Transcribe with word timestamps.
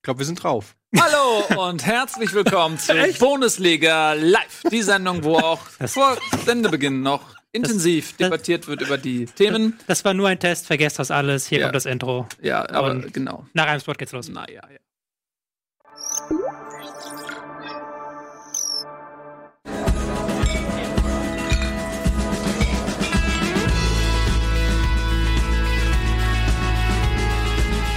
Ich 0.00 0.02
glaube, 0.04 0.20
wir 0.20 0.24
sind 0.24 0.42
drauf. 0.42 0.76
Hallo 0.98 1.66
und 1.68 1.84
herzlich 1.86 2.32
willkommen 2.32 2.78
zu 2.78 2.94
Bundesliga 3.18 4.14
Live. 4.14 4.62
Die 4.72 4.80
Sendung, 4.80 5.22
wo 5.24 5.36
auch 5.36 5.60
vor 5.60 6.16
Sendebeginn 6.46 7.02
noch 7.02 7.36
intensiv 7.52 8.12
das- 8.16 8.30
debattiert 8.30 8.66
wird 8.66 8.80
über 8.80 8.96
die 8.96 9.26
Themen. 9.26 9.78
Das 9.88 10.02
war 10.06 10.14
nur 10.14 10.28
ein 10.28 10.38
Test, 10.40 10.66
vergesst 10.66 10.98
das 10.98 11.10
alles. 11.10 11.46
Hier 11.46 11.58
Ja. 11.58 11.64
kommt 11.66 11.74
das 11.76 11.84
Intro. 11.84 12.26
Ja, 12.40 12.66
aber 12.70 12.92
Und- 12.92 13.12
genau. 13.12 13.46
Nach 13.52 13.66
einem 13.66 13.80
Spot 13.80 13.92
geht's 13.92 14.12
los. 14.12 14.30
Naja, 14.30 14.62
ja. 14.72 14.78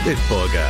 Bitburger. 0.06 0.70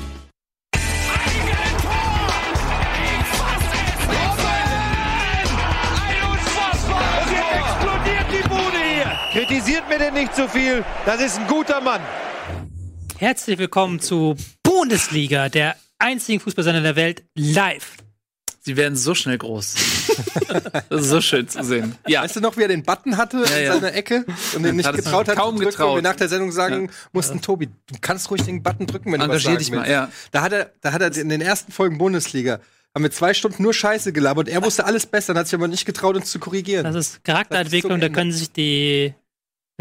Kritisiert 9.31 9.87
mir 9.87 9.97
denn 9.97 10.13
nicht 10.13 10.35
zu 10.35 10.47
viel. 10.49 10.83
Das 11.05 11.21
ist 11.21 11.39
ein 11.39 11.47
guter 11.47 11.79
Mann. 11.81 12.01
Herzlich 13.17 13.57
willkommen 13.57 13.99
zu 13.99 14.35
Bundesliga, 14.63 15.47
der 15.47 15.75
einzigen 15.99 16.39
Fußballsender 16.39 16.81
der 16.81 16.95
Welt, 16.95 17.23
live. 17.35 17.93
Sie 18.59 18.75
werden 18.77 18.95
so 18.95 19.15
schnell 19.15 19.37
groß. 19.37 19.75
das 20.89 21.01
ist 21.01 21.07
so 21.09 21.21
schön 21.21 21.47
zu 21.47 21.63
sehen. 21.63 21.95
Ja, 22.07 22.23
Weißt 22.23 22.35
du 22.35 22.41
noch, 22.41 22.57
wie 22.57 22.63
er 22.63 22.67
den 22.67 22.83
Button 22.83 23.17
hatte 23.17 23.37
Ja, 23.49 23.57
in 23.57 23.63
ja. 23.63 23.73
seiner 23.73 23.93
Ecke 23.93 24.25
und 24.55 24.63
den 24.63 24.75
nicht 24.75 24.85
Hat 24.85 24.95
getraut 24.95 25.27
hat 25.27 25.37
kaum 25.37 25.55
zu 25.55 25.63
drücken 25.63 25.71
getraut. 25.71 25.89
und 25.97 26.03
wir 26.03 26.09
nach 26.09 26.15
der 26.17 26.27
Sendung 26.29 26.51
sagen 26.51 26.91
mussten, 27.13 27.41
Tobi, 27.41 27.67
du 27.67 27.95
kannst 28.01 28.29
ruhig 28.29 28.43
den 28.43 28.61
Button 28.61 28.85
drücken, 28.85 29.11
wenn 29.13 29.21
du 29.21 29.29
was 29.29 29.45
Engagier 29.45 29.45
sagen 29.51 29.57
dich 29.59 29.71
mal, 29.71 29.77
willst. 29.77 29.91
ja. 29.91 30.09
Da 30.31 30.41
hat 30.41 30.51
er, 30.51 30.71
da 30.81 30.91
hat 30.93 31.01
er 31.01 31.15
in 31.15 31.29
den 31.29 31.41
ersten 31.41 31.71
Folgen 31.71 31.97
Bundesliga 31.97 32.59
haben 32.93 33.03
wir 33.03 33.11
zwei 33.11 33.33
Stunden 33.33 33.63
nur 33.63 33.73
Scheiße 33.73 34.11
gelabert 34.11 34.49
und 34.49 34.53
er 34.53 34.61
wusste 34.63 34.83
alles 34.83 35.05
besser 35.05 35.31
und 35.31 35.39
hat 35.39 35.47
sich 35.47 35.55
aber 35.55 35.69
nicht 35.69 35.85
getraut, 35.85 36.17
uns 36.17 36.29
zu 36.29 36.39
korrigieren. 36.39 36.83
Das 36.83 36.95
ist 36.95 37.23
Charakterentwicklung, 37.23 38.01
da 38.01 38.07
Ende. 38.07 38.11
können 38.11 38.33
sich 38.33 38.51
die, 38.51 39.13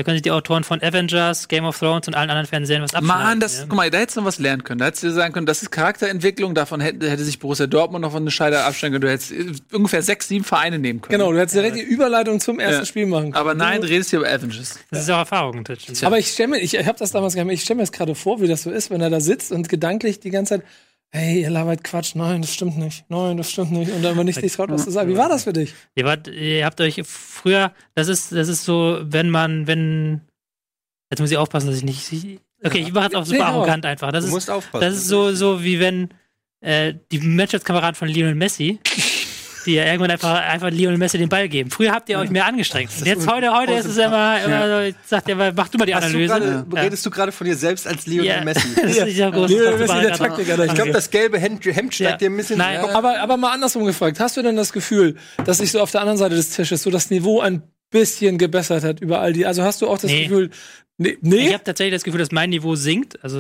da 0.01 0.05
können 0.05 0.17
sich 0.17 0.23
die 0.23 0.31
Autoren 0.31 0.65
von 0.65 0.83
Avengers, 0.83 1.47
Game 1.49 1.67
of 1.67 1.79
Thrones 1.79 2.09
und 2.09 2.15
allen 2.15 2.31
anderen 2.31 2.47
Fernsehern 2.47 2.83
was 2.83 2.95
abschneiden. 2.95 3.23
Mann, 3.23 3.39
das, 3.39 3.59
ja. 3.59 3.65
guck 3.69 3.77
mal, 3.77 3.91
da 3.91 3.99
hättest 3.99 4.17
du 4.17 4.23
noch 4.23 4.29
was 4.29 4.39
lernen 4.39 4.65
können. 4.65 4.79
Da 4.79 4.87
hättest 4.87 5.03
du 5.03 5.13
sagen 5.13 5.35
können, 5.35 5.45
das 5.45 5.61
ist 5.61 5.71
Charakterentwicklung, 5.71 6.55
davon 6.55 6.81
hätte, 6.81 7.11
hätte 7.11 7.23
sich 7.23 7.39
Borussia 7.39 7.67
Dortmund 7.67 8.01
noch 8.01 8.13
von 8.13 8.23
eine 8.23 8.31
Scheibe 8.31 8.65
abstellen 8.65 8.95
können. 8.95 9.03
Du 9.03 9.11
hättest 9.11 9.31
äh, 9.31 9.53
ungefähr 9.77 10.01
sechs, 10.01 10.29
sieben 10.29 10.45
Vereine 10.45 10.79
nehmen 10.79 11.03
können. 11.03 11.19
Genau, 11.19 11.31
du 11.31 11.39
hättest 11.39 11.55
direkt 11.55 11.77
die 11.77 11.83
Überleitung 11.83 12.41
zum 12.41 12.61
ersten 12.61 12.81
Ja. 12.81 12.87
Spiel 12.87 13.05
machen 13.05 13.33
können. 13.33 13.35
Aber 13.35 13.53
nein, 13.53 13.83
du 13.83 13.89
redest 13.89 14.09
hier 14.09 14.21
über 14.21 14.29
Avengers. 14.29 14.79
Das 14.91 15.03
ist 15.03 15.11
auch 15.11 15.19
Erfahrung, 15.19 15.65
Titch. 15.65 16.03
Aber 16.03 16.19
ich 16.19 16.29
stelle 16.29 16.49
mir, 16.49 16.61
ich 16.61 16.75
habe 16.79 16.99
das 16.99 17.13
damals 17.13 17.35
gehabt, 17.35 17.51
ich 17.51 17.61
stelle 17.61 17.77
mir 17.77 17.83
jetzt 17.83 17.93
gerade 17.93 18.15
vor, 18.15 18.41
wie 18.41 18.49
das 18.49 18.63
so 18.63 18.71
ist, 18.71 18.91
wenn 18.91 19.03
er 19.03 19.11
da 19.11 19.21
sitzt 19.21 19.53
und 19.53 19.69
gedanklich 19.69 20.21
die 20.21 20.31
ganze 20.31 20.55
Zeit, 20.55 20.67
hey, 21.13 21.43
ihr 21.43 21.51
labert 21.51 21.83
Quatsch, 21.85 22.15
nein, 22.15 22.43
das 22.43 22.55
stimmt 22.55 22.79
nicht, 22.79 23.05
nein, 23.09 23.37
das 23.37 23.51
stimmt 23.51 23.73
nicht, 23.73 23.91
und 23.91 24.03
dann 24.03 24.13
aber 24.13 24.25
nicht 24.25 24.41
sich 24.41 24.53
traut, 24.53 24.71
was 24.71 24.85
zu 24.85 24.91
sagen. 24.91 25.11
Wie 25.11 25.17
war 25.17 25.29
das 25.29 25.45
für 25.45 25.53
dich? 25.53 25.75
Ihr, 25.95 26.05
wart, 26.05 26.29
ihr 26.29 26.65
habt 26.65 26.81
euch 26.81 27.01
früher, 27.05 27.73
das 27.95 28.09
ist, 28.09 28.33
das 28.33 28.49
ist 28.49 28.65
so, 28.65 29.01
wenn 29.03 29.29
man, 29.29 29.67
wenn, 29.67 30.21
jetzt 31.11 31.21
muss 31.21 31.31
ich 31.31 31.37
aufpassen, 31.37 31.67
dass 31.67 31.77
ich 31.77 31.83
nicht, 31.85 32.41
okay, 32.63 32.79
ich 32.79 32.93
mache 32.93 33.05
jetzt 33.07 33.17
auch 33.17 33.25
super 33.27 33.39
Nee, 33.39 33.45
arrogant 33.45 33.87
einfach. 33.87 34.13
Das 34.13 34.25
du 34.25 34.29
ist, 34.29 34.35
musst 34.35 34.51
aufpassen. 34.51 34.85
das 34.85 34.95
ist 34.97 35.09
so, 35.09 35.35
so 35.35 35.65
wie 35.65 35.81
wenn 35.81 36.11
äh, 36.61 36.95
die 37.11 37.19
Mannschaftskameraden 37.19 37.95
von 37.97 38.09
Lionel 38.09 38.35
Messi, 38.35 38.79
die 39.67 39.75
ja 39.75 39.85
irgendwann 39.85 40.11
einfach, 40.11 40.35
einfach 40.41 40.71
Lionel 40.71 40.99
Messi 40.99 41.19
den 41.19 41.29
Ball 41.29 41.49
geben. 41.49 41.71
Früher 41.71 41.93
habt 41.93 42.09
ihr 42.09 42.19
euch 42.19 42.31
mehr 42.31 42.47
angestrengt. 42.47 42.91
Und 42.99 43.07
jetzt 43.07 43.31
heute, 43.31 43.53
heute 43.53 43.73
ist 43.75 43.87
es 43.87 43.97
immer, 43.99 44.43
immer 44.45 44.87
so, 44.91 44.97
sagt 45.07 45.29
ihr, 45.29 45.37
mach 45.55 45.69
du 45.69 45.79
mal 45.79 45.85
die 45.87 45.95
Hast 45.95 46.05
du 46.05 46.09
Analyse. 46.17 46.65
gerade, 46.67 46.83
redest 46.83 47.07
du 47.07 47.11
gerade 47.11 47.33
von 47.33 47.47
dir 47.47 47.57
selbst 47.57 47.87
als 47.87 48.07
Lionel 48.07 48.27
ja. 48.27 48.45
Messi? 48.45 48.69
das 48.83 48.97
ist 48.97 49.17
ja 49.17 49.31
groß. 49.31 49.51
Lionel 49.51 49.79
Messi, 49.79 50.01
der 50.01 50.13
Taktiker. 50.13 50.65
Ich 50.65 50.75
glaube, 50.75 50.93
das 50.93 51.11
gelbe 51.11 51.39
Hemd, 51.39 51.65
Hemd 51.65 51.95
steigt 51.95 52.11
Ja. 52.11 52.17
dir 52.17 52.31
ein 52.31 52.37
bisschen 52.37 52.59
Nein. 52.59 52.81
Aber, 52.81 53.19
aber 53.21 53.37
mal 53.37 53.53
andersrum 53.53 53.85
gefragt, 53.85 54.19
hast 54.21 54.37
du 54.37 54.43
denn 54.43 54.57
das 54.57 54.73
Gefühl, 54.73 55.17
dass 55.45 55.59
sich 55.59 55.71
so 55.73 55.81
auf 55.81 55.91
der 55.91 56.01
anderen 56.01 56.19
Seite 56.19 56.35
des 56.35 56.51
Tisches 56.51 56.83
so 56.83 56.91
das 56.91 57.11
Niveau 57.11 57.41
ein 57.41 57.63
bisschen 57.91 58.39
gebessert 58.39 58.85
hat 58.85 59.01
über 59.01 59.21
all 59.21 59.33
die, 59.33 59.47
also 59.47 59.63
hast 59.65 59.83
du 59.83 59.89
auch 59.89 59.99
das 59.99 60.11
Nee. 60.11 60.23
Gefühl, 60.29 60.51
nee, 60.97 61.09
Ich 61.11 61.19
nee? 61.23 61.53
habe 61.53 61.65
tatsächlich 61.65 61.95
das 61.95 62.05
Gefühl, 62.05 62.21
dass 62.21 62.31
mein 62.31 62.51
Niveau 62.51 62.77
sinkt. 62.77 63.19
Also, 63.25 63.39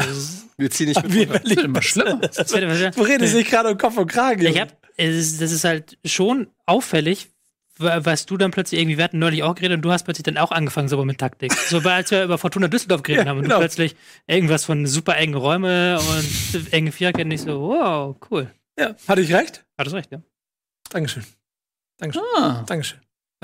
Wir 0.57 0.71
ziehen 0.71 0.89
nicht 0.89 1.01
mit 1.05 1.15
Wie 1.15 1.19
runter. 1.23 1.39
Berlin. 1.39 1.59
Immer 1.67 1.83
schlimmer. 1.83 2.17
das 2.35 2.53
wird- 2.53 2.97
Du 2.97 3.03
redest 3.03 3.35
nicht 3.37 3.49
gerade 3.49 3.71
um 3.71 3.79
Kopf 3.79 3.97
und 3.97 4.09
Kragen. 4.09 4.41
Ich 4.45 4.49
Junge. 4.49 4.67
Ist, 5.09 5.41
das 5.41 5.53
ist 5.53 5.65
halt 5.65 5.99
schon 6.05 6.49
auffällig, 6.67 7.29
wa- 7.79 8.01
was 8.05 8.27
du 8.27 8.37
dann 8.37 8.51
plötzlich 8.51 8.81
irgendwie, 8.81 8.99
wir 8.99 9.05
hatten 9.05 9.19
neulich 9.19 9.43
auch 9.43 9.55
geredet 9.55 9.77
und 9.77 9.83
du 9.83 9.91
hast 9.91 10.05
plötzlich 10.05 10.25
dann 10.25 10.37
auch 10.39 10.51
angefangen 10.53 10.89
so 10.89 11.03
mit 11.05 11.19
Taktik. 11.19 11.53
So, 11.53 11.79
als 11.79 12.11
wir 12.11 12.25
über 12.25 12.39
Fortuna 12.39 12.69
Düsseldorf 12.69 13.03
geredet 13.03 13.25
Ja, 13.27 13.31
haben 13.31 13.39
und 13.39 13.45
genau. 13.45 13.57
du 13.57 13.61
plötzlich 13.61 13.97
irgendwas 14.27 14.65
von 14.65 14.87
super 14.87 15.17
engen 15.17 15.35
Räume 15.35 15.99
und 15.99 16.73
enge 16.73 16.93
Viererketten, 16.93 17.29
nicht 17.29 17.43
so, 17.45 17.61
wow, 17.61 18.17
cool. 18.31 18.51
ja, 18.79 18.95
hatte 19.09 19.21
ich 19.23 19.33
recht? 19.33 19.65
Hattest 19.79 19.97
recht, 19.97 20.11
ja. 20.13 20.21
Dankeschön. 20.91 21.25
Dankeschön. 21.99 22.23
Ah, 22.37 22.63
Dankeschön. 22.67 22.99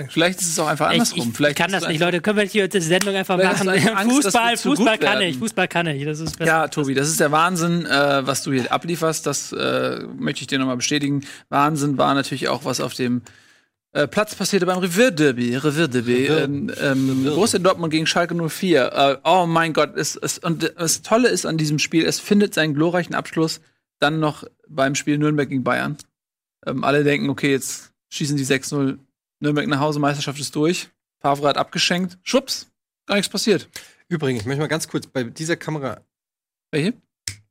Vielleicht 0.08 0.40
ist 0.40 0.48
es 0.48 0.58
auch 0.58 0.66
einfach 0.66 0.88
Ich, 0.88 0.94
andersrum. 0.94 1.28
ich 1.28 1.36
vielleicht 1.36 1.56
kann 1.56 1.72
das 1.72 1.88
nicht, 1.88 2.00
Leute. 2.00 2.20
Können 2.20 2.38
wir 2.38 2.44
hier 2.44 2.68
die 2.68 2.80
Sendung 2.80 3.14
einfach 3.14 3.38
machen? 3.38 3.68
Angst, 3.68 4.24
dass 4.24 4.34
Fußball, 4.34 4.50
wir 4.50 4.56
zu 4.56 4.68
Fußball 4.70 4.98
kann 4.98 5.18
werden. 5.18 5.30
ich, 5.30 5.38
Fußball 5.38 5.68
kann 5.68 5.86
ich. 5.86 6.04
Das 6.04 6.20
ist 6.20 6.38
besser. 6.38 6.50
Ja, 6.50 6.68
Tobi, 6.68 6.94
das 6.94 7.08
ist 7.08 7.20
der 7.20 7.32
Wahnsinn, 7.32 7.86
äh, 7.86 8.26
was 8.26 8.42
du 8.42 8.52
hier 8.52 8.70
ablieferst. 8.70 9.26
Das 9.26 9.52
äh, 9.52 10.00
möchte 10.18 10.42
ich 10.42 10.46
dir 10.46 10.58
nochmal 10.58 10.76
bestätigen. 10.76 11.24
Wahnsinn 11.48 11.96
war 11.96 12.14
natürlich 12.14 12.48
auch, 12.48 12.64
was 12.64 12.80
auf 12.80 12.92
dem 12.94 13.22
äh, 13.92 14.06
Platz 14.06 14.34
passierte 14.34 14.66
beim 14.66 14.78
Revierderby. 14.78 15.56
Revierderby. 15.56 16.26
Ähm, 16.26 16.70
ähm, 16.78 17.24
Borussia 17.24 17.58
Dortmund 17.58 17.90
gegen 17.90 18.06
Schalke 18.06 18.34
04. 18.34 18.92
Äh, 18.92 19.16
oh 19.24 19.46
mein 19.46 19.72
Gott. 19.72 19.96
Es, 19.96 20.16
es, 20.16 20.38
und 20.38 20.74
das 20.76 21.00
Tolle 21.00 21.28
ist 21.28 21.46
an 21.46 21.56
diesem 21.56 21.78
Spiel, 21.78 22.04
es 22.04 22.20
findet 22.20 22.52
seinen 22.52 22.74
glorreichen 22.74 23.14
Abschluss 23.14 23.62
dann 23.98 24.20
noch 24.20 24.44
beim 24.68 24.94
Spiel 24.94 25.16
Nürnberg 25.16 25.48
gegen 25.48 25.64
Bayern. 25.64 25.96
Ähm, 26.66 26.84
alle 26.84 27.04
denken, 27.04 27.30
okay, 27.30 27.52
jetzt 27.52 27.92
schießen 28.10 28.36
die 28.36 28.44
6-0 28.44 28.98
Nürnberg 29.40 29.66
nach 29.66 29.80
Hause, 29.80 29.98
Meisterschaft 29.98 30.40
ist 30.40 30.54
durch. 30.54 30.88
Favre 31.20 31.48
hat 31.48 31.56
abgeschenkt. 31.58 32.18
Schwupps, 32.22 32.70
gar 33.06 33.16
nichts 33.16 33.30
passiert. 33.30 33.68
Übrigens, 34.08 34.42
ich 34.42 34.46
möchte 34.46 34.60
mal 34.60 34.68
ganz 34.68 34.86
kurz 34.88 35.06
bei 35.06 35.24
dieser 35.24 35.56
Kamera, 35.56 36.00
Welche? 36.70 36.94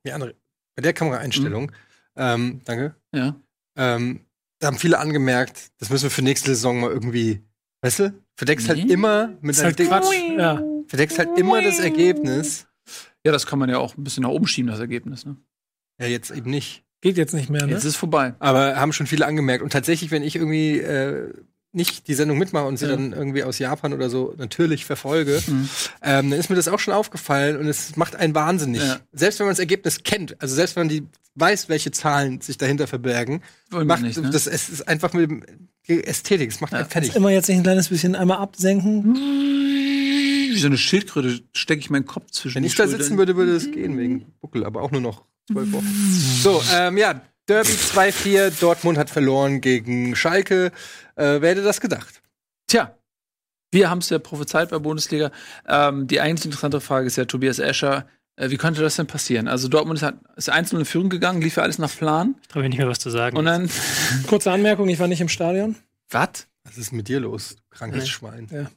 die 0.05 0.11
andere, 0.11 0.35
bei 0.75 0.81
der 0.81 0.93
Kameraeinstellung, 0.93 1.71
ähm, 2.15 2.61
danke, 2.63 2.95
Ja. 3.13 3.35
ähm, 3.77 4.21
da 4.59 4.67
haben 4.67 4.77
viele 4.77 4.99
angemerkt, 4.99 5.71
das 5.79 5.89
müssen 5.89 6.03
wir 6.03 6.11
für 6.11 6.21
nächste 6.21 6.47
Saison 6.55 6.79
mal 6.79 6.91
irgendwie, 6.91 7.41
weißt 7.81 7.99
du, 7.99 8.13
verdeckst 8.37 8.69
halt 8.69 8.85
Nee. 8.85 8.93
immer 8.93 9.37
mit 9.41 9.57
deinem 9.57 9.65
halt 9.65 9.79
Ding, 9.79 9.87
Quatsch. 9.87 10.13
Ja. 10.37 10.63
verdeckst 10.87 11.19
halt 11.19 11.37
immer 11.37 11.61
das 11.61 11.79
Ergebnis. 11.79 12.67
Ja, 13.25 13.31
das 13.31 13.45
kann 13.47 13.59
man 13.59 13.69
ja 13.69 13.79
auch 13.79 13.97
ein 13.97 14.03
bisschen 14.03 14.23
nach 14.23 14.29
oben 14.29 14.47
schieben, 14.47 14.69
das 14.71 14.79
Ergebnis. 14.79 15.25
Ne? 15.25 15.35
Ja, 15.99 16.07
jetzt 16.07 16.31
eben 16.31 16.49
nicht. 16.51 16.83
Geht 17.01 17.17
jetzt 17.17 17.33
nicht 17.33 17.49
mehr, 17.49 17.65
ne? 17.65 17.71
Jetzt 17.73 17.79
ist 17.83 17.91
es 17.91 17.95
vorbei. 17.95 18.33
Aber 18.39 18.77
haben 18.77 18.93
schon 18.93 19.07
viele 19.07 19.25
angemerkt. 19.25 19.63
Und 19.63 19.71
tatsächlich, 19.73 20.11
wenn 20.11 20.23
ich 20.23 20.35
irgendwie 20.35 20.79
äh, 20.79 21.33
nicht 21.75 22.07
die 22.07 22.13
Sendung 22.13 22.37
mitmache 22.37 22.65
und 22.65 22.77
sie 22.77 22.85
Ja. 22.85 22.91
dann 22.91 23.11
irgendwie 23.13 23.43
aus 23.43 23.59
Japan 23.59 23.93
oder 23.93 24.09
so 24.09 24.33
natürlich 24.37 24.85
verfolge, 24.85 25.41
Mhm. 25.45 25.69
ähm, 26.01 26.29
dann 26.31 26.39
ist 26.39 26.49
mir 26.49 26.55
das 26.55 26.67
auch 26.67 26.79
schon 26.79 26.93
aufgefallen 26.93 27.57
und 27.57 27.67
es 27.67 27.95
macht 27.97 28.15
einen 28.15 28.33
wahnsinnig. 28.33 28.81
Ja. 28.81 28.99
Selbst 29.13 29.39
wenn 29.39 29.45
man 29.47 29.51
das 29.51 29.59
Ergebnis 29.59 30.03
kennt, 30.03 30.41
also 30.41 30.55
selbst 30.55 30.75
wenn 30.75 30.81
man 30.87 30.89
die 30.89 31.03
weiß, 31.35 31.67
welche 31.69 31.91
Zahlen 31.91 32.39
sich 32.41 32.57
dahinter 32.57 32.87
verbergen, 32.87 33.41
Wollen 33.69 33.87
macht 33.87 34.01
nicht, 34.03 34.17
ne? 34.21 34.29
das 34.29 34.47
es 34.47 34.69
ist 34.69 34.87
einfach 34.87 35.13
mit 35.13 35.29
dem- 35.29 35.43
Ästhetik, 35.87 36.49
es 36.49 36.61
macht 36.61 36.73
einen 36.73 36.89
fertig. 36.89 37.15
Immer 37.15 37.29
jetzt 37.29 37.47
nicht 37.47 37.57
ein 37.57 37.63
kleines 37.63 37.89
bisschen 37.89 38.15
einmal 38.15 38.39
absenken. 38.39 39.13
Wie 39.15 40.57
so 40.57 40.67
eine 40.67 40.77
Schildkröte 40.77 41.41
stecke 41.53 41.79
ich 41.79 41.89
meinen 41.91 42.05
Kopf 42.05 42.31
zwischen 42.31 42.55
Wenn 42.55 42.63
ich 42.63 42.73
da 42.75 42.83
Schultern. 42.85 43.01
sitzen 43.01 43.17
würde, 43.19 43.35
würde 43.35 43.55
es 43.55 43.69
gehen 43.71 43.97
wegen 43.97 44.25
Buckel, 44.41 44.65
aber 44.65 44.81
auch 44.81 44.89
nur 44.91 45.01
noch 45.01 45.25
zwölf 45.51 45.71
Wochen. 45.73 45.85
So, 46.41 46.61
ähm, 46.73 46.97
ja, 46.97 47.21
Derby 47.47 47.69
2-4, 47.69 48.51
Dortmund 48.59 48.97
hat 48.97 49.09
verloren 49.11 49.61
gegen 49.61 50.15
Schalke. 50.15 50.71
Äh, 51.15 51.41
wer 51.41 51.51
hätte 51.51 51.63
das 51.63 51.81
gedacht? 51.81 52.21
Tja, 52.67 52.97
wir 53.71 53.89
haben 53.89 53.99
es 53.99 54.09
ja 54.09 54.19
prophezeit 54.19 54.69
bei 54.69 54.79
Bundesliga. 54.79 55.31
Ähm, 55.67 56.07
die 56.07 56.19
eigentlich 56.21 56.45
interessante 56.45 56.81
Frage 56.81 57.07
ist 57.07 57.15
ja, 57.15 57.25
Tobias 57.25 57.59
Escher, 57.59 58.07
äh, 58.37 58.49
wie 58.49 58.57
konnte 58.57 58.81
das 58.81 58.95
denn 58.95 59.07
passieren? 59.07 59.47
Also 59.47 59.67
Dortmund 59.67 59.99
ist, 59.99 60.03
halt- 60.03 60.17
ist 60.35 60.49
einzeln 60.49 60.79
in 60.79 60.85
Führung 60.85 61.09
gegangen, 61.09 61.41
lief 61.41 61.57
ja 61.57 61.63
alles 61.63 61.77
nach 61.79 61.95
Plan. 61.95 62.35
Ich 62.41 62.47
traue 62.47 62.63
mir 62.63 62.69
nicht 62.69 62.77
mehr 62.79 62.87
was 62.87 62.99
zu 62.99 63.09
sagen. 63.09 63.37
Und 63.37 63.45
dann, 63.45 63.69
Kurze 64.27 64.51
Anmerkung, 64.51 64.89
ich 64.89 64.99
war 64.99 65.07
nicht 65.07 65.21
im 65.21 65.29
Stadion. 65.29 65.75
was? 66.09 66.47
Was 66.63 66.77
ist 66.79 66.91
mit 66.93 67.07
dir 67.07 67.19
los, 67.19 67.57
du 67.57 67.61
krankes 67.69 68.03
Nee. 68.03 68.09
Schwein? 68.09 68.69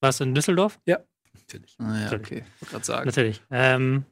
Warst 0.00 0.20
du 0.20 0.24
in 0.24 0.34
Düsseldorf? 0.34 0.78
Natürlich. 0.86 1.76
Naja, 1.78 2.04
Natürlich. 2.04 2.26
okay, 2.26 2.44
wollte 2.60 2.70
gerade 2.72 2.84
sagen. 2.84 3.06
Natürlich. 3.06 3.42
Ähm, 3.50 4.04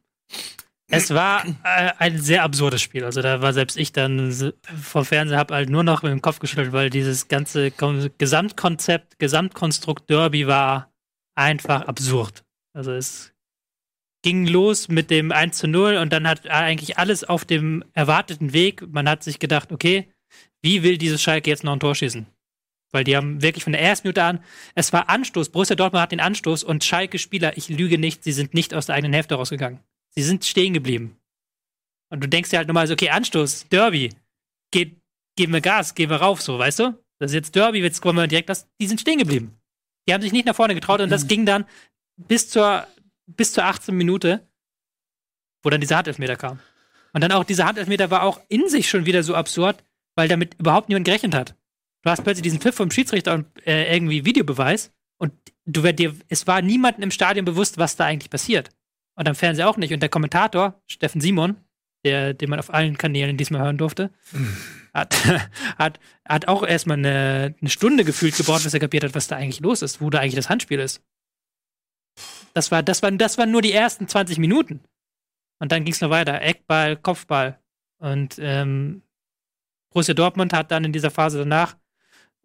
es 0.91 1.15
war 1.15 1.45
äh, 1.47 1.93
ein 1.99 2.19
sehr 2.19 2.43
absurdes 2.43 2.83
Spiel. 2.83 3.05
Also 3.05 3.23
da 3.23 3.41
war 3.43 3.53
selbst 3.53 3.77
ich 3.77 3.93
dann 3.93 4.53
vom 4.81 5.05
Fernseher 5.05 5.39
hab 5.39 5.51
halt 5.51 5.71
nur 5.71 5.83
noch 5.83 6.03
mit 6.03 6.13
dem 6.13 6.23
Kopf 6.23 6.39
geschüttelt, 6.39 6.73
weil 6.73 6.91
dieses 6.91 7.29
ganze 7.29 7.71
Gesamtkonzept, 7.71 9.19
Gesamtkonstrukt 9.19 10.09
Derby 10.11 10.47
war 10.47 10.93
einfach 11.35 11.83
absurd. 11.83 12.45
Also 12.75 12.93
es 12.93 13.33
ging 14.23 14.47
los 14.47 14.89
mit 14.89 15.11
dem 15.11 15.33
1 15.33 15.57
zu 15.57 15.67
0 15.67 15.97
und 15.97 16.13
dann 16.13 16.29
hat 16.29 16.49
eigentlich 16.49 16.99
alles 16.99 17.25
auf 17.25 17.45
dem 17.45 17.85
erwarteten 17.95 18.53
Weg. 18.53 18.87
Man 18.93 19.09
hat 19.09 19.23
sich 19.23 19.39
gedacht, 19.39 19.73
okay, 19.73 20.13
wie 20.63 20.83
will 20.83 20.99
dieses 20.99 21.23
Schalke 21.23 21.51
jetzt 21.51 21.65
noch 21.65 21.73
ein 21.73 21.81
Tor 21.81 21.95
schießen? 21.95 22.27
Weil 22.93 23.05
die 23.05 23.17
haben 23.17 23.41
wirklich 23.41 23.65
von 23.65 23.73
der 23.73 23.83
ersten 23.83 24.09
Minute 24.09 24.25
an, 24.25 24.45
es 24.75 24.93
war 24.93 25.09
Anstoß. 25.09 25.51
Borussia 25.51 25.77
Dortmund 25.77 26.03
hat 26.03 26.13
den 26.13 26.21
Anstoß 26.21 26.65
und 26.65 26.85
Schalke-Spieler, 26.85 27.57
ich 27.57 27.69
lüge 27.69 27.99
nicht, 27.99 28.25
sie 28.25 28.33
sind 28.33 28.53
nicht 28.53 28.75
aus 28.75 28.87
der 28.87 28.97
eigenen 28.97 29.13
Hälfte 29.13 29.37
rausgegangen. 29.37 29.81
Sie 30.11 30.23
sind 30.23 30.45
stehen 30.45 30.75
geblieben. 30.75 31.17
Und 32.11 32.23
du 32.23 32.29
denkst 32.29 32.51
dir 32.51 32.59
halt 32.59 32.69
nochmal 32.69 32.87
so, 32.87 32.95
okay, 32.95 33.11
Anstoß, 33.11 33.69
Derby, 33.69 34.11
geht, 34.73 35.01
geben 35.37 35.53
wir 35.53 35.61
Gas, 35.61 35.95
gehen 35.95 36.11
wir 36.11 36.17
rauf, 36.17 36.43
so, 36.43 36.59
weißt 36.59 36.81
du? 36.81 36.99
Das 37.19 37.31
ist 37.31 37.35
jetzt 37.35 37.55
Derby, 37.55 37.81
jetzt 37.81 38.01
kommen 38.01 38.19
wir 38.19 38.27
direkt, 38.27 38.49
das, 38.49 38.69
die 38.81 38.87
sind 38.87 39.01
stehen 39.01 39.19
geblieben. 39.19 39.61
Die 40.09 40.15
haben 40.15 40.23
sich 40.23 40.33
nicht 40.33 40.47
nach 40.47 40.57
vorne 40.57 40.75
getraut 40.75 41.01
und 41.01 41.11
das 41.11 41.29
ging 41.29 41.47
dann 41.47 41.67
bis 42.17 42.49
zur, 42.49 42.87
bis 43.27 43.53
zur 43.53 43.65
18. 43.65 43.95
Minute, 43.95 44.49
wo 45.63 45.71
dann 45.71 45.81
dieser 45.81 45.99
Handelfmeter 45.99 46.37
kam. 46.37 46.59
Und 47.13 47.23
dann 47.23 47.33
auch 47.33 47.45
dieser 47.45 47.67
Handelfmeter 47.67 48.11
war 48.11 48.23
auch 48.23 48.41
in 48.49 48.69
sich 48.69 48.89
schon 48.89 49.07
wieder 49.07 49.23
so 49.23 49.35
absurd, 49.35 49.85
weil 50.17 50.29
damit 50.29 50.55
überhaupt 50.59 50.89
niemand 50.89 51.05
gerechnet 51.05 51.35
hat. 51.35 51.55
Du 52.03 52.11
hast 52.11 52.23
plötzlich 52.23 52.43
diesen 52.43 52.61
Pfiff 52.61 52.75
vom 52.75 52.91
Schiedsrichter 52.91 53.35
und 53.35 53.47
äh, 53.67 53.95
irgendwie 53.95 54.25
Videobeweis 54.25 54.93
und 55.19 55.33
du 55.67 55.83
dir, 55.93 56.17
es 56.29 56.47
war 56.47 56.63
niemandem 56.63 57.05
im 57.05 57.11
Stadion 57.11 57.45
bewusst, 57.45 57.79
was 57.79 57.97
da 57.97 58.07
eigentlich 58.07 58.31
passiert. 58.31 58.71
Und 59.21 59.29
am 59.29 59.35
Fernseher 59.35 59.69
auch 59.69 59.77
nicht. 59.77 59.93
Und 59.93 60.01
der 60.01 60.09
Kommentator, 60.09 60.81
Steffen 60.87 61.21
Simon, 61.21 61.59
der, 62.07 62.33
den 62.33 62.49
man 62.49 62.59
auf 62.59 62.73
allen 62.73 62.97
Kanälen 62.97 63.37
diesmal 63.37 63.61
hören 63.61 63.77
durfte, 63.77 64.11
hat, 64.95 65.15
hat, 65.77 66.01
hat 66.27 66.49
auch 66.49 66.63
erstmal 66.63 66.97
eine, 66.97 67.55
eine 67.61 67.69
Stunde 67.69 68.07
gefühlt 68.07 68.35
gebraucht, 68.35 68.65
bis 68.65 68.73
er 68.73 68.81
kapiert 68.81 69.05
hat, 69.05 69.15
was 69.15 69.29
da 69.29 69.37
eigentlich 69.37 69.61
los 69.61 69.83
ist, 69.83 70.01
wo 70.01 70.09
da 70.09 70.21
eigentlich 70.21 70.37
das 70.37 70.49
Handspiel 70.49 70.79
ist. 70.79 71.03
Das 72.55 72.71
war, 72.71 72.83
das 72.83 73.03
war, 73.03 73.11
das 73.11 73.37
waren 73.37 73.51
nur 73.51 73.61
die 73.61 73.73
ersten 73.75 74.09
20 74.09 74.39
Minuten. 74.39 74.81
Und 75.59 75.71
dann 75.71 75.85
ging 75.85 75.93
es 75.93 76.01
noch 76.01 76.09
weiter. 76.09 76.41
Eckball, 76.41 76.97
Kopfball. 76.97 77.61
Und 77.99 78.39
ähm, 78.41 79.03
Borussia 79.93 80.15
Dortmund 80.15 80.55
hat 80.55 80.71
dann 80.71 80.85
in 80.85 80.95
dieser 80.95 81.11
Phase 81.11 81.41
danach 81.41 81.77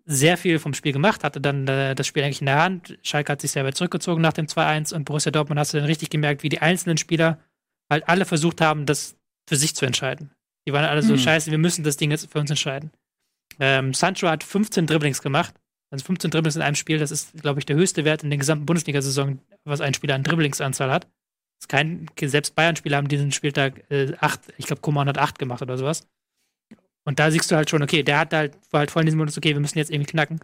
sehr 0.06 0.38
viel 0.38 0.60
vom 0.60 0.74
Spiel 0.74 0.94
gemacht, 0.94 1.24
hatte 1.24 1.42
dann 1.42 1.68
äh, 1.68 1.96
das 1.96 2.06
Spiel 2.08 2.24
eigentlich 2.24 2.42
in 2.42 2.46
der 2.46 2.62
Hand. 2.62 2.98
Schalke 3.02 3.32
hat 3.32 3.42
sich 3.42 3.52
selber 3.52 3.74
zurückgezogen 3.74 4.22
nach 4.22 4.34
dem 4.34 4.46
2-1 4.46 4.94
und 4.94 5.06
Borussia 5.06 5.32
Dortmund 5.32 5.60
hast 5.60 5.74
du 5.74 5.78
dann 5.78 5.88
richtig 5.88 6.10
gemerkt, 6.10 6.44
wie 6.44 6.50
die 6.50 6.62
einzelnen 6.62 6.98
Spieler 6.98 7.40
halt 7.90 8.08
alle 8.08 8.26
versucht 8.26 8.62
haben, 8.62 8.86
das 8.86 9.16
für 9.48 9.56
sich 9.56 9.76
zu 9.76 9.86
entscheiden. 9.86 10.32
Die 10.68 10.74
waren 10.74 10.86
alle 10.86 11.02
so, 11.02 11.14
Mhm. 11.14 11.20
scheiße, 11.20 11.52
wir 11.52 11.58
müssen 11.58 11.84
das 11.84 11.98
Ding 11.98 12.12
jetzt 12.12 12.32
für 12.32 12.40
uns 12.40 12.50
entscheiden. 12.50 12.92
Ähm, 13.60 13.94
Sancho 13.94 14.28
hat 14.28 14.44
15 14.44 14.86
Dribblings 14.88 15.22
gemacht. 15.22 15.56
Also 15.92 16.04
15 16.06 16.32
Dribblings 16.32 16.56
in 16.56 16.62
einem 16.62 16.76
Spiel, 16.76 16.98
das 16.98 17.12
ist, 17.12 17.34
glaube 17.42 17.60
ich, 17.60 17.66
der 17.66 17.76
höchste 17.76 18.04
Wert 18.06 18.24
in 18.24 18.30
der 18.30 18.40
gesamten 18.40 18.66
Bundesliga-Saison, 18.66 19.40
was 19.64 19.82
ein 19.82 19.94
Spieler 19.94 20.16
an 20.16 20.24
Dribblingsanzahl 20.24 20.92
hat. 20.92 21.04
Das 21.06 21.62
ist 21.62 21.70
kein, 21.70 22.08
selbst 22.22 22.56
Bayern-Spieler 22.56 22.98
haben 22.98 23.08
diesen 23.08 23.32
Spieltag 23.32 23.90
äh, 23.92 24.14
acht, 24.20 24.42
ich 24.58 24.66
glaube, 24.66 24.82
Koman 24.82 25.08
hat 25.08 25.18
acht 25.18 25.40
gemacht 25.40 25.62
oder 25.62 25.78
sowas. 25.78 26.08
Und 27.06 27.20
da 27.20 27.32
siehst 27.32 27.50
du 27.52 27.56
halt 27.56 27.70
schon, 27.70 27.84
okay, 27.84 28.04
der 28.04 28.20
hat 28.20 28.34
halt, 28.34 28.58
war 28.72 28.80
halt 28.80 28.92
voll 28.92 29.04
in 29.04 29.06
diesem 29.06 29.20
Modus, 29.20 29.38
okay, 29.38 29.54
wir 29.54 29.60
müssen 29.60 29.78
jetzt 29.78 29.92
irgendwie 29.92 30.12
knacken. 30.12 30.40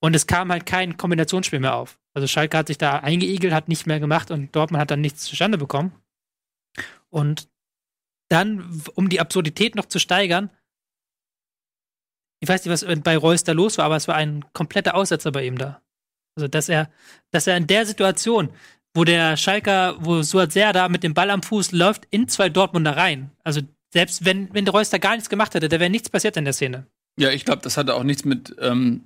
Und 0.00 0.14
es 0.14 0.26
kam 0.26 0.50
halt 0.50 0.66
kein 0.66 0.96
Kombinationsspiel 0.96 1.60
mehr 1.60 1.76
auf. 1.76 1.98
Also 2.12 2.26
Schalke 2.26 2.58
hat 2.58 2.66
sich 2.66 2.78
da 2.78 2.98
eingeigelt, 2.98 3.54
hat 3.54 3.68
nicht 3.68 3.86
mehr 3.86 4.00
gemacht 4.00 4.30
und 4.30 4.54
Dortmund 4.54 4.80
hat 4.80 4.90
dann 4.90 5.00
nichts 5.00 5.22
zustande 5.24 5.56
bekommen. 5.56 5.92
Und 7.10 7.48
dann, 8.28 8.82
um 8.94 9.08
die 9.08 9.20
Absurdität 9.20 9.76
noch 9.76 9.86
zu 9.86 9.98
steigern, 9.98 10.50
ich 12.40 12.48
weiß 12.48 12.64
nicht, 12.64 12.72
was 12.72 13.02
bei 13.02 13.16
Reus 13.16 13.44
da 13.44 13.52
los 13.52 13.78
war, 13.78 13.86
aber 13.86 13.96
es 13.96 14.08
war 14.08 14.16
ein 14.16 14.44
kompletter 14.52 14.94
Aussetzer 14.94 15.32
bei 15.32 15.46
ihm 15.46 15.56
da. 15.56 15.80
Also, 16.36 16.48
dass 16.48 16.68
er, 16.68 16.90
dass 17.30 17.46
er 17.46 17.56
in 17.56 17.66
der 17.66 17.86
Situation, 17.86 18.50
wo 18.92 19.04
der 19.04 19.36
Schalker, 19.36 19.96
wo 20.04 20.22
Suat 20.22 20.54
da 20.54 20.88
mit 20.88 21.02
dem 21.02 21.14
Ball 21.14 21.30
am 21.30 21.42
Fuß 21.42 21.72
läuft, 21.72 22.06
in 22.10 22.28
zwei 22.28 22.48
Dortmunder 22.48 22.96
rein. 22.96 23.30
Also, 23.44 23.62
selbst 23.94 24.24
wenn, 24.24 24.52
wenn 24.52 24.64
der 24.64 24.74
Reus 24.74 24.90
da 24.90 24.98
gar 24.98 25.14
nichts 25.14 25.30
gemacht 25.30 25.54
hätte, 25.54 25.68
da 25.68 25.78
wäre 25.78 25.88
nichts 25.88 26.10
passiert 26.10 26.36
in 26.36 26.44
der 26.44 26.52
Szene. 26.52 26.86
Ja, 27.16 27.30
ich 27.30 27.44
glaube, 27.44 27.62
das 27.62 27.76
hatte 27.76 27.94
auch 27.94 28.02
nichts 28.02 28.24
mit 28.24 28.56
ähm, 28.60 29.04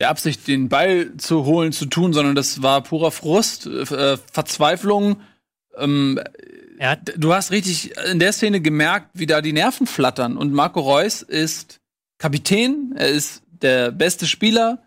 der 0.00 0.10
Absicht, 0.10 0.48
den 0.48 0.68
Ball 0.68 1.16
zu 1.18 1.44
holen, 1.44 1.70
zu 1.70 1.86
tun, 1.86 2.12
sondern 2.12 2.34
das 2.34 2.60
war 2.60 2.82
purer 2.82 3.12
Frust, 3.12 3.66
äh, 3.66 4.16
Verzweiflung. 4.16 5.20
Ähm, 5.76 6.20
hat, 6.80 7.12
du 7.16 7.32
hast 7.32 7.52
richtig 7.52 7.96
in 8.10 8.18
der 8.18 8.32
Szene 8.32 8.60
gemerkt, 8.60 9.10
wie 9.14 9.26
da 9.26 9.40
die 9.40 9.52
Nerven 9.52 9.86
flattern. 9.86 10.36
Und 10.36 10.52
Marco 10.52 10.80
Reus 10.80 11.22
ist 11.22 11.80
Kapitän, 12.18 12.92
er 12.96 13.10
ist 13.10 13.44
der 13.46 13.92
beste 13.92 14.26
Spieler. 14.26 14.82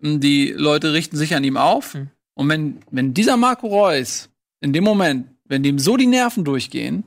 Die 0.00 0.52
Leute 0.52 0.94
richten 0.94 1.18
sich 1.18 1.34
an 1.34 1.44
ihm 1.44 1.58
auf. 1.58 1.92
Hm. 1.92 2.08
Und 2.32 2.48
wenn, 2.48 2.78
wenn 2.90 3.12
dieser 3.12 3.36
Marco 3.36 3.66
Reus 3.66 4.30
in 4.60 4.72
dem 4.72 4.84
Moment, 4.84 5.28
wenn 5.44 5.62
dem 5.62 5.78
so 5.78 5.98
die 5.98 6.06
Nerven 6.06 6.44
durchgehen, 6.46 7.04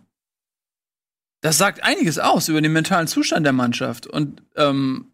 das 1.42 1.58
sagt 1.58 1.84
einiges 1.84 2.20
aus 2.20 2.50
über 2.50 2.62
den 2.62 2.74
mentalen 2.74 3.08
Zustand 3.08 3.46
der 3.46 3.54
Mannschaft. 3.54 4.08
Und 4.08 4.44
ähm, 4.56 5.14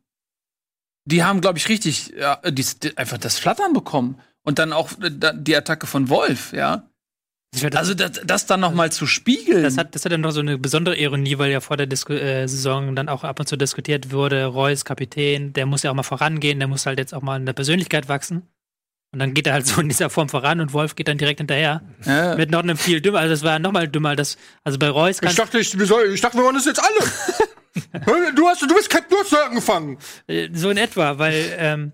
die 1.06 1.24
haben, 1.24 1.42
glaube 1.42 1.57
ich, 1.57 1.69
richtig 1.69 2.13
ja, 2.18 2.38
die, 2.50 2.66
die, 2.81 2.98
einfach 2.98 3.18
das 3.18 3.38
Flattern 3.38 3.74
bekommen. 3.74 4.19
Und 4.44 4.60
dann 4.60 4.74
auch 4.74 4.92
äh, 5.01 5.12
die 5.33 5.56
Attacke 5.56 5.88
von 5.88 6.10
Wolf, 6.10 6.54
ja. 6.54 6.89
Also 7.74 7.94
das, 7.94 8.19
das 8.25 8.45
dann 8.48 8.60
noch 8.60 8.74
mal 8.74 8.92
zu 8.92 9.07
spiegeln. 9.07 9.63
Das 9.63 9.77
hat, 9.77 9.95
das 9.95 10.04
hat 10.04 10.12
dann 10.12 10.22
noch 10.22 10.31
so 10.31 10.42
eine 10.42 10.57
besondere 10.57 10.98
Ironie, 10.98 11.38
weil 11.38 11.51
ja 11.51 11.62
vor 11.62 11.77
der 11.77 11.88
Disku 11.88 12.13
äh, 12.13 12.48
Saison 12.48 12.95
dann 12.95 13.07
auch 13.07 13.24
ab 13.24 13.39
und 13.39 13.48
zu 13.48 13.56
diskutiert 13.56 14.12
wurde, 14.12 14.45
Reus 14.45 14.83
Kapitän, 14.83 15.54
der 15.54 15.66
muss 15.66 15.83
ja 15.83 15.92
auch 15.92 15.95
mal 15.95 16.04
vorangehen, 16.04 16.60
der 16.60 16.68
muss 16.68 16.86
halt 16.86 17.00
jetzt 17.00 17.13
auch 17.13 17.21
mal 17.21 17.38
in 17.38 17.45
der 17.45 17.54
Persönlichkeit 17.54 18.10
wachsen. 18.10 18.44
Und 19.16 19.20
dann 19.20 19.34
geht 19.34 19.48
er 19.48 19.54
halt 19.54 19.66
so 19.66 19.80
in 19.80 19.88
dieser 19.88 20.10
Form 20.10 20.28
voran 20.28 20.60
und 20.60 20.74
Wolf 20.74 20.96
geht 20.96 21.08
dann 21.08 21.18
direkt 21.18 21.40
hinterher. 21.40 21.82
ja. 22.06 22.36
Mit 22.36 22.52
noch 22.52 22.60
einem 22.60 22.76
viel 22.76 23.00
dümmer, 23.00 23.20
also 23.20 23.32
das 23.32 23.44
war 23.44 23.60
noch 23.60 23.72
mal 23.72 23.88
dümmer. 23.88 24.18
Das, 24.18 24.38
also 24.66 24.78
bei 24.78 24.90
Reus 24.90 25.22
Ich 25.24 25.36
dachte, 25.36 25.58
ich, 25.58 25.80
wir 25.80 25.86
soll, 25.86 26.14
ich 26.14 26.20
dachte, 26.20 26.38
wir 26.38 26.44
machen 26.44 26.56
das 26.56 26.66
jetzt 26.66 26.82
alle. 26.84 28.34
du, 28.36 28.46
hast, 28.46 28.62
du 28.62 28.76
bist 28.76 28.90
Captain, 28.90 29.18
angefangen. 29.48 29.98
äh, 30.28 30.50
so 30.52 30.70
in 30.70 30.76
etwa, 30.76 31.18
weil 31.18 31.56
ähm, 31.58 31.94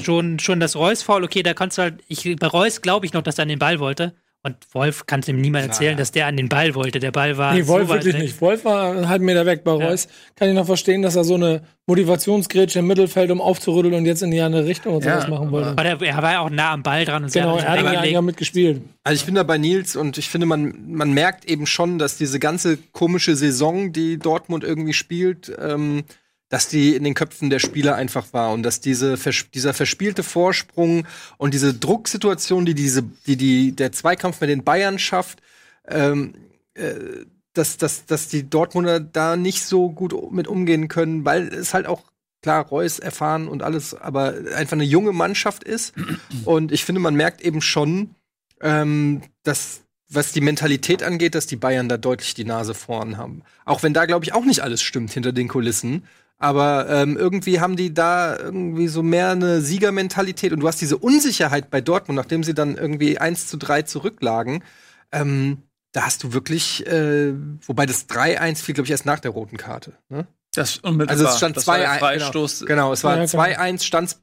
schon, 0.00 0.38
schon 0.38 0.60
das 0.60 0.76
Reus-Foul, 0.76 1.24
okay, 1.24 1.42
da 1.42 1.52
kannst 1.52 1.78
du 1.78 1.82
halt, 1.82 2.04
ich, 2.06 2.36
bei 2.38 2.46
Reus 2.46 2.80
glaube 2.80 3.06
ich 3.06 3.12
noch, 3.12 3.22
dass 3.22 3.38
er 3.38 3.42
an 3.42 3.48
den 3.48 3.58
Ball 3.58 3.80
wollte. 3.80 4.14
Und 4.46 4.56
Wolf 4.74 5.06
kann 5.06 5.20
es 5.20 5.28
ihm 5.28 5.40
niemand 5.40 5.66
erzählen, 5.66 5.96
dass 5.96 6.12
der 6.12 6.26
an 6.26 6.36
den 6.36 6.48
Ball 6.48 6.76
wollte. 6.76 7.00
Der 7.00 7.10
Ball 7.10 7.36
war. 7.36 7.52
Nee, 7.52 7.66
Wolf 7.66 7.88
so 7.88 7.94
wirklich 7.94 8.14
weg. 8.14 8.22
nicht. 8.22 8.40
Wolf 8.40 8.64
war 8.64 8.92
einen 8.92 9.08
halben 9.08 9.24
Meter 9.24 9.44
weg 9.44 9.64
bei 9.64 9.72
Reus. 9.72 10.06
Kann 10.36 10.48
ich 10.48 10.54
noch 10.54 10.66
verstehen, 10.66 11.02
dass 11.02 11.16
er 11.16 11.24
so 11.24 11.34
eine 11.34 11.62
Motivationsgrätsche 11.86 12.78
im 12.78 12.86
Mittelfeld, 12.86 13.32
um 13.32 13.40
aufzurütteln 13.40 13.94
und 13.94 14.06
jetzt 14.06 14.22
in 14.22 14.30
die 14.30 14.40
andere 14.40 14.64
Richtung 14.64 14.94
und 14.94 15.04
Ja, 15.04 15.16
sowas 15.16 15.28
machen 15.28 15.50
wollte. 15.50 15.70
Aber 15.70 15.82
der, 15.82 16.00
er 16.00 16.22
war 16.22 16.32
ja 16.32 16.40
auch 16.42 16.50
nah 16.50 16.70
am 16.70 16.84
Ball 16.84 17.04
dran 17.04 17.24
und 17.24 17.32
Genau, 17.32 17.58
er 17.58 17.68
hat 17.68 17.82
ja, 17.82 18.04
ja 18.04 18.22
mitgespielt. 18.22 18.82
Also 19.02 19.20
ich 19.20 19.26
bin 19.26 19.34
da 19.34 19.42
bei 19.42 19.58
Nils 19.58 19.96
und 19.96 20.16
ich 20.16 20.28
finde, 20.28 20.46
man, 20.46 20.92
man 20.92 21.12
merkt 21.12 21.50
eben 21.50 21.66
schon, 21.66 21.98
dass 21.98 22.16
diese 22.16 22.38
ganze 22.38 22.78
komische 22.92 23.34
Saison, 23.34 23.92
die 23.92 24.16
Dortmund 24.16 24.62
irgendwie 24.62 24.92
spielt, 24.92 25.52
ähm, 25.60 26.04
dass 26.48 26.68
die 26.68 26.94
in 26.94 27.04
den 27.04 27.14
Köpfen 27.14 27.50
der 27.50 27.58
Spieler 27.58 27.96
einfach 27.96 28.32
war 28.32 28.52
und 28.52 28.62
dass 28.62 28.80
diese 28.80 29.16
dieser 29.52 29.74
verspielte 29.74 30.22
Vorsprung 30.22 31.06
und 31.38 31.54
diese 31.54 31.74
Drucksituation, 31.74 32.64
die 32.64 32.74
diese, 32.74 33.02
die, 33.02 33.36
die 33.36 33.72
der 33.72 33.92
Zweikampf 33.92 34.40
mit 34.40 34.50
den 34.50 34.62
Bayern 34.64 34.98
schafft, 34.98 35.42
ähm, 35.88 36.34
äh, 36.74 36.94
dass, 37.52 37.78
dass, 37.78 38.06
dass 38.06 38.28
die 38.28 38.48
Dortmunder 38.48 39.00
da 39.00 39.36
nicht 39.36 39.64
so 39.64 39.90
gut 39.90 40.14
mit 40.32 40.46
umgehen 40.46 40.88
können, 40.88 41.24
weil 41.24 41.48
es 41.48 41.74
halt 41.74 41.86
auch 41.86 42.02
klar 42.42 42.66
Reus 42.66 42.98
erfahren 42.98 43.48
und 43.48 43.62
alles, 43.62 43.94
aber 43.94 44.34
einfach 44.54 44.74
eine 44.74 44.84
junge 44.84 45.12
Mannschaft 45.12 45.64
ist. 45.64 45.94
Und 46.44 46.70
ich 46.70 46.84
finde, 46.84 47.00
man 47.00 47.14
merkt 47.14 47.40
eben 47.40 47.60
schon, 47.60 48.14
ähm, 48.60 49.22
dass 49.42 49.80
was 50.08 50.32
die 50.32 50.40
Mentalität 50.40 51.02
angeht, 51.02 51.34
dass 51.34 51.46
die 51.46 51.56
Bayern 51.56 51.88
da 51.88 51.96
deutlich 51.96 52.34
die 52.34 52.44
Nase 52.44 52.74
vorn 52.74 53.16
haben. 53.16 53.42
Auch 53.64 53.82
wenn 53.82 53.92
da, 53.92 54.06
glaube 54.06 54.24
ich, 54.24 54.32
auch 54.32 54.44
nicht 54.44 54.60
alles 54.60 54.82
stimmt 54.82 55.10
hinter 55.10 55.32
den 55.32 55.48
Kulissen. 55.48 56.04
Aber 56.38 56.86
ähm, 56.90 57.16
irgendwie 57.16 57.60
haben 57.60 57.76
die 57.76 57.94
da 57.94 58.36
irgendwie 58.38 58.88
so 58.88 59.02
mehr 59.02 59.30
eine 59.30 59.62
Siegermentalität 59.62 60.52
und 60.52 60.60
du 60.60 60.68
hast 60.68 60.80
diese 60.80 60.98
Unsicherheit 60.98 61.70
bei 61.70 61.80
Dortmund, 61.80 62.16
nachdem 62.16 62.44
sie 62.44 62.52
dann 62.52 62.76
irgendwie 62.76 63.18
1 63.18 63.46
zu 63.46 63.56
3 63.56 63.82
zurücklagen. 63.82 64.62
Ähm, 65.12 65.62
da 65.92 66.02
hast 66.02 66.22
du 66.24 66.34
wirklich, 66.34 66.86
äh, 66.86 67.32
wobei 67.66 67.86
das 67.86 68.06
3-1 68.08 68.62
fiel, 68.62 68.74
glaube 68.74 68.86
ich, 68.86 68.90
erst 68.90 69.06
nach 69.06 69.20
der 69.20 69.30
roten 69.30 69.56
Karte. 69.56 69.94
Ne? 70.10 70.26
Das 70.52 70.78
unmittelbar. 70.78 71.10
Also 71.10 71.26
es 71.26 71.38
stand 71.38 71.56
das 71.56 71.66
war 71.66 71.78
der 71.78 71.90
2-1. 71.92 71.98
Freistoß. 71.98 72.58
Genau, 72.60 72.68
genau, 72.68 72.92
es 72.92 73.04
war 73.04 73.16
Ja, 73.16 73.24
genau. 73.24 73.42
2-1, 73.42 73.82
stand 73.82 74.16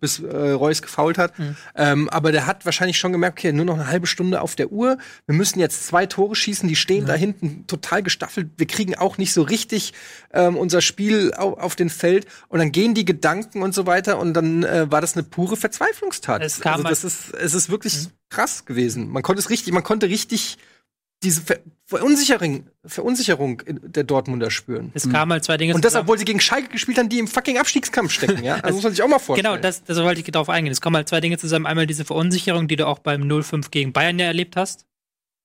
bis 0.00 0.18
äh, 0.18 0.50
Reus 0.50 0.82
gefault 0.82 1.16
hat. 1.16 1.38
Mhm. 1.38 1.56
Ähm, 1.76 2.08
aber 2.10 2.32
der 2.32 2.46
hat 2.46 2.64
wahrscheinlich 2.64 2.98
schon 2.98 3.12
gemerkt, 3.12 3.38
okay, 3.38 3.52
nur 3.52 3.64
noch 3.64 3.74
eine 3.74 3.86
halbe 3.86 4.06
Stunde 4.06 4.40
auf 4.40 4.56
der 4.56 4.72
Uhr. 4.72 4.98
Wir 5.26 5.34
müssen 5.34 5.60
jetzt 5.60 5.86
zwei 5.86 6.06
Tore 6.06 6.34
schießen, 6.34 6.68
die 6.68 6.76
stehen 6.76 7.06
da 7.06 7.14
hinten 7.14 7.66
total 7.66 8.02
gestaffelt. 8.02 8.50
Wir 8.56 8.66
kriegen 8.66 8.96
auch 8.96 9.16
nicht 9.16 9.32
so 9.32 9.42
richtig 9.42 9.92
ähm, 10.32 10.56
unser 10.56 10.80
Spiel 10.80 11.32
auf, 11.34 11.58
auf 11.58 11.76
den 11.76 11.88
Feld. 11.88 12.26
Und 12.48 12.58
dann 12.58 12.72
gehen 12.72 12.94
die 12.94 13.04
Gedanken 13.04 13.62
und 13.62 13.72
so 13.72 13.86
weiter. 13.86 14.18
Und 14.18 14.34
dann 14.34 14.64
äh, 14.64 14.90
war 14.90 15.00
das 15.00 15.14
eine 15.14 15.22
pure 15.22 15.56
Verzweiflungstat. 15.56 16.42
Es 16.42 16.60
kam 16.60 16.84
also 16.84 16.88
das 16.88 17.04
ist, 17.04 17.34
es 17.34 17.54
ist 17.54 17.70
wirklich 17.70 18.08
krass 18.28 18.64
gewesen. 18.64 19.08
Man 19.08 19.22
konnte 19.22 19.40
es 19.40 19.50
richtig, 19.50 19.72
man 19.72 19.84
konnte 19.84 20.08
richtig 20.08 20.58
diese 21.22 21.42
Ver 21.42 21.58
Verunsicherung, 21.84 22.68
Verunsicherung 22.84 23.62
der 23.66 24.04
Dortmunder 24.04 24.48
spüren. 24.52 24.92
Es 24.94 25.10
kamen 25.10 25.32
halt 25.32 25.42
zwei 25.42 25.56
Dinge 25.56 25.74
Und 25.74 25.84
das, 25.84 25.96
obwohl 25.96 26.16
sie 26.16 26.24
gegen 26.24 26.38
Schalke 26.38 26.68
gespielt 26.68 26.98
haben, 26.98 27.08
die 27.08 27.18
im 27.18 27.26
fucking 27.26 27.58
Abstiegskampf 27.58 28.12
stecken, 28.12 28.44
ja? 28.44 28.60
Also 28.62 28.76
muss 28.76 28.84
man 28.84 28.92
sich 28.92 29.02
auch 29.02 29.08
mal 29.08 29.18
vorstellen. 29.18 29.54
Genau, 29.54 29.60
das, 29.60 29.82
das 29.82 29.98
wollte 29.98 30.20
ich 30.20 30.26
darauf 30.30 30.48
eingehen. 30.48 30.70
Es 30.70 30.80
kommen 30.80 30.94
halt 30.94 31.08
zwei 31.08 31.20
Dinge 31.20 31.36
zusammen. 31.36 31.66
Einmal 31.66 31.88
diese 31.88 32.04
Verunsicherung, 32.04 32.68
die 32.68 32.76
du 32.76 32.86
auch 32.86 33.00
beim 33.00 33.22
0-5 33.22 33.72
gegen 33.72 33.92
Bayern 33.92 34.20
ja 34.20 34.26
erlebt 34.26 34.54
hast. 34.54 34.86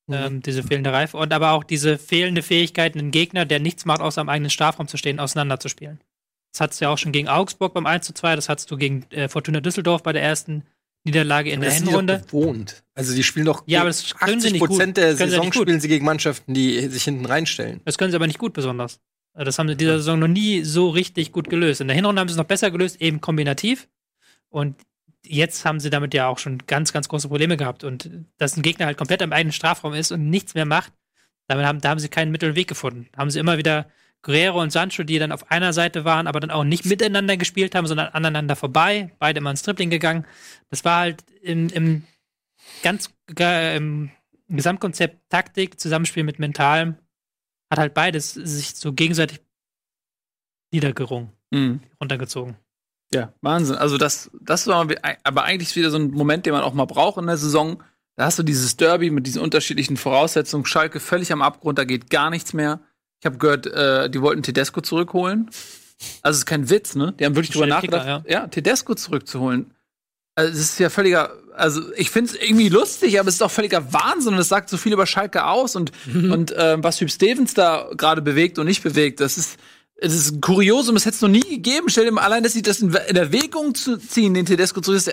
Ähm, 0.08 0.44
diese 0.44 0.62
fehlende 0.62 0.94
Reife. 0.94 1.18
Und 1.18 1.34
aber 1.34 1.54
auch 1.54 1.64
diese 1.64 1.98
fehlende 1.98 2.44
Fähigkeit, 2.44 2.96
einen 2.96 3.10
Gegner, 3.10 3.46
der 3.46 3.60
nichts 3.60 3.86
macht, 3.86 4.02
außer 4.02 4.22
am 4.22 4.30
eigenen 4.30 4.52
Strafraum 4.52 4.88
zu 4.88 4.98
stehen, 4.98 5.20
auseinanderzuspielen. 5.20 6.00
Das 6.54 6.62
hattest 6.62 6.80
du 6.80 6.86
ja 6.86 6.92
auch 6.92 7.00
schon 7.00 7.12
gegen 7.12 7.28
Augsburg 7.28 7.74
beim 7.74 7.88
1-2, 7.88 8.36
das 8.36 8.50
hattest 8.50 8.70
du 8.70 8.78
gegen 8.78 9.04
äh, 9.10 9.28
Fortuna 9.28 9.62
Düsseldorf 9.62 10.04
bei 10.04 10.14
der 10.14 10.22
ersten 10.22 10.64
Niederlage 11.06 11.52
in 11.52 11.62
der 11.62 11.70
die 11.70 11.80
doch 11.80 11.86
Hinrunde. 11.86 12.22
gewohnt. 12.26 12.84
Also 12.94 13.16
die 13.16 13.24
spielen 13.24 13.46
doch 13.46 13.64
Ja, 13.68 13.82
aber 13.82 13.90
das 13.90 14.14
können 14.16 14.42
sie 14.42 14.48
80 14.48 14.52
nicht 14.54 14.60
gut. 14.62 14.70
Prozent 14.70 14.98
der 14.98 15.10
Das 15.12 15.18
können 15.18 15.30
sie 15.30 15.32
Saison 15.32 15.46
nicht 15.46 15.54
gut. 15.56 15.62
spielen 15.64 15.80
sie 15.80 15.88
gegen 15.88 16.06
Mannschaften, 16.06 16.54
die 16.54 16.88
sich 16.90 17.04
hinten 17.04 17.26
reinstellen. 17.26 17.82
Das 17.86 17.98
können 17.98 18.12
sie 18.12 18.16
aber 18.16 18.28
nicht 18.28 18.40
gut 18.40 18.54
besonders. 18.54 19.00
Das 19.34 19.60
haben 19.60 19.68
sie 19.68 19.74
in 19.74 19.78
dieser 19.78 19.98
Saison 19.98 20.20
noch 20.20 20.28
nie 20.28 20.64
so 20.64 20.90
richtig 20.90 21.32
gut 21.32 21.50
gelöst. 21.50 21.82
In 21.82 21.88
der 21.88 21.96
Hinrunde 21.96 22.20
haben 22.22 22.28
sie 22.28 22.34
es 22.34 22.38
noch 22.38 22.46
besser 22.46 22.72
gelöst, 22.72 23.02
eben 23.02 23.20
kombinativ. 23.22 23.88
Und 24.50 24.76
jetzt 25.26 25.66
haben 25.66 25.80
sie 25.80 25.90
damit 25.90 26.14
ja 26.14 26.28
auch 26.28 26.38
schon 26.40 26.60
ganz, 26.68 26.94
ganz 26.94 27.10
große 27.10 27.28
Probleme 27.28 27.58
gehabt. 27.58 27.84
Und 27.84 28.10
dass 28.38 28.56
ein 28.56 28.62
Gegner 28.62 28.86
halt 28.86 28.98
komplett 28.98 29.22
am 29.22 29.34
eigenen 29.34 29.52
Strafraum 29.52 29.94
ist 29.94 30.12
und 30.12 30.30
nichts 30.30 30.54
mehr 30.54 30.66
macht, 30.66 30.94
damit 31.48 31.66
haben, 31.66 31.82
da 31.82 31.90
haben 31.90 32.00
sie 32.00 32.08
keinen 32.10 32.32
Mittel 32.32 32.50
und 32.50 32.56
Weg 32.56 32.68
gefunden. 32.68 33.08
Haben 33.18 33.30
sie 33.30 33.40
immer 33.40 33.58
wieder 33.58 33.88
Guerrero 34.26 34.60
und 34.62 34.72
Sancho, 34.72 35.04
die 35.04 35.20
dann 35.20 35.32
auf 35.32 35.52
einer 35.52 35.72
Seite 35.72 36.04
waren, 36.04 36.26
aber 36.28 36.40
dann 36.40 36.50
auch 36.52 36.64
nicht 36.64 36.86
miteinander 36.86 37.38
gespielt 37.38 37.76
haben, 37.76 37.86
sondern 37.88 38.08
aneinander 38.08 38.56
vorbei, 38.56 39.12
beide 39.20 39.38
immer 39.38 39.52
ins 39.52 39.62
Dribbling 39.62 39.92
gegangen. 39.92 40.26
Das 40.72 40.84
war 40.84 41.00
halt 41.00 41.24
im, 41.42 41.70
im 41.70 42.04
ganz 42.82 43.12
ge- 43.28 43.78
im 43.78 44.10
Gesamtkonzept 44.50 45.30
Taktik, 45.30 45.80
Zusammenspiel 45.80 46.24
mit 46.24 46.40
Mentalem, 46.40 46.96
hat 47.72 47.78
halt 47.80 47.94
beides 47.94 48.34
sich 48.34 48.76
so 48.76 48.94
gegenseitig 48.94 49.40
niedergerungen, 50.74 51.30
Mhm. 51.52 51.82
runtergezogen. 52.02 52.56
Ja, 53.14 53.32
Wahnsinn. 53.42 53.76
Also 53.76 53.98
das, 53.98 54.32
das 54.42 54.66
war 54.68 54.88
aber 55.24 55.44
eigentlich 55.44 55.76
wieder 55.76 55.92
so 55.92 55.98
ein 55.98 56.10
Moment, 56.12 56.46
den 56.46 56.54
man 56.54 56.64
auch 56.64 56.74
mal 56.74 56.86
braucht 56.86 57.18
in 57.20 57.28
der 57.28 57.38
Saison. 57.38 57.82
Da 58.18 58.26
hast 58.26 58.40
du 58.40 58.44
dieses 58.44 58.76
Derby 58.78 59.12
mit 59.12 59.28
diesen 59.28 59.42
unterschiedlichen 59.42 59.98
Voraussetzungen. 59.98 60.66
Schalke 60.66 61.00
völlig 61.00 61.32
am 61.32 61.42
Abgrund, 61.42 61.78
da 61.78 61.84
geht 61.84 62.10
gar 62.10 62.30
nichts 62.30 62.54
mehr. 62.54 62.80
Ich 63.20 63.26
habe 63.26 63.38
gehört, 63.38 63.68
äh, 63.68 64.10
die 64.10 64.22
wollten 64.22 64.44
Tedesco 64.44 64.82
zurückholen. 64.82 65.50
Also 66.22 66.36
es 66.36 66.40
ist 66.40 66.46
kein 66.46 66.70
Witz, 66.70 66.96
ne? 66.96 67.14
Die 67.20 67.26
haben 67.26 67.36
wirklich 67.36 67.52
drüber 67.52 67.68
nachgedacht, 67.68 68.06
Kicker, 68.06 68.32
ja. 68.32 68.48
Tedesco 68.48 68.96
zurückzuholen. 68.96 69.72
Also 70.36 70.52
es 70.52 70.60
ist 70.60 70.80
ja 70.80 70.90
völliger, 70.90 71.32
also 71.56 71.82
ich 71.96 72.12
finde 72.12 72.32
es 72.32 72.42
irgendwie 72.42 72.68
lustig, 72.68 73.20
aber 73.20 73.30
es 73.30 73.36
ist 73.36 73.42
auch 73.42 73.52
völliger 73.52 73.94
Wahnsinn 73.94 74.34
und 74.34 74.40
es 74.40 74.50
sagt 74.50 74.70
so 74.70 74.76
viel 74.76 74.92
über 74.92 75.06
Schalke 75.06 75.46
aus 75.46 75.78
und, 75.78 75.94
und 76.14 76.54
ähm, 76.58 76.84
was 76.84 77.00
Hüb 77.00 77.10
Stevens 77.10 77.54
da 77.54 77.90
gerade 77.96 78.22
bewegt 78.22 78.60
und 78.60 78.66
nicht 78.66 78.84
bewegt, 78.84 79.22
das 79.22 79.38
ist, 79.38 79.58
es 79.96 80.14
ist 80.14 80.34
ein 80.34 80.42
Kuriosum, 80.42 80.98
es 80.98 81.06
hätte 81.06 81.16
es 81.16 81.22
noch 81.22 81.30
nie 81.30 81.40
gegeben. 81.40 81.88
Stell 81.88 82.04
dir 82.04 82.12
mal 82.12 82.24
allein, 82.24 82.44
dass 82.44 82.52
sie 82.52 82.62
das 82.62 82.82
in, 82.82 82.94
in 82.94 83.16
Erwägung 83.16 83.76
zu 83.76 83.98
ziehen, 83.98 84.34
den 84.34 84.46
Tedesco 84.46 84.82
zu 84.82 84.92
ist. 84.92 85.10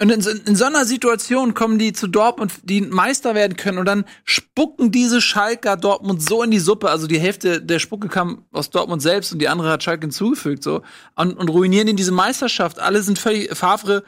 Und 0.00 0.10
in, 0.10 0.20
so- 0.20 0.30
in 0.30 0.54
so 0.54 0.64
einer 0.64 0.84
Situation 0.84 1.54
kommen 1.54 1.78
die 1.78 1.92
zu 1.92 2.06
Dortmund, 2.06 2.52
die 2.62 2.82
Meister 2.82 3.34
werden 3.34 3.56
können 3.56 3.78
und 3.78 3.86
dann 3.86 4.04
spucken 4.24 4.92
diese 4.92 5.20
Schalker 5.20 5.76
Dortmund 5.76 6.22
so 6.22 6.42
in 6.44 6.52
die 6.52 6.60
Suppe. 6.60 6.88
Also 6.90 7.08
die 7.08 7.18
Hälfte 7.18 7.60
der 7.60 7.80
Spucke 7.80 8.08
kam 8.08 8.44
aus 8.52 8.70
Dortmund 8.70 9.02
selbst 9.02 9.32
und 9.32 9.40
die 9.40 9.48
andere 9.48 9.70
hat 9.70 9.82
Schalke 9.82 10.02
hinzugefügt 10.02 10.62
so 10.62 10.82
und, 11.16 11.32
und 11.36 11.48
ruinieren 11.48 11.88
ihnen 11.88 11.96
diese 11.96 12.12
Meisterschaft. 12.12 12.78
Alle 12.78 13.02
sind 13.02 13.18
völlig 13.18 13.56
Favre 13.56 14.04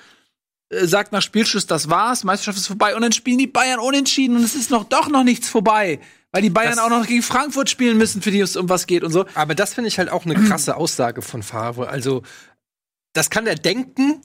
äh, 0.68 0.86
sagt 0.86 1.10
nach 1.10 1.22
Spielschluss, 1.22 1.66
das 1.66 1.90
war's, 1.90 2.22
Meisterschaft 2.22 2.58
ist 2.58 2.68
vorbei 2.68 2.94
und 2.94 3.02
dann 3.02 3.10
spielen 3.12 3.38
die 3.38 3.48
Bayern 3.48 3.80
unentschieden 3.80 4.36
und 4.36 4.44
es 4.44 4.54
ist 4.54 4.70
noch 4.70 4.84
doch 4.84 5.08
noch 5.08 5.24
nichts 5.24 5.48
vorbei, 5.48 5.98
weil 6.30 6.42
die 6.42 6.50
Bayern 6.50 6.76
Das- 6.76 6.84
auch 6.84 6.90
noch 6.90 7.04
gegen 7.04 7.22
Frankfurt 7.22 7.68
spielen 7.68 7.98
müssen, 7.98 8.22
für 8.22 8.30
die 8.30 8.38
es 8.38 8.54
um 8.54 8.68
was 8.68 8.86
geht 8.86 9.02
und 9.02 9.10
so. 9.10 9.26
Aber 9.34 9.56
das 9.56 9.74
finde 9.74 9.88
ich 9.88 9.98
halt 9.98 10.08
auch 10.10 10.24
eine 10.24 10.34
krasse 10.34 10.76
Aussage 10.76 11.20
von 11.20 11.42
Favre. 11.42 11.88
Also, 11.88 12.22
das 13.12 13.28
kann 13.28 13.48
er 13.48 13.56
denken. 13.56 14.20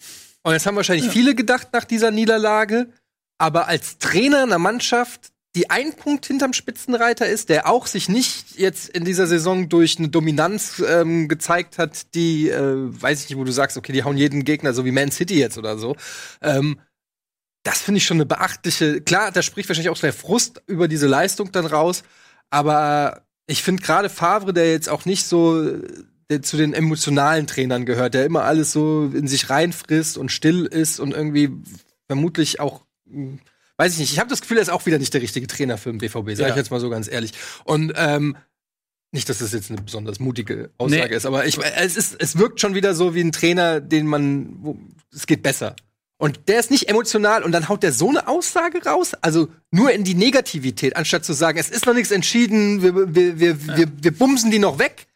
Und 0.45 0.53
das 0.53 0.67
haben 0.67 0.75
wahrscheinlich 0.75 1.09
viele 1.09 1.33
gedacht 1.33 1.69
nach 1.73 1.85
dieser 1.85 2.11
Niederlage. 2.11 2.89
Aber 3.39 3.67
als 3.67 3.97
Trainer 3.97 4.43
einer 4.43 4.59
Mannschaft, 4.59 5.31
die 5.55 5.71
ein 5.71 5.95
Punkt 5.95 6.27
hinterm 6.27 6.53
Spitzenreiter 6.53 7.25
ist, 7.25 7.49
der 7.49 7.67
auch 7.67 7.87
sich 7.87 8.09
nicht 8.09 8.59
jetzt 8.59 8.89
in 8.89 9.05
dieser 9.05 9.25
Saison 9.25 9.69
durch 9.69 9.97
eine 9.97 10.09
Dominanz 10.09 10.83
ähm, 10.87 11.27
gezeigt 11.27 11.79
hat, 11.79 12.13
die, 12.13 12.49
äh, 12.49 12.61
weiß 12.61 13.23
ich 13.23 13.29
nicht, 13.31 13.39
wo 13.39 13.43
du 13.43 13.51
sagst, 13.51 13.75
okay, 13.75 13.91
die 13.91 14.03
hauen 14.03 14.17
jeden 14.17 14.43
Gegner, 14.43 14.75
so 14.75 14.85
wie 14.85 14.91
Man 14.91 15.11
City 15.11 15.39
jetzt 15.39 15.57
oder 15.57 15.79
so. 15.79 15.95
Ähm, 16.43 16.79
das 17.63 17.81
finde 17.81 17.97
ich 17.97 18.05
schon 18.05 18.17
eine 18.17 18.27
beachtliche. 18.27 19.01
Klar, 19.01 19.31
da 19.31 19.41
spricht 19.41 19.67
wahrscheinlich 19.67 19.89
auch 19.89 19.97
der 19.97 20.13
Frust 20.13 20.61
über 20.67 20.87
diese 20.87 21.07
Leistung 21.07 21.51
dann 21.53 21.65
raus. 21.65 22.03
Aber 22.51 23.25
ich 23.47 23.63
finde 23.63 23.81
gerade 23.81 24.09
Favre, 24.09 24.53
der 24.53 24.71
jetzt 24.71 24.89
auch 24.89 25.05
nicht 25.05 25.25
so 25.25 25.81
der 26.29 26.41
zu 26.41 26.57
den 26.57 26.73
emotionalen 26.73 27.47
Trainern 27.47 27.85
gehört, 27.85 28.13
der 28.13 28.25
immer 28.25 28.43
alles 28.43 28.71
so 28.71 29.11
in 29.13 29.27
sich 29.27 29.49
reinfrisst 29.49 30.17
und 30.17 30.31
still 30.31 30.65
ist 30.65 30.99
und 30.99 31.11
irgendwie 31.13 31.51
vermutlich 32.07 32.59
auch 32.59 32.83
hm, 33.09 33.39
weiß 33.77 33.93
ich 33.93 33.99
nicht. 33.99 34.13
Ich 34.13 34.19
habe 34.19 34.29
das 34.29 34.41
Gefühl, 34.41 34.57
er 34.57 34.63
ist 34.63 34.69
auch 34.69 34.85
wieder 34.85 34.97
nicht 34.99 35.13
der 35.13 35.21
richtige 35.21 35.47
Trainer 35.47 35.77
für 35.77 35.91
den 35.91 35.97
BVB, 35.97 36.13
sage 36.15 36.31
ich 36.31 36.39
Ja. 36.39 36.55
jetzt 36.55 36.71
mal 36.71 36.79
so 36.79 36.89
ganz 36.89 37.09
ehrlich. 37.11 37.33
Und 37.65 37.91
ähm, 37.95 38.37
nicht, 39.11 39.27
dass 39.29 39.39
das 39.39 39.51
jetzt 39.53 39.69
eine 39.69 39.81
besonders 39.81 40.19
mutige 40.19 40.71
Aussage 40.77 41.09
Nee. 41.09 41.15
ist, 41.15 41.25
aber 41.25 41.45
ich, 41.45 41.57
es, 41.57 41.95
ist, 41.97 42.15
es 42.19 42.37
wirkt 42.37 42.59
schon 42.61 42.73
wieder 42.73 42.95
so 42.95 43.15
wie 43.15 43.21
ein 43.21 43.31
Trainer, 43.31 43.79
den 43.81 44.07
man, 44.07 44.55
wo, 44.61 44.77
es 45.13 45.27
geht 45.27 45.43
besser. 45.43 45.75
Und 46.17 46.47
der 46.47 46.59
ist 46.59 46.71
nicht 46.71 46.87
emotional 46.89 47.43
und 47.43 47.51
dann 47.51 47.67
haut 47.67 47.83
der 47.83 47.91
so 47.91 48.07
eine 48.09 48.27
Aussage 48.29 48.81
raus, 48.85 49.13
also 49.21 49.49
nur 49.71 49.91
in 49.91 50.05
die 50.05 50.15
Negativität, 50.15 50.95
anstatt 50.95 51.25
zu 51.25 51.33
sagen, 51.33 51.57
es 51.57 51.69
ist 51.69 51.85
noch 51.85 51.93
nichts 51.93 52.11
entschieden, 52.11 52.81
wir, 52.81 52.95
wir, 53.13 53.39
wir, 53.39 53.67
wir, 53.77 53.87
wir 54.01 54.11
bumsen 54.17 54.51
die 54.51 54.59
noch 54.59 54.79
weg. 54.79 55.07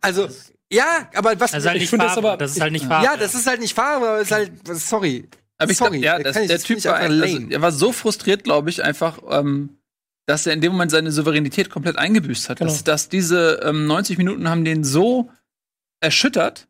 Also, 0.00 0.28
ja, 0.72 1.08
aber 1.14 1.38
was. 1.40 1.52
Das 1.52 1.60
ist 1.62 1.66
halt 1.66 1.76
Ich 1.76 1.82
nicht 1.82 1.90
finde 1.90 2.06
das 2.06 2.16
aber- 2.18 2.36
das 2.36 2.52
ist 2.52 2.60
halt 2.60 2.72
nicht 2.72 2.86
Favre. 2.86 3.04
ja, 3.04 3.16
das 3.16 3.34
ist 3.34 3.46
halt 3.46 3.60
nicht 3.60 3.74
fair, 3.74 3.96
aber 3.96 4.16
es 4.20 4.28
ist 4.28 4.32
halt, 4.32 4.52
sorry. 4.78 5.28
Aber 5.58 5.70
ich 5.70 5.78
sorry, 5.78 6.00
glaub, 6.00 6.04
ja, 6.04 6.16
da 6.18 6.22
das, 6.24 6.36
ich- 6.36 6.46
der 6.48 6.56
das 6.56 6.64
Typ 6.64 6.84
war, 6.84 6.96
also, 6.96 7.24
er 7.50 7.62
war 7.62 7.70
so 7.72 7.92
frustriert, 7.92 8.42
glaube 8.44 8.70
ich, 8.70 8.82
einfach, 8.82 9.18
ähm, 9.30 9.78
dass 10.26 10.46
er 10.46 10.52
in 10.54 10.60
dem 10.60 10.72
Moment 10.72 10.90
seine 10.90 11.12
Souveränität 11.12 11.70
komplett 11.70 11.96
eingebüßt 11.98 12.48
hat. 12.48 12.58
Genau. 12.58 12.70
Dass, 12.70 12.82
dass 12.82 13.08
diese 13.08 13.60
ähm, 13.62 13.86
90 13.86 14.18
Minuten 14.18 14.48
haben 14.48 14.64
den 14.64 14.82
so 14.82 15.30
erschüttert, 16.00 16.66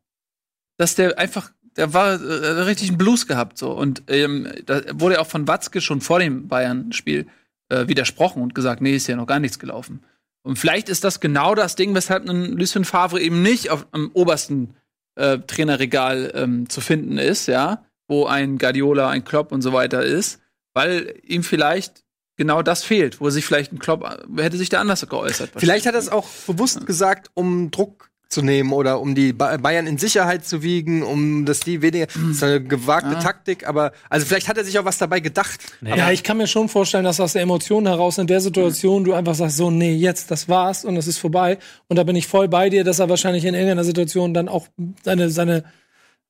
dass 0.76 0.94
der 0.96 1.18
einfach, 1.18 1.52
der 1.76 1.92
war 1.94 2.20
äh, 2.20 2.62
richtig 2.62 2.88
einen 2.88 2.98
Blues 2.98 3.26
gehabt 3.26 3.56
so. 3.58 3.70
Und 3.72 4.02
ähm, 4.08 4.48
da 4.66 4.82
wurde 4.92 5.20
auch 5.20 5.26
von 5.26 5.46
Watzke 5.48 5.80
schon 5.80 6.00
vor 6.00 6.18
dem 6.18 6.48
Bayern-Spiel 6.48 7.26
äh, 7.70 7.88
widersprochen 7.88 8.42
und 8.42 8.54
gesagt, 8.54 8.80
nee, 8.82 8.94
ist 8.96 9.06
ja 9.06 9.16
noch 9.16 9.26
gar 9.26 9.38
nichts 9.40 9.58
gelaufen. 9.58 10.04
Und 10.44 10.58
vielleicht 10.58 10.88
ist 10.88 11.04
das 11.04 11.20
genau 11.20 11.54
das 11.54 11.74
Ding, 11.74 11.94
weshalb 11.94 12.28
ein 12.28 12.52
Lucien 12.52 12.84
Favre 12.84 13.20
eben 13.20 13.42
nicht 13.42 13.70
auf, 13.70 13.86
am 13.92 14.10
obersten 14.12 14.76
äh, 15.16 15.38
Trainerregal 15.38 16.32
ähm, 16.34 16.68
zu 16.68 16.80
finden 16.80 17.18
ist, 17.18 17.46
ja, 17.46 17.84
wo 18.08 18.26
ein 18.26 18.58
Guardiola, 18.58 19.08
ein 19.08 19.24
Klopp 19.24 19.52
und 19.52 19.62
so 19.62 19.72
weiter 19.72 20.04
ist, 20.04 20.40
weil 20.74 21.14
ihm 21.22 21.42
vielleicht 21.42 22.04
genau 22.36 22.62
das 22.62 22.84
fehlt, 22.84 23.20
wo 23.20 23.30
sich 23.30 23.46
vielleicht 23.46 23.72
ein 23.72 23.78
Klopp 23.78 24.04
äh, 24.04 24.42
hätte 24.42 24.58
sich 24.58 24.68
da 24.68 24.80
anders 24.80 25.06
geäußert. 25.08 25.50
Vielleicht 25.56 25.86
hat 25.86 25.94
er 25.94 26.00
es 26.00 26.10
auch 26.10 26.28
bewusst 26.46 26.86
gesagt, 26.86 27.30
um 27.34 27.70
Druck 27.70 28.10
zu 28.34 28.42
nehmen 28.42 28.72
oder 28.72 29.00
um 29.00 29.14
die 29.14 29.32
Ba- 29.32 29.56
Bayern 29.56 29.86
in 29.86 29.96
Sicherheit 29.96 30.44
zu 30.44 30.62
wiegen, 30.62 31.02
um 31.02 31.46
dass 31.46 31.60
die 31.60 31.80
weniger. 31.80 32.06
Das 32.06 32.16
ist 32.16 32.42
eine 32.42 32.62
gewagte 32.62 33.16
Ah. 33.16 33.20
Taktik, 33.22 33.66
aber 33.66 33.92
also 34.10 34.26
vielleicht 34.26 34.48
hat 34.48 34.58
er 34.58 34.64
sich 34.64 34.78
auch 34.78 34.84
was 34.84 34.98
dabei 34.98 35.20
gedacht. 35.20 35.60
Ja, 35.80 36.10
ich 36.10 36.22
kann 36.22 36.36
mir 36.36 36.46
schon 36.46 36.68
vorstellen, 36.68 37.04
dass 37.04 37.20
aus 37.20 37.32
der 37.32 37.42
Emotion 37.42 37.86
heraus 37.86 38.18
in 38.18 38.26
der 38.26 38.40
Situation 38.42 39.04
du 39.04 39.14
einfach 39.14 39.34
sagst, 39.34 39.56
so, 39.56 39.70
nee, 39.70 39.94
jetzt, 39.94 40.30
das 40.30 40.48
war's 40.48 40.84
und 40.84 40.96
es 40.98 41.06
ist 41.06 41.18
vorbei. 41.18 41.58
Und 41.88 41.96
da 41.96 42.02
bin 42.04 42.16
ich 42.16 42.26
voll 42.26 42.48
bei 42.48 42.68
dir, 42.68 42.84
dass 42.84 42.98
er 42.98 43.08
wahrscheinlich 43.08 43.44
in 43.44 43.54
irgendeiner 43.54 43.84
Situation 43.84 44.34
dann 44.34 44.48
auch 44.48 44.66
seine, 45.02 45.30
seine 45.30 45.64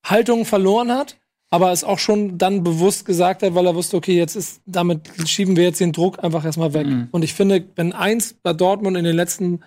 Haltung 0.04 0.44
verloren 0.44 0.92
hat, 0.92 1.16
aber 1.50 1.72
es 1.72 1.84
auch 1.84 1.98
schon 1.98 2.36
dann 2.36 2.62
bewusst 2.64 3.04
gesagt 3.06 3.42
hat, 3.42 3.54
weil 3.54 3.66
er 3.66 3.74
wusste, 3.74 3.96
okay, 3.96 4.16
jetzt 4.16 4.34
ist, 4.36 4.60
damit 4.66 5.00
schieben 5.26 5.56
wir 5.56 5.64
jetzt 5.64 5.80
den 5.80 5.92
Druck 5.92 6.22
einfach 6.22 6.44
erstmal 6.44 6.74
weg. 6.74 6.86
Und 7.12 7.22
ich 7.22 7.32
finde, 7.32 7.64
wenn 7.76 7.92
eins 7.92 8.34
bei 8.42 8.52
Dortmund 8.52 8.96
in 8.96 9.04
den 9.04 9.16
letzten 9.16 9.60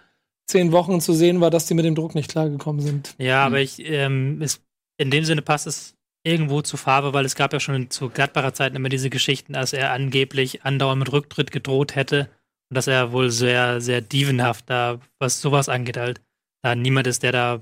zehn 0.47 0.71
Wochen 0.71 1.01
zu 1.01 1.13
sehen 1.13 1.41
war, 1.41 1.51
dass 1.51 1.65
die 1.65 1.73
mit 1.73 1.85
dem 1.85 1.95
Druck 1.95 2.15
nicht 2.15 2.29
klargekommen 2.29 2.81
sind. 2.81 3.15
Ja, 3.17 3.45
aber 3.45 3.59
ich, 3.59 3.79
ähm, 3.85 4.41
es, 4.41 4.61
in 4.97 5.11
dem 5.11 5.25
Sinne 5.25 5.41
passt 5.41 5.67
es 5.67 5.95
irgendwo 6.23 6.61
zu 6.61 6.77
Farbe, 6.77 7.13
weil 7.13 7.25
es 7.25 7.35
gab 7.35 7.53
ja 7.53 7.59
schon 7.59 7.89
zu 7.89 8.09
Gladbacher 8.09 8.53
Zeiten 8.53 8.75
immer 8.75 8.89
diese 8.89 9.09
Geschichten, 9.09 9.53
dass 9.53 9.73
er 9.73 9.91
angeblich 9.91 10.63
andauernd 10.63 10.99
mit 10.99 11.11
Rücktritt 11.11 11.51
gedroht 11.51 11.95
hätte 11.95 12.29
und 12.69 12.75
dass 12.75 12.87
er 12.87 13.11
wohl 13.11 13.29
sehr, 13.29 13.79
sehr 13.81 14.01
dievenhaft 14.01 14.69
da, 14.69 14.99
was 15.19 15.41
sowas 15.41 15.69
angeht, 15.69 15.97
halt, 15.97 16.21
da 16.63 16.75
niemand 16.75 17.07
ist, 17.07 17.23
der 17.23 17.31
da 17.31 17.61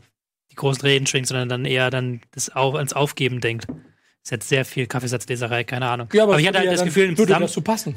die 0.51 0.55
großen 0.55 0.81
Reden 0.81 1.05
schwingt, 1.05 1.27
sondern 1.27 1.49
dann 1.49 1.65
eher 1.65 1.89
dann 1.89 2.21
das 2.31 2.49
auf, 2.49 2.75
ans 2.75 2.93
Aufgeben 2.93 3.41
denkt. 3.41 3.67
Ist 4.25 4.31
jetzt 4.31 4.49
sehr 4.49 4.65
viel 4.65 4.87
Kaffeesatzleserei, 4.87 5.63
keine 5.65 5.87
Ahnung. 5.87 6.09
Ja, 6.11 6.23
aber, 6.23 6.39
ich 6.39 6.41
es 6.41 6.47
hatte 6.47 6.57
halt 6.57 6.65
ja 6.65 6.71
das 6.71 6.83
Gefühl, 6.83 7.09
im 7.09 7.15
Zusammen 7.15 7.47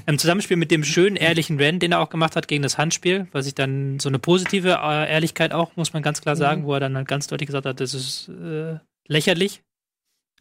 im 0.07 0.19
Zusammenspiel 0.19 0.59
mit 0.59 0.71
dem 0.71 0.85
schönen, 0.85 1.17
ehrlichen 1.17 1.59
Rand, 1.59 1.83
den 1.83 1.93
er 1.93 2.01
auch 2.01 2.11
gemacht 2.11 2.37
hat 2.37 2.49
gegen 2.49 2.63
das 2.63 2.77
Handspiel, 2.77 3.29
was 3.33 3.47
ich 3.47 3.55
dann 3.55 3.99
so 3.99 4.11
eine 4.11 4.19
positive 4.19 4.79
äh, 4.83 5.11
Ehrlichkeit 5.11 5.53
auch, 5.53 5.75
muss 5.77 5.95
man 5.95 6.03
ganz 6.03 6.21
klar 6.21 6.37
sagen, 6.37 6.67
wo 6.67 6.75
er 6.75 6.81
dann 6.81 6.95
halt 6.97 7.09
ganz 7.09 7.29
deutlich 7.29 7.47
gesagt 7.47 7.65
hat, 7.65 7.81
das 7.81 7.95
ist 7.95 8.29
äh, 8.29 8.77
lächerlich. 9.07 9.63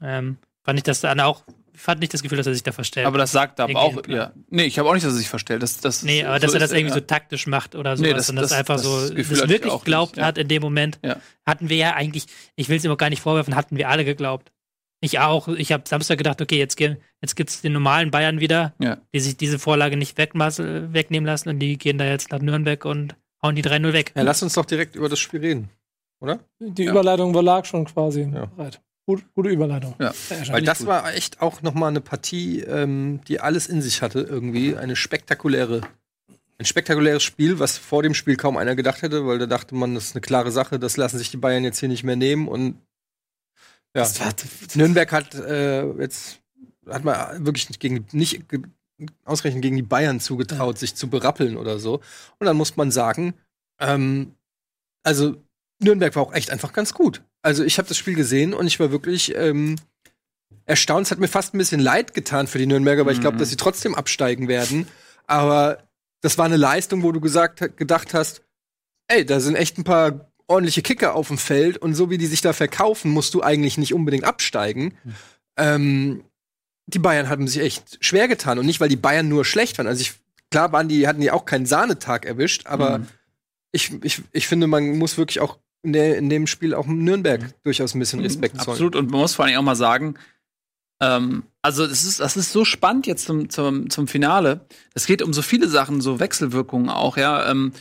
Ähm, 0.01 0.39
fand 0.65 0.77
ich 0.77 0.83
das 0.83 0.99
dann 0.99 1.21
auch 1.21 1.43
hatte 1.85 1.99
nicht 1.99 2.13
das 2.13 2.23
Gefühl, 2.23 2.37
dass 2.37 2.47
er 2.47 2.53
sich 2.53 2.63
da 2.63 2.71
verstellt. 2.71 3.05
Aber 3.05 3.17
das 3.17 3.31
sagt 3.31 3.59
aber 3.59 3.67
Den 3.67 3.77
auch, 3.77 4.07
ja. 4.07 4.33
Nee, 4.49 4.63
ich 4.63 4.79
habe 4.79 4.89
auch 4.89 4.93
nicht, 4.93 5.05
dass 5.05 5.13
er 5.13 5.17
sich 5.17 5.29
verstellt. 5.29 5.61
Das, 5.61 5.77
das, 5.79 6.01
nee, 6.03 6.23
aber 6.23 6.39
so 6.39 6.47
dass 6.47 6.53
er 6.55 6.59
das 6.59 6.71
irgendwie 6.71 6.89
ja. 6.89 6.95
so 6.95 7.01
taktisch 7.01 7.45
macht 7.45 7.75
oder 7.75 7.95
sowas 7.95 8.09
Nee, 8.09 8.13
das- 8.13 8.29
und 8.29 8.37
das, 8.37 8.49
das- 8.49 8.57
einfach 8.57 8.75
das 8.75 8.83
so 8.83 9.13
Gefühl 9.13 9.37
das 9.37 9.45
ich 9.45 9.49
wirklich 9.49 9.71
auch 9.71 9.83
glaubt 9.83 10.13
nicht, 10.13 10.21
ja. 10.21 10.25
hat 10.25 10.37
in 10.37 10.47
dem 10.47 10.61
Moment. 10.61 10.99
Ja. 11.03 11.17
Hatten 11.45 11.69
wir 11.69 11.77
ja 11.77 11.93
eigentlich, 11.93 12.25
ich 12.55 12.67
will 12.67 12.77
es 12.77 12.83
ihm 12.83 12.91
auch 12.91 12.97
gar 12.97 13.09
nicht 13.09 13.21
vorwerfen, 13.21 13.55
hatten 13.55 13.77
wir 13.77 13.89
alle 13.89 14.03
geglaubt. 14.03 14.51
Ich 14.99 15.19
auch. 15.19 15.47
Ich 15.47 15.71
habe 15.71 15.83
Samstag 15.87 16.17
gedacht, 16.17 16.41
okay, 16.41 16.57
jetzt, 16.57 16.75
gehen- 16.75 16.97
jetzt 17.21 17.35
gibt's 17.35 17.61
den 17.61 17.73
normalen 17.73 18.09
Bayern 18.11 18.39
wieder, 18.39 18.73
Ja. 18.79 18.97
die 19.13 19.19
sich 19.19 19.37
diese 19.37 19.59
Vorlage 19.59 19.95
nicht 19.97 20.17
wegnehmen 20.17 21.25
lassen 21.25 21.49
und 21.49 21.59
die 21.59 21.77
gehen 21.77 21.97
da 21.97 22.05
jetzt 22.05 22.31
nach 22.31 22.39
Nürnberg 22.39 22.83
und 22.85 23.15
hauen 23.43 23.55
die 23.55 23.61
3-0 23.61 23.93
weg. 23.93 24.11
Ja, 24.15 24.23
lass 24.23 24.41
uns 24.41 24.53
doch 24.53 24.65
direkt 24.65 24.95
über 24.95 25.07
das 25.09 25.19
Spiel 25.19 25.41
reden. 25.41 25.69
Oder? 26.19 26.39
Die 26.59 26.85
Ja. 26.85 26.91
Überleitung 26.91 27.33
war 27.35 27.43
lag 27.43 27.65
schon 27.65 27.85
quasi 27.85 28.21
Ja. 28.21 28.45
bereit. 28.45 28.81
Gut, 29.05 29.23
gute 29.35 29.49
Überleitung. 29.49 29.93
Ja. 29.99 30.11
Weil 30.49 30.63
das 30.63 30.85
war 30.85 31.13
echt 31.13 31.41
auch 31.41 31.61
noch 31.61 31.73
mal 31.75 31.87
eine 31.87 32.01
Partie, 32.01 32.61
ähm, 32.61 33.21
die 33.27 33.39
alles 33.39 33.67
in 33.67 33.81
sich 33.81 34.01
hatte, 34.01 34.19
irgendwie. 34.21 34.75
Eine 34.75 34.95
spektakuläre, 34.97 35.81
ein 36.57 36.65
spektakuläres 36.65 37.21
Spiel, 37.23 37.59
was 37.59 37.77
vor 37.77 38.01
dem 38.03 38.13
Spiel 38.15 38.35
kaum 38.35 38.57
einer 38.57 38.75
gedacht 38.75 39.03
hätte, 39.03 39.25
weil 39.27 39.37
da 39.37 39.45
dachte 39.45 39.75
man, 39.75 39.93
das 39.95 40.05
ist 40.05 40.15
eine 40.15 40.21
klare 40.21 40.51
Sache, 40.51 40.79
das 40.79 40.97
lassen 40.97 41.19
sich 41.19 41.29
die 41.31 41.37
Bayern 41.37 41.63
jetzt 41.63 41.79
hier 41.79 41.87
nicht 41.87 42.03
mehr 42.03 42.15
nehmen. 42.17 42.47
Und 42.49 42.81
ja, 43.95 44.03
war- 44.19 44.33
Nürnberg 44.75 45.11
hat 45.11 45.35
äh, 45.35 45.85
jetzt 45.99 46.39
hat 46.87 47.03
man 47.03 47.45
wirklich 47.45 47.69
nicht 47.69 47.79
gegen 47.79 48.05
nicht 48.11 48.47
ge- 48.49 48.61
ausreichend 49.25 49.61
gegen 49.61 49.75
die 49.75 49.81
Bayern 49.83 50.19
zugetraut, 50.19 50.77
sich 50.79 50.95
zu 50.95 51.09
berappeln 51.09 51.57
oder 51.57 51.79
so. 51.79 52.01
Und 52.39 52.45
dann 52.45 52.57
muss 52.57 52.77
man 52.77 52.91
sagen, 52.91 53.33
ähm, 53.79 54.33
also 55.03 55.35
Nürnberg 55.79 56.15
war 56.15 56.23
auch 56.23 56.33
echt 56.33 56.49
einfach 56.49 56.73
ganz 56.73 56.93
gut. 56.93 57.23
Also 57.43 57.63
ich 57.63 57.77
habe 57.77 57.87
das 57.87 57.97
Spiel 57.97 58.15
gesehen 58.15 58.53
und 58.53 58.65
ich 58.67 58.79
war 58.79 58.91
wirklich 58.91 59.35
ähm, 59.35 59.75
erstaunt. 60.65 61.05
Es 61.05 61.11
hat 61.11 61.19
mir 61.19 61.27
fast 61.27 61.53
ein 61.53 61.57
bisschen 61.59 61.79
leid 61.79 62.13
getan 62.13 62.47
für 62.47 62.57
die 62.57 62.65
Nürnberger, 62.65 63.05
weil 63.05 63.13
ich 63.13 63.21
glaube, 63.21 63.35
Mhm. 63.35 63.39
dass 63.39 63.49
sie 63.49 63.57
trotzdem 63.57 63.93
absteigen 63.95 64.47
werden. 64.47 64.87
Aber 65.25 65.87
das 66.21 66.37
war 66.37 66.45
eine 66.45 66.57
Leistung, 66.57 67.03
wo 67.03 67.11
du 67.11 67.19
gesagt, 67.21 67.77
gedacht 67.77 68.13
hast, 68.13 68.41
ey, 69.07 69.25
da 69.25 69.39
sind 69.39 69.55
echt 69.55 69.77
ein 69.77 69.83
paar 69.83 70.31
ordentliche 70.47 70.81
Kicker 70.81 71.13
auf 71.15 71.27
dem 71.27 71.37
Feld 71.37 71.77
und 71.77 71.93
so 71.93 72.09
wie 72.09 72.17
die 72.17 72.25
sich 72.27 72.41
da 72.41 72.53
verkaufen, 72.53 73.11
musst 73.11 73.33
du 73.33 73.43
eigentlich 73.43 73.77
nicht 73.77 73.93
unbedingt 73.93 74.23
absteigen. 74.23 74.93
Ähm, 75.57 76.23
die 76.85 76.99
Bayern 76.99 77.27
haben 77.29 77.47
sich 77.47 77.61
echt 77.61 77.97
schwer 77.99 78.27
getan 78.27 78.59
und 78.59 78.65
nicht, 78.65 78.79
weil 78.79 78.89
die 78.89 78.95
Bayern 78.95 79.27
nur 79.27 79.43
schlecht 79.43 79.77
waren. 79.77 79.87
Also 79.87 80.01
ich, 80.01 80.13
klar 80.51 80.71
waren 80.71 80.87
die, 80.87 81.07
hatten 81.07 81.21
die 81.21 81.31
auch 81.31 81.45
keinen 81.45 81.65
Sahnetag 81.65 82.25
erwischt, 82.25 82.65
aber 82.65 82.99
Mhm. 82.99 83.07
ich, 83.73 83.91
ich, 84.03 84.21
ich 84.31 84.47
finde, 84.47 84.67
man 84.67 84.97
muss 84.97 85.17
wirklich 85.17 85.41
auch 85.41 85.57
in, 85.83 85.93
der, 85.93 86.17
in 86.17 86.29
dem 86.29 86.47
Spiel 86.47 86.73
auch 86.73 86.87
Nürnberg 86.87 87.53
durchaus 87.63 87.93
ein 87.93 87.99
bisschen 87.99 88.21
Respekt 88.21 88.55
zollen. 88.55 88.65
Mhm. 88.67 88.71
Absolut. 88.71 88.95
Und 88.95 89.11
man 89.11 89.19
muss 89.19 89.35
vor 89.35 89.45
allem 89.45 89.57
auch 89.57 89.63
mal 89.63 89.75
sagen, 89.75 90.15
ähm, 91.01 91.43
also 91.61 91.83
es 91.83 92.05
ist, 92.05 92.21
das 92.21 92.37
ist 92.37 92.51
so 92.51 92.63
spannend 92.65 93.05
jetzt 93.05 93.25
zum, 93.25 93.49
zum, 93.49 93.89
zum 93.89 94.07
Finale. 94.07 94.65
Es 94.93 95.05
geht 95.05 95.21
um 95.21 95.33
so 95.33 95.41
viele 95.41 95.67
Sachen, 95.67 95.99
so 96.01 96.19
Wechselwirkungen 96.19 96.89
auch, 96.89 97.17
ja. 97.17 97.51
Ähm, 97.51 97.73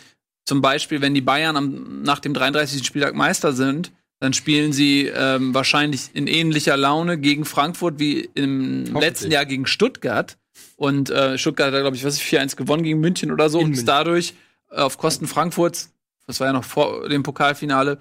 zum 0.46 0.62
Beispiel, 0.62 1.00
wenn 1.00 1.12
die 1.12 1.20
Bayern 1.20 1.56
am, 1.56 2.02
nach 2.02 2.20
dem 2.20 2.32
33. 2.32 2.86
Spieltag 2.86 3.14
Meister 3.14 3.52
sind, 3.52 3.92
dann 4.20 4.32
spielen 4.32 4.72
sie 4.72 5.06
ähm, 5.06 5.52
wahrscheinlich 5.52 6.10
in 6.14 6.26
ähnlicher 6.26 6.76
Laune 6.76 7.18
gegen 7.18 7.44
Frankfurt 7.44 7.98
wie 7.98 8.30
im 8.34 8.86
letzten 8.94 9.30
Jahr 9.30 9.44
gegen 9.44 9.66
Stuttgart. 9.66 10.38
Und 10.76 11.10
äh, 11.10 11.36
Stuttgart 11.36 11.72
hat, 11.72 11.80
glaube 11.80 11.96
ich, 11.96 12.04
was 12.04 12.16
ich 12.16 12.22
4-1 12.22 12.56
gewonnen 12.56 12.82
gegen 12.82 13.00
München 13.00 13.30
oder 13.30 13.50
so 13.50 13.58
In 13.58 13.66
und 13.66 13.72
ist 13.72 13.78
München. 13.78 13.86
dadurch 13.86 14.34
äh, 14.70 14.76
auf 14.76 14.96
Kosten 14.96 15.26
Frankfurts, 15.26 15.92
das 16.26 16.40
war 16.40 16.46
ja 16.46 16.52
noch 16.52 16.64
vor 16.64 17.08
dem 17.08 17.22
Pokalfinale, 17.22 17.98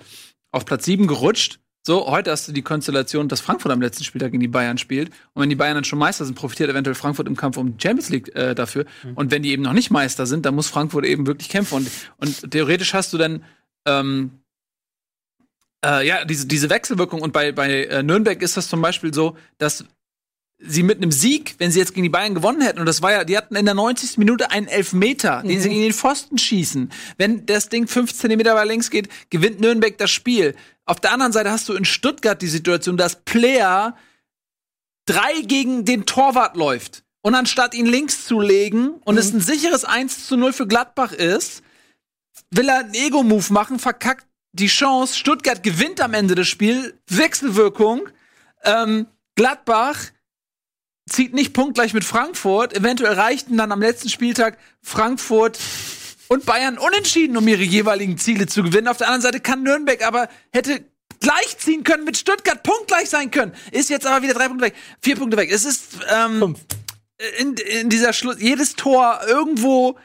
auf 0.52 0.66
Platz 0.66 0.86
7 0.86 1.08
gerutscht. 1.08 1.60
So, 1.88 2.08
heute 2.08 2.32
hast 2.32 2.48
du 2.48 2.52
die 2.52 2.64
Konstellation, 2.64 3.28
dass 3.28 3.42
Frankfurt 3.42 3.72
am 3.72 3.80
letzten 3.80 4.04
Spieltag 4.04 4.32
gegen 4.32 4.42
die 4.42 4.48
Bayern 4.48 4.80
spielt. 4.80 5.10
Und 5.34 5.44
wenn 5.44 5.52
die 5.52 5.56
Bayern 5.56 5.76
dann 5.76 5.84
schon 5.84 6.00
Meister 6.00 6.26
sind, 6.26 6.34
profitiert 6.34 6.68
eventuell 6.72 6.96
Frankfurt 6.96 7.28
im 7.28 7.36
Kampf 7.36 7.58
um 7.58 7.78
die 7.78 7.84
Champions 7.84 8.10
League 8.10 8.36
äh, 8.36 8.56
dafür. 8.56 8.86
Und 9.14 9.30
wenn 9.30 9.44
die 9.44 9.52
eben 9.52 9.62
noch 9.62 9.74
nicht 9.74 9.92
Meister 9.92 10.26
sind, 10.26 10.48
dann 10.48 10.56
muss 10.56 10.68
Frankfurt 10.68 11.06
eben 11.06 11.28
wirklich 11.28 11.48
kämpfen. 11.48 11.76
Und, 11.76 11.92
und 12.18 12.50
theoretisch 12.50 12.96
hast 12.96 13.14
du 13.14 13.20
dann 13.20 13.44
ähm, 13.86 14.32
äh, 15.86 16.08
ja 16.08 16.26
diese, 16.26 16.48
diese 16.48 16.72
Wechselwirkung. 16.72 17.22
Und 17.22 17.34
bei, 17.34 17.52
bei 17.52 17.84
äh, 17.84 18.02
Nürnberg 18.02 18.42
ist 18.42 18.58
das 18.58 18.68
zum 18.68 18.82
Beispiel 18.82 19.14
so, 19.14 19.38
dass 19.60 19.86
sie 20.58 20.84
mit 20.84 20.98
einem 20.98 21.12
Sieg, 21.12 21.56
wenn 21.58 21.72
sie 21.72 21.80
jetzt 21.80 21.94
gegen 21.94 22.04
die 22.04 22.10
Bayern 22.10 22.34
gewonnen 22.34 22.62
hätten, 22.62 22.80
und 22.80 22.86
das 22.86 23.02
war 23.02 23.12
ja, 23.12 23.24
die 23.24 23.38
hatten 23.38 23.56
in 23.56 23.66
der 23.66 23.74
90. 23.74 24.18
Minute 24.18 24.52
einen 24.52 24.68
Elfmeter, 24.68 25.44
den 25.44 25.60
sie 25.60 25.70
gegen 25.70 25.82
den 25.82 25.94
Pfosten 25.94 26.38
schießen. 26.38 26.92
Wenn 27.18 27.46
das 27.46 27.70
Ding 27.70 27.88
5 27.88 28.14
Zentimeter 28.14 28.56
weiter 28.56 28.66
links 28.66 28.90
geht, 28.90 29.10
gewinnt 29.30 29.60
Nürnberg 29.60 29.98
das 29.98 30.12
Spiel. 30.12 30.56
Auf 30.86 31.00
der 31.00 31.12
anderen 31.12 31.34
Seite 31.34 31.52
hast 31.52 31.68
du 31.68 31.74
in 31.74 31.86
Stuttgart 31.86 32.42
die 32.42 32.48
Situation, 32.48 32.98
dass 32.98 33.24
Player 33.24 33.98
drei 35.06 35.42
gegen 35.42 35.86
den 35.86 36.06
Torwart 36.06 36.56
läuft. 36.56 37.04
Und 37.22 37.36
anstatt 37.36 37.74
ihn 37.74 37.88
links 37.88 38.26
zu 38.26 38.40
legen 38.40 39.02
und 39.04 39.18
es 39.18 39.34
ein 39.34 39.42
sicheres 39.42 39.84
1 39.84 40.28
zu 40.28 40.38
0 40.38 40.54
für 40.54 40.68
Gladbach 40.68 41.12
ist, 41.12 41.64
will 42.52 42.70
er 42.70 42.80
einen 42.80 42.94
Ego-Move 42.94 43.52
machen, 43.52 43.80
verkackt 43.80 44.28
die 44.52 44.68
Chance. 44.68 45.18
Stuttgart 45.18 45.64
gewinnt 45.64 46.02
am 46.02 46.14
Ende 46.14 46.36
des 46.36 46.48
Spiels. 46.48 46.94
Wechselwirkung. 47.08 48.08
Ähm, 48.64 49.08
Gladbach 49.36 49.98
zieht 51.10 51.34
nicht 51.34 51.54
punktgleich 51.54 51.94
mit 51.94 52.04
Frankfurt. 52.04 52.76
Eventuell 52.76 53.14
reichten 53.14 53.58
dann 53.58 53.72
am 53.72 53.82
letzten 53.82 54.10
Spieltag 54.10 54.58
Frankfurt 54.82 55.60
und 56.28 56.46
Bayern 56.46 56.78
unentschieden, 56.78 57.38
um 57.38 57.48
ihre 57.48 57.64
jeweiligen 57.64 58.18
Ziele 58.18 58.48
zu 58.48 58.64
gewinnen. 58.64 58.88
Auf 58.88 58.98
der 58.98 59.08
anderen 59.08 59.22
Seite 59.22 59.40
kann 59.40 59.64
Nürnberg 59.64 60.06
aber 60.06 60.28
hätte 60.52 60.84
gleich 61.20 61.58
ziehen 61.58 61.84
können 61.84 62.04
mit 62.04 62.18
Stuttgart, 62.18 62.64
punktgleich 62.64 63.10
sein 63.10 63.32
können. 63.32 63.54
Ist 63.72 63.90
jetzt 63.90 64.08
aber 64.08 64.24
wieder 64.24 64.34
drei 64.34 64.48
Punkte 64.48 64.66
weg, 64.66 64.76
vier 65.02 65.16
Punkte 65.16 65.38
weg. 65.38 65.52
Es 65.52 65.66
ist 65.66 66.00
ähm, 66.10 66.56
in, 67.40 67.54
in 67.54 67.90
dieser 67.90 68.14
Schluss, 68.14 68.38
jedes 68.40 68.76
Tor 68.76 69.22
irgendwo 69.28 69.98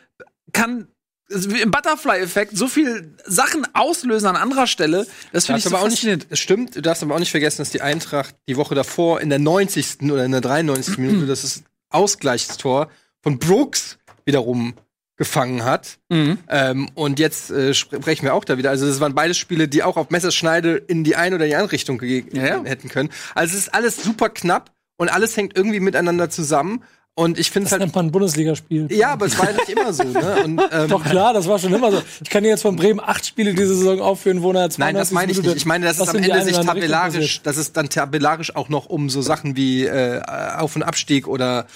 kann 0.53 0.89
im 1.31 1.71
Butterfly-Effekt 1.71 2.57
so 2.57 2.67
viel 2.67 3.15
Sachen 3.25 3.67
auslösen 3.75 4.27
an 4.27 4.37
anderer 4.37 4.67
Stelle. 4.67 5.07
Das 5.33 5.47
finde 5.47 5.59
ich 5.59 5.65
so 5.65 5.71
aber 5.71 5.85
auch 5.85 5.89
nicht, 5.89 6.31
das 6.31 6.39
stimmt, 6.39 6.77
du 6.77 6.83
darfst 6.83 7.03
aber 7.03 7.15
auch 7.15 7.21
nicht 7.21 7.31
vergessen, 7.31 7.59
dass 7.59 7.71
die 7.71 7.83
Eintracht 7.83 8.35
die 8.49 8.57
Woche 8.57 8.75
davor 8.75 9.21
in 9.21 9.31
der 9.31 9.39
90. 9.39 10.11
oder 10.11 10.25
in 10.25 10.33
der 10.33 10.41
93. 10.41 10.99
Minute 10.99 11.27
das 11.27 11.45
ist 11.45 11.65
Ausgleichstor 11.91 12.91
von 13.23 13.39
Brooks 13.39 13.99
wiederum 14.25 14.75
gefangen 15.17 15.65
hat. 15.65 15.99
Mhm. 16.09 16.39
Ähm, 16.49 16.89
und 16.95 17.19
jetzt 17.19 17.51
äh, 17.51 17.75
sprechen 17.75 18.25
wir 18.25 18.33
auch 18.33 18.45
da 18.45 18.57
wieder. 18.57 18.71
Also 18.71 18.87
das 18.87 19.01
waren 19.01 19.15
beides 19.15 19.37
Spiele, 19.37 19.69
die 19.69 19.83
auch 19.83 19.99
auf 19.99 20.09
Messerschneide 20.09 20.77
in 20.77 21.05
die 21.05 21.15
eine 21.15 21.37
oder 21.37 21.45
die 21.45 21.55
andere 21.55 21.73
Richtung 21.73 22.01
Ja, 22.03 22.23
ja. 22.33 22.65
hätten 22.65 22.89
können. 22.89 23.11
Also 23.35 23.55
es 23.55 23.65
ist 23.65 23.75
alles 23.75 24.03
super 24.03 24.31
knapp 24.31 24.73
und 24.97 25.11
alles 25.11 25.37
hängt 25.37 25.55
irgendwie 25.57 25.81
miteinander 25.81 26.31
zusammen. 26.31 26.85
Und 27.17 27.39
ich 27.39 27.51
finde 27.51 27.65
es 27.65 27.71
Das 27.71 27.73
halt. 27.73 27.81
nennt 27.83 27.95
man 27.95 28.07
ein 28.07 28.13
Bundesligaspiel. 28.13 28.91
Ja, 28.91 29.11
aber 29.13 29.27
es 29.27 29.39
war 29.39 29.51
ja 29.51 29.57
nicht 29.57 29.69
immer 29.69 29.93
so. 29.93 30.05
Ne? 30.05 30.43
Und, 30.45 30.61
ähm, 30.73 30.89
Doch 30.89 31.05
klar, 31.05 31.35
das 31.35 31.47
war 31.49 31.59
schon 31.59 31.75
immer 31.75 31.91
so. 31.91 32.03
Ich 32.23 32.31
kann 32.31 32.43
dir 32.45 32.49
jetzt 32.51 32.63
von 32.63 32.77
Bremen 32.77 33.01
acht 33.01 33.27
Spiele 33.27 33.53
diese 33.53 33.75
Saison 33.75 34.01
aufführen, 34.01 34.43
wo 34.43 34.53
er 34.53 34.71
Nein, 34.79 34.95
das 34.95 35.11
meine 35.11 35.31
ich 35.33 35.43
nicht. 35.43 35.57
Ich 35.57 35.67
meine, 35.67 35.87
dass 35.87 35.99
es 35.99 36.09
am 36.09 36.17
Ende 36.17 36.43
sich 36.43 36.57
tabellarisch, 36.59 37.43
dass 37.43 37.57
es 37.57 37.73
dann 37.73 37.89
tabellarisch 37.91 38.55
auch 38.57 38.69
noch 38.69 38.87
um 38.87 39.11
so 39.11 39.21
Sachen 39.23 39.57
wie 39.57 39.85
äh, 39.85 40.23
Auf- 40.57 40.77
und 40.77 40.83
Abstieg 40.83 41.27
oder 41.27 41.67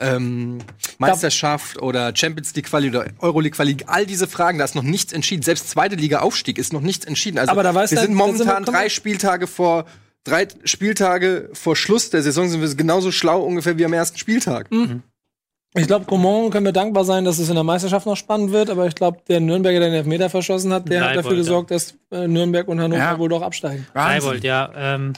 ähm, 0.00 0.58
Meisterschaft 0.98 1.80
oder 1.80 2.12
Champions 2.14 2.54
League 2.54 2.66
Quali 2.66 2.88
oder 2.88 3.06
Euroleague 3.20 3.54
Quali, 3.56 3.76
all 3.86 4.06
diese 4.06 4.26
Fragen, 4.26 4.58
da 4.58 4.64
ist 4.64 4.74
noch 4.74 4.82
nichts 4.82 5.12
entschieden. 5.12 5.42
Selbst 5.42 5.70
zweite 5.70 5.94
Liga 5.96 6.20
Aufstieg 6.20 6.58
ist 6.58 6.72
noch 6.72 6.80
nichts 6.80 7.04
entschieden. 7.04 7.38
Also 7.38 7.52
Aber 7.52 7.62
da 7.62 7.74
weiß 7.74 7.90
wir 7.90 8.00
sind 8.00 8.14
momentan 8.14 8.64
drei 8.64 8.88
Spieltage 8.88 9.46
vor 9.46 9.84
drei 10.24 10.48
Spieltage 10.64 11.50
vor 11.52 11.76
Schluss 11.76 12.10
der 12.10 12.22
Saison 12.22 12.48
sind 12.48 12.60
wir 12.60 12.74
genauso 12.74 13.12
schlau 13.12 13.42
ungefähr 13.42 13.78
wie 13.78 13.84
am 13.84 13.92
ersten 13.92 14.18
Spieltag. 14.18 14.68
Ich 15.74 15.86
glaube, 15.86 16.04
Coman 16.04 16.50
können 16.50 16.66
wir 16.66 16.72
dankbar 16.72 17.04
sein, 17.04 17.24
dass 17.24 17.38
es 17.38 17.48
in 17.48 17.54
der 17.54 17.62
Meisterschaft 17.62 18.04
noch 18.04 18.16
spannend 18.16 18.50
wird, 18.50 18.70
aber 18.70 18.86
ich 18.86 18.94
glaube, 18.94 19.20
der 19.28 19.38
Nürnberger, 19.38 19.78
der 19.78 19.90
den 19.90 19.94
Elfmeter 19.98 20.28
verschossen 20.28 20.72
hat, 20.72 20.88
der 20.88 21.00
hat 21.00 21.06
Leibold, 21.08 21.24
dafür 21.24 21.36
ja. 21.36 21.42
gesorgt, 21.42 21.70
dass 21.70 21.94
äh, 22.10 22.26
Nürnberg 22.26 22.66
und 22.66 22.80
Hannover 22.80 23.00
Ja. 23.00 23.18
wohl 23.18 23.28
doch 23.28 23.42
absteigen. 23.42 23.86
Leibold, 23.94 24.42
ja. 24.42 24.70
Ähm, 24.74 25.12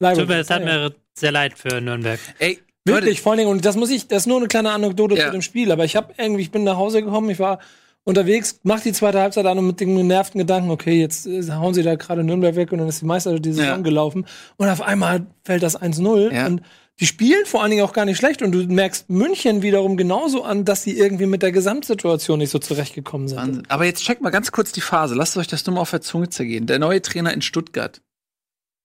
Leibold, 0.00 0.20
tut 0.26 0.28
mir, 0.28 0.38
das 0.38 0.50
hat 0.50 0.64
mir 0.64 0.92
sehr 1.16 1.30
leid 1.30 1.56
für 1.56 1.80
Nürnberg. 1.80 2.18
Ey, 2.38 2.58
Wirklich, 2.84 3.20
vor 3.20 3.32
allen 3.32 3.38
Dingen, 3.38 3.50
und 3.50 3.64
das 3.64 3.76
muss 3.76 3.90
ich, 3.90 4.08
das 4.08 4.22
ist 4.22 4.26
nur 4.26 4.38
eine 4.38 4.48
kleine 4.48 4.72
Anekdote 4.72 5.14
Ja. 5.14 5.26
zu 5.26 5.30
dem 5.30 5.42
Spiel, 5.42 5.70
aber 5.70 5.84
ich 5.84 5.94
habe 5.94 6.12
irgendwie, 6.18 6.42
ich 6.42 6.50
bin 6.50 6.64
nach 6.64 6.76
Hause 6.76 7.00
gekommen, 7.02 7.30
ich 7.30 7.38
war 7.38 7.60
unterwegs, 8.04 8.60
mach 8.62 8.80
die 8.80 8.92
zweite 8.92 9.20
Halbzeit 9.20 9.46
an 9.46 9.58
und 9.58 9.66
mit 9.66 9.80
dem 9.80 9.96
genervten 9.96 10.38
Gedanken, 10.38 10.70
okay, 10.70 11.00
jetzt 11.00 11.26
äh, 11.26 11.42
hauen 11.52 11.74
sie 11.74 11.82
da 11.82 11.94
gerade 11.94 12.24
Nürnberg 12.24 12.56
weg 12.56 12.72
und 12.72 12.78
dann 12.78 12.88
ist 12.88 13.00
die 13.00 13.06
Meister 13.06 13.38
die 13.38 13.52
Saison 13.52 13.64
Ja. 13.66 13.76
gelaufen 13.78 14.26
und 14.56 14.68
auf 14.68 14.82
einmal 14.82 15.26
fällt 15.44 15.62
das 15.62 15.76
1-0 15.80 16.32
Ja. 16.32 16.46
und 16.46 16.62
die 17.00 17.06
spielen 17.06 17.46
vor 17.46 17.62
allen 17.62 17.70
Dingen 17.70 17.84
auch 17.84 17.94
gar 17.94 18.04
nicht 18.04 18.18
schlecht 18.18 18.42
und 18.42 18.52
du 18.52 18.58
merkst 18.66 19.08
München 19.08 19.62
wiederum 19.62 19.96
genauso 19.96 20.44
an, 20.44 20.64
dass 20.64 20.82
sie 20.82 20.96
irgendwie 20.96 21.26
mit 21.26 21.42
der 21.42 21.50
Gesamtsituation 21.50 22.38
nicht 22.38 22.50
so 22.50 22.58
zurechtgekommen 22.58 23.28
sind. 23.28 23.38
Wahnsinn. 23.38 23.62
Aber 23.68 23.86
jetzt 23.86 24.02
checkt 24.04 24.20
mal 24.20 24.30
ganz 24.30 24.52
kurz 24.52 24.72
die 24.72 24.82
Phase. 24.82 25.14
Lasst 25.14 25.36
euch 25.38 25.46
das 25.48 25.64
nur 25.66 25.74
mal 25.76 25.80
auf 25.80 25.90
der 25.90 26.02
Zunge 26.02 26.28
zergehen. 26.28 26.66
Der 26.66 26.78
neue 26.78 27.00
Trainer 27.00 27.32
in 27.32 27.40
Stuttgart. 27.40 28.02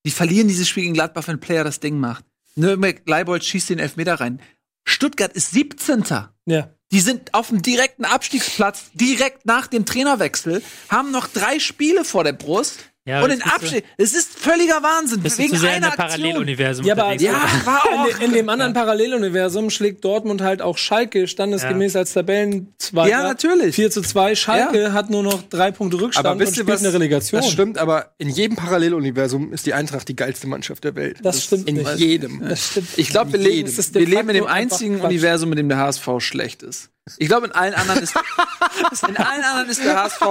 Die 0.06 0.12
verlieren 0.12 0.48
dieses 0.48 0.70
Spiel 0.70 0.84
gegen 0.84 0.94
Gladbach, 0.94 1.28
wenn 1.28 1.36
ein 1.36 1.40
Player 1.42 1.66
das 1.66 1.82
Ding 1.82 2.00
macht. 2.00 2.24
Nürnberg, 2.56 3.02
Leibold 3.06 3.44
schießt 3.44 3.72
den 3.72 3.80
Elfmeter 3.80 4.16
rein. 4.16 4.40
Stuttgart 4.86 5.34
ist 5.34 5.52
17. 5.52 6.06
Ja. 6.46 6.70
Die 6.91 7.02
sind 7.02 7.34
auf 7.34 7.50
dem 7.50 7.62
direkten 7.62 8.06
Abstiegsplatz, 8.06 8.86
direkt 8.93 9.45
nach 9.45 9.67
dem 9.67 9.86
Trainerwechsel, 9.86 10.63
haben 10.88 11.12
noch 11.12 11.28
drei 11.28 11.60
Spiele 11.60 12.06
vor 12.06 12.23
der 12.23 12.34
Brust. 12.34 12.91
Ja, 13.08 13.24
und 13.24 13.32
in 13.32 13.39
du- 13.39 13.46
Abstieg. 13.46 13.84
Es 13.98 14.13
ist 14.13 14.38
völliger 14.38 14.84
Wahnsinn. 14.84 15.22
Bist 15.22 15.39
du 15.39 15.43
wegen 15.43 15.54
zu 15.54 15.60
sehr 15.60 15.78
in 15.78 15.84
einer 15.84 15.88
Aktion. 15.93 16.08
Paralleluniversum 16.08 16.86
Ja, 16.86 16.93
aber. 16.93 17.13
Ja, 17.15 17.34
war 17.65 17.82
auch. 17.86 18.08
In, 18.20 18.28
in 18.28 18.34
dem 18.34 18.50
anderen 18.50 18.74
Paralleluniversum 18.74 19.70
schlägt 19.70 20.04
Dortmund 20.04 20.41
halt 20.41 20.62
auch 20.62 20.78
Schalke 20.78 21.28
standesgemäß 21.28 21.96
als 21.96 22.13
Tabellenzweiter. 22.13 23.10
Ja, 23.10 23.24
natürlich. 23.24 23.76
4 23.76 23.91
zu 23.91 24.02
2. 24.02 24.36
Schalke 24.36 24.93
hat 24.93 25.10
nur 25.10 25.24
noch 25.24 25.41
drei 25.43 25.72
Punkte 25.72 26.00
Rückstand 26.02 26.26
Aber 26.26 26.34
und 26.34 26.39
wisst 26.39 26.58
ihr 26.58 26.63
spielt 26.63 26.76
was? 26.76 26.84
eine 26.84 26.93
Relegation. 26.93 27.41
Das 27.41 27.50
stimmt, 27.52 27.78
aber 27.78 28.12
in 28.17 28.30
jedem 28.30 28.56
Paralleluniversum 28.58 29.54
ist 29.54 29.65
die 29.65 29.74
Eintracht 29.74 30.08
die 30.08 30.15
geilste 30.15 30.48
Mannschaft 30.48 30.84
der 30.84 30.96
Welt. 30.96 31.17
Das 31.24 31.43
stimmt 31.43 31.67
In 31.70 31.76
nicht. 31.78 31.96
jedem. 31.98 32.41
Das 32.48 32.72
stimmt. 32.72 32.89
Ich 32.98 33.10
glaube, 33.10 33.34
wir, 33.34 33.39
In 33.39 33.46
leben. 33.46 33.74
Das 33.76 33.93
wir 33.93 34.06
leben 34.06 34.30
in 34.30 34.36
dem 34.36 34.48
einzigen. 34.48 35.00
Universum, 35.02 35.52
in 35.54 35.58
dem 35.58 35.70
der 35.70 35.78
HSV 35.78 36.08
schlecht 36.20 36.63
ist. 36.63 36.89
Ich 37.17 37.28
glaube, 37.28 37.48
in 37.48 37.52
allen 37.54 37.74
anderen 37.74 38.04
ist, 38.04 38.15
in 39.08 39.17
allen 39.17 39.43
anderen 39.43 39.70
ist 39.70 39.84
der 39.84 40.04
HSV 40.04 40.22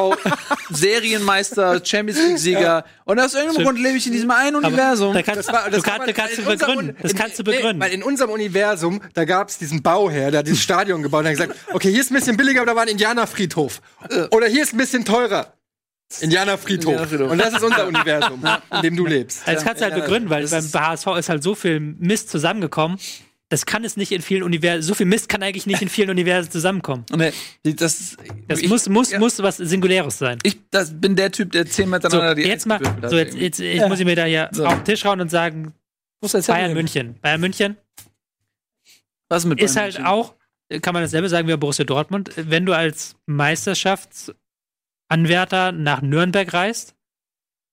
Serienmeister, 0.71 1.81
Champions 1.85 2.21
League-Sieger. 2.23 2.85
Und 3.05 3.21
aus 3.21 3.35
irgendeinem 3.35 3.65
Grund 3.65 3.79
lebe 3.81 3.97
ich 3.97 4.07
in 4.07 4.13
diesem 4.13 4.31
einen 4.31 4.57
Universum. 4.57 5.15
Da 5.15 5.23
kannst, 5.23 5.49
Das 5.49 5.55
war- 5.55 5.71
das 5.71 5.83
du, 5.83 5.89
kann 5.91 5.99
kannst, 5.99 5.99
man 5.99 6.07
du 6.07 6.15
kannst 6.15 6.39
du 6.39 6.43
begründen. 6.67 6.89
Un- 6.91 6.97
Das 7.03 7.13
in- 7.13 7.19
kannst 7.19 7.39
du 7.39 7.43
nee, 7.43 7.57
begründen. 7.57 7.81
weil 7.83 7.93
in 7.93 8.03
unserem 8.03 8.31
Universum, 8.31 9.01
da 9.15 9.25
gab 9.25 9.49
es 9.49 9.59
diesen 9.59 9.83
Bauherr, 9.83 10.31
der 10.31 10.41
hat 10.41 10.47
dieses 10.47 10.63
Stadion 10.63 11.03
gebaut 11.03 11.21
und 11.21 11.27
hat 11.27 11.33
gesagt, 11.33 11.57
okay, 11.73 11.91
hier 11.91 12.01
ist 12.01 12.11
ein 12.11 12.15
bisschen 12.15 12.37
billiger, 12.37 12.61
aber 12.61 12.71
da 12.73 12.77
war 12.77 12.83
ein 12.83 12.89
Indianerfriedhof. 12.89 13.81
Oder 14.31 14.47
hier 14.49 14.63
ist 14.63 14.73
ein 14.75 14.79
bisschen 14.79 15.05
teurer. 15.05 15.53
Indianerfriedhof. 16.21 16.93
Indianerfriedhof. 16.93 17.31
Und 17.33 17.39
das 17.39 17.55
ist 17.55 17.63
unser 17.65 17.87
Universum, 17.89 18.43
in 18.73 18.83
dem 18.83 18.97
du 18.97 19.07
lebst. 19.07 19.41
Also 19.45 19.55
das 19.57 19.65
kannst 19.65 19.81
du 19.81 19.85
halt 19.87 19.95
begründen, 19.97 20.31
weil 20.31 20.47
beim 20.47 20.63
HSV 20.73 21.07
ist 21.19 21.29
halt 21.29 21.43
so 21.43 21.55
viel 21.55 21.81
Mist 21.81 22.31
zusammengekommen. 22.31 22.99
Das 23.49 23.65
kann 23.65 23.85
es 23.85 23.97
nicht 23.97 24.11
in 24.11 24.23
vielen 24.23 24.43
Universen. 24.43 24.83
So 24.83 24.95
viel 24.95 25.07
Mist 25.07 25.29
kann 25.29 25.41
eigentlich 25.43 25.67
nicht 25.67 25.81
in 25.81 25.89
vielen 25.89 26.11
Universen 26.11 26.51
zusammenkommen. 26.51 27.05
Nee, 27.17 27.33
das, 27.75 28.17
Das 28.49 28.61
ich, 28.61 28.69
muss, 28.69 28.89
muss, 28.89 29.13
ja. 29.13 29.21
muss 29.21 29.41
was 29.41 29.57
Singuläres 29.59 30.19
sein. 30.19 30.39
Ich 30.43 30.59
das 30.71 31.01
bin 31.01 31.15
der 31.15 31.31
Typ, 31.31 31.53
der 31.53 31.65
zehnmal 31.67 32.01
So, 32.03 32.09
hintereinander 32.09 32.43
die 32.43 32.49
jetzt 32.49 32.67
mal, 32.67 32.81
so 33.09 33.17
jetzt, 33.17 33.35
irgendwie. 33.35 33.45
jetzt 33.45 33.61
ich 33.61 33.87
muss 33.89 34.01
ich 34.01 34.05
mir 34.05 34.17
da 34.17 34.25
hier 34.25 34.49
So. 34.53 34.67
auf 34.67 34.75
den 34.75 34.85
Tisch 34.85 35.05
hauen 35.05 35.21
und 35.21 35.31
sagen, 35.31 35.73
jetzt 36.23 36.47
Bayern. 36.49 36.75
München. 36.75 37.15
Bayern 37.21 37.41
München 37.41 37.77
Was 39.29 39.45
mit 39.45 39.61
ist 39.61 39.75
Bayern 39.75 39.85
halt 39.85 39.95
München? 39.95 40.07
auch, 40.13 40.35
kann 40.83 40.95
man 40.95 41.03
dasselbe 41.05 41.29
sagen 41.29 41.47
wie 41.47 41.53
bei 41.53 41.57
Borussia 41.57 41.85
Dortmund, 41.85 42.31
wenn 42.37 42.67
du 42.67 42.73
als 42.73 43.15
Meisterschaftsanwärter 43.27 45.71
nach 45.73 46.03
Nürnberg 46.03 46.53
reist, 46.53 46.95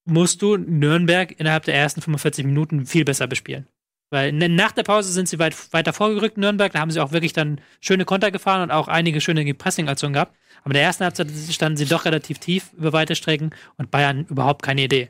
musst 0.06 0.42
du 0.44 0.58
Nürnberg 0.58 1.34
innerhalb 1.40 1.64
der 1.64 1.74
ersten 1.76 2.02
45 2.02 2.46
Minuten 2.46 2.86
viel 2.86 3.06
besser 3.06 3.26
bespielen. 3.28 3.68
Weil 4.14 4.32
nach 4.32 4.72
der 4.72 4.84
Pause 4.84 5.12
sind 5.12 5.28
sie 5.28 5.40
weit, 5.40 5.56
weiter 5.74 5.92
vorgerückt, 5.92 6.38
Nürnberg. 6.38 6.72
Da 6.72 6.80
haben 6.80 6.92
sie 6.92 7.00
auch 7.00 7.12
wirklich 7.14 7.34
dann 7.34 7.60
schöne 7.82 8.06
Konter 8.06 8.30
gefahren 8.30 8.62
und 8.62 8.70
auch 8.70 8.88
einige 8.88 9.20
schöne 9.20 9.52
Pressing-Aktionen 9.56 10.14
gehabt. 10.14 10.38
Aber 10.62 10.70
in 10.70 10.74
der 10.76 10.84
ersten 10.84 11.04
Halbzeit 11.04 11.32
standen 11.50 11.78
sie 11.78 11.88
doch 11.88 12.06
relativ 12.06 12.38
tief 12.38 12.74
über 12.74 12.94
weite 12.94 13.16
Strecken 13.16 13.56
und 13.78 13.90
Bayern 13.90 14.28
überhaupt 14.30 14.62
keine 14.62 14.84
Idee. 14.84 15.10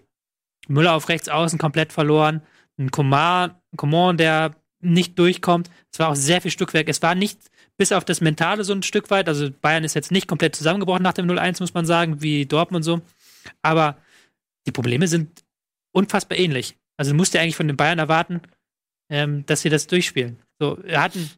Müller 0.69 0.93
auf 0.93 1.09
rechts 1.09 1.27
außen 1.27 1.59
komplett 1.59 1.91
verloren. 1.91 2.43
Ein 2.77 2.91
Coman, 2.91 4.17
der 4.17 4.55
nicht 4.79 5.19
durchkommt. 5.19 5.69
Es 5.91 5.99
war 5.99 6.07
auch 6.07 6.15
sehr 6.15 6.39
viel 6.39 6.51
Stückwerk. 6.51 6.87
Es 6.87 7.01
war 7.01 7.13
nicht 7.13 7.41
bis 7.75 7.91
auf 7.91 8.05
das 8.05 8.21
Mentale 8.21 8.63
so 8.63 8.71
ein 8.71 8.83
Stück 8.83 9.11
weit. 9.11 9.27
Also 9.27 9.49
Bayern 9.51 9.83
ist 9.83 9.95
jetzt 9.95 10.13
nicht 10.13 10.29
komplett 10.29 10.55
zusammengebrochen 10.55 11.03
nach 11.03 11.11
dem 11.11 11.27
0-1, 11.27 11.59
muss 11.59 11.73
man 11.73 11.85
sagen, 11.85 12.21
wie 12.21 12.45
Dortmund 12.45 12.85
so. 12.85 13.01
Aber 13.61 13.97
die 14.65 14.71
Probleme 14.71 15.09
sind 15.09 15.43
unfassbar 15.91 16.37
ähnlich. 16.37 16.77
Also 16.95 17.11
du 17.11 17.17
musst 17.17 17.33
ja 17.33 17.41
eigentlich 17.41 17.57
von 17.57 17.67
den 17.67 17.75
Bayern 17.75 17.99
erwarten, 17.99 18.39
ähm, 19.13 19.45
dass 19.45 19.61
sie 19.61 19.69
das 19.69 19.85
durchspielen. 19.85 20.39
So, 20.57 20.79
wir 20.83 20.99
hatten, 20.99 21.29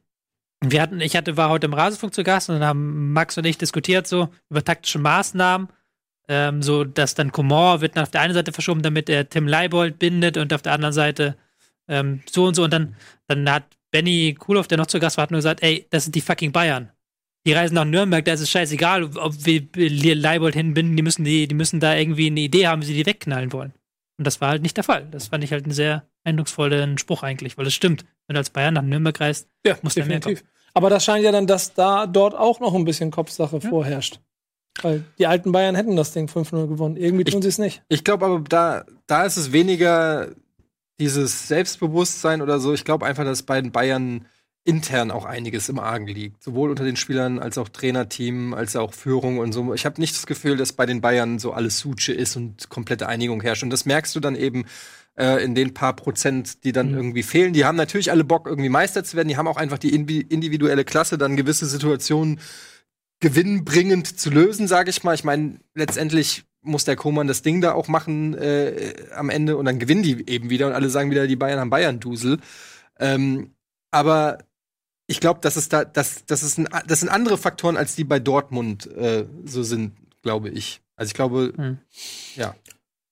wir 0.61 0.81
hatten, 0.81 1.01
ich 1.01 1.17
hatte, 1.17 1.35
war 1.35 1.49
heute 1.49 1.65
im 1.65 1.73
Rasenfunk 1.73 2.13
zu 2.13 2.23
Gast 2.23 2.49
und 2.49 2.55
dann 2.55 2.67
haben 2.69 3.11
Max 3.11 3.37
und 3.37 3.45
ich 3.45 3.57
diskutiert 3.57 4.07
so 4.07 4.29
über 4.49 4.63
taktische 4.63 4.97
Maßnahmen, 4.97 5.67
ähm, 6.29 6.61
so 6.61 6.85
dass 6.85 7.15
dann 7.15 7.33
Coman 7.33 7.81
wird 7.81 7.99
auf 7.99 8.11
der 8.11 8.21
einen 8.21 8.33
Seite 8.33 8.53
verschoben, 8.53 8.81
damit 8.81 9.09
er 9.09 9.27
Tim 9.27 9.45
Leibold 9.45 9.99
bindet 9.99 10.37
und 10.37 10.53
auf 10.53 10.61
der 10.61 10.71
anderen 10.71 10.93
Seite 10.93 11.35
ähm, 11.89 12.21
so 12.31 12.45
und 12.45 12.55
so 12.55 12.63
und 12.63 12.71
dann, 12.71 12.95
dann 13.27 13.49
hat 13.51 13.65
Benny 13.91 14.35
Kulow, 14.39 14.63
der 14.63 14.77
noch 14.77 14.87
zu 14.87 15.01
Gast 15.01 15.17
war, 15.17 15.23
hat 15.23 15.31
nur 15.31 15.39
gesagt, 15.39 15.61
ey, 15.61 15.85
das 15.89 16.05
sind 16.05 16.15
die 16.15 16.21
fucking 16.21 16.53
Bayern. 16.53 16.91
Die 17.45 17.51
reisen 17.51 17.75
nach 17.75 17.83
Nürnberg, 17.83 18.23
da 18.23 18.33
ist 18.33 18.41
es 18.41 18.49
scheißegal, 18.49 19.03
ob 19.17 19.33
wir 19.45 19.67
Leibold 20.15 20.55
hinbinden, 20.55 20.95
die 20.95 21.03
müssen 21.03 21.25
die, 21.25 21.45
die 21.49 21.55
müssen 21.55 21.81
da 21.81 21.93
irgendwie 21.93 22.27
eine 22.27 22.39
Idee 22.39 22.67
haben, 22.67 22.81
wie 22.81 22.85
sie 22.85 22.95
die 22.95 23.05
wegknallen 23.05 23.51
wollen. 23.51 23.73
Und 24.17 24.25
das 24.25 24.39
war 24.39 24.49
halt 24.49 24.61
nicht 24.61 24.77
der 24.77 24.85
Fall. 24.85 25.07
Das 25.11 25.27
fand 25.27 25.43
ich 25.43 25.51
halt 25.51 25.65
einen 25.65 25.73
sehr 25.73 26.07
eindrucksvollen 26.25 26.97
Spruch 26.97 27.23
eigentlich, 27.23 27.57
weil 27.57 27.67
es 27.67 27.73
stimmt. 27.73 28.05
Wenn 28.27 28.33
du 28.33 28.39
als 28.39 28.49
Bayern 28.49 28.73
nach 28.73 28.81
Nürnberg 28.81 29.19
reist, 29.19 29.47
Ja, 29.65 29.77
muss 29.81 29.93
der 29.93 30.05
mehr 30.05 30.19
definitiv. 30.19 30.47
Aber 30.73 30.89
das 30.89 31.05
scheint 31.05 31.23
ja 31.23 31.31
dann, 31.31 31.47
dass 31.47 31.73
da 31.73 32.05
dort 32.05 32.35
auch 32.35 32.59
noch 32.59 32.73
ein 32.73 32.83
bisschen 32.83 33.09
Kopfsache 33.11 33.61
vorherrscht. 33.61 34.19
Weil 34.81 35.05
die 35.17 35.27
alten 35.27 35.53
Bayern 35.53 35.75
hätten 35.75 35.95
das 35.95 36.11
Ding 36.11 36.27
5-0 36.27 36.67
gewonnen. 36.67 36.97
Irgendwie 36.97 37.23
tun 37.23 37.41
sie 37.41 37.47
es 37.47 37.57
nicht. 37.57 37.81
Ich 37.87 38.03
glaube 38.03 38.25
aber, 38.25 38.41
da, 38.41 38.85
da 39.07 39.23
ist 39.23 39.37
es 39.37 39.53
weniger 39.53 40.31
dieses 40.99 41.47
Selbstbewusstsein 41.47 42.41
oder 42.41 42.59
so. 42.59 42.73
Ich 42.73 42.83
glaube 42.83 43.05
einfach, 43.05 43.23
dass 43.23 43.43
bei 43.43 43.61
den 43.61 43.71
Bayern 43.71 44.25
intern 44.65 45.11
auch 45.11 45.25
einiges 45.25 45.69
im 45.69 45.79
Argen 45.79 46.07
liegt. 46.07 46.43
Sowohl 46.43 46.71
unter 46.71 46.83
den 46.83 46.95
Spielern 46.95 47.39
als 47.39 47.57
auch 47.57 47.69
Trainerteam, 47.69 48.53
als 48.53 48.75
auch 48.75 48.93
Führung 48.93 49.37
und 49.37 49.53
so. 49.53 49.73
Ich 49.73 49.85
habe 49.85 50.01
nicht 50.01 50.15
das 50.15 50.25
Gefühl, 50.25 50.57
dass 50.57 50.73
bei 50.73 50.85
den 50.85 51.01
Bayern 51.01 51.39
so 51.39 51.53
alles 51.53 51.79
Suche 51.79 52.11
ist 52.11 52.35
und 52.35 52.69
komplette 52.69 53.07
Einigung 53.07 53.41
herrscht. 53.41 53.63
Und 53.63 53.69
das 53.69 53.85
merkst 53.85 54.15
du 54.15 54.19
dann 54.19 54.35
eben 54.35 54.65
äh, 55.17 55.43
in 55.43 55.55
den 55.55 55.73
paar 55.73 55.95
Prozent, 55.95 56.63
die 56.63 56.71
dann 56.71 56.93
irgendwie 56.93 57.23
fehlen. 57.23 57.53
Die 57.53 57.65
haben 57.65 57.77
natürlich 57.77 58.11
alle 58.11 58.23
Bock, 58.23 58.47
irgendwie 58.47 58.69
Meister 58.69 59.03
zu 59.03 59.15
werden. 59.15 59.29
Die 59.29 59.37
haben 59.37 59.47
auch 59.47 59.57
einfach 59.57 59.77
die 59.77 59.95
individuelle 59.95 60.85
Klasse, 60.85 61.17
dann 61.17 61.35
gewisse 61.35 61.65
Situationen 61.65 62.39
gewinnbringend 63.19 64.19
zu 64.19 64.29
lösen, 64.29 64.67
sage 64.67 64.89
ich 64.89 65.03
mal. 65.03 65.15
Ich 65.15 65.23
meine, 65.23 65.59
letztendlich 65.73 66.43
muss 66.61 66.83
der 66.83 66.95
Koman 66.95 67.27
das 67.27 67.43
Ding 67.43 67.61
da 67.61 67.73
auch 67.73 67.87
machen 67.87 68.33
äh, 68.33 68.93
am 69.15 69.29
Ende 69.29 69.55
und 69.57 69.65
dann 69.65 69.79
gewinnen 69.79 70.03
die 70.03 70.27
eben 70.29 70.49
wieder 70.49 70.67
und 70.67 70.73
alle 70.73 70.89
sagen 70.89 71.11
wieder, 71.11 71.27
die 71.27 71.35
Bayern 71.35 71.59
haben 71.59 71.69
Bayern-Dusel. 71.69 72.39
Ähm, 72.99 73.51
aber 73.91 74.39
ich 75.07 75.19
glaube, 75.19 75.39
dass 75.41 75.55
es 75.55 75.69
da, 75.69 75.85
das, 75.85 76.25
das, 76.25 76.43
ist 76.43 76.57
ein, 76.57 76.67
das 76.87 77.01
sind 77.01 77.09
andere 77.09 77.37
Faktoren, 77.37 77.77
als 77.77 77.95
die 77.95 78.03
bei 78.03 78.19
Dortmund 78.19 78.87
äh, 78.95 79.25
so 79.45 79.63
sind, 79.63 79.93
glaube 80.23 80.49
ich. 80.49 80.81
Also 80.95 81.09
ich 81.09 81.13
glaube, 81.13 81.53
Hm. 81.55 81.77
ja. 82.35 82.55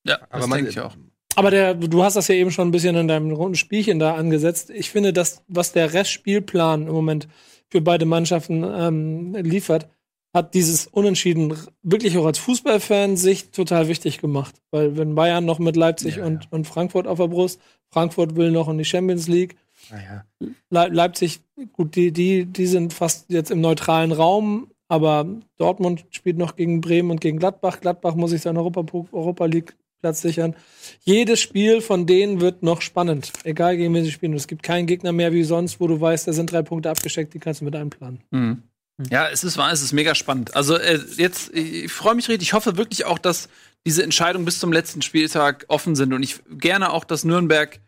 Ja, 0.06 0.18
Aber 0.28 0.40
das 0.40 0.50
denke 0.50 0.70
ich 0.70 0.80
auch. 0.80 0.96
Aber 1.36 1.50
der, 1.50 1.74
du 1.74 2.02
hast 2.02 2.14
das 2.14 2.28
ja 2.28 2.34
eben 2.34 2.50
schon 2.50 2.68
ein 2.68 2.72
bisschen 2.72 2.96
in 2.96 3.08
deinem 3.08 3.32
runden 3.32 3.56
Spielchen 3.56 3.98
da 3.98 4.14
angesetzt. 4.14 4.70
Ich 4.70 4.90
finde, 4.90 5.12
dass 5.12 5.42
was 5.48 5.72
der 5.72 5.92
Restspielplan 5.92 6.86
im 6.86 6.92
Moment 6.92 7.28
für 7.68 7.80
beide 7.80 8.04
Mannschaften 8.04 8.64
ähm, 8.64 9.34
liefert, 9.34 9.88
hat 10.32 10.54
dieses 10.54 10.88
Unentschieden 10.88 11.56
wirklich 11.82 12.18
auch 12.18 12.26
als 12.26 12.38
Fußballfan 12.38 13.16
sich 13.16 13.50
total 13.50 13.88
wichtig 13.88 14.20
gemacht. 14.20 14.56
Weil 14.72 14.96
wenn 14.96 15.14
Bayern 15.14 15.44
noch 15.44 15.60
mit 15.60 15.76
Leipzig 15.76 16.16
Ja, 16.16 16.26
und, 16.26 16.50
und 16.50 16.66
Frankfurt 16.66 17.06
auf 17.06 17.18
der 17.18 17.28
Brust, 17.28 17.60
Frankfurt 17.90 18.34
will 18.34 18.50
noch 18.50 18.68
in 18.68 18.78
die 18.78 18.84
Champions 18.84 19.28
League, 19.28 19.56
Naja. 19.90 20.24
Le 20.70 20.88
Leipzig, 20.88 21.40
gut, 21.72 21.94
die, 21.94 22.10
die, 22.10 22.46
die 22.46 22.66
sind 22.66 22.92
fast 22.92 23.30
jetzt 23.30 23.52
im 23.52 23.60
neutralen 23.60 24.10
Raum, 24.10 24.72
aber 24.88 25.26
Dortmund 25.56 26.04
spielt 26.10 26.36
noch 26.36 26.56
gegen 26.56 26.80
Bremen 26.80 27.12
und 27.12 27.20
gegen 27.20 27.38
Gladbach. 27.38 27.80
Gladbach 27.80 28.16
muss 28.16 28.30
sich 28.30 28.42
seinen 28.42 28.56
Europa, 28.56 28.84
Europa 29.12 29.44
League 29.46 29.76
Platz 30.04 30.20
sichern. 30.20 30.54
Jedes 31.00 31.40
Spiel 31.40 31.80
von 31.80 32.04
denen 32.04 32.42
wird 32.42 32.62
noch 32.62 32.82
spannend, 32.82 33.32
egal 33.44 33.78
gegen 33.78 33.94
wen 33.94 34.04
sie 34.04 34.12
spielen. 34.12 34.32
Und 34.32 34.36
es 34.36 34.46
gibt 34.46 34.62
keinen 34.62 34.86
Gegner 34.86 35.12
mehr 35.12 35.32
wie 35.32 35.44
sonst, 35.44 35.80
wo 35.80 35.86
du 35.86 35.98
weißt, 35.98 36.28
da 36.28 36.34
sind 36.34 36.52
drei 36.52 36.60
Punkte 36.60 36.90
abgesteckt, 36.90 37.32
die 37.32 37.38
kannst 37.38 37.62
du 37.62 37.64
mit 37.64 37.74
einplanen. 37.74 38.20
Mhm. 38.30 38.62
Ja, 39.10 39.30
es 39.30 39.44
ist 39.44 39.56
wahr, 39.56 39.72
es 39.72 39.80
ist 39.80 39.94
mega 39.94 40.14
spannend. 40.14 40.54
Also 40.54 40.76
äh, 40.76 41.00
jetzt, 41.16 41.54
ich 41.54 41.90
freue 41.90 42.14
mich 42.14 42.28
richtig. 42.28 42.48
Ich 42.48 42.52
hoffe 42.52 42.76
wirklich 42.76 43.06
auch, 43.06 43.18
dass 43.18 43.48
diese 43.86 44.02
Entscheidungen 44.02 44.44
bis 44.44 44.58
zum 44.60 44.74
letzten 44.74 45.00
Spieltag 45.00 45.64
offen 45.68 45.96
sind 45.96 46.12
und 46.12 46.22
ich 46.22 46.40
gerne 46.50 46.92
auch, 46.92 47.04
dass 47.04 47.24
Nürnberg 47.24 47.80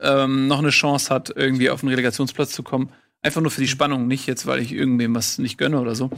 ähm, 0.00 0.46
noch 0.46 0.60
eine 0.60 0.70
Chance 0.70 1.12
hat, 1.12 1.30
irgendwie 1.36 1.68
auf 1.68 1.80
den 1.80 1.90
Relegationsplatz 1.90 2.52
zu 2.52 2.62
kommen. 2.62 2.94
Einfach 3.20 3.42
nur 3.42 3.50
für 3.50 3.60
die 3.60 3.68
Spannung, 3.68 4.06
nicht 4.06 4.26
jetzt, 4.26 4.46
weil 4.46 4.60
ich 4.62 4.72
irgendwem 4.72 5.14
was 5.14 5.36
nicht 5.36 5.58
gönne 5.58 5.78
oder 5.80 5.94
so. 5.94 6.08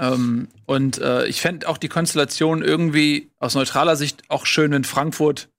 Ähm, 0.00 0.48
und 0.64 0.98
äh, 0.98 1.26
ich 1.26 1.42
fände 1.42 1.68
auch 1.68 1.76
die 1.76 1.88
Konstellation 1.88 2.62
irgendwie 2.62 3.30
aus 3.38 3.54
neutraler 3.54 3.96
Sicht 3.96 4.22
auch 4.28 4.46
schön, 4.46 4.70
wenn 4.70 4.84
Frankfurt 4.84 5.50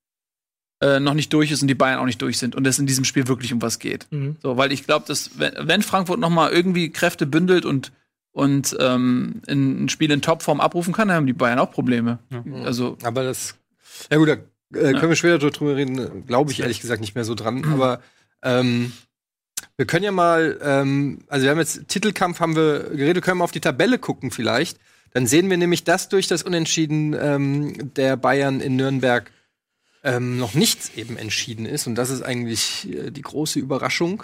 äh, 0.82 1.00
noch 1.00 1.14
nicht 1.14 1.32
durch 1.32 1.52
ist 1.52 1.62
und 1.62 1.68
die 1.68 1.76
Bayern 1.76 2.00
auch 2.00 2.06
nicht 2.06 2.22
durch 2.24 2.40
sind 2.40 2.56
und 2.56 2.66
es 2.66 2.80
in 2.80 2.88
diesem 2.88 3.06
Spiel 3.06 3.28
wirklich 3.28 3.54
um 3.54 3.62
was 3.62 3.78
geht. 3.78 4.08
Mhm. 4.10 4.38
So, 4.42 4.58
weil 4.58 4.72
ich 4.72 4.86
glaube, 4.86 5.06
dass 5.08 5.38
wenn, 5.38 5.54
wenn 5.60 5.84
Frankfurt 5.84 6.20
noch 6.20 6.32
mal 6.32 6.52
irgendwie 6.52 6.90
Kräfte 6.90 7.28
bündelt 7.28 7.66
und 7.66 7.92
und 8.34 8.76
ähm, 8.80 9.42
in, 9.46 9.84
ein 9.84 9.90
Spiel 9.90 10.10
in 10.10 10.22
Topform 10.22 10.62
abrufen 10.62 10.94
kann, 10.94 11.10
dann 11.10 11.18
haben 11.18 11.28
die 11.28 11.34
Bayern 11.34 11.60
auch 11.60 11.70
Probleme. 11.70 12.20
Also 12.64 12.98
Aber 13.04 13.24
das, 13.24 13.56
ja 14.10 14.18
gut, 14.18 14.30
da 14.30 14.34
äh, 14.78 14.94
können 14.94 15.10
wir 15.10 15.18
später 15.18 15.38
drüber 15.38 15.76
reden. 15.76 16.26
Glaube 16.26 16.52
ich 16.52 16.62
ehrlich 16.62 16.80
gesagt 16.80 17.02
nicht 17.02 17.14
mehr 17.14 17.26
so 17.26 17.36
dran. 17.36 17.66
Aber 17.66 18.00
ähm, 18.42 18.94
wir 19.78 19.86
können 19.86 20.04
ja 20.04 20.12
mal, 20.12 20.60
ähm, 20.62 21.20
also 21.28 21.44
wir 21.44 21.52
haben 21.52 21.60
jetzt 21.60 21.88
Titelkampf, 21.88 22.40
haben 22.40 22.56
wir 22.56 22.90
geredet, 22.90 23.16
wir 23.16 23.22
können 23.22 23.40
mal 23.40 23.44
auf 23.46 23.52
die 23.52 23.62
Tabelle 23.62 24.00
gucken 24.00 24.32
vielleicht. 24.32 24.80
Dann 25.12 25.28
sehen 25.28 25.50
wir 25.50 25.58
nämlich, 25.58 25.84
dass 25.84 26.08
durch 26.10 26.28
das 26.28 26.44
Unentschieden 26.44 27.14
ähm, 27.14 27.94
der 27.96 28.16
Bayern 28.16 28.62
in 28.62 28.76
Nürnberg 28.78 29.32
ähm, 30.04 30.38
noch 30.38 30.54
nichts 30.54 30.92
eben 30.96 31.18
entschieden 31.18 31.66
ist. 31.66 31.86
Und 31.88 31.96
das 31.96 32.10
ist 32.10 32.22
eigentlich 32.22 32.88
äh, 32.92 33.12
die 33.12 33.22
große 33.22 33.60
Überraschung, 33.60 34.24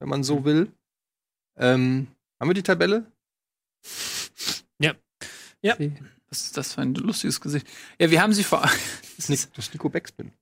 wenn 0.00 0.08
man 0.08 0.24
so 0.24 0.44
will. 0.44 0.72
Ähm, 1.56 2.08
haben 2.40 2.50
wir 2.50 2.54
die 2.54 2.62
Tabelle? 2.62 3.04
was 6.30 6.40
Was 6.40 6.42
ist 6.46 6.56
das 6.56 6.72
für 6.74 6.82
ein 6.82 6.94
lustiges 6.94 7.40
Gesicht? 7.40 7.66
Ja, 8.00 8.10
wir 8.10 8.20
haben 8.20 8.32
sie 8.32 8.44
vor. 8.44 8.62
Das 9.16 9.18
ist, 9.18 9.30
Nic- 9.30 9.54
das 9.54 9.66
ist 9.66 9.72
Nico 9.72 9.88
Beckspin. 9.88 10.32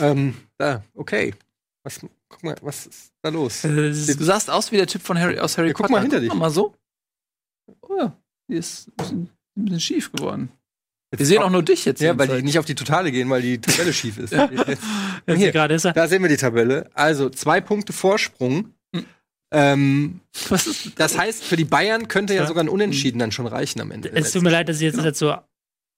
ähm, 0.00 0.36
da, 0.58 0.84
okay. 0.94 1.34
Was, 1.82 2.00
guck 2.34 2.42
mal, 2.42 2.56
was 2.62 2.86
ist 2.86 3.12
da 3.22 3.30
los? 3.30 3.62
Du 3.62 4.24
sahst 4.24 4.50
aus 4.50 4.72
wie 4.72 4.76
der 4.76 4.86
Typ 4.88 5.02
von 5.02 5.18
Harry 5.18 5.38
aus 5.38 5.56
Harry 5.56 5.68
Ja, 5.68 5.72
guck 5.74 5.82
Potter. 5.86 5.92
mal 5.92 6.02
hinter 6.02 6.20
dich. 6.20 6.30
Guck 6.30 6.38
mal 6.38 6.50
so. 6.50 6.74
Oh 7.82 7.96
ja, 7.98 8.16
die 8.50 8.56
ist 8.56 8.88
ein 8.88 8.92
bisschen, 8.96 9.22
ein 9.56 9.64
bisschen 9.64 9.80
schief 9.80 10.12
geworden. 10.12 10.50
Wir 11.16 11.24
sehen 11.26 11.42
auch 11.42 11.50
nur 11.50 11.62
dich 11.62 11.84
jetzt. 11.84 12.00
Ja, 12.00 12.08
weil 12.08 12.14
die 12.14 12.20
jedenfalls. 12.22 12.44
nicht 12.44 12.58
auf 12.58 12.64
die 12.64 12.74
Totale 12.74 13.12
gehen, 13.12 13.30
weil 13.30 13.40
die 13.40 13.60
Tabelle 13.60 13.92
schief 13.92 14.18
ist. 14.18 14.32
Jetzt 14.32 14.82
Hier. 15.38 15.52
gerade 15.52 15.74
ist 15.74 15.84
er. 15.84 15.92
Da 15.92 16.08
sehen 16.08 16.22
wir 16.22 16.28
die 16.28 16.36
Tabelle. 16.36 16.90
Also 16.94 17.30
zwei 17.30 17.60
Punkte 17.60 17.92
Vorsprung. 17.92 18.74
Hm. 18.94 19.04
Ähm, 19.52 20.20
Was 20.48 20.66
ist 20.66 20.92
das 20.96 21.16
heißt, 21.16 21.44
für 21.44 21.54
die 21.56 21.64
Bayern 21.64 22.08
könnte 22.08 22.34
ja 22.34 22.46
sogar 22.46 22.64
ein 22.64 22.68
Unentschieden 22.68 23.20
dann 23.20 23.30
schon 23.30 23.46
reichen 23.46 23.80
am 23.80 23.92
Ende. 23.92 24.10
Es 24.12 24.32
tut 24.32 24.42
mir 24.42 24.50
leid, 24.50 24.68
dass 24.68 24.76
ich 24.78 24.82
jetzt, 24.82 24.98
jetzt 24.98 25.20
so 25.20 25.36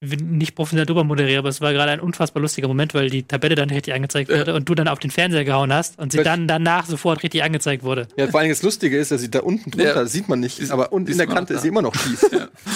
nicht 0.01 0.55
professionell 0.55 0.85
drüber 0.85 1.05
moderiere, 1.05 1.39
aber 1.39 1.49
es 1.49 1.63
war 1.63 1.73
gerade 1.73 1.91
ein 1.91 2.01
unfassbar 2.01 2.43
lustiger 2.43 2.69
Moment, 2.69 2.93
weil 2.93 3.09
die 3.09 3.23
Tabelle 3.23 3.55
dann 3.55 3.71
richtig 3.71 3.95
angezeigt 3.95 4.31
wurde 4.31 4.55
und 4.55 4.69
du 4.69 4.75
dann 4.75 4.89
auf 4.89 4.99
den 4.99 5.11
Fernseher 5.11 5.45
gehauen 5.45 5.73
hast 5.73 5.99
und 5.99 6.13
sie 6.13 6.23
dann 6.23 6.47
danach 6.47 6.85
sofort 6.85 7.23
richtig 7.23 7.43
angezeigt 7.43 7.83
wurde. 7.83 8.07
Ja, 8.17 8.27
vor 8.29 8.41
allem 8.41 8.51
das 8.51 8.63
Lustige 8.63 8.99
ist, 8.99 9.11
dass 9.11 9.23
sie 9.23 9.31
da 9.31 9.41
unten 9.41 9.71
drunter, 9.71 9.87
Ja. 9.89 9.95
das 9.95 10.13
sieht 10.13 10.29
man 10.29 10.41
nicht, 10.41 10.71
aber 10.71 10.93
unten 10.93 11.07
in 11.09 11.13
Ist 11.13 11.19
der 11.21 11.27
Kante 11.27 11.55
ist 11.55 11.63
sie 11.63 11.69
immer 11.69 11.81
noch 11.81 11.95
schief. 11.95 12.25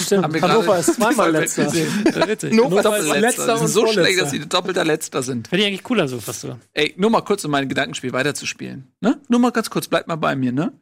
Stimmt. 0.03 0.23
Haben 0.23 0.41
Hannover 0.41 0.79
ist 0.79 0.95
zweimal 0.95 1.31
letzter. 1.31 1.71
Ja, 1.71 2.25
doppelter 2.49 3.03
sie 3.03 3.19
letzter. 3.19 3.61
und 3.61 3.67
so 3.67 3.85
schlecht, 3.87 4.19
dass 4.19 4.31
sie 4.31 4.39
doppelter 4.47 4.83
letzter 4.83 5.21
sind. 5.21 5.47
Finde 5.47 5.63
ich 5.63 5.67
eigentlich 5.67 5.83
cooler 5.83 6.07
so 6.07 6.19
fast 6.19 6.41
so. 6.41 6.57
Ey, 6.73 6.93
nur 6.97 7.09
mal 7.11 7.21
kurz, 7.21 7.45
um 7.45 7.51
mein 7.51 7.69
Gedankenspiel 7.69 8.13
weiterzuspielen. 8.13 8.91
Ne? 8.99 9.19
Nur 9.29 9.39
mal 9.39 9.51
ganz 9.51 9.69
kurz, 9.69 9.87
bleibt 9.87 10.07
mal 10.07 10.15
bei 10.15 10.35
mir, 10.35 10.51
ne? 10.51 10.73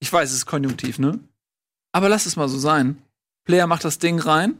Ich 0.00 0.12
weiß, 0.12 0.28
es 0.30 0.36
ist 0.38 0.46
konjunktiv, 0.46 0.98
ne? 0.98 1.20
Aber 1.92 2.08
lass 2.08 2.26
es 2.26 2.36
mal 2.36 2.48
so 2.48 2.58
sein. 2.58 2.98
Player 3.44 3.66
macht 3.66 3.84
das 3.84 3.98
Ding 3.98 4.18
rein. 4.18 4.58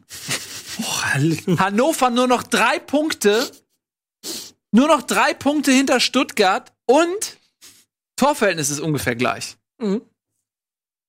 Hannover 1.14 2.11
nur 2.11 2.27
noch 2.27 2.42
drei 2.42 2.79
Punkte. 2.79 3.51
Nur 4.71 4.88
noch 4.88 5.03
drei 5.03 5.33
Punkte 5.35 5.71
hinter 5.73 5.99
Stuttgart 6.01 6.73
und 6.87 7.38
Torverhältnis 8.16 8.71
ist 8.71 8.81
ungefähr 8.81 9.16
gleich. 9.16 9.57
Mhm. 9.81 10.03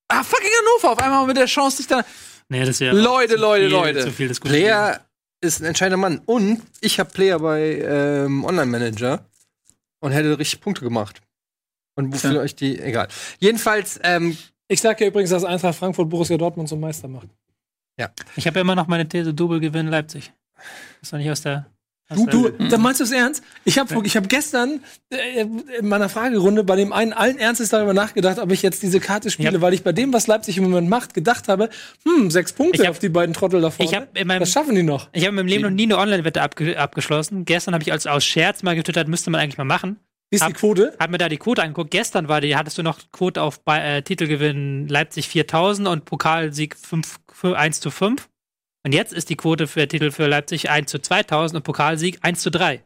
Ah, 0.07 0.23
fucking 0.23 0.49
Hannover, 0.59 0.91
auf 0.93 0.99
einmal 0.99 1.25
mit 1.27 1.37
der 1.37 1.45
Chance, 1.45 1.77
sich 1.77 1.87
da. 1.87 2.03
Nee, 2.47 2.65
das 2.65 2.79
wäre 2.79 2.95
Leute, 2.99 3.35
zu 3.35 3.39
Leute, 3.41 3.65
viel, 3.65 3.71
Leute. 3.73 3.99
Zu 4.05 4.11
viel. 4.11 4.33
Player 4.35 5.05
ist 5.41 5.59
ein 5.61 5.65
entscheidender 5.65 5.97
Mann. 5.97 6.21
Und 6.25 6.61
ich 6.81 6.99
habe 6.99 7.09
Player 7.11 7.39
bei 7.39 7.79
ähm, 7.81 8.43
Online-Manager 8.45 9.23
und 10.01 10.11
hätte 10.11 10.37
richtig 10.39 10.61
Punkte 10.61 10.83
gemacht. 10.83 11.21
Und 11.95 12.13
wofür 12.13 12.31
Ja. 12.33 12.39
euch 12.41 12.55
die. 12.55 12.79
Egal. 12.79 13.07
Jedenfalls, 13.39 13.99
ähm, 14.03 14.37
Ich 14.71 14.81
sage 14.81 15.03
ja 15.03 15.09
übrigens, 15.09 15.31
dass 15.31 15.43
Eintracht 15.43 15.77
Frankfurt 15.77 16.09
Borussia 16.09 16.37
Dortmund 16.37 16.69
zum 16.69 16.79
Meister 16.79 17.07
macht. 17.07 17.27
Ich 18.35 18.47
habe 18.47 18.55
ja 18.59 18.61
immer 18.61 18.75
noch 18.75 18.87
meine 18.87 19.07
These, 19.07 19.33
Double 19.33 19.59
Gewinn 19.59 19.87
Leipzig. 19.87 20.31
ist 21.01 21.11
doch 21.13 21.17
nicht 21.17 21.29
aus 21.31 21.41
der. 21.41 21.65
Du, 22.11 22.25
du, 22.25 22.49
da 22.69 22.79
meinst 22.79 22.99
du 22.99 23.03
es 23.03 23.11
ernst? 23.11 23.43
Ich 23.65 23.77
habe 23.77 24.01
ich 24.03 24.17
hab 24.17 24.27
gestern 24.29 24.81
äh, 25.11 25.41
in 25.77 25.87
meiner 25.87 26.09
Fragerunde 26.09 26.63
bei 26.63 26.75
dem 26.75 26.91
einen 26.91 27.13
allen 27.13 27.37
Ernstes 27.37 27.69
darüber 27.69 27.93
nachgedacht, 27.93 28.39
ob 28.39 28.51
ich 28.51 28.63
jetzt 28.63 28.81
diese 28.81 28.99
Karte 28.99 29.29
spiele, 29.29 29.51
Ja. 29.51 29.61
weil 29.61 29.75
ich 29.75 29.83
bei 29.83 29.91
dem, 29.91 30.11
was 30.11 30.25
Leipzig 30.25 30.57
im 30.57 30.63
Moment 30.63 30.89
macht, 30.89 31.13
gedacht 31.13 31.47
habe, 31.47 31.69
hm, 32.05 32.31
sechs 32.31 32.51
Punkte 32.51 32.81
hab- 32.85 32.89
auf 32.89 32.99
die 32.99 33.09
beiden 33.09 33.35
Trottel 33.35 33.61
da 33.61 33.69
vorne. 33.69 33.91
Ich 33.91 33.95
hab 33.95 34.17
in 34.17 34.25
meinem- 34.25 34.39
das 34.39 34.51
schaffen 34.51 34.73
die 34.73 34.81
noch. 34.81 35.09
Ich 35.13 35.21
habe 35.21 35.29
in 35.29 35.35
meinem 35.35 35.45
Leben 35.45 35.61
noch 35.61 35.69
nie 35.69 35.83
eine 35.83 35.99
Online-Wette 35.99 36.41
abge 36.41 36.79
abgeschlossen. 36.79 37.45
Gestern 37.45 37.75
habe 37.75 37.83
ich 37.83 37.91
als 37.91 38.07
aus 38.07 38.25
Scherz 38.25 38.63
mal 38.63 38.75
getwittert, 38.75 39.07
müsste 39.07 39.29
man 39.29 39.39
eigentlich 39.41 39.59
mal 39.59 39.65
machen. 39.65 39.99
Wie 40.31 40.35
ist 40.35 40.41
die 40.41 40.45
Hab- 40.45 40.53
Quote? 40.57 40.95
Hab 40.99 41.09
mir 41.09 41.17
da 41.17 41.27
die 41.29 41.37
Quote 41.37 41.63
angeguckt. 41.63 41.91
Gestern 41.91 42.27
war 42.27 42.39
die, 42.41 42.55
hattest 42.55 42.77
du 42.77 42.83
noch 42.83 42.99
Quote 43.11 43.41
auf 43.41 43.63
bei, 43.63 43.79
äh, 43.79 44.01
Titelgewinn 44.03 44.87
Leipzig 44.87 45.27
4000 45.27 45.87
und 45.87 46.05
Pokalsieg 46.05 46.75
5, 46.75 47.19
für 47.31 47.57
1 47.57 47.79
zu 47.79 47.89
5. 47.89 48.29
Und 48.85 48.93
jetzt 48.93 49.11
ist 49.11 49.29
die 49.29 49.35
Quote 49.35 49.67
für 49.67 49.87
Titel 49.87 50.11
für 50.11 50.27
Leipzig 50.27 50.69
1 50.69 50.89
zu 50.91 50.99
2000 50.99 51.57
und 51.57 51.63
Pokalsieg 51.63 52.19
1 52.21 52.41
zu 52.41 52.51
3. 52.51 52.83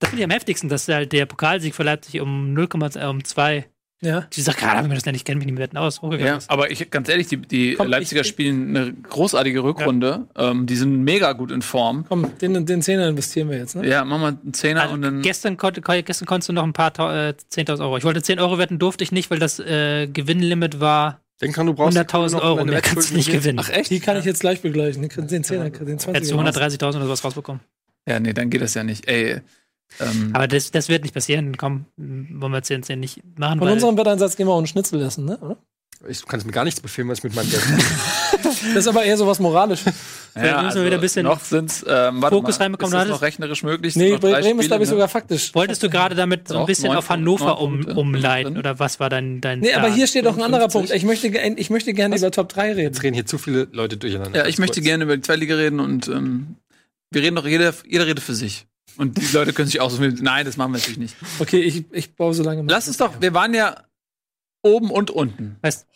Das 0.00 0.10
finde 0.10 0.22
ich 0.22 0.24
am 0.24 0.30
heftigsten, 0.32 0.68
dass 0.68 0.88
halt 0.88 1.12
der 1.12 1.26
Pokalsieg 1.26 1.74
für 1.74 1.82
Leipzig 1.82 2.20
um 2.20 2.54
0,2. 2.54 3.64
Ja. 4.02 4.26
Die 4.32 4.40
sagt 4.40 4.58
gerade, 4.58 4.82
wenn 4.82 4.90
wir 4.90 4.94
das 4.98 5.04
nicht 5.04 5.26
kennen, 5.26 5.40
nicht 5.40 5.50
mehr 5.52 5.58
Wetten 5.58 5.76
aus. 5.76 6.00
hochgegangen 6.00 6.26
Ja, 6.26 6.38
aber 6.48 6.70
ich 6.70 6.90
ganz 6.90 7.08
ehrlich, 7.10 7.26
die, 7.28 7.36
die 7.36 7.74
Komm, 7.74 7.88
Leipziger 7.88 8.22
ich- 8.22 8.26
spielen 8.28 8.74
eine 8.76 8.94
großartige 8.94 9.62
Rückrunde. 9.62 10.26
Ähm, 10.36 10.66
die 10.66 10.76
sind 10.76 11.02
mega 11.04 11.32
gut 11.32 11.50
in 11.50 11.60
Form. 11.60 12.06
Komm, 12.08 12.38
den, 12.38 12.64
den 12.64 12.80
Zehner 12.80 13.08
investieren 13.08 13.50
wir 13.50 13.58
jetzt, 13.58 13.76
ne? 13.76 13.86
Ja, 13.86 14.04
machen 14.04 14.20
wir 14.22 14.28
einen 14.28 14.54
Zehner 14.54 14.82
Also 14.82 14.94
und 14.94 15.02
dann. 15.02 15.20
gestern, 15.22 15.56
konnte, 15.58 15.82
gestern 15.82 16.26
konntest 16.26 16.48
du 16.48 16.54
noch 16.54 16.64
ein 16.64 16.72
paar 16.72 16.92
äh, 16.98 17.34
10.000 17.52 17.80
Euro. 17.80 17.98
Ich 17.98 18.04
wollte 18.04 18.22
10 18.22 18.38
Euro 18.40 18.56
wetten, 18.58 18.78
durfte 18.78 19.04
ich 19.04 19.12
nicht, 19.12 19.30
weil 19.30 19.38
das 19.38 19.58
äh, 19.58 20.06
Gewinnlimit 20.06 20.80
war 20.80 21.20
denk 21.42 21.54
dran, 21.54 21.66
du 21.66 21.74
brauchst 21.74 21.96
100.000 21.98 22.32
noch 22.32 22.42
Euro. 22.42 22.64
Mehr 22.64 22.80
kannst 22.82 23.10
du 23.10 23.16
nicht 23.16 23.30
gewinnen. 23.30 23.58
Ach 23.62 23.68
echt? 23.70 23.90
Die 23.90 24.00
kann 24.00 24.16
ich 24.18 24.24
jetzt 24.24 24.40
gleich 24.40 24.60
begleichen. 24.62 25.06
Den, 25.06 25.26
den 25.26 25.44
Zehner, 25.44 25.68
den 25.70 25.98
20 25.98 26.14
Hättest 26.14 26.32
du 26.32 26.38
130.000 26.38 26.88
oder 26.96 27.04
sowas 27.04 27.24
rausbekommen. 27.24 27.60
Ja, 28.06 28.18
nee, 28.20 28.32
dann 28.32 28.48
geht 28.50 28.60
das 28.62 28.74
ja 28.74 28.82
nicht. 28.84 29.08
Ey. 29.08 29.40
Ähm, 29.98 30.30
Aber 30.32 30.46
das, 30.46 30.70
das 30.70 30.88
wird 30.88 31.02
nicht 31.02 31.14
passieren. 31.14 31.56
Komm, 31.56 31.86
wollen 31.96 32.52
wir 32.52 32.62
10, 32.62 32.82
10 32.82 33.00
nicht 33.00 33.22
machen. 33.38 33.58
Von 33.58 33.66
weil 33.68 33.74
unserem 33.74 33.96
Wetteinsatz 33.96 34.36
gehen 34.36 34.46
wir 34.46 34.52
auch 34.52 34.58
einen 34.58 34.66
Schnitzel 34.66 35.02
essen, 35.02 35.24
ne? 35.24 35.38
Oder? 35.38 35.56
Ich 36.08 36.24
kann 36.24 36.40
es 36.40 36.46
mir 36.46 36.52
gar 36.52 36.64
nichts 36.64 36.80
befehlen, 36.80 37.08
was 37.08 37.18
ich 37.18 37.24
mit 37.24 37.34
meinem 37.34 37.50
Geld 37.50 37.62
Das 38.42 38.62
ist 38.62 38.88
aber 38.88 39.04
eher 39.04 39.18
sowas 39.18 39.38
Moralisches. 39.38 39.92
ja, 40.34 40.62
müssen 40.62 40.78
wir 40.78 40.86
wieder 40.86 40.96
ein 40.96 41.00
bisschen 41.00 41.24
noch 41.24 41.40
sind's, 41.40 41.84
ähm, 41.86 42.22
Fokus 42.22 42.58
mal, 42.58 42.64
reinbekommen. 42.64 42.94
Ist 42.94 43.02
das 43.02 43.08
noch 43.10 43.22
rechnerisch 43.22 43.62
möglich? 43.62 43.96
Nee, 43.96 44.16
Bremen 44.16 44.36
ist, 44.36 44.44
glaube 44.44 44.60
ich, 44.60 44.66
Spiele, 44.66 44.86
sogar 44.86 45.08
faktisch. 45.08 45.54
Wolltest 45.54 45.82
du 45.82 45.90
gerade 45.90 46.14
damit 46.14 46.48
so 46.48 46.58
ein 46.58 46.66
bisschen 46.66 46.92
auf 46.92 47.10
Hannover 47.10 47.60
um, 47.60 47.84
umleiten? 47.84 48.56
Oder 48.56 48.78
was 48.78 48.98
war 48.98 49.10
dein, 49.10 49.42
dein 49.42 49.60
Nee, 49.60 49.74
aber 49.74 49.92
hier 49.92 50.06
steht 50.06 50.26
auch 50.26 50.36
ein 50.36 50.42
anderer 50.42 50.70
55. 50.70 50.72
Punkt. 50.72 50.96
Ich 50.96 51.04
möchte, 51.04 51.60
ich 51.60 51.70
möchte 51.70 51.92
gerne 51.92 52.16
über 52.16 52.30
Top 52.30 52.48
3 52.48 52.72
reden. 52.72 52.80
Jetzt 52.80 53.02
reden 53.02 53.14
hier 53.14 53.26
zu 53.26 53.36
viele 53.36 53.68
Leute 53.72 53.98
durcheinander. 53.98 54.38
Ja, 54.38 54.46
ich 54.46 54.58
möchte 54.58 54.80
kurz. 54.80 54.86
gerne 54.86 55.04
über 55.04 55.16
die 55.16 55.22
Zweitliga 55.22 55.56
reden 55.56 55.80
und 55.80 56.08
ähm, 56.08 56.56
wir 57.10 57.22
reden 57.22 57.36
doch, 57.36 57.46
jeder, 57.46 57.74
jeder 57.86 58.06
redet 58.06 58.24
für 58.24 58.34
sich. 58.34 58.66
Und 59.00 59.16
die 59.18 59.32
Leute 59.34 59.52
können 59.52 59.66
sich 59.68 59.80
aussuchen. 59.80 60.18
Nein, 60.20 60.44
das 60.46 60.56
machen 60.56 60.72
wir 60.72 60.78
natürlich 60.78 60.98
nicht. 60.98 61.16
Okay, 61.38 61.60
ich, 61.60 61.84
ich 61.90 62.14
baue 62.14 62.34
so 62.34 62.42
lange. 62.42 62.62
Lass 62.68 62.86
uns 62.86 62.98
doch, 62.98 63.14
wir 63.20 63.32
waren 63.34 63.54
ja 63.54 63.82
oben 64.62 64.90
und 64.90 65.10
unten. 65.10 65.56
Weißt, 65.62 65.86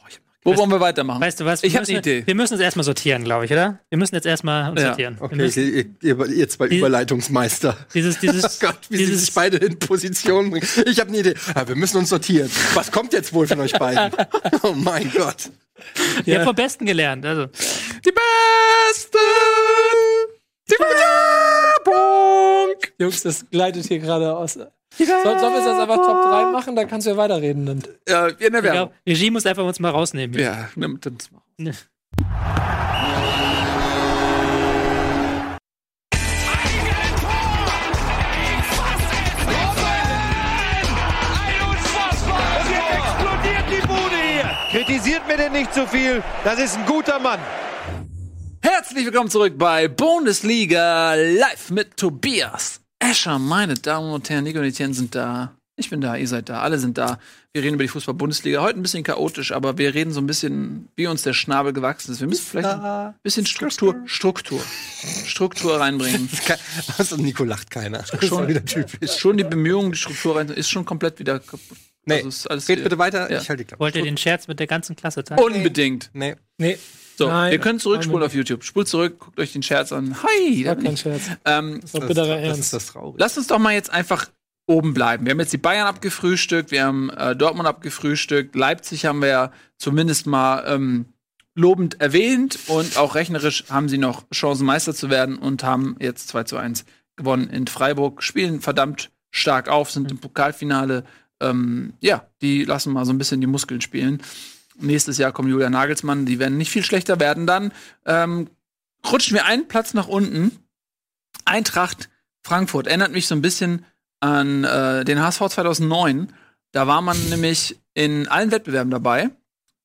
Wo 0.43 0.53
Weißt- 0.53 0.57
wollen 0.59 0.71
wir 0.71 0.81
weitermachen? 0.81 1.21
weißt 1.23 1.41
du 1.41 1.45
was? 1.45 1.63
Ich 1.63 1.73
Wir 1.75 1.81
hab 1.81 1.89
eine 1.89 1.99
Idee. 1.99 2.23
Wir 2.27 2.35
müssen 2.35 2.55
uns 2.55 2.63
erstmal 2.63 2.85
sortieren, 2.85 3.25
glaube 3.25 3.45
ich, 3.47 3.51
oder? 3.53 3.81
Wir 3.91 3.99
müssen 3.99 4.15
jetzt 4.15 4.27
erstmal 4.27 4.71
uns 4.71 4.81
Ja, 4.81 4.89
sortieren. 4.89 5.17
Okay, 5.21 5.37
müssen 5.37 5.75
ihr, 5.75 5.85
ihr, 6.19 6.27
ihr 6.29 6.49
zwei 6.49 6.69
Die- 6.69 6.79
Überleitungsmeister. 6.79 7.77
dieses, 7.95 8.19
dieses, 8.21 8.45
Oh 8.63 8.67
Gott, 8.67 8.79
wie 8.91 8.97
sie 8.99 9.07
dieses, 9.07 9.27
sich 9.27 9.35
beide 9.35 9.57
in 9.59 9.79
Position 9.79 10.51
bringen. 10.51 10.67
Ich 10.87 10.99
habe 11.01 11.09
eine 11.11 11.19
Idee. 11.21 11.35
Ah, 11.55 11.67
wir 11.67 11.77
müssen 11.77 11.97
uns 11.99 12.09
sortieren. 12.11 12.51
Was 12.75 12.91
kommt 12.93 13.13
jetzt 13.13 13.33
wohl 13.33 13.47
von 13.47 13.61
euch 13.61 13.73
beiden? 13.73 14.13
Oh 14.63 14.73
mein 14.73 15.11
Gott. 15.13 15.51
Wir 16.25 16.39
haben 16.39 16.47
vom 16.47 16.57
Besten 16.57 16.87
gelernt. 16.87 17.25
Also, 17.27 17.47
Die 17.47 18.13
Besten! 18.13 19.19
Die 20.71 20.75
Besten! 20.79 22.54
Jungs, 22.99 23.23
das 23.23 23.49
gleitet 23.51 23.87
hier 23.87 23.99
gerade 23.99 24.37
aus. 24.37 24.55
Soll, 24.55 24.69
sollen 24.97 25.53
wir 25.53 25.59
es 25.59 25.67
jetzt 25.67 25.81
einfach 25.81 25.97
Top 25.97 26.23
3 26.25 26.53
machen? 26.53 26.77
Dann 26.77 26.89
kannst 26.89 27.07
du 27.07 27.11
ja 27.11 27.17
weiterreden. 27.17 27.67
Dann. 27.67 27.83
Ja, 28.09 28.29
in 28.29 28.53
der 28.53 28.63
Werbung. 28.63 28.71
glaub, 28.71 28.93
Regie 29.07 29.31
muss 29.31 29.45
einfach 29.45 29.65
uns 29.65 29.81
mal 29.81 29.91
rausnehmen. 29.91 30.39
Ja, 30.39 30.69
nimmt 30.77 31.05
uns 31.07 31.33
mal. 31.33 31.43
Und 31.59 31.67
jetzt 31.67 31.89
explodiert 42.93 43.65
die 43.71 43.87
Bude 43.87 44.17
hier. 44.17 44.51
Kritisiert 44.71 45.27
mir 45.27 45.37
denn 45.37 45.53
nicht 45.53 45.75
zu 45.75 45.87
viel. 45.87 46.23
Das 46.45 46.59
ist 46.59 46.77
ein 46.77 46.87
guter 46.87 47.19
Mann. 47.19 47.41
Herzlich 48.67 49.05
willkommen 49.05 49.29
zurück 49.29 49.59
bei 49.59 49.89
Bundesliga 49.89 51.13
live 51.13 51.69
mit 51.71 51.99
Tobias 51.99 52.81
Escher. 52.99 53.39
Meine 53.39 53.75
Damen 53.75 54.11
und 54.11 54.31
Herren, 54.31 54.45
Nico 54.45 54.59
und 54.59 54.65
Etienne 54.65 54.95
sind 54.95 55.15
da. 55.15 55.55
Ich 55.77 55.91
bin 55.91 56.01
da, 56.01 56.17
ihr 56.17 56.27
seid 56.27 56.49
da, 56.49 56.61
alle 56.63 56.79
sind 56.79 56.97
da. 56.97 57.19
Wir 57.53 57.63
reden 57.63 57.75
über 57.75 57.83
die 57.85 57.89
Fußball-Bundesliga. 57.89 58.63
Heute 58.63 58.79
ein 58.79 58.83
bisschen 58.83 59.05
chaotisch, 59.05 59.53
aber 59.53 59.77
wir 59.77 59.93
reden 59.93 60.13
so 60.15 60.21
ein 60.23 60.27
bisschen, 60.27 60.89
wie 60.97 61.07
uns 61.07 61.21
der 61.25 61.35
Schnabel 61.35 61.75
gewachsen 61.75 62.13
ist. 62.13 62.21
Wir 62.21 62.27
müssen 62.27 62.47
vielleicht 62.47 62.69
ein 62.71 63.15
bisschen 63.23 63.45
Struktur, 63.45 63.97
Struktur, 64.07 64.61
Struktur 65.27 65.79
reinbringen. 65.81 66.31
Also 66.97 67.17
Nico 67.17 67.45
lacht 67.45 67.71
keiner. 67.71 68.03
Schon- 68.23 68.49
wieder 68.49 68.65
typisch. 68.65 69.19
Schon 69.19 69.37
die 69.37 69.45
Bemühungen, 69.45 69.93
die 69.93 69.99
Struktur 69.99 70.37
rein, 70.37 70.49
ist 70.49 70.71
schon 70.71 70.87
komplett 70.87 71.19
wieder 71.19 71.39
kaputt. 71.39 71.77
Nee, 72.07 72.15
Also 72.17 72.29
ist 72.29 72.51
alles 72.51 72.69
red 72.69 72.83
bitte 72.83 72.99
weiter. 72.99 73.31
Ja. 73.31 73.41
Ich 73.41 73.49
halte 73.49 73.63
die 73.63 73.67
Klappe. 73.67 73.81
Wollt 73.81 73.97
ihr 73.97 74.03
den 74.03 74.17
Scherz 74.17 74.47
mit 74.49 74.61
der 74.61 74.67
ganzen 74.67 74.97
Klasse 74.97 75.25
teilen? 75.25 75.41
Unbedingt. 75.43 76.11
Nee. 76.13 76.37
Nee, 76.59 76.79
So, 77.17 77.29
Nein, 77.29 77.53
ihr 77.53 77.59
könnt 77.59 77.81
zurückspulen 77.81 78.21
nein, 78.21 78.27
auf 78.27 78.35
YouTube. 78.35 78.65
Spult 78.65 78.89
zurück, 78.89 79.19
guckt 79.19 79.39
euch 79.41 79.53
den 79.53 79.63
Scherz 79.63 79.93
an. 79.93 80.17
Hi! 80.23 80.65
war 80.65 80.75
da 80.75 80.75
bin 80.75 80.85
kein 80.85 80.95
ich. 80.95 81.01
Scherz. 81.01 81.23
Ähm, 81.45 81.81
Das 81.81 81.95
war 81.95 82.01
Das, 82.01 82.09
bitterer 82.09 82.27
das 82.37 82.43
ist 82.43 82.49
Ernst. 82.57 82.73
das 82.75 82.87
Traurige. 82.87 83.19
Lasst 83.19 83.39
uns 83.39 83.47
doch 83.47 83.59
mal 83.59 83.73
jetzt 83.73 83.91
einfach 83.91 84.27
oben 84.67 84.95
bleiben. 84.95 85.25
Wir 85.27 85.33
haben 85.33 85.41
jetzt 85.41 85.53
die 85.53 85.59
Bayern 85.59 85.87
abgefrühstückt, 85.87 86.71
wir 86.71 86.85
haben 86.85 87.11
äh, 87.11 87.37
Dortmund 87.37 87.69
abgefrühstückt, 87.69 88.55
Leipzig 88.57 89.05
haben 89.05 89.21
wir 89.21 89.29
ja 89.29 89.53
zumindest 89.77 90.27
mal 90.27 90.65
ähm, 90.67 91.07
lobend 91.55 92.01
erwähnt 92.01 92.59
und 92.69 92.97
auch 92.97 93.15
rechnerisch 93.15 93.65
haben 93.69 93.89
sie 93.89 93.99
noch 93.99 94.25
Chancen, 94.31 94.65
Meister 94.67 94.95
zu 94.95 95.11
werden 95.11 95.37
und 95.39 95.63
haben 95.65 95.97
jetzt 96.01 96.29
2 96.29 96.45
zu 96.45 96.57
1 96.57 96.85
gewonnen 97.17 97.49
in 97.51 97.67
Freiburg, 97.67 98.23
spielen 98.23 98.61
verdammt 98.61 99.11
stark 99.31 99.69
auf, 99.69 99.91
sind 99.91 100.11
im 100.11 100.19
Pokalfinale. 100.19 101.05
Ähm, 101.51 101.95
ja, 102.01 102.27
die 102.41 102.65
lassen 102.65 102.93
mal 102.93 103.05
so 103.05 103.13
ein 103.13 103.19
bisschen 103.19 103.41
die 103.41 103.47
Muskeln 103.47 103.81
spielen. 103.81 104.23
Nächstes 104.77 105.19
Jahr 105.19 105.33
kommt 105.33 105.49
Julia 105.49 105.71
Nagelsmann, 105.71 106.27
die 106.27 106.39
werden 106.39 106.59
nicht 106.59 106.71
viel 106.71 106.83
schlechter 106.83 107.21
werden 107.21 107.47
dann. 107.47 107.73
Ähm, 108.07 108.49
rutschen 109.11 109.35
wir 109.35 109.45
einen 109.45 109.69
Platz 109.69 109.95
nach 109.95 110.09
unten. 110.09 110.51
Eintracht 111.45 112.09
Frankfurt 112.43 112.87
erinnert 112.87 113.13
mich 113.13 113.27
so 113.27 113.35
ein 113.35 113.43
bisschen 113.43 113.85
an 114.21 114.65
äh, 114.65 115.05
den 115.05 115.21
HSV 115.21 115.49
2009. 115.49 116.33
Da 116.73 116.87
war 116.87 117.03
man 117.03 117.17
nämlich 117.29 117.79
in 117.95 118.29
allen 118.29 118.51
Wettbewerben 118.51 118.91
dabei. 118.91 119.31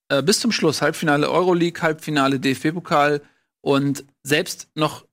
Äh, 0.09 0.23
bis 0.23 0.39
zum 0.39 0.51
Schluss. 0.51 0.81
Halbfinale 0.81 1.29
Euroleague, 1.29 1.81
Halbfinale 1.81 2.39
DFB-Pokal 2.39 3.21
und 3.61 4.05
selbst 4.23 4.69
noch 4.75 5.05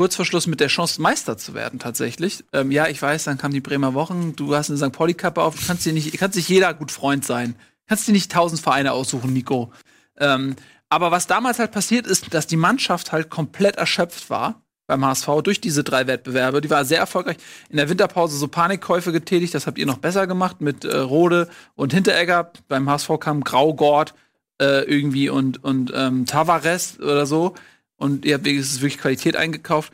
kurz 0.00 0.16
vor 0.16 0.24
Schluss 0.24 0.46
mit 0.46 0.60
der 0.60 0.68
Chance, 0.68 0.98
Meister 1.02 1.36
zu 1.36 1.52
werden, 1.52 1.78
tatsächlich. 1.78 2.42
Ähm, 2.54 2.70
ja, 2.70 2.88
ich 2.88 3.02
weiß, 3.02 3.24
dann 3.24 3.36
kam 3.36 3.52
die 3.52 3.60
Bremer 3.60 3.92
Wochen, 3.92 4.34
du 4.34 4.54
hast 4.54 4.70
eine 4.70 4.78
St. 4.78 4.92
Pauli-Kappe 4.92 5.42
auf, 5.42 5.54
kannst 5.66 5.84
dir 5.84 5.92
nicht, 5.92 6.16
kannst 6.16 6.36
nicht 6.36 6.48
jeder 6.48 6.72
gut 6.72 6.90
Freund 6.90 7.22
sein. 7.22 7.54
Kannst 7.86 8.08
dir 8.08 8.12
nicht 8.12 8.32
tausend 8.32 8.62
Vereine 8.62 8.92
aussuchen, 8.92 9.34
Nico. 9.34 9.74
Ähm, 10.16 10.56
aber 10.88 11.10
was 11.10 11.26
damals 11.26 11.58
halt 11.58 11.72
passiert 11.72 12.06
ist, 12.06 12.32
dass 12.32 12.46
die 12.46 12.56
Mannschaft 12.56 13.12
halt 13.12 13.28
komplett 13.28 13.76
erschöpft 13.76 14.30
war 14.30 14.62
beim 14.86 15.04
HSV 15.04 15.42
durch 15.44 15.60
diese 15.60 15.84
drei 15.84 16.06
Wettbewerbe. 16.06 16.62
Die 16.62 16.70
war 16.70 16.86
sehr 16.86 17.00
erfolgreich. 17.00 17.36
In 17.68 17.76
der 17.76 17.90
Winterpause 17.90 18.38
so 18.38 18.48
Panikkäufe 18.48 19.12
getätigt. 19.12 19.52
Das 19.52 19.66
habt 19.66 19.76
ihr 19.76 19.84
noch 19.84 19.98
besser 19.98 20.26
gemacht 20.26 20.62
mit 20.62 20.86
äh, 20.86 20.96
Rode 20.96 21.50
und 21.74 21.92
Hinteregger. 21.92 22.52
Beim 22.68 22.88
HSV 22.88 23.10
kam 23.20 23.44
Graugord 23.44 24.14
äh, 24.62 24.82
irgendwie 24.84 25.28
und, 25.28 25.62
und 25.62 25.92
ähm, 25.94 26.24
Tavares 26.24 26.98
oder 27.00 27.26
so. 27.26 27.54
Und 28.00 28.24
ihr 28.24 28.34
habt 28.34 28.46
wirklich 28.46 28.98
Qualität 28.98 29.36
eingekauft. 29.36 29.92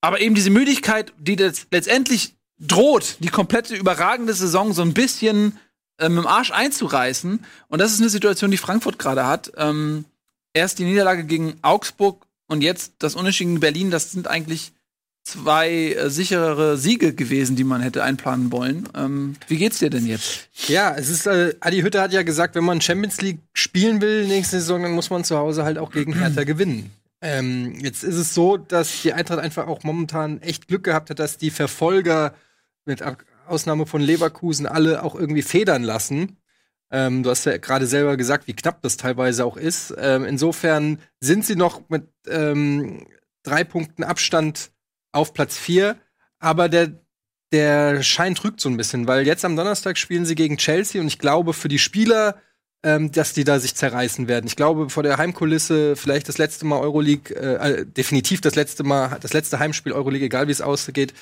Aber 0.00 0.20
eben 0.20 0.34
diese 0.34 0.50
Müdigkeit, 0.50 1.12
die 1.18 1.36
das 1.36 1.66
letztendlich 1.70 2.34
droht, 2.58 3.16
die 3.20 3.28
komplette 3.28 3.76
überragende 3.76 4.34
Saison 4.34 4.72
so 4.72 4.82
ein 4.82 4.94
bisschen 4.94 5.56
ähm, 6.00 6.18
im 6.18 6.26
Arsch 6.26 6.50
einzureißen. 6.50 7.44
Und 7.68 7.78
das 7.78 7.92
ist 7.92 8.00
eine 8.00 8.10
Situation, 8.10 8.50
die 8.50 8.56
Frankfurt 8.56 8.98
gerade 8.98 9.26
hat. 9.26 9.52
Ähm, 9.56 10.04
erst 10.52 10.78
die 10.78 10.84
Niederlage 10.84 11.24
gegen 11.24 11.54
Augsburg 11.62 12.26
und 12.48 12.62
jetzt 12.62 12.94
das 12.98 13.14
Unentschieden 13.14 13.54
in 13.54 13.60
Berlin, 13.60 13.90
das 13.90 14.10
sind 14.10 14.26
eigentlich 14.26 14.72
zwei 15.22 15.92
äh, 15.92 16.10
sicherere 16.10 16.76
Siege 16.76 17.14
gewesen, 17.14 17.54
die 17.54 17.64
man 17.64 17.80
hätte 17.80 18.02
einplanen 18.02 18.50
wollen. 18.50 18.88
Ähm, 18.96 19.36
wie 19.46 19.58
geht's 19.58 19.78
dir 19.78 19.90
denn 19.90 20.06
jetzt? 20.06 20.48
Ja, 20.66 20.94
es 20.96 21.08
ist, 21.08 21.26
äh, 21.26 21.54
Adi 21.60 21.82
Hütte 21.82 22.00
hat 22.00 22.12
ja 22.12 22.22
gesagt, 22.22 22.54
wenn 22.54 22.64
man 22.64 22.80
Champions 22.80 23.20
League 23.20 23.38
spielen 23.52 24.00
will 24.00 24.26
nächste 24.26 24.60
Saison, 24.60 24.82
dann 24.82 24.92
muss 24.92 25.10
man 25.10 25.24
zu 25.24 25.36
Hause 25.36 25.64
halt 25.64 25.78
auch 25.78 25.92
gegen 25.92 26.14
Hertha 26.18 26.44
gewinnen. 26.44 26.90
Ähm, 27.22 27.78
jetzt 27.80 28.02
ist 28.02 28.16
es 28.16 28.34
so, 28.34 28.56
dass 28.56 29.02
die 29.02 29.12
Eintracht 29.12 29.40
einfach 29.40 29.66
auch 29.66 29.82
momentan 29.82 30.40
echt 30.40 30.68
Glück 30.68 30.84
gehabt 30.84 31.10
hat, 31.10 31.18
dass 31.18 31.36
die 31.36 31.50
Verfolger 31.50 32.34
mit 32.86 33.02
Ausnahme 33.46 33.86
von 33.86 34.00
Leverkusen 34.00 34.66
alle 34.66 35.02
auch 35.02 35.14
irgendwie 35.14 35.42
federn 35.42 35.82
lassen. 35.82 36.38
Ähm, 36.90 37.22
du 37.22 37.30
hast 37.30 37.44
ja 37.44 37.56
gerade 37.58 37.86
selber 37.86 38.16
gesagt, 38.16 38.46
wie 38.46 38.54
knapp 38.54 38.82
das 38.82 38.96
teilweise 38.96 39.44
auch 39.44 39.56
ist. 39.56 39.94
Ähm, 39.98 40.24
insofern 40.24 40.98
sind 41.20 41.44
sie 41.44 41.56
noch 41.56 41.88
mit 41.88 42.08
ähm, 42.26 43.06
drei 43.42 43.64
Punkten 43.64 44.02
Abstand 44.02 44.72
auf 45.12 45.32
Platz 45.34 45.56
vier, 45.56 45.96
aber 46.38 46.68
der, 46.68 46.92
der 47.52 48.02
Schein 48.02 48.34
trügt 48.34 48.60
so 48.60 48.68
ein 48.68 48.76
bisschen, 48.76 49.06
weil 49.06 49.26
jetzt 49.26 49.44
am 49.44 49.56
Donnerstag 49.56 49.98
spielen 49.98 50.24
sie 50.24 50.34
gegen 50.34 50.56
Chelsea 50.56 51.00
und 51.00 51.06
ich 51.06 51.18
glaube, 51.18 51.52
für 51.52 51.68
die 51.68 51.78
Spieler 51.78 52.40
ähm, 52.82 53.12
dass 53.12 53.32
die 53.32 53.44
da 53.44 53.58
sich 53.58 53.74
zerreißen 53.74 54.28
werden. 54.28 54.46
Ich 54.46 54.56
glaube, 54.56 54.88
vor 54.88 55.02
der 55.02 55.18
Heimkulisse 55.18 55.96
vielleicht 55.96 56.28
das 56.28 56.38
letzte 56.38 56.64
Mal 56.64 56.80
Euroleague, 56.80 57.34
äh, 57.34 57.80
äh, 57.80 57.86
definitiv 57.86 58.40
das 58.40 58.54
letzte 58.54 58.84
Mal, 58.84 59.18
das 59.20 59.32
letzte 59.32 59.58
Heimspiel 59.58 59.92
Euroleague, 59.92 60.26
egal 60.26 60.48
wie 60.48 60.52
es 60.52 60.62
ausgeht. 60.62 61.12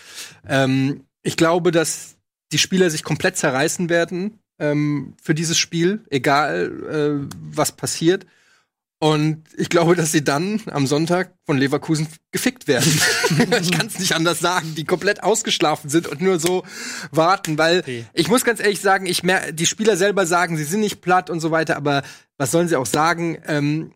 Ähm, 0.47 1.05
ich 1.23 1.37
glaube, 1.37 1.73
dass 1.73 2.17
die 2.53 2.59
Spieler 2.59 2.91
sich 2.91 3.03
komplett 3.03 3.37
zerreißen 3.37 3.89
werden 3.89 4.39
ähm, 4.59 5.15
für 5.23 5.35
dieses 5.35 5.59
Spiel, 5.59 6.05
egal 6.11 7.29
äh, 7.31 7.37
was 7.53 7.73
passiert. 7.73 8.27
Und 9.01 9.45
ich 9.57 9.69
glaube, 9.69 9.95
dass 9.95 10.11
sie 10.11 10.25
dann 10.25 10.61
am 10.67 10.89
Sonntag 10.89 11.33
von 11.47 11.57
Leverkusen 11.57 12.09
gefickt 12.33 12.67
werden. 12.67 13.01
ich 13.61 13.71
kann 13.71 13.87
es 13.87 14.01
nicht 14.01 14.13
anders 14.13 14.41
sagen, 14.41 14.75
die 14.75 14.85
komplett 14.85 15.23
ausgeschlafen 15.23 15.89
sind 15.89 16.09
und 16.09 16.21
nur 16.21 16.41
so 16.41 16.65
warten, 17.13 17.59
weil 17.59 17.81
okay. 17.81 18.07
ich 18.13 18.29
muss 18.29 18.45
ganz 18.45 18.59
ehrlich 18.59 18.81
sagen, 18.81 19.07
ich 19.07 19.23
mer 19.23 19.53
die 19.53 19.67
Spieler 19.67 19.97
selber 19.97 20.27
sagen, 20.27 20.57
sie 20.57 20.65
sind 20.65 20.81
nicht 20.81 21.01
platt 21.01 21.31
und 21.31 21.39
so 21.39 21.53
weiter, 21.53 21.77
aber 21.77 22.03
was 22.39 22.51
sollen 22.51 22.67
sie 22.67 22.75
auch 22.75 22.87
sagen? 22.87 23.39
Ähm, 23.47 23.93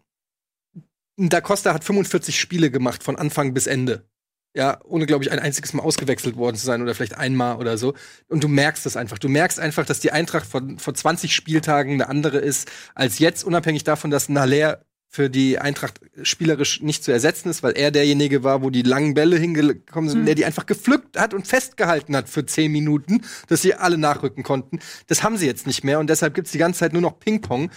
Da 1.17 1.41
Costa 1.41 1.75
hat 1.75 1.83
45 1.83 2.39
Spiele 2.39 2.71
gemacht 2.71 3.03
von 3.03 3.17
Anfang 3.17 3.55
bis 3.55 3.67
Ende. 3.67 4.09
Ja, 4.55 4.79
ohne, 4.85 5.07
glaube 5.07 5.25
ich, 5.25 5.33
ein 5.33 5.39
einziges 5.39 5.73
Mal 5.73 5.83
ausgewechselt 5.83 6.37
worden 6.37 6.57
zu 6.57 6.67
sein 6.67 6.83
oder 6.83 6.95
vielleicht 6.95 7.17
einmal 7.17 7.57
oder 7.57 7.79
so. 7.79 7.95
Und 8.29 8.45
du 8.45 8.49
merkst 8.49 8.85
das 8.85 8.97
einfach. 8.97 9.19
Du 9.19 9.29
merkst 9.29 9.59
einfach, 9.59 9.87
dass 9.87 10.01
die 10.01 10.13
Eintracht 10.13 10.47
von, 10.47 10.79
vor 10.79 10.95
20 10.95 11.35
Spieltagen 11.35 11.95
eine 11.95 12.09
andere 12.09 12.39
ist 12.39 12.71
als 12.95 13.19
jetzt, 13.19 13.45
unabhängig 13.45 13.83
davon, 13.83 14.11
dass 14.11 14.29
Naler 14.29 14.85
für 15.15 15.29
die 15.29 15.59
Eintracht 15.59 16.01
spielerisch 16.23 16.81
nicht 16.81 17.05
zu 17.05 17.13
ersetzen 17.13 17.51
ist, 17.51 17.63
weil 17.63 17.77
er 17.77 17.91
derjenige 17.91 18.45
war, 18.45 18.63
wo 18.63 18.71
die 18.71 18.81
langen 18.81 19.13
Bälle 19.13 19.37
hingekommen 19.37 20.09
sind, 20.09 20.23
mhm. 20.23 20.27
der 20.27 20.35
die 20.35 20.47
einfach 20.47 20.65
gepflückt 20.65 21.21
hat 21.21 21.35
und 21.35 21.47
festgehalten 21.47 22.17
hat 22.17 22.31
für 22.31 22.47
zehn 22.47 22.73
Minuten, 22.73 23.21
dass 23.47 23.61
sie 23.61 23.75
alle 23.75 23.99
nachrücken 23.99 24.43
konnten. 24.43 24.79
Das 25.09 25.23
haben 25.23 25.37
sie 25.37 25.45
jetzt 25.45 25.67
nicht 25.67 25.85
mehr 25.85 26.01
und 26.01 26.09
deshalb 26.09 26.33
gibt's 26.33 26.53
die 26.53 26.59
ganze 26.59 26.81
Zeit 26.81 26.95
nur 26.95 27.03
noch 27.03 27.21
Ping-Pong. 27.21 27.71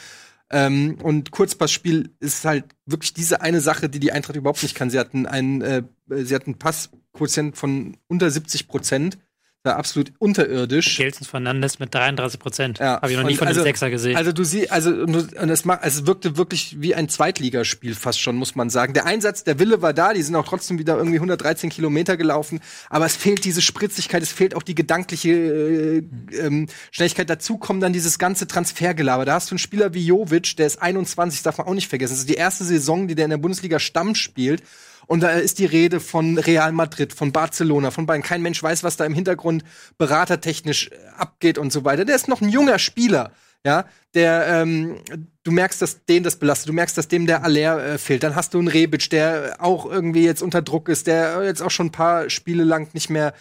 Ähm, 0.50 0.98
und 1.04 1.32
Kurzpassspiel 1.32 2.12
ist 2.22 2.46
halt 2.46 2.64
wirklich 2.86 3.14
diese 3.14 3.42
eine 3.42 3.60
Sache, 3.60 3.90
die 3.90 4.00
die 4.00 4.14
Eintracht 4.14 4.38
überhaupt 4.38 4.64
nicht 4.64 4.76
kann. 4.76 4.90
Sie 4.90 5.00
hatten 5.00 5.26
einen, 5.26 5.62
äh, 5.62 5.84
sie 6.08 6.36
hatten 6.36 6.58
Passquotient 6.58 7.58
von 7.58 7.98
unter 8.08 8.32
70 8.32 8.70
Prozent 8.70 9.18
war 9.66 9.78
absolut 9.78 10.12
unterirdisch. 10.20 10.98
Gelson 10.98 11.26
Fernandes 11.26 11.80
mit 11.80 11.94
33 11.94 12.40
Prozent. 12.40 12.80
Ja. 12.80 13.02
Habe 13.02 13.12
ich 13.12 13.18
noch 13.18 13.26
nie 13.26 13.36
von 13.36 13.48
also, 13.48 13.62
einem 13.62 13.66
Sechser 13.66 13.90
gesehen. 13.90 14.16
Also 14.16 14.32
du 14.32 14.44
siehst, 14.44 14.72
also 14.72 14.92
und 14.92 15.50
es 15.50 15.66
macht, 15.66 15.82
es 15.84 16.06
wirkte 16.06 16.38
wirklich 16.38 16.78
wie 16.80 16.96
ein 16.96 17.10
Zweitligaspiel 17.10 17.96
fast 17.96 18.20
schon, 18.20 18.36
muss 18.36 18.56
man 18.56 18.70
sagen. 18.70 18.94
Der 18.94 19.06
Einsatz, 19.06 19.44
der 19.44 19.60
Wille 19.60 19.82
war 19.82 19.94
da, 19.94 20.14
die 20.14 20.22
sind 20.22 20.36
auch 20.36 20.46
trotzdem 20.46 20.80
wieder 20.80 20.98
irgendwie 20.98 21.18
113 21.18 21.70
Kilometer 21.70 22.18
gelaufen, 22.18 22.60
aber 22.90 23.06
es 23.06 23.16
fehlt 23.16 23.44
diese 23.46 23.62
Spritzigkeit, 23.62 24.22
es 24.22 24.32
fehlt 24.32 24.56
auch 24.56 24.64
die 24.64 24.76
gedankliche 24.76 25.32
äh, 25.32 26.04
ähm, 26.40 26.68
Schnelligkeit. 26.92 27.30
Dazu 27.30 27.58
kommt 27.58 27.84
dann 27.84 27.94
dieses 27.94 28.20
ganze 28.20 28.48
Transfergelaber. 28.48 29.26
Da 29.26 29.34
hast 29.34 29.52
du 29.52 29.54
einen 29.54 29.60
Spieler 29.60 29.94
wie 29.94 30.06
Jovic, 30.06 30.56
der 30.58 30.68
ist 30.68 30.82
21, 30.82 31.44
darf 31.44 31.58
man 31.58 31.68
auch 31.68 31.74
nicht 31.74 31.88
vergessen. 31.88 32.14
Das 32.14 32.20
ist 32.20 32.30
die 32.30 32.36
erste 32.36 32.64
Saison, 32.64 33.08
die 33.08 33.16
der 33.16 33.26
in 33.26 33.32
der 33.32 33.38
Bundesliga 33.38 33.80
Stamm 33.80 34.16
spielt. 34.16 34.64
Und 35.08 35.22
da 35.22 35.30
ist 35.30 35.60
die 35.60 35.66
Rede 35.66 36.00
von 36.00 36.38
Real 36.38 36.72
Madrid, 36.72 37.14
von 37.14 37.32
Barcelona, 37.32 37.92
von 37.92 38.06
Bayern. 38.06 38.24
Kein 38.24 38.42
Mensch 38.42 38.62
weiß, 38.62 38.84
was 38.84 38.98
da 38.98 39.06
im 39.06 39.14
Hintergrund 39.14 39.64
beratertechnisch 39.98 40.90
äh, 40.92 40.96
abgeht 41.18 41.58
und 41.58 41.72
so 41.72 41.86
weiter. 41.86 42.06
Der 42.06 42.16
ist 42.16 42.28
noch 42.28 42.42
ein 42.42 42.50
junger 42.50 42.80
Spieler, 42.80 43.32
ja, 43.66 43.86
der, 44.14 44.46
ähm, 44.48 44.98
du 45.44 45.52
merkst, 45.52 45.82
dass 45.82 46.06
den 46.06 46.22
das 46.22 46.36
belastet, 46.36 46.70
du 46.70 46.74
merkst, 46.74 46.98
dass 46.98 47.08
dem 47.08 47.26
der 47.26 47.44
Aller 47.44 47.84
äh, 47.84 47.98
fehlt. 47.98 48.22
Dann 48.22 48.36
hast 48.36 48.54
du 48.54 48.60
einen 48.60 48.68
Rebic, 48.68 49.10
der 49.10 49.58
auch 49.60 49.88
irgendwie 49.88 50.24
jetzt 50.24 50.44
unter 50.44 50.62
Druck 50.62 50.88
ist, 50.88 51.08
der 51.08 51.44
jetzt 51.44 51.62
auch 51.62 51.72
schon 51.72 51.88
ein 51.88 51.92
paar 51.92 52.30
Spiele 52.30 52.64
lang 52.64 52.94
nicht 52.94 53.10
mehr 53.10 53.34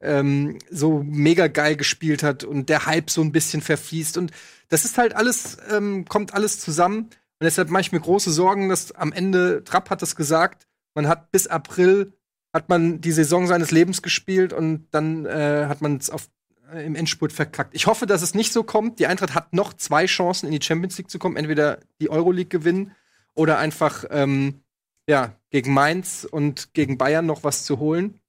ähm, 0.00 0.58
so 0.70 1.02
mega 1.04 1.48
geil 1.48 1.76
gespielt 1.76 2.22
hat 2.22 2.44
und 2.44 2.68
der 2.68 2.86
Hype 2.86 3.10
so 3.10 3.22
ein 3.22 3.32
bisschen 3.32 3.60
verfließt. 3.60 4.18
Und 4.18 4.30
das 4.68 4.84
ist 4.84 4.98
halt 4.98 5.16
alles, 5.16 5.56
ähm, 5.70 6.04
kommt 6.06 6.32
alles 6.32 6.60
zusammen. 6.60 6.98
Und 7.42 7.44
deshalb 7.46 7.70
mache 7.70 7.82
ich 7.82 7.92
mir 7.92 8.00
große 8.00 8.30
Sorgen, 8.30 8.68
dass 8.68 8.92
am 8.92 9.12
Ende, 9.12 9.64
Trapp 9.64 9.90
hat 9.90 10.00
das 10.00 10.14
gesagt, 10.14 10.68
man 10.94 11.08
hat 11.08 11.30
bis 11.30 11.46
April 11.46 12.12
hat 12.52 12.68
man 12.68 13.00
die 13.00 13.12
Saison 13.12 13.46
seines 13.46 13.70
Lebens 13.70 14.02
gespielt 14.02 14.52
und 14.52 14.86
dann 14.90 15.24
äh, 15.24 15.66
hat 15.68 15.80
man 15.80 15.96
es 15.96 16.10
äh, 16.10 16.84
im 16.84 16.94
Endspurt 16.94 17.32
verkackt. 17.32 17.74
Ich 17.74 17.86
hoffe, 17.86 18.06
dass 18.06 18.22
es 18.22 18.34
nicht 18.34 18.52
so 18.52 18.62
kommt. 18.62 18.98
Die 18.98 19.06
Eintracht 19.06 19.34
hat 19.34 19.54
noch 19.54 19.72
zwei 19.72 20.06
Chancen, 20.06 20.46
in 20.46 20.52
die 20.52 20.64
Champions 20.64 20.98
League 20.98 21.10
zu 21.10 21.18
kommen. 21.18 21.36
Entweder 21.36 21.80
die 22.00 22.10
Euroleague 22.10 22.48
gewinnen 22.48 22.94
oder 23.34 23.58
einfach 23.58 24.04
ähm, 24.10 24.62
ja, 25.08 25.34
gegen 25.50 25.72
Mainz 25.72 26.26
und 26.30 26.74
gegen 26.74 26.98
Bayern 26.98 27.26
noch 27.26 27.42
was 27.42 27.64
zu 27.64 27.78
holen. 27.78 28.20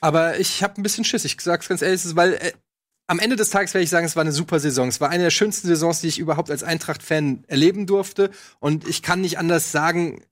Aber 0.00 0.38
ich 0.38 0.62
habe 0.62 0.80
ein 0.80 0.82
bisschen 0.82 1.04
Schiss. 1.04 1.24
Ich 1.24 1.40
sag's 1.40 1.68
ganz 1.68 1.82
ehrlich, 1.82 2.02
weil 2.16 2.34
äh, 2.34 2.52
am 3.06 3.18
Ende 3.18 3.36
des 3.36 3.50
Tages 3.50 3.72
werde 3.74 3.84
ich 3.84 3.90
sagen, 3.90 4.06
es 4.06 4.16
war 4.16 4.22
eine 4.22 4.32
super 4.32 4.60
Saison. 4.60 4.88
Es 4.88 5.00
war 5.00 5.08
eine 5.08 5.24
der 5.24 5.30
schönsten 5.30 5.66
Saisons, 5.66 6.00
die 6.00 6.08
ich 6.08 6.18
überhaupt 6.18 6.50
als 6.50 6.62
Eintracht-Fan 6.62 7.44
erleben 7.46 7.86
durfte. 7.86 8.30
Und 8.60 8.86
ich 8.86 9.02
kann 9.02 9.22
nicht 9.22 9.38
anders 9.38 9.72
sagen, 9.72 10.22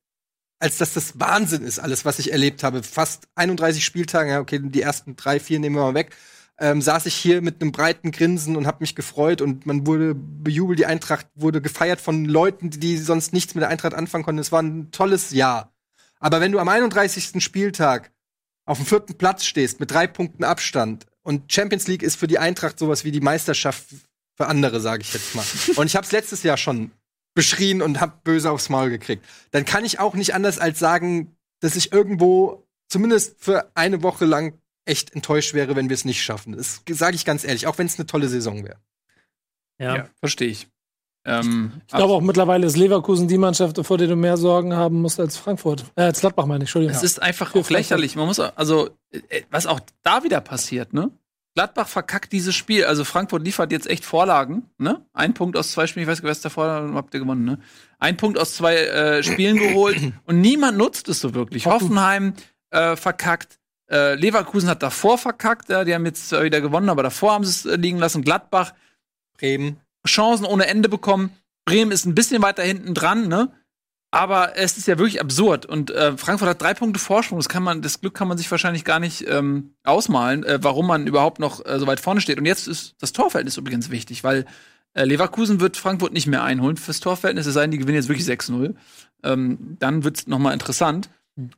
als 0.59 0.79
dass 0.79 0.95
das 0.95 1.19
Wahnsinn 1.21 1.63
ist, 1.63 1.79
alles, 1.79 2.05
was 2.05 2.19
ich 2.19 2.33
erlebt 2.33 2.63
habe. 2.63 2.83
Fast 2.83 3.29
31 3.35 3.85
Spieltage, 3.85 4.31
ja, 4.31 4.41
okay, 4.41 4.61
die 4.63 4.83
ersten 4.83 5.17
drei, 5.17 5.39
vier 5.41 5.59
nehmen 5.59 5.77
wir 5.77 5.83
mal 5.83 5.95
weg. 5.95 6.15
Ähm, 6.59 6.81
saß 6.81 7.05
ich 7.05 7.15
hier 7.15 7.43
mit 7.43 7.61
einem 7.61 7.71
breiten 7.71 8.13
Grinsen 8.13 8.57
und 8.57 8.67
habe 8.67 8.79
mich 8.81 8.95
gefreut 8.95 9.43
und 9.43 9.67
man 9.67 9.87
wurde 9.87 10.15
bejubelt, 10.15 10.79
die 10.79 10.87
Eintracht 10.87 11.27
wurde 11.35 11.61
gefeiert 11.61 12.01
von 12.01 12.25
Leuten, 12.25 12.71
die 12.71 12.97
sonst 12.97 13.35
nichts 13.35 13.55
mit 13.55 13.61
der 13.61 13.69
Eintracht 13.69 13.93
anfangen 13.93 14.25
konnten. 14.25 14.41
Es 14.41 14.53
war 14.53 14.63
ein 14.63 14.91
tolles 14.91 15.33
Jahr. 15.33 15.75
Aber 16.19 16.41
wenn 16.41 16.53
du 16.53 16.59
am 16.59 16.69
31. 16.69 17.45
Spieltag 17.45 18.11
auf 18.65 18.79
dem 18.79 18.87
vierten 18.87 19.19
Platz 19.19 19.45
stehst 19.45 19.81
mit 19.81 19.91
drei 19.91 20.07
Punkten 20.07 20.45
Abstand 20.45 21.05
und 21.23 21.53
Champions 21.53 21.89
League 21.89 22.03
ist 22.03 22.17
für 22.17 22.27
die 22.27 22.39
Eintracht 22.39 22.79
sowas 22.79 23.05
wie 23.05 23.13
die 23.13 23.21
Meisterschaft 23.21 23.85
für 24.35 24.47
andere, 24.47 24.81
sage 24.81 25.03
ich 25.03 25.13
jetzt 25.13 25.35
mal. 25.35 25.45
Und 25.77 25.87
ich 25.87 25.97
habe 25.97 26.07
es 26.07 26.13
letztes 26.13 26.43
Jahr 26.43 26.57
schon 26.57 26.91
beschrien 27.37 27.83
und 27.83 28.01
hab 28.01 28.25
böse 28.25 28.51
aufs 28.51 28.69
Maul 28.69 28.91
gekriegt. 28.91 29.25
Dann 29.53 29.65
kann 29.65 29.85
ich 29.85 30.01
auch 30.01 30.15
nicht 30.15 30.35
anders 30.35 30.59
als 30.59 30.81
sagen, 30.81 31.37
dass 31.61 31.77
ich 31.77 31.93
irgendwo 31.93 32.67
zumindest 32.89 33.37
für 33.39 33.71
eine 33.77 34.03
Woche 34.03 34.25
lang 34.25 34.55
echt 34.85 35.15
enttäuscht 35.15 35.55
wäre, 35.55 35.77
wenn 35.77 35.89
wir 35.89 35.95
es 35.95 36.05
nicht 36.05 36.23
schaffen. 36.23 36.57
Das 36.57 36.81
sage 36.89 37.15
ich 37.15 37.25
ganz 37.25 37.45
ehrlich, 37.45 37.67
auch 37.69 37.79
wenn 37.79 37.87
es 37.87 37.99
eine 37.99 38.07
tolle 38.07 38.29
Saison 38.29 38.65
wäre. 38.65 38.79
Ja, 39.79 39.97
ja 39.97 40.09
verstehe 40.21 40.49
ich. 40.49 40.69
Ähm, 41.27 41.73
Ich 41.89 41.93
glaube 41.95 42.15
auch 42.15 42.21
mittlerweile 42.21 42.67
ist 42.67 42.77
Leverkusen 42.77 43.27
die 43.29 43.37
Mannschaft, 43.37 43.85
vor 43.85 43.99
der 43.99 44.07
du 44.07 44.15
mehr 44.17 44.37
Sorgen 44.37 44.75
haben 44.75 45.03
musst 45.03 45.19
als 45.19 45.37
Frankfurt. 45.37 45.85
Äh, 45.97 46.03
als 46.03 46.21
Gladbach 46.21 46.47
meine 46.47 46.65
ich, 46.65 46.69
Entschuldigung. 46.69 46.97
Es 46.97 47.03
ist 47.03 47.21
einfach 47.21 47.55
auch 47.55 47.69
lächerlich. 47.69 48.15
Man 48.17 48.27
muss, 48.27 48.39
auch- 48.41 48.53
also, 48.57 48.91
äh, 49.11 49.43
was 49.51 49.67
auch 49.67 49.81
da 50.03 50.23
wieder 50.23 50.41
passiert, 50.41 50.93
ne? 50.95 51.11
Gladbach 51.57 51.89
verkackt 51.89 52.33
dieses 52.33 52.55
Spiel. 52.55 52.85
Also 52.85 53.03
Frankfurt 53.05 53.43
liefert 53.43 53.73
jetzt 53.73 53.87
echt 53.87 54.05
Vorlagen, 54.05 54.69
ne? 54.77 55.07
Ein 55.15 55.33
Punkt 55.33 55.57
aus 55.57 55.73
zwei 55.73 55.87
Spielen, 55.87 56.05
ich 56.05 56.11
weiß 56.11 56.21
gar 56.21 56.29
nicht, 56.29 56.37
was 56.37 56.43
davor 56.43 56.93
habt 56.95 57.15
ihr 57.15 57.21
gewonnen, 57.21 57.47
ne? 57.47 57.59
Ein 57.99 58.19
Punkt 58.19 58.39
aus 58.39 58.55
zwei 58.55 58.77
äh, 58.77 59.23
Spielen 59.23 59.57
geholt 59.57 59.97
und 60.27 60.43
niemand 60.43 60.77
nutzt 60.77 61.09
es 61.09 61.21
so 61.21 61.35
wirklich. 61.35 61.65
Hoffenheim 61.65 62.35
äh, 62.71 62.95
verkackt. 62.95 63.59
Äh, 63.91 64.17
Leverkusen 64.17 64.69
hat 64.69 64.83
davor 64.83 65.17
verkackt, 65.17 65.71
ja, 65.71 65.85
die 65.85 65.95
haben 65.95 66.05
jetzt 66.05 66.31
wieder 66.31 66.61
gewonnen, 66.61 66.91
aber 66.91 67.03
davor 67.03 67.33
haben 67.33 67.45
sie 67.45 67.51
es 67.51 67.65
äh, 67.65 67.77
liegen 67.77 67.99
lassen. 67.99 68.23
Gladbach 68.23 68.75
Bremen. 69.39 69.81
Chancen 70.07 70.45
ohne 70.45 70.67
Ende 70.67 70.91
bekommen. 70.91 71.31
Bremen 71.65 71.91
ist 71.91 72.05
ein 72.05 72.15
bisschen 72.15 72.43
weiter 72.43 72.65
hinten 72.65 72.93
dran, 72.93 73.29
ne? 73.29 73.51
Aber 74.13 74.57
es 74.57 74.79
ist 74.79 74.87
ja 74.87 74.99
wirklich 74.99 75.21
absurd. 75.21 75.67
Und 75.67 75.91
äh, 75.91 76.17
Frankfurt 76.17 76.49
hat 76.49 76.63
drei 76.63 76.75
Punkte 76.75 76.99
Vorsprung. 77.01 77.39
Das, 77.39 77.49
kann 77.49 77.63
man, 77.63 77.83
das 77.83 78.01
Glück 78.01 78.15
kann 78.15 78.29
man 78.29 78.39
sich 78.39 78.51
wahrscheinlich 78.51 78.85
gar 78.85 79.01
nicht 79.01 79.29
ähm, 79.29 79.75
ausmalen, 79.85 80.45
äh, 80.45 80.59
warum 80.63 80.87
man 80.87 81.07
überhaupt 81.07 81.39
noch 81.39 81.65
äh, 81.67 81.79
so 81.79 81.87
weit 81.87 82.01
vorne 82.01 82.21
steht. 82.21 82.39
Und 82.39 82.47
jetzt 82.47 82.67
ist 82.69 82.95
das 83.01 83.13
Torverhältnis 83.13 83.57
übrigens 83.57 83.91
wichtig, 83.91 84.25
weil 84.25 84.47
äh, 84.95 85.05
Leverkusen 85.05 85.61
wird 85.61 85.77
Frankfurt 85.77 86.13
nicht 86.13 86.27
mehr 86.29 86.43
einholen 86.45 86.77
fürs 86.77 87.01
Torverhältnis, 87.01 87.47
es 87.47 87.55
sei 87.55 87.63
denn, 87.63 87.73
die 87.73 87.79
gewinnen 87.79 87.97
jetzt 87.97 88.09
wirklich 88.09 88.27
6-0. 88.27 88.75
Ähm, 89.25 89.77
dann 89.81 90.05
wird 90.05 90.19
es 90.19 90.27
nochmal 90.27 90.55
interessant. 90.55 91.11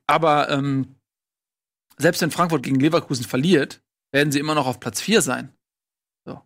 Aber 0.07 0.49
ähm, 0.49 0.97
selbst 1.99 2.23
wenn 2.23 2.31
Frankfurt 2.31 2.63
gegen 2.63 2.81
Leverkusen 2.81 3.25
verliert, 3.25 3.81
werden 4.11 4.33
sie 4.33 4.41
immer 4.41 4.55
noch 4.55 4.67
auf 4.67 4.81
Platz 4.81 5.01
4 5.01 5.21
sein. 5.23 5.53
So. 6.25 6.41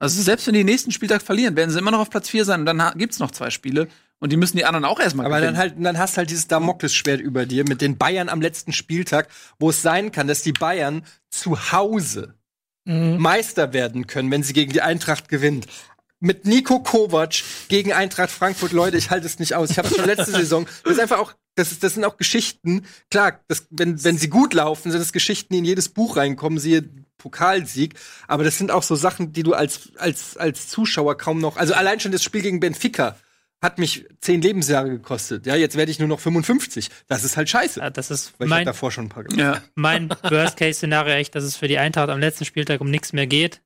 Also 0.00 0.20
selbst 0.22 0.46
wenn 0.46 0.54
die 0.54 0.64
nächsten 0.64 0.90
Spieltag 0.92 1.22
verlieren, 1.22 1.56
werden 1.56 1.70
sie 1.70 1.78
immer 1.78 1.90
noch 1.90 2.00
auf 2.00 2.10
Platz 2.10 2.28
4 2.30 2.44
sein 2.44 2.60
und 2.60 2.66
dann 2.66 2.82
ha- 2.82 2.94
gibt's 2.96 3.18
noch 3.18 3.30
zwei 3.30 3.50
Spiele 3.50 3.86
und 4.18 4.32
die 4.32 4.36
müssen 4.36 4.56
die 4.56 4.64
anderen 4.64 4.84
auch 4.84 5.00
erstmal 5.00 5.26
Aber 5.26 5.40
dann 5.40 5.56
halt, 5.56 5.74
dann 5.78 5.98
hast 5.98 6.16
halt 6.16 6.30
dieses 6.30 6.48
Damoklesschwert 6.48 7.20
über 7.20 7.46
dir 7.46 7.64
mit 7.68 7.80
den 7.80 7.98
Bayern 7.98 8.28
am 8.28 8.40
letzten 8.40 8.72
Spieltag, 8.72 9.28
wo 9.58 9.70
es 9.70 9.82
sein 9.82 10.12
kann, 10.12 10.26
dass 10.26 10.42
die 10.42 10.52
Bayern 10.52 11.04
zu 11.30 11.72
Hause 11.72 12.34
Mhm. 12.86 13.18
Meister 13.18 13.72
werden 13.72 14.06
können, 14.06 14.30
wenn 14.30 14.42
sie 14.42 14.52
gegen 14.52 14.72
die 14.72 14.80
Eintracht 14.80 15.28
gewinnt. 15.28 15.66
Mit 16.18 16.46
Nico 16.46 16.80
Kovac 16.80 17.42
gegen 17.68 17.92
Eintracht 17.92 18.30
Frankfurt, 18.30 18.72
Leute, 18.72 18.96
ich 18.96 19.10
halte 19.10 19.26
es 19.26 19.38
nicht 19.38 19.54
aus. 19.54 19.70
Ich 19.70 19.78
habe 19.78 19.88
es 19.88 19.96
schon 19.96 20.06
letzte 20.06 20.30
Saison. 20.32 20.66
Das 20.84 20.94
ist 20.94 21.00
einfach 21.00 21.18
auch, 21.18 21.34
das, 21.56 21.72
ist, 21.72 21.82
das 21.82 21.94
sind 21.94 22.04
auch 22.04 22.16
Geschichten. 22.16 22.86
Klar, 23.10 23.40
das, 23.48 23.66
wenn, 23.70 24.02
wenn 24.02 24.16
sie 24.16 24.28
gut 24.30 24.54
laufen, 24.54 24.92
sind 24.92 25.00
es 25.00 25.12
Geschichten, 25.12 25.52
die 25.52 25.58
in 25.58 25.64
jedes 25.66 25.90
Buch 25.90 26.16
reinkommen, 26.16 26.58
siehe 26.58 26.88
Pokalsieg. 27.18 27.96
Aber 28.28 28.44
das 28.44 28.56
sind 28.56 28.70
auch 28.70 28.82
so 28.82 28.94
Sachen, 28.94 29.32
die 29.32 29.42
du 29.42 29.52
als, 29.52 29.90
als, 29.98 30.36
als 30.36 30.68
Zuschauer 30.68 31.18
kaum 31.18 31.40
noch. 31.40 31.56
Also 31.56 31.74
allein 31.74 32.00
schon 32.00 32.12
das 32.12 32.22
Spiel 32.22 32.42
gegen 32.42 32.60
Benfica 32.60 33.16
hat 33.62 33.78
mich 33.78 34.06
zehn 34.20 34.42
Lebensjahre 34.42 34.90
gekostet. 34.90 35.46
Ja, 35.46 35.56
jetzt 35.56 35.76
werde 35.76 35.90
ich 35.90 35.98
nur 35.98 36.08
noch 36.08 36.20
55. 36.20 36.88
Das 37.06 37.24
ist 37.24 37.36
halt 37.36 37.48
scheiße. 37.48 37.80
Ja, 37.80 37.90
das 37.90 38.10
ist 38.10 38.34
Weil 38.38 38.46
ich 38.46 38.50
mein, 38.50 38.64
davor 38.66 38.90
schon 38.92 39.06
ein 39.06 39.08
paar 39.08 39.24
gemacht. 39.24 39.40
ja. 39.40 39.62
mein 39.74 40.10
Worst-Case-Szenario 40.10 41.14
echt, 41.14 41.34
dass 41.34 41.44
es 41.44 41.56
für 41.56 41.68
die 41.68 41.78
Eintracht 41.78 42.10
am 42.10 42.20
letzten 42.20 42.44
Spieltag 42.44 42.80
um 42.80 42.90
nichts 42.90 43.12
mehr 43.12 43.26
geht. 43.26 43.62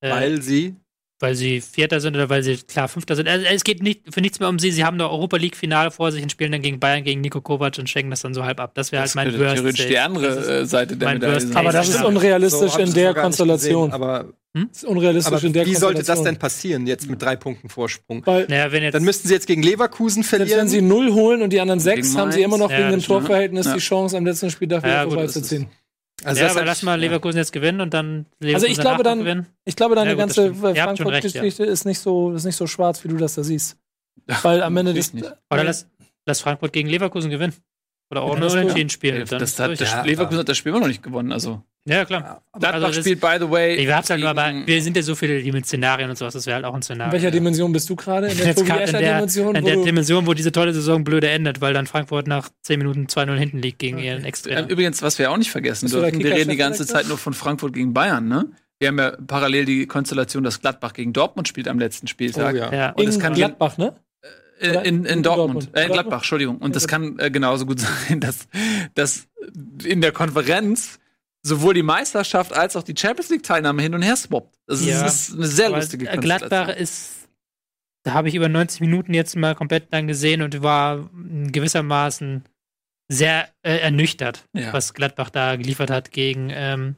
Äh, 0.00 0.10
Weil 0.10 0.42
sie 0.42 0.76
weil 1.22 1.34
sie 1.34 1.60
Vierter 1.60 2.00
sind 2.00 2.16
oder 2.16 2.30
weil 2.30 2.42
sie 2.42 2.56
klar 2.56 2.88
Fünfter 2.88 3.14
sind. 3.14 3.28
Also, 3.28 3.44
es 3.44 3.62
geht 3.62 3.82
nicht 3.82 4.12
für 4.12 4.22
nichts 4.22 4.40
mehr 4.40 4.48
um 4.48 4.58
sie. 4.58 4.70
Sie 4.70 4.84
haben 4.84 4.96
noch 4.96 5.10
Europa 5.10 5.36
League-Finale 5.36 5.90
vor 5.90 6.10
sich 6.12 6.22
und 6.22 6.32
spielen 6.32 6.50
dann 6.50 6.62
gegen 6.62 6.80
Bayern, 6.80 7.04
gegen 7.04 7.20
Nico 7.20 7.42
Kovac 7.42 7.78
und 7.78 7.90
schenken 7.90 8.10
das 8.10 8.22
dann 8.22 8.32
so 8.32 8.44
halb 8.44 8.58
ab. 8.58 8.74
Das 8.74 8.90
wäre 8.90 9.02
halt 9.02 9.14
mein 9.14 9.28
könnte 9.28 9.40
Worst. 9.44 9.54
theoretisch 9.56 9.86
die 9.86 9.94
Case. 9.94 10.04
andere 10.06 10.60
äh, 10.60 10.64
Seite 10.64 10.96
der 10.96 11.12
Medaille. 11.12 11.50
Aber 11.54 11.72
das 11.72 11.90
ist 11.90 12.02
unrealistisch 12.02 12.72
ich 12.74 12.86
in 12.86 12.94
der 12.94 13.12
Konstellation. 13.14 13.90
gesehen, 13.90 13.92
aber 14.02 14.32
Das 14.52 14.64
ist 14.78 14.84
unrealistisch 14.84 15.32
aber 15.32 15.44
in 15.44 15.52
der 15.52 15.64
wie 15.66 15.74
sollte 15.76 16.02
das 16.02 16.22
denn 16.22 16.36
passieren, 16.36 16.86
jetzt 16.86 17.08
mit 17.08 17.22
drei 17.22 17.36
Punkten 17.36 17.68
Vorsprung? 17.68 18.26
Weil 18.26 18.46
Naja, 18.48 18.72
wenn 18.72 18.82
jetzt, 18.82 18.94
Dann 18.94 19.04
müssten 19.04 19.28
sie 19.28 19.34
jetzt 19.34 19.46
gegen 19.46 19.62
Leverkusen 19.62 20.22
selbst 20.24 20.32
wenn 20.40 20.46
verlieren. 20.48 20.68
sie 20.68 20.82
null 20.82 21.12
holen 21.12 21.42
und 21.42 21.52
die 21.52 21.60
anderen 21.60 21.78
sechs, 21.78 22.08
Gegen 22.08 22.20
haben 22.20 22.32
sie 22.32 22.42
immer 22.42 22.58
noch 22.58 22.70
Ja, 22.70 22.78
dem 22.78 22.92
das 22.92 23.04
stimmt. 23.04 23.20
Torverhältnis 23.20 23.66
Ja. 23.66 23.74
die 23.74 23.78
Chance, 23.80 24.16
am 24.16 24.26
letzten 24.26 24.50
Spieltag 24.50 24.82
wieder 24.82 24.92
Ja, 25.04 25.08
vorbeizuziehen. 25.08 25.68
also 26.24 26.42
ja, 26.42 26.50
aber 26.50 26.64
lass 26.64 26.82
mal 26.82 26.98
Leverkusen 26.98 27.38
jetzt 27.38 27.52
gewinnen 27.52 27.80
und 27.80 27.94
dann 27.94 28.26
Leverkusen 28.40 28.54
Also 28.54 28.66
ich 28.66 28.78
glaube 28.80 29.02
dann- 29.04 29.20
gewinnen. 29.20 29.46
Ich 29.64 29.76
glaube, 29.76 29.94
deine 29.94 30.10
Ja, 30.10 30.14
gut, 30.14 30.20
ganze 30.20 30.52
Frankfurt-Geschichte 30.54 31.64
ist, 31.64 31.84
nicht 31.84 32.00
so, 32.00 32.32
ist 32.32 32.44
nicht 32.44 32.56
so 32.56 32.66
schwarz, 32.66 33.04
wie 33.04 33.08
du 33.08 33.16
das 33.18 33.36
da 33.36 33.44
siehst. 33.44 33.76
Weil 34.42 34.62
am 34.64 34.76
Ende 34.76 34.94
des. 34.94 35.12
Oder 35.50 35.62
lass, 35.64 35.86
lass 36.26 36.40
Frankfurt 36.40 36.72
gegen 36.72 36.88
Leverkusen 36.88 37.30
gewinnen. 37.30 37.54
Oder 38.10 38.22
auch 38.22 38.30
nur 38.34 38.40
das 38.40 38.54
unentschieden 38.54 38.90
spielen. 38.90 39.24
Dann 39.28 39.38
das 39.38 39.56
hat, 39.60 39.78
Leverkusen 40.04 40.40
hat 40.40 40.48
das 40.48 40.58
Spiel 40.58 40.70
immer 40.70 40.80
noch 40.80 40.88
nicht 40.88 41.02
gewonnen. 41.04 41.30
Also 41.30 41.62
ja, 41.86 42.04
klar. 42.04 42.42
Gladbach 42.52 42.74
Also 42.74 42.86
das- 42.88 42.96
spielt 42.98 43.20
by 43.20 43.36
the 43.40 43.50
way. 43.50 43.76
Ich 43.76 43.90
hab's 43.90 44.10
halt 44.10 44.20
nur, 44.20 44.28
aber 44.30 44.52
wir 44.66 44.82
sind 44.82 44.96
ja 44.96 45.02
so 45.02 45.14
viele 45.14 45.42
die 45.42 45.50
mit 45.52 45.66
Szenarien 45.66 46.10
und 46.10 46.16
sowas, 46.16 46.34
das 46.34 46.46
wäre 46.46 46.56
halt 46.56 46.64
auch 46.64 46.74
ein 46.74 46.82
Szenario. 46.82 47.08
In 47.08 47.12
welcher 47.12 47.30
Dimension 47.30 47.72
bist 47.72 47.88
du 47.88 47.96
gerade? 47.96 48.28
In 48.28 48.36
der 48.38 48.46
Jetzt 48.48 48.58
Tobi 48.58 48.70
in 48.70 48.76
der, 48.76 48.82
Escher-Dimension? 48.84 49.54
in 49.56 49.62
wo 49.62 49.66
der 49.66 49.76
Dimension, 49.84 50.26
wo 50.26 50.34
diese 50.34 50.52
tolle 50.52 50.72
Saison 50.74 51.02
blöde 51.04 51.28
endet, 51.30 51.60
weil 51.60 51.72
dann 51.74 51.86
Frankfurt 51.86 52.26
nach 52.26 52.50
10 52.62 52.78
Minuten 52.78 53.06
2-0 53.06 53.36
hinten 53.36 53.58
liegt 53.60 53.78
gegen 53.78 53.98
ihren 53.98 54.24
Extrem. 54.24 54.68
Übrigens, 54.68 55.02
was 55.02 55.18
wir 55.18 55.30
auch 55.30 55.36
nicht 55.38 55.50
vergessen 55.50 55.88
dürfen, 55.88 56.18
wir 56.22 56.34
reden 56.34 56.50
die 56.50 56.56
ganze? 56.56 56.86
Zeit 56.86 57.08
nur 57.08 57.18
von 57.18 57.32
Frankfurt 57.34 57.72
gegen 57.72 57.92
Bayern, 57.92 58.28
ne? 58.28 58.46
Wir 58.78 58.88
haben 58.88 58.98
ja 58.98 59.12
parallel 59.26 59.64
die 59.66 59.86
Konstellation, 59.86 60.42
dass 60.44 60.60
Gladbach 60.60 60.92
gegen 60.94 61.12
Dortmund 61.12 61.48
spielt 61.48 61.68
am 61.68 61.78
letzten 61.78 62.06
Spieltag. 62.06 62.54
Oh 62.54 62.56
ja. 62.58 62.72
ja. 62.72 62.90
Und 62.92 63.06
es 63.06 63.16
in 63.16 63.20
kann 63.20 63.34
Gladbach, 63.34 63.76
ne? 63.76 63.94
Äh, 64.60 64.68
in, 64.88 65.04
in, 65.04 65.04
In 65.06 65.22
Dortmund, 65.22 65.64
Dortmund. 65.64 65.70
Äh, 65.76 65.86
in? 65.86 65.92
Gladbach, 65.92 66.18
Entschuldigung. 66.18 66.58
Und 66.58 66.76
das 66.76 66.86
kann 66.88 67.18
äh, 67.18 67.30
genauso 67.30 67.66
gut 67.66 67.80
sein, 68.08 68.20
dass, 68.20 68.48
dass 68.94 69.26
in 69.84 70.00
der 70.00 70.12
Konferenz 70.12 70.99
sowohl 71.42 71.74
die 71.74 71.82
Meisterschaft 71.82 72.52
als 72.52 72.76
auch 72.76 72.82
die 72.82 72.94
Champions 72.96 73.30
League-Teilnahme 73.30 73.82
hin 73.82 73.94
und 73.94 74.02
her 74.02 74.16
swappt. 74.16 74.58
Das 74.66 74.80
ist, 74.80 74.86
Ja. 74.86 75.06
ist 75.06 75.32
eine 75.34 75.46
sehr 75.46 75.70
lustige 75.70 76.04
Gladbach 76.06 76.68
ist, 76.68 77.28
da 78.04 78.12
habe 78.14 78.28
ich 78.28 78.34
über 78.34 78.48
90 78.48 78.80
Minuten 78.80 79.12
jetzt 79.14 79.36
mal 79.36 79.54
komplett 79.54 79.92
dann 79.92 80.06
gesehen 80.06 80.42
und 80.42 80.62
war 80.62 81.10
gewissermaßen 81.52 82.44
sehr 83.12 83.48
äh, 83.62 83.78
ernüchtert, 83.78 84.46
Ja. 84.54 84.72
was 84.72 84.94
Gladbach 84.94 85.30
da 85.30 85.56
geliefert 85.56 85.90
hat 85.90 86.12
gegen, 86.12 86.50
ähm, 86.52 86.96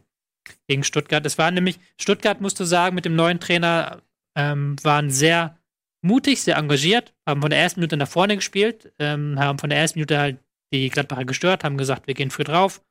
gegen 0.69 0.85
Stuttgart. 0.85 1.25
Es 1.25 1.39
war 1.39 1.51
nämlich, 1.51 1.79
Stuttgart 2.01 2.41
musst 2.41 2.61
du 2.61 2.65
sagen, 2.65 2.95
mit 2.95 3.05
dem 3.05 3.17
neuen 3.17 3.41
Trainer 3.41 4.03
ähm, 4.37 4.77
waren 4.83 5.11
sehr 5.11 5.57
mutig, 6.05 6.43
sehr 6.43 6.57
engagiert, 6.57 7.15
haben 7.27 7.41
von 7.41 7.51
der 7.51 7.61
ersten 7.61 7.81
Minute 7.81 7.97
nach 7.97 8.09
vorne 8.09 8.37
gespielt, 8.37 8.93
ähm, 8.99 9.39
haben 9.39 9.59
von 9.59 9.71
der 9.71 9.79
ersten 9.79 9.99
Minute 9.99 10.19
halt 10.19 10.39
die 10.73 10.89
Gladbacher 10.89 11.25
gestört, 11.25 11.65
haben 11.65 11.77
gesagt, 11.79 12.07
wir 12.07 12.15
gehen 12.15 12.31
früh 12.31 12.45
drauf, 12.45 12.83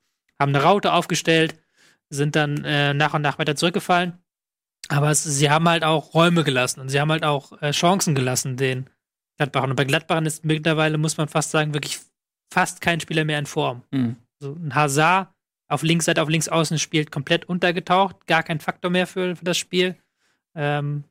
haben 0.41 0.55
eine 0.55 0.63
Raute 0.63 0.93
aufgestellt, 0.93 1.55
sind 2.09 2.35
dann 2.35 2.63
äh, 2.65 2.93
nach 2.93 3.13
und 3.13 3.21
nach 3.21 3.39
weiter 3.39 3.55
zurückgefallen. 3.55 4.17
Aber 4.89 5.09
es, 5.09 5.23
sie 5.23 5.49
haben 5.49 5.69
halt 5.69 5.83
auch 5.83 6.13
Räume 6.13 6.43
gelassen 6.43 6.81
und 6.81 6.89
sie 6.89 6.99
haben 6.99 7.11
halt 7.11 7.23
auch 7.23 7.61
äh, 7.61 7.71
Chancen 7.71 8.15
gelassen, 8.15 8.57
den 8.57 8.89
Gladbachern. 9.37 9.69
Und 9.69 9.75
bei 9.75 9.85
Gladbachern 9.85 10.25
ist 10.25 10.43
mittlerweile, 10.43 10.97
muss 10.97 11.17
man 11.17 11.27
fast 11.27 11.51
sagen, 11.51 11.73
wirklich 11.73 11.99
fast 12.51 12.81
kein 12.81 12.99
Spieler 12.99 13.23
mehr 13.23 13.39
in 13.39 13.45
Form. 13.45 13.83
Mhm. 13.91 14.17
So 14.39 14.53
ein 14.53 14.75
Hazard 14.75 15.29
auf 15.71 15.83
Linksseite, 15.83 16.21
auf 16.21 16.27
Linksaußen 16.27 16.77
spielt 16.79 17.11
komplett 17.11 17.45
untergetaucht, 17.45 18.27
gar 18.27 18.43
kein 18.43 18.59
Faktor 18.59 18.91
mehr 18.91 19.07
für, 19.07 19.37
für 19.37 19.45
das 19.45 19.57
Spiel. 19.57 19.95
Ähm, 20.53 21.05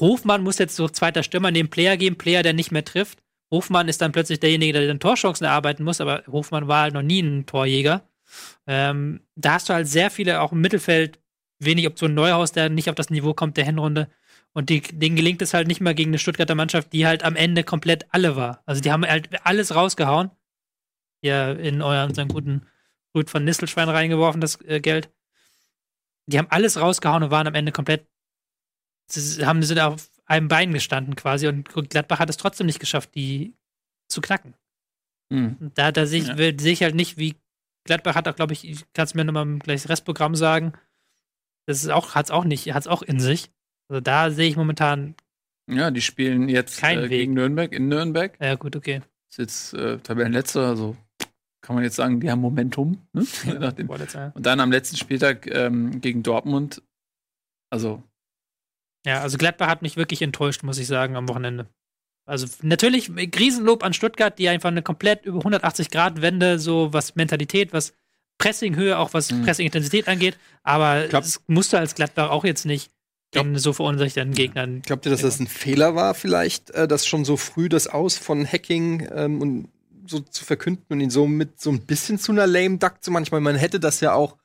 Hofmann 0.00 0.42
muss 0.42 0.58
jetzt 0.58 0.74
so 0.74 0.88
zweiter 0.88 1.22
Stürmer 1.22 1.50
neben 1.52 1.70
Player 1.70 1.96
geben, 1.96 2.18
Player, 2.18 2.42
der 2.42 2.54
nicht 2.54 2.72
mehr 2.72 2.84
trifft. 2.84 3.22
Hofmann 3.50 3.88
ist 3.88 4.00
dann 4.00 4.12
plötzlich 4.12 4.40
derjenige, 4.40 4.72
der 4.72 4.86
dann 4.88 5.00
Torchancen 5.00 5.46
erarbeiten 5.46 5.84
muss, 5.84 6.00
aber 6.00 6.24
Hofmann 6.26 6.68
war 6.68 6.82
halt 6.82 6.94
noch 6.94 7.02
nie 7.02 7.20
ein 7.20 7.46
Torjäger. 7.46 8.08
Ähm, 8.66 9.20
da 9.36 9.54
hast 9.54 9.68
du 9.68 9.74
halt 9.74 9.86
sehr 9.86 10.10
viele, 10.10 10.40
auch 10.40 10.52
im 10.52 10.60
Mittelfeld, 10.60 11.20
wenig 11.58 11.86
Optionen. 11.86 12.14
Neuhaus, 12.14 12.52
der 12.52 12.68
nicht 12.68 12.90
auf 12.90 12.94
das 12.94 13.10
Niveau 13.10 13.34
kommt 13.34 13.56
der 13.56 13.64
Hinrunde. 13.64 14.08
Und 14.52 14.70
die, 14.70 14.80
denen 14.80 15.16
gelingt 15.16 15.42
es 15.42 15.54
halt 15.54 15.68
nicht 15.68 15.80
mal 15.80 15.94
gegen 15.94 16.10
eine 16.10 16.18
Stuttgarter 16.18 16.54
Mannschaft, 16.54 16.92
die 16.92 17.06
halt 17.06 17.22
am 17.24 17.36
Ende 17.36 17.62
komplett 17.62 18.06
alle 18.10 18.36
war. 18.36 18.62
Also 18.66 18.80
die 18.80 18.90
haben 18.90 19.06
halt 19.06 19.28
alles 19.44 19.74
rausgehauen. 19.74 20.30
Hier 21.22 21.58
in 21.58 21.82
euren 21.82 22.12
guten 22.28 22.66
Brut 23.12 23.30
von 23.30 23.44
Nistelschwein 23.44 23.88
reingeworfen, 23.88 24.40
das 24.40 24.60
äh, 24.62 24.80
Geld. 24.80 25.10
Die 26.26 26.38
haben 26.38 26.48
alles 26.50 26.80
rausgehauen 26.80 27.22
und 27.22 27.30
waren 27.30 27.46
am 27.46 27.54
Ende 27.54 27.72
komplett, 27.72 28.06
sie 29.08 29.46
haben 29.46 29.62
sind 29.62 29.78
auf 29.78 30.08
einem 30.26 30.48
Bein 30.48 30.72
gestanden 30.72 31.14
quasi 31.16 31.46
und 31.46 31.68
Gladbach 31.88 32.18
hat 32.18 32.30
es 32.30 32.36
trotzdem 32.36 32.66
nicht 32.66 32.80
geschafft, 32.80 33.14
die 33.14 33.54
zu 34.08 34.20
knacken. 34.20 34.54
Mhm. 35.30 35.72
Da, 35.74 35.92
da 35.92 36.06
sehe 36.06 36.20
ich, 36.22 36.28
Ja. 36.28 36.36
sehe 36.36 36.72
ich 36.72 36.82
halt 36.82 36.94
nicht, 36.94 37.16
wie 37.16 37.34
Gladbach 37.84 38.14
hat 38.16 38.26
auch, 38.28 38.36
glaube 38.36 38.52
ich, 38.52 38.68
ich 38.68 38.84
kann 38.92 39.04
es 39.04 39.14
mir 39.14 39.24
nochmal 39.24 39.58
gleich 39.58 39.82
das 39.82 39.90
Restprogramm 39.90 40.34
sagen. 40.34 40.72
Das 41.66 41.82
ist 41.82 41.90
auch, 41.90 42.14
hat 42.14 42.26
es 42.26 42.30
auch 42.30 42.44
nicht, 42.44 42.72
hat 42.74 42.82
es 42.82 42.86
auch 42.88 43.02
in 43.02 43.20
sich. 43.20 43.50
Also 43.88 44.00
da 44.00 44.30
sehe 44.30 44.48
ich 44.48 44.56
momentan, 44.56 45.14
Ja, 45.70 45.90
die 45.90 46.00
spielen 46.02 46.48
jetzt 46.48 46.82
äh, 46.82 47.08
gegen 47.08 47.34
Nürnberg 47.34 47.72
in 47.72 47.88
Nürnberg. 47.88 48.36
ja 48.40 48.54
gut, 48.56 48.74
okay. 48.76 49.02
Ist 49.30 49.38
jetzt 49.38 49.74
äh, 49.74 49.98
Tabellenletzter, 49.98 50.66
also 50.66 50.96
kann 51.60 51.74
man 51.74 51.84
jetzt 51.84 51.96
sagen, 51.96 52.20
die 52.20 52.30
haben 52.30 52.40
Momentum. 52.40 53.06
Ne? 53.12 53.24
Vorletzter. 53.86 54.30
Und 54.36 54.46
dann 54.46 54.60
am 54.60 54.70
letzten 54.70 54.96
Spieltag 54.96 55.48
ähm, 55.48 56.00
gegen 56.00 56.22
Dortmund. 56.22 56.82
Also, 57.70 58.02
Ja, 59.06 59.20
also 59.22 59.38
Gladbach 59.38 59.68
hat 59.68 59.82
mich 59.82 59.96
wirklich 59.96 60.20
enttäuscht, 60.22 60.62
muss 60.64 60.78
ich 60.78 60.86
sagen, 60.86 61.16
am 61.16 61.28
Wochenende. 61.28 61.66
Also 62.26 62.46
natürlich 62.62 63.08
Riesenlob 63.16 63.84
an 63.84 63.92
Stuttgart, 63.92 64.36
die 64.38 64.48
einfach 64.48 64.68
eine 64.70 64.82
komplett 64.82 65.24
über 65.24 65.38
180 65.38 65.90
Grad 65.90 66.20
Wende, 66.22 66.58
so 66.58 66.92
was 66.92 67.14
Mentalität, 67.14 67.72
was 67.72 67.92
Pressinghöhe, 68.38 68.98
auch 68.98 69.14
was 69.14 69.30
Mhm. 69.30 69.44
Pressingintensität 69.44 70.08
angeht. 70.08 70.36
Aber 70.64 71.06
glaub- 71.08 71.22
es 71.22 71.40
musste 71.46 71.78
als 71.78 71.94
Gladbach 71.94 72.30
auch 72.30 72.44
jetzt 72.44 72.66
nicht 72.66 72.90
gegen 73.30 73.58
so 73.58 73.72
verunsicherten 73.72 74.34
Gegnern. 74.34 74.82
Glaubt 74.82 75.06
ihr, 75.06 75.10
dass 75.12 75.22
das 75.22 75.38
ein 75.40 75.46
Fehler 75.46 75.94
war, 75.94 76.14
vielleicht, 76.14 76.70
äh, 76.70 76.88
das 76.88 77.06
schon 77.06 77.24
so 77.24 77.36
früh 77.36 77.68
das 77.68 77.86
Aus 77.86 78.18
von 78.18 78.44
Hacking 78.44 79.08
ähm, 79.12 79.40
und 79.40 79.68
so 80.06 80.20
zu 80.20 80.44
verkünden 80.44 80.84
und 80.88 81.00
ihn 81.00 81.10
so 81.10 81.26
mit 81.26 81.60
so 81.60 81.70
ein 81.70 81.80
bisschen 81.80 82.18
zu 82.18 82.32
einer 82.32 82.46
lame 82.46 82.78
Duck 82.78 83.02
zu 83.02 83.10
manchmal. 83.10 83.40
Man 83.40 83.56
hätte 83.56 83.78
das 83.80 84.00
ja 84.00 84.12
auch 84.14 84.36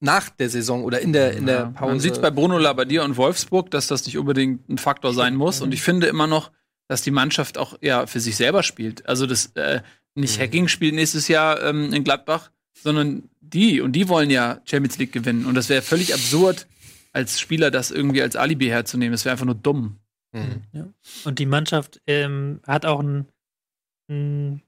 nach 0.00 0.30
der 0.30 0.48
Saison 0.48 0.82
oder 0.82 1.00
in 1.00 1.12
der, 1.12 1.32
in 1.32 1.46
der 1.46 1.66
Pause. 1.66 1.90
Man 1.90 2.00
sieht 2.00 2.22
bei 2.22 2.30
Bruno 2.30 2.58
Labbadia 2.58 3.04
und 3.04 3.16
Wolfsburg, 3.16 3.70
dass 3.70 3.86
das 3.86 4.06
nicht 4.06 4.16
unbedingt 4.16 4.68
ein 4.68 4.78
Faktor 4.78 5.12
sein 5.12 5.36
muss. 5.36 5.60
Und 5.60 5.72
ich 5.72 5.82
finde 5.82 6.06
immer 6.06 6.26
noch, 6.26 6.50
dass 6.88 7.02
die 7.02 7.10
Mannschaft 7.10 7.58
auch 7.58 7.76
ja 7.82 8.06
für 8.06 8.20
sich 8.20 8.36
selber 8.36 8.62
spielt. 8.62 9.06
Also 9.06 9.26
das 9.26 9.52
äh, 9.54 9.82
nicht 10.14 10.38
Mhm. 10.38 10.42
Hacking 10.42 10.68
spielt 10.68 10.94
nächstes 10.94 11.28
Jahr 11.28 11.62
ähm, 11.62 11.92
in 11.92 12.02
Gladbach, 12.02 12.50
sondern 12.74 13.28
die 13.40 13.80
und 13.80 13.92
die 13.92 14.08
wollen 14.08 14.30
ja 14.30 14.60
Champions 14.64 14.98
League 14.98 15.12
gewinnen. 15.12 15.44
Und 15.44 15.54
das 15.54 15.68
wäre 15.68 15.82
völlig 15.82 16.14
absurd, 16.14 16.66
als 17.12 17.40
Spieler 17.40 17.70
das 17.70 17.90
irgendwie 17.90 18.22
als 18.22 18.36
Alibi 18.36 18.66
herzunehmen. 18.66 19.12
Das 19.12 19.24
wäre 19.24 19.32
einfach 19.32 19.46
nur 19.46 19.54
dumm. 19.54 19.98
Mhm. 20.32 20.94
Und 21.24 21.38
die 21.38 21.46
Mannschaft 21.46 22.00
ähm, 22.06 22.60
hat 22.66 22.86
auch 22.86 23.00
ein, 23.00 23.26
ein, 24.08 24.62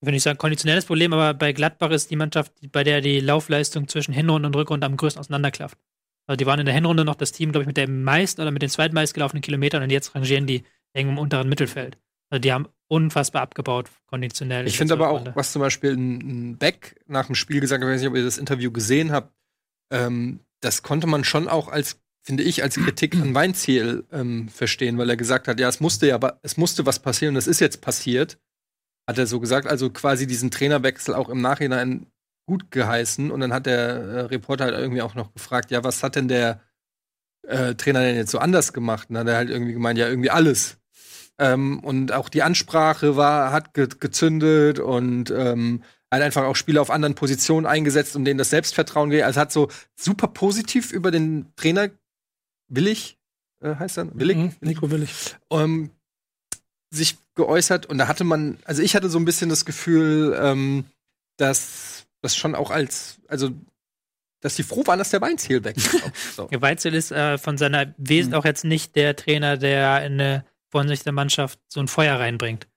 ich 0.00 0.06
will 0.06 0.12
nicht 0.12 0.22
sagen 0.22 0.38
konditionelles 0.38 0.84
Problem, 0.84 1.12
aber 1.12 1.34
bei 1.34 1.52
Gladbach 1.52 1.90
ist 1.90 2.10
die 2.10 2.16
Mannschaft, 2.16 2.52
bei 2.70 2.84
der 2.84 3.00
die 3.00 3.20
Laufleistung 3.20 3.88
zwischen 3.88 4.12
Hinrunde 4.12 4.48
und 4.48 4.56
Rückrunde 4.56 4.86
am 4.86 4.96
größten 4.96 5.20
auseinanderklafft. 5.20 5.78
Also 6.26 6.36
die 6.36 6.46
waren 6.46 6.60
in 6.60 6.66
der 6.66 6.74
Hinrunde 6.74 7.04
noch 7.04 7.14
das 7.14 7.32
Team, 7.32 7.52
glaube 7.52 7.62
ich, 7.62 7.66
mit 7.66 7.76
den 7.76 8.02
meisten 8.02 8.40
oder 8.40 8.50
mit 8.50 8.62
den 8.62 8.68
zweitmeist 8.68 9.14
gelaufenen 9.14 9.42
Kilometern 9.42 9.82
und 9.82 9.90
jetzt 9.90 10.14
rangieren 10.14 10.46
die 10.46 10.64
irgendwo 10.92 11.12
im 11.12 11.18
unteren 11.18 11.48
Mittelfeld. 11.48 11.98
Also 12.30 12.40
die 12.40 12.52
haben 12.52 12.68
unfassbar 12.88 13.42
abgebaut, 13.42 13.90
konditionell. 14.06 14.66
Ich 14.66 14.76
finde 14.76 14.94
aber 14.94 15.10
auch, 15.10 15.24
was 15.34 15.52
zum 15.52 15.60
Beispiel 15.60 15.92
ein, 15.92 16.58
Beck 16.58 17.00
nach 17.06 17.26
dem 17.26 17.34
Spiel 17.34 17.60
gesagt 17.60 17.82
hat, 17.82 17.88
ich 17.88 17.94
weiß 17.94 18.00
nicht, 18.00 18.10
ob 18.10 18.16
ihr 18.16 18.24
das 18.24 18.38
Interview 18.38 18.70
gesehen 18.70 19.12
habt, 19.12 19.32
ähm, 19.90 20.40
das 20.60 20.82
konnte 20.82 21.06
man 21.06 21.24
schon 21.24 21.48
auch 21.48 21.68
als, 21.68 22.00
finde 22.22 22.42
ich, 22.42 22.62
als 22.62 22.76
Kritik 22.76 23.14
an 23.14 23.34
Weinziel 23.34 24.04
ähm, 24.12 24.48
verstehen, 24.48 24.98
weil 24.98 25.10
er 25.10 25.16
gesagt 25.16 25.48
hat, 25.48 25.60
ja, 25.60 25.68
es 25.68 25.80
musste 25.80 26.08
ja, 26.08 26.16
aber 26.16 26.40
es 26.42 26.56
musste 26.56 26.86
was 26.86 27.00
passieren 27.00 27.34
und 27.34 27.38
es 27.38 27.46
ist 27.46 27.60
jetzt 27.60 27.80
passiert, 27.80 28.38
hat 29.06 29.18
er 29.18 29.26
so 29.26 29.40
gesagt, 29.40 29.66
also 29.66 29.90
quasi 29.90 30.26
diesen 30.26 30.50
Trainerwechsel 30.50 31.14
auch 31.14 31.28
im 31.28 31.40
Nachhinein 31.40 32.06
gut 32.46 32.70
geheißen 32.70 33.30
und 33.30 33.40
dann 33.40 33.52
hat 33.52 33.66
der 33.66 33.78
äh, 33.78 34.20
Reporter 34.22 34.64
halt 34.64 34.74
irgendwie 34.74 35.02
auch 35.02 35.14
noch 35.14 35.32
gefragt, 35.32 35.70
ja, 35.70 35.84
was 35.84 36.02
hat 36.02 36.16
denn 36.16 36.28
der 36.28 36.60
äh, 37.42 37.74
Trainer 37.74 38.00
denn 38.00 38.16
jetzt 38.16 38.30
so 38.30 38.38
anders 38.38 38.72
gemacht? 38.72 39.08
Und 39.08 39.14
dann 39.14 39.26
hat 39.26 39.32
er 39.32 39.36
halt 39.36 39.50
irgendwie 39.50 39.72
gemeint, 39.72 39.98
ja, 39.98 40.08
irgendwie 40.08 40.30
alles. 40.30 40.78
Ähm, 41.38 41.80
und 41.80 42.12
auch 42.12 42.28
die 42.28 42.42
Ansprache 42.42 43.16
war, 43.16 43.52
hat 43.52 43.74
ge 43.74 43.88
gezündet 43.98 44.78
und 44.78 45.30
ähm, 45.30 45.82
hat 46.10 46.22
einfach 46.22 46.44
auch 46.44 46.56
Spieler 46.56 46.80
auf 46.80 46.90
anderen 46.90 47.14
Positionen 47.14 47.66
eingesetzt 47.66 48.16
und 48.16 48.24
denen 48.24 48.38
das 48.38 48.50
Selbstvertrauen 48.50 49.10
gegeben. 49.10 49.26
Also 49.26 49.40
hat 49.40 49.52
so 49.52 49.68
super 49.96 50.28
positiv 50.28 50.92
über 50.92 51.10
den 51.10 51.52
Trainer 51.56 51.90
Willig, 52.68 53.18
äh, 53.60 53.74
heißt 53.74 53.98
er? 53.98 54.18
Willig? 54.18 54.36
Mhm, 54.36 54.52
Nico 54.60 54.90
Willig. 54.90 55.36
ähm, 55.50 55.90
sich 56.90 57.16
geäußert 57.34 57.86
und 57.86 57.98
da 57.98 58.08
hatte 58.08 58.24
man, 58.24 58.58
also 58.64 58.82
ich 58.82 58.94
hatte 58.94 59.08
so 59.10 59.18
ein 59.18 59.24
bisschen 59.24 59.50
das 59.50 59.64
Gefühl, 59.64 60.36
ähm, 60.40 60.84
dass 61.36 62.06
das 62.22 62.36
schon 62.36 62.54
auch 62.54 62.70
als, 62.70 63.18
also 63.28 63.50
dass 64.40 64.54
die 64.56 64.62
froh 64.62 64.86
waren, 64.86 64.98
dass 64.98 65.10
der 65.10 65.20
Weinziel 65.20 65.64
weg 65.64 65.76
ist. 65.76 65.90
so. 66.36 66.48
Ja, 66.50 66.60
Weitzel 66.62 66.94
ist 66.94 67.10
äh, 67.10 67.38
von 67.38 67.58
seiner 67.58 67.94
Wesen 67.98 68.30
Mhm. 68.32 68.38
auch 68.38 68.44
jetzt 68.44 68.64
nicht 68.64 68.94
der 68.96 69.16
Trainer, 69.16 69.56
der 69.56 70.04
in 70.04 70.14
eine 70.14 70.44
vorsichtige 70.70 71.12
Mannschaft 71.12 71.58
so 71.68 71.80
ein 71.80 71.88
Feuer 71.88 72.18
reinbringt. 72.18 72.68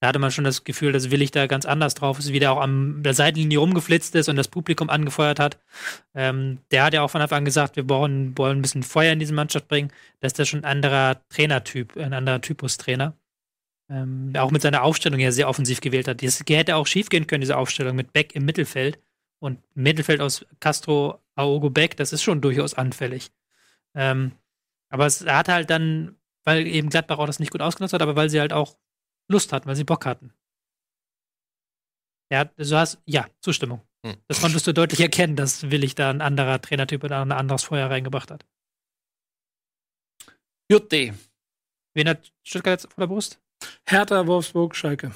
Da 0.00 0.08
hatte 0.08 0.18
man 0.18 0.30
schon 0.30 0.44
das 0.44 0.64
Gefühl, 0.64 0.92
dass 0.92 1.10
Willig 1.10 1.30
da 1.30 1.46
ganz 1.46 1.66
anders 1.66 1.92
drauf 1.92 2.18
ist, 2.18 2.32
wie 2.32 2.38
der 2.38 2.52
auch 2.52 2.60
an 2.60 3.02
der 3.02 3.12
Seitenlinie 3.12 3.58
rumgeflitzt 3.58 4.14
ist 4.14 4.30
und 4.30 4.36
das 4.36 4.48
Publikum 4.48 4.88
angefeuert 4.88 5.38
hat. 5.38 5.58
Ähm, 6.14 6.58
der 6.70 6.84
hat 6.84 6.94
ja 6.94 7.02
auch 7.02 7.10
von 7.10 7.20
Anfang 7.20 7.38
an 7.38 7.44
gesagt, 7.44 7.76
wir 7.76 7.86
brauchen, 7.86 8.36
wollen 8.38 8.58
ein 8.58 8.62
bisschen 8.62 8.82
Feuer 8.82 9.12
in 9.12 9.18
diese 9.18 9.34
Mannschaft 9.34 9.68
bringen. 9.68 9.92
Das 10.20 10.32
ist 10.32 10.38
ja 10.38 10.46
schon 10.46 10.60
ein 10.60 10.70
anderer 10.70 11.20
Trainertyp, 11.28 11.98
ein 11.98 12.14
anderer 12.14 12.40
Typus 12.40 12.78
Trainer. 12.78 13.14
Ähm, 13.90 14.32
der 14.32 14.44
auch 14.44 14.52
mit 14.52 14.62
seiner 14.62 14.84
Aufstellung 14.84 15.18
ja 15.18 15.32
sehr 15.32 15.48
offensiv 15.48 15.80
gewählt 15.80 16.06
hat. 16.06 16.22
Das 16.22 16.40
hätte 16.48 16.76
auch 16.76 16.86
schief 16.86 17.08
gehen 17.08 17.26
können, 17.26 17.40
diese 17.40 17.56
Aufstellung 17.56 17.96
mit 17.96 18.12
Beck 18.12 18.36
im 18.36 18.44
Mittelfeld 18.44 19.00
und 19.40 19.58
Mittelfeld 19.74 20.20
aus 20.20 20.46
Castro, 20.60 21.18
Aogo 21.34 21.70
Beck, 21.70 21.96
das 21.96 22.12
ist 22.12 22.22
schon 22.22 22.40
durchaus 22.40 22.74
anfällig. 22.74 23.32
Ähm, 23.94 24.32
aber 24.90 25.06
es 25.06 25.22
er 25.22 25.38
hat 25.38 25.48
halt 25.48 25.70
dann, 25.70 26.16
weil 26.44 26.68
eben 26.68 26.88
Gladbach 26.88 27.18
auch 27.18 27.26
das 27.26 27.40
nicht 27.40 27.50
gut 27.50 27.62
ausgenutzt 27.62 27.92
hat, 27.92 28.02
aber 28.02 28.14
weil 28.14 28.30
sie 28.30 28.38
halt 28.38 28.52
auch 28.52 28.78
Lust 29.28 29.52
hatten, 29.52 29.66
weil 29.66 29.76
sie 29.76 29.84
Bock 29.84 30.06
hatten. 30.06 30.32
Ja, 32.30 32.44
du 32.44 32.76
hast, 32.76 33.02
ja, 33.06 33.26
Zustimmung. 33.40 33.80
Hm. 34.06 34.16
Das 34.28 34.40
konntest 34.40 34.66
du 34.68 34.72
deutlich 34.72 35.00
erkennen, 35.00 35.34
dass 35.34 35.70
Willig 35.70 35.96
da 35.96 36.10
ein 36.10 36.20
anderer 36.20 36.60
Trainertyp 36.60 37.02
oder 37.02 37.22
ein 37.22 37.32
anderes 37.32 37.64
Feuer 37.64 37.90
reingebracht 37.90 38.30
hat. 38.30 38.46
Jutte. 40.70 41.14
Wen 41.94 42.08
hat 42.08 42.32
Stuttgart 42.44 42.80
jetzt 42.80 42.92
vor 42.92 43.02
der 43.02 43.08
Brust? 43.08 43.40
Hertha, 43.90 44.24
Wolfsburg, 44.26 44.76
Schalke. 44.76 45.10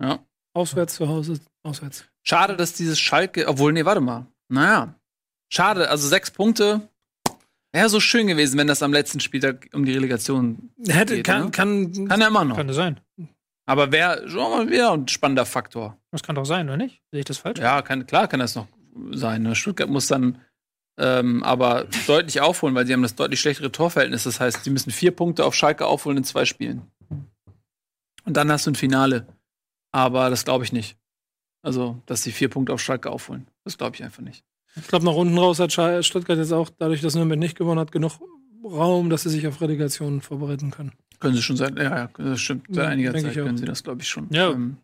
Ja. 0.00 0.24
Auswärts 0.54 0.94
zu 0.94 1.08
Hause, 1.08 1.40
auswärts. 1.64 2.04
Schade, 2.22 2.56
dass 2.56 2.74
dieses 2.74 3.00
Schalke, 3.00 3.48
obwohl, 3.48 3.72
nee, 3.72 3.84
warte 3.84 4.00
mal. 4.00 4.26
Naja. 4.48 4.94
Schade, 5.52 5.90
also 5.90 6.06
sechs 6.06 6.30
Punkte. 6.30 6.88
Wäre 7.72 7.88
so 7.88 7.98
schön 7.98 8.28
gewesen, 8.28 8.58
wenn 8.58 8.68
das 8.68 8.82
am 8.82 8.92
letzten 8.92 9.18
Spieltag 9.18 9.70
um 9.72 9.84
die 9.84 9.94
Relegation 9.94 10.70
Hätte, 10.86 11.16
Geht, 11.16 11.24
kann, 11.24 11.46
ne? 11.46 11.50
kann, 11.50 12.08
kann 12.08 12.20
ja 12.20 12.28
immer 12.28 12.44
noch. 12.44 12.56
Könnte 12.56 12.74
sein. 12.74 13.00
Aber 13.66 13.90
wäre 13.90 14.28
schon 14.28 14.50
mal 14.50 14.68
wieder 14.70 14.92
ein 14.92 15.08
spannender 15.08 15.46
Faktor. 15.46 15.98
Das 16.10 16.22
kann 16.22 16.36
doch 16.36 16.44
sein, 16.44 16.68
oder 16.68 16.76
nicht? 16.76 17.02
Sehe 17.10 17.20
ich 17.20 17.26
das 17.26 17.38
falsch? 17.38 17.58
Ja, 17.58 17.82
kann, 17.82 18.06
klar 18.06 18.28
kann 18.28 18.40
das 18.40 18.54
noch 18.54 18.68
sein. 19.10 19.42
Ne? 19.42 19.56
Stuttgart 19.56 19.88
muss 19.88 20.06
dann 20.06 20.40
ähm, 20.98 21.42
aber 21.42 21.86
deutlich 22.06 22.40
aufholen, 22.40 22.74
weil 22.74 22.86
sie 22.86 22.92
haben 22.92 23.02
das 23.02 23.14
deutlich 23.14 23.40
schlechtere 23.40 23.72
Torverhältnis. 23.72 24.24
Das 24.24 24.40
heißt, 24.40 24.64
sie 24.64 24.70
müssen 24.70 24.90
vier 24.90 25.10
Punkte 25.10 25.44
auf 25.44 25.54
Schalke 25.54 25.86
aufholen 25.86 26.18
in 26.18 26.24
zwei 26.24 26.44
Spielen. 26.44 26.82
Und 28.24 28.36
dann 28.36 28.50
hast 28.52 28.66
du 28.66 28.70
ein 28.70 28.76
Finale. 28.76 29.26
Aber 29.90 30.30
das 30.30 30.44
glaube 30.44 30.64
ich 30.64 30.72
nicht. 30.72 30.96
Also, 31.62 32.00
dass 32.06 32.22
sie 32.22 32.32
vier 32.32 32.48
Punkte 32.48 32.72
auf 32.72 32.80
Schalke 32.80 33.10
aufholen. 33.10 33.46
Das 33.64 33.78
glaube 33.78 33.96
ich 33.96 34.04
einfach 34.04 34.22
nicht. 34.22 34.44
Ich 34.76 34.88
glaube, 34.88 35.04
nach 35.04 35.14
unten 35.14 35.36
raus 35.36 35.58
hat 35.58 35.72
Stuttgart 35.72 36.38
jetzt 36.38 36.52
auch, 36.52 36.70
dadurch, 36.78 37.02
dass 37.02 37.14
Nürnberg 37.14 37.38
nicht 37.38 37.56
gewonnen 37.56 37.78
hat, 37.78 37.92
genug 37.92 38.12
Raum, 38.64 39.10
dass 39.10 39.22
sie 39.22 39.30
sich 39.30 39.46
auf 39.46 39.60
Relegation 39.60 40.20
vorbereiten 40.20 40.70
können. 40.70 40.92
Können 41.20 41.34
sie 41.34 41.42
schon 41.42 41.56
seit, 41.56 41.76
ja, 41.76 41.96
ja, 41.96 42.10
das 42.16 42.40
stimmt. 42.40 42.66
Seit 42.70 42.86
einiger 42.86 43.12
Zeit 43.12 43.30
auch. 43.30 43.44
können 43.44 43.58
sie 43.58 43.64
das, 43.64 43.82
glaube 43.82 44.02
ich, 44.02 44.08
schon. 44.08 44.28
Ja. 44.30 44.50
Ähm, 44.50 44.78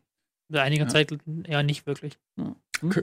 Seit 0.50 0.62
einiger 0.62 0.84
Ja. 0.84 0.88
Zeit 0.90 1.12
eher 1.44 1.62
nicht 1.62 1.86
wirklich. 1.86 2.18
Ja. 2.36 2.54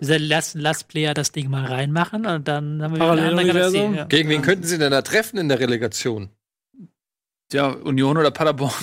Dieser 0.01 0.19
Lass, 0.19 0.53
lass 0.53 0.83
Player 0.85 1.13
das 1.13 1.31
Ding 1.31 1.49
mal 1.49 1.65
reinmachen 1.65 2.25
und 2.25 2.47
dann 2.47 2.81
haben 2.81 2.91
wir 2.93 2.95
wieder 2.97 3.05
Paralleluniversum? 3.07 3.35
eine 3.35 3.55
andere 3.55 3.73
Galaxie. 3.83 3.97
Ja. 3.97 4.05
Gegen 4.05 4.29
wen 4.29 4.41
könnten 4.41 4.63
sie 4.63 4.77
denn 4.77 4.91
da 4.91 5.01
treffen 5.01 5.37
in 5.37 5.49
der 5.49 5.59
Relegation? 5.59 6.29
ja, 7.53 7.67
Union 7.69 8.17
oder 8.17 8.31
Paderborn? 8.31 8.73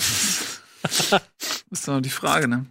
das 0.81 1.11
ist 1.71 1.87
doch 1.87 1.99
die 1.99 2.09
Frage, 2.09 2.47
ne? 2.47 2.65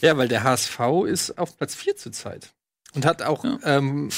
Ja, 0.00 0.16
weil 0.16 0.28
der 0.28 0.42
HSV 0.44 0.80
ist 1.06 1.38
auf 1.38 1.56
Platz 1.56 1.74
4 1.74 1.96
zurzeit. 1.96 2.52
Und 2.94 3.04
hat 3.04 3.22
auch 3.22 3.44
Ja. 3.44 3.58
ähm, 3.64 4.10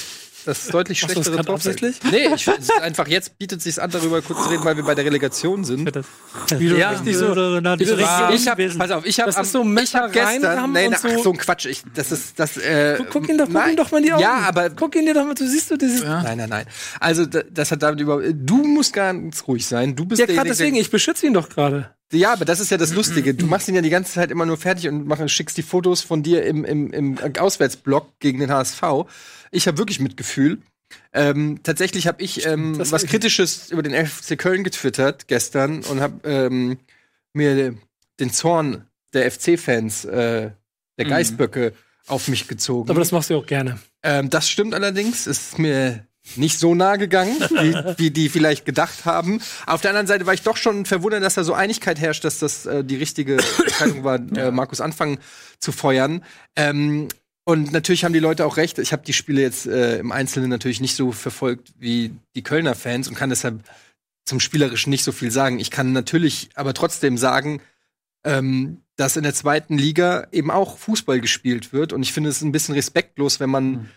das 0.44 0.66
deutlich 0.68 1.02
Machst 1.02 1.16
das 1.16 1.24
schlechtere 1.26 1.52
absichtlich? 1.54 2.00
Nee, 2.10 2.26
ich, 2.34 2.46
es 2.46 2.58
ist 2.58 2.80
einfach 2.80 3.08
jetzt 3.08 3.38
bietet 3.38 3.62
sich 3.62 3.80
an, 3.80 3.90
darüber 3.90 4.22
kurz 4.22 4.42
zu 4.44 4.50
reden, 4.50 4.64
weil 4.64 4.76
wir 4.76 4.84
bei 4.84 4.94
der 4.94 5.04
Relegation 5.04 5.64
sind. 5.64 5.94
Das, 5.94 6.06
Wie 6.58 6.68
du 6.68 6.76
Ja. 6.78 6.90
richtig 6.90 7.16
so. 7.16 7.34
du 7.34 7.60
so 7.84 7.96
das- 7.96 8.34
Ich 8.34 8.48
hab, 8.48 8.58
pass 8.78 8.90
auf, 8.90 9.04
ich 9.06 9.18
habe 9.20 9.32
Das 9.32 9.46
ist 9.46 9.52
so 9.52 9.62
nee, 10.72 10.86
und 10.86 10.92
na, 10.92 10.98
so- 10.98 11.08
ach, 11.08 11.22
so 11.24 11.30
ein 11.32 11.36
Quatsch. 11.38 11.66
Ich, 11.66 11.82
das 11.94 12.12
ist 12.12 12.38
das. 12.38 12.56
Äh, 12.56 12.96
Guck, 13.10 13.28
ihn 13.28 13.38
doch, 13.38 13.44
guck 13.46 13.54
nein. 13.54 13.70
ihn 13.70 13.76
doch 13.76 13.90
mal 13.90 13.98
in 13.98 14.04
die 14.04 14.12
Augen. 14.12 14.22
Ja, 14.22 14.38
aber 14.48 14.70
guck 14.70 14.94
ihn 14.96 15.06
dir 15.06 15.14
doch 15.14 15.24
mal, 15.24 15.34
du 15.34 15.46
siehst 15.46 15.70
du 15.70 15.76
dieses. 15.76 16.00
Ja, 16.02 16.06
Ja. 16.18 16.22
nein, 16.22 16.38
nein, 16.38 16.48
nein. 16.48 16.66
Also 17.00 17.26
da- 17.26 17.42
das 17.50 17.70
hat 17.70 17.82
damit 17.82 18.00
über. 18.00 18.20
Du 18.32 18.56
musst 18.64 18.92
ganz 18.92 19.46
ruhig 19.46 19.66
sein. 19.66 19.96
Du 19.96 20.04
bist 20.04 20.18
gerade 20.20 20.32
derjenige, 20.34 20.48
deswegen, 20.56 20.76
ich 20.76 20.90
beschütze 20.90 21.26
ihn 21.26 21.34
doch 21.34 21.48
gerade. 21.48 21.90
Ja, 22.12 22.32
aber 22.32 22.44
das 22.44 22.60
ist 22.60 22.70
ja 22.70 22.76
das 22.76 22.92
Lustige. 22.92 23.34
Du 23.34 23.46
machst 23.46 23.68
ihn 23.68 23.74
ja 23.74 23.82
die 23.82 23.90
ganze 23.90 24.12
Zeit 24.12 24.30
immer 24.30 24.46
nur 24.46 24.56
fertig 24.56 24.88
und 24.88 25.06
mach, 25.06 25.26
schickst 25.28 25.56
die 25.56 25.62
Fotos 25.62 26.02
von 26.02 26.22
dir 26.22 26.44
im, 26.44 26.64
im, 26.64 26.92
im 26.92 27.18
Auswärtsblock 27.38 28.18
gegen 28.18 28.40
den 28.40 28.50
HSV. 28.50 28.82
Ich 29.52 29.66
habe 29.68 29.78
wirklich 29.78 30.00
Mitgefühl. 30.00 30.60
Ähm, 31.12 31.60
tatsächlich 31.62 32.08
habe 32.08 32.22
ich 32.22 32.46
ähm, 32.46 32.76
was 32.78 33.06
Kritisches 33.06 33.70
über 33.70 33.82
den 33.82 33.94
FC 34.06 34.36
Köln 34.36 34.64
getwittert 34.64 35.28
gestern 35.28 35.84
und 35.84 36.00
habe 36.00 36.28
ähm, 36.28 36.78
mir 37.32 37.76
den 38.18 38.32
Zorn 38.32 38.86
der 39.12 39.30
FC-Fans, 39.30 40.04
äh, 40.04 40.50
der 40.98 41.06
Mhm. 41.06 41.10
Geißböcke, 41.10 41.72
auf 42.08 42.28
mich 42.28 42.48
gezogen. 42.48 42.90
Aber 42.90 42.98
das 42.98 43.12
machst 43.12 43.30
du 43.30 43.36
auch 43.36 43.46
gerne. 43.46 43.78
Ähm, 44.02 44.30
das 44.30 44.48
stimmt 44.50 44.74
allerdings. 44.74 45.26
Ist 45.26 45.58
mir 45.58 46.06
nicht 46.36 46.58
so 46.58 46.74
nah 46.74 46.96
gegangen, 46.96 47.36
wie, 47.50 47.74
wie 47.98 48.10
die 48.10 48.28
vielleicht 48.28 48.64
gedacht 48.64 49.04
haben. 49.04 49.40
Auf 49.66 49.80
der 49.80 49.90
anderen 49.90 50.06
Seite 50.06 50.26
war 50.26 50.34
ich 50.34 50.42
doch 50.42 50.56
schon 50.56 50.86
verwundert, 50.86 51.22
dass 51.22 51.34
da 51.34 51.44
so 51.44 51.54
Einigkeit 51.54 51.98
herrscht, 51.98 52.24
dass 52.24 52.38
das 52.38 52.66
äh, 52.66 52.84
die 52.84 52.96
richtige 52.96 53.38
Entscheidung 53.58 54.04
war, 54.04 54.16
äh, 54.36 54.50
Markus 54.50 54.80
anfangen 54.80 55.18
zu 55.58 55.72
feuern. 55.72 56.24
Ähm, 56.56 57.08
und 57.44 57.72
natürlich 57.72 58.04
haben 58.04 58.12
die 58.12 58.20
Leute 58.20 58.46
auch 58.46 58.56
recht. 58.56 58.78
Ich 58.78 58.92
habe 58.92 59.02
die 59.04 59.12
Spiele 59.12 59.40
jetzt 59.40 59.66
äh, 59.66 59.98
im 59.98 60.12
Einzelnen 60.12 60.50
natürlich 60.50 60.80
nicht 60.80 60.94
so 60.94 61.10
verfolgt 61.10 61.72
wie 61.78 62.12
die 62.36 62.42
Kölner 62.42 62.74
Fans 62.74 63.08
und 63.08 63.14
kann 63.14 63.30
deshalb 63.30 63.64
zum 64.24 64.40
Spielerischen 64.40 64.90
nicht 64.90 65.02
so 65.02 65.12
viel 65.12 65.30
sagen. 65.30 65.58
Ich 65.58 65.70
kann 65.70 65.92
natürlich 65.92 66.50
aber 66.54 66.74
trotzdem 66.74 67.18
sagen, 67.18 67.60
ähm, 68.24 68.82
dass 68.96 69.16
in 69.16 69.22
der 69.22 69.34
zweiten 69.34 69.78
Liga 69.78 70.28
eben 70.30 70.50
auch 70.50 70.78
Fußball 70.78 71.20
gespielt 71.20 71.72
wird. 71.72 71.92
Und 71.92 72.02
ich 72.02 72.12
finde 72.12 72.30
es 72.30 72.42
ein 72.42 72.52
bisschen 72.52 72.74
respektlos, 72.74 73.40
wenn 73.40 73.50
man 73.50 73.88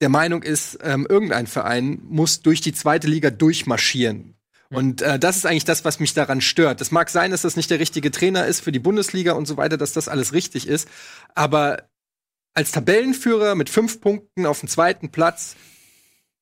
der 0.00 0.08
Meinung 0.08 0.42
ist, 0.42 0.78
ähm, 0.82 1.06
irgendein 1.08 1.46
Verein 1.46 2.00
muss 2.04 2.40
durch 2.42 2.60
die 2.60 2.72
zweite 2.72 3.08
Liga 3.08 3.30
durchmarschieren. 3.30 4.34
Und 4.70 5.00
äh, 5.00 5.18
das 5.18 5.36
ist 5.38 5.46
eigentlich 5.46 5.64
das, 5.64 5.84
was 5.84 5.98
mich 5.98 6.12
daran 6.12 6.40
stört. 6.42 6.80
Das 6.82 6.90
mag 6.90 7.08
sein, 7.08 7.30
dass 7.30 7.42
das 7.42 7.56
nicht 7.56 7.70
der 7.70 7.80
richtige 7.80 8.10
Trainer 8.10 8.46
ist 8.46 8.60
für 8.60 8.70
die 8.70 8.78
Bundesliga 8.78 9.32
und 9.32 9.46
so 9.46 9.56
weiter, 9.56 9.76
dass 9.78 9.92
das 9.94 10.08
alles 10.08 10.32
richtig 10.34 10.68
ist. 10.68 10.88
Aber 11.34 11.88
als 12.54 12.70
Tabellenführer 12.72 13.54
mit 13.54 13.70
fünf 13.70 14.00
Punkten 14.00 14.44
auf 14.44 14.60
dem 14.60 14.68
zweiten 14.68 15.10
Platz, 15.10 15.56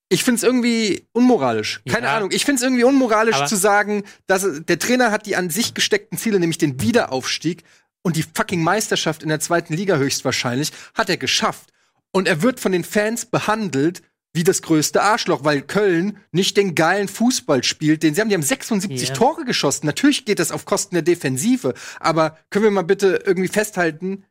ich 0.09 0.25
finde 0.25 0.39
es 0.39 0.43
irgendwie 0.43 1.07
unmoralisch. 1.13 1.83
Keine 1.89 2.07
Ja. 2.07 2.17
Ahnung. 2.17 2.31
Ich 2.33 2.45
finde 2.45 2.57
es 2.59 2.63
irgendwie 2.65 2.85
unmoralisch 2.85 3.37
Aber- 3.37 3.47
zu 3.47 3.57
sagen, 3.57 4.03
dass 4.27 4.43
es- 4.43 4.65
der 4.65 4.79
Trainer 4.79 5.11
hat 5.13 5.27
die 5.27 5.37
an 5.37 5.49
sich 5.51 5.75
gesteckten 5.75 6.19
Ziele, 6.19 6.41
nämlich 6.41 6.59
den 6.59 6.81
Wiederaufstieg 6.81 7.63
und 8.03 8.17
die 8.17 8.25
fucking 8.35 8.63
Meisterschaft 8.63 9.23
in 9.23 9.29
der 9.29 9.41
zweiten 9.41 9.73
Liga 9.75 9.97
höchstwahrscheinlich, 9.97 10.73
hat 10.95 11.09
er 11.11 11.17
geschafft. 11.17 11.71
Und 12.17 12.27
er 12.29 12.41
wird 12.41 12.61
von 12.61 12.73
den 12.73 12.83
Fans 12.83 13.27
behandelt 13.27 14.01
wie 14.33 14.43
das 14.43 14.63
größte 14.63 15.03
Arschloch, 15.03 15.45
weil 15.45 15.61
Köln 15.61 16.17
nicht 16.33 16.57
den 16.57 16.75
geilen 16.75 17.09
Fußball 17.09 17.63
spielt, 17.63 18.03
den 18.03 18.15
sie 18.15 18.21
haben. 18.23 18.29
Die 18.31 18.35
haben 18.35 18.43
76 18.43 19.09
Ja. 19.11 19.15
Tore 19.15 19.45
geschossen. 19.45 19.85
Natürlich 19.85 20.25
geht 20.25 20.39
das 20.39 20.51
auf 20.51 20.65
Kosten 20.65 20.95
der 20.95 21.03
Defensive, 21.03 21.75
aber 22.01 22.39
können 22.49 22.65
wir 22.65 22.71
mal 22.71 22.83
bitte 22.83 23.23
irgendwie 23.27 23.49
festhalten, 23.49 24.25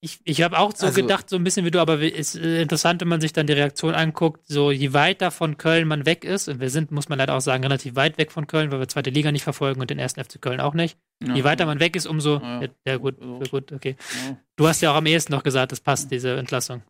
Ich, 0.00 0.20
ich 0.22 0.42
habe 0.42 0.56
auch 0.60 0.72
so 0.76 0.86
Also- 0.86 1.00
gedacht, 1.02 1.28
so 1.28 1.34
ein 1.34 1.42
bisschen 1.42 1.66
wie 1.66 1.72
du, 1.72 1.80
aber 1.80 2.00
es 2.00 2.36
ist 2.36 2.36
interessant, 2.36 3.00
wenn 3.00 3.08
man 3.08 3.20
sich 3.20 3.32
dann 3.32 3.48
die 3.48 3.52
Reaktion 3.52 3.94
anguckt, 3.94 4.42
so 4.46 4.70
je 4.70 4.92
weiter 4.92 5.32
von 5.32 5.58
Köln 5.58 5.88
man 5.88 6.06
weg 6.06 6.24
ist, 6.24 6.46
und 6.48 6.60
wir 6.60 6.70
sind, 6.70 6.92
muss 6.92 7.08
man 7.08 7.18
leider 7.18 7.34
auch 7.34 7.40
sagen, 7.40 7.64
relativ 7.64 7.96
weit 7.96 8.16
weg 8.16 8.30
von 8.30 8.46
Köln, 8.46 8.70
weil 8.70 8.78
wir 8.78 8.86
zweite 8.86 9.10
Liga 9.10 9.32
nicht 9.32 9.42
verfolgen 9.42 9.80
und 9.80 9.90
den 9.90 9.98
ersten 9.98 10.22
FC 10.22 10.40
Köln 10.40 10.60
auch 10.60 10.74
nicht. 10.74 10.96
Je 11.20 11.42
weiter 11.42 11.66
man 11.66 11.80
weg 11.80 11.96
ist, 11.96 12.06
umso. 12.06 12.38
Ja. 12.38 12.62
Ja, 12.62 12.68
ja 12.86 12.96
gut, 12.96 13.16
ja, 13.20 13.48
gut, 13.50 13.72
okay. 13.72 13.96
Ja. 14.24 14.36
Du 14.54 14.68
hast 14.68 14.80
ja 14.82 14.92
auch 14.92 14.96
am 14.96 15.06
ehesten 15.06 15.32
noch 15.32 15.42
gesagt, 15.42 15.72
das 15.72 15.80
passt, 15.80 16.12
diese 16.12 16.36
Entlassung. 16.36 16.82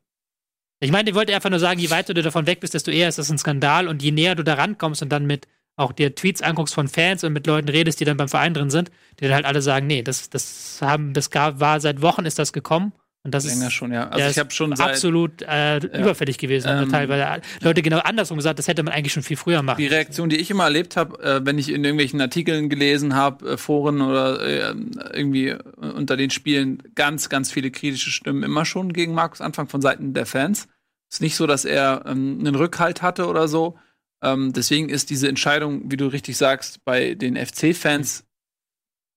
Ich 0.80 0.92
meine, 0.92 1.10
ich 1.10 1.16
wollte 1.16 1.34
einfach 1.34 1.50
nur 1.50 1.58
sagen, 1.58 1.80
je 1.80 1.90
weiter 1.90 2.14
du 2.14 2.22
davon 2.22 2.46
weg 2.46 2.60
bist, 2.60 2.74
desto 2.74 2.90
eher 2.90 3.08
ist 3.08 3.18
das 3.18 3.30
ein 3.30 3.38
Skandal. 3.38 3.88
Und 3.88 4.02
je 4.02 4.12
näher 4.12 4.34
du 4.34 4.44
da 4.44 4.54
rankommst 4.54 5.02
und 5.02 5.10
dann 5.10 5.26
mit 5.26 5.48
auch 5.76 5.92
dir 5.92 6.14
Tweets 6.14 6.42
anguckst 6.42 6.74
von 6.74 6.88
Fans 6.88 7.24
und 7.24 7.32
mit 7.32 7.46
Leuten 7.46 7.68
redest, 7.68 8.00
die 8.00 8.04
dann 8.04 8.16
beim 8.16 8.28
Verein 8.28 8.54
drin 8.54 8.70
sind, 8.70 8.90
die 9.18 9.24
dann 9.24 9.34
halt 9.34 9.44
alle 9.44 9.62
sagen, 9.62 9.86
nee, 9.86 10.02
das, 10.02 10.28
das 10.28 10.78
haben, 10.80 11.14
das 11.14 11.30
gab, 11.30 11.60
war 11.60 11.80
seit 11.80 12.02
Wochen 12.02 12.26
ist 12.26 12.38
das 12.38 12.52
gekommen 12.52 12.92
und 13.24 13.34
das 13.34 13.44
Länger 13.46 13.66
ist 13.66 13.72
schon, 13.72 13.92
ja. 13.92 14.08
Also 14.08 14.30
ich 14.30 14.38
habe 14.38 14.50
schon 14.52 14.74
seit 14.76 14.90
absolut 14.90 15.42
äh, 15.42 15.78
überfällig 15.78 16.38
gewesen. 16.38 16.68
Ähm, 16.70 16.84
und 16.84 16.90
teilweise 16.90 17.42
Leute 17.60 17.82
genau 17.82 17.98
andersrum 17.98 18.38
gesagt, 18.38 18.58
das 18.58 18.68
hätte 18.68 18.82
man 18.82 18.94
eigentlich 18.94 19.12
schon 19.12 19.22
viel 19.22 19.36
früher 19.36 19.62
machen. 19.62 19.78
die 19.78 19.86
Reaktion, 19.86 20.28
die 20.28 20.36
ich 20.36 20.50
immer 20.50 20.64
erlebt 20.64 20.96
habe, 20.96 21.22
äh, 21.22 21.44
wenn 21.44 21.58
ich 21.58 21.68
in 21.68 21.84
irgendwelchen 21.84 22.20
Artikeln 22.20 22.68
gelesen 22.68 23.14
habe, 23.14 23.50
äh, 23.50 23.56
Foren 23.56 24.00
oder 24.00 24.40
äh, 24.40 24.74
irgendwie 25.12 25.48
äh, 25.48 25.58
unter 25.78 26.16
den 26.16 26.30
Spielen, 26.30 26.82
ganz, 26.94 27.28
ganz 27.28 27.50
viele 27.50 27.70
kritische 27.70 28.10
Stimmen 28.10 28.44
immer 28.44 28.64
schon 28.64 28.92
gegen 28.92 29.14
Markus 29.14 29.40
Anfang 29.40 29.68
von 29.68 29.82
Seiten 29.82 30.14
der 30.14 30.24
Fans. 30.24 30.68
Ist 31.10 31.20
nicht 31.20 31.36
so, 31.36 31.46
dass 31.46 31.64
er 31.64 32.04
ähm, 32.06 32.38
einen 32.38 32.54
Rückhalt 32.54 33.02
hatte 33.02 33.26
oder 33.26 33.48
so. 33.48 33.78
Ähm, 34.22 34.52
deswegen 34.52 34.88
ist 34.88 35.10
diese 35.10 35.28
Entscheidung, 35.28 35.90
wie 35.90 35.96
du 35.96 36.06
richtig 36.06 36.36
sagst, 36.36 36.84
bei 36.84 37.14
den 37.14 37.36
FC-Fans 37.36 38.24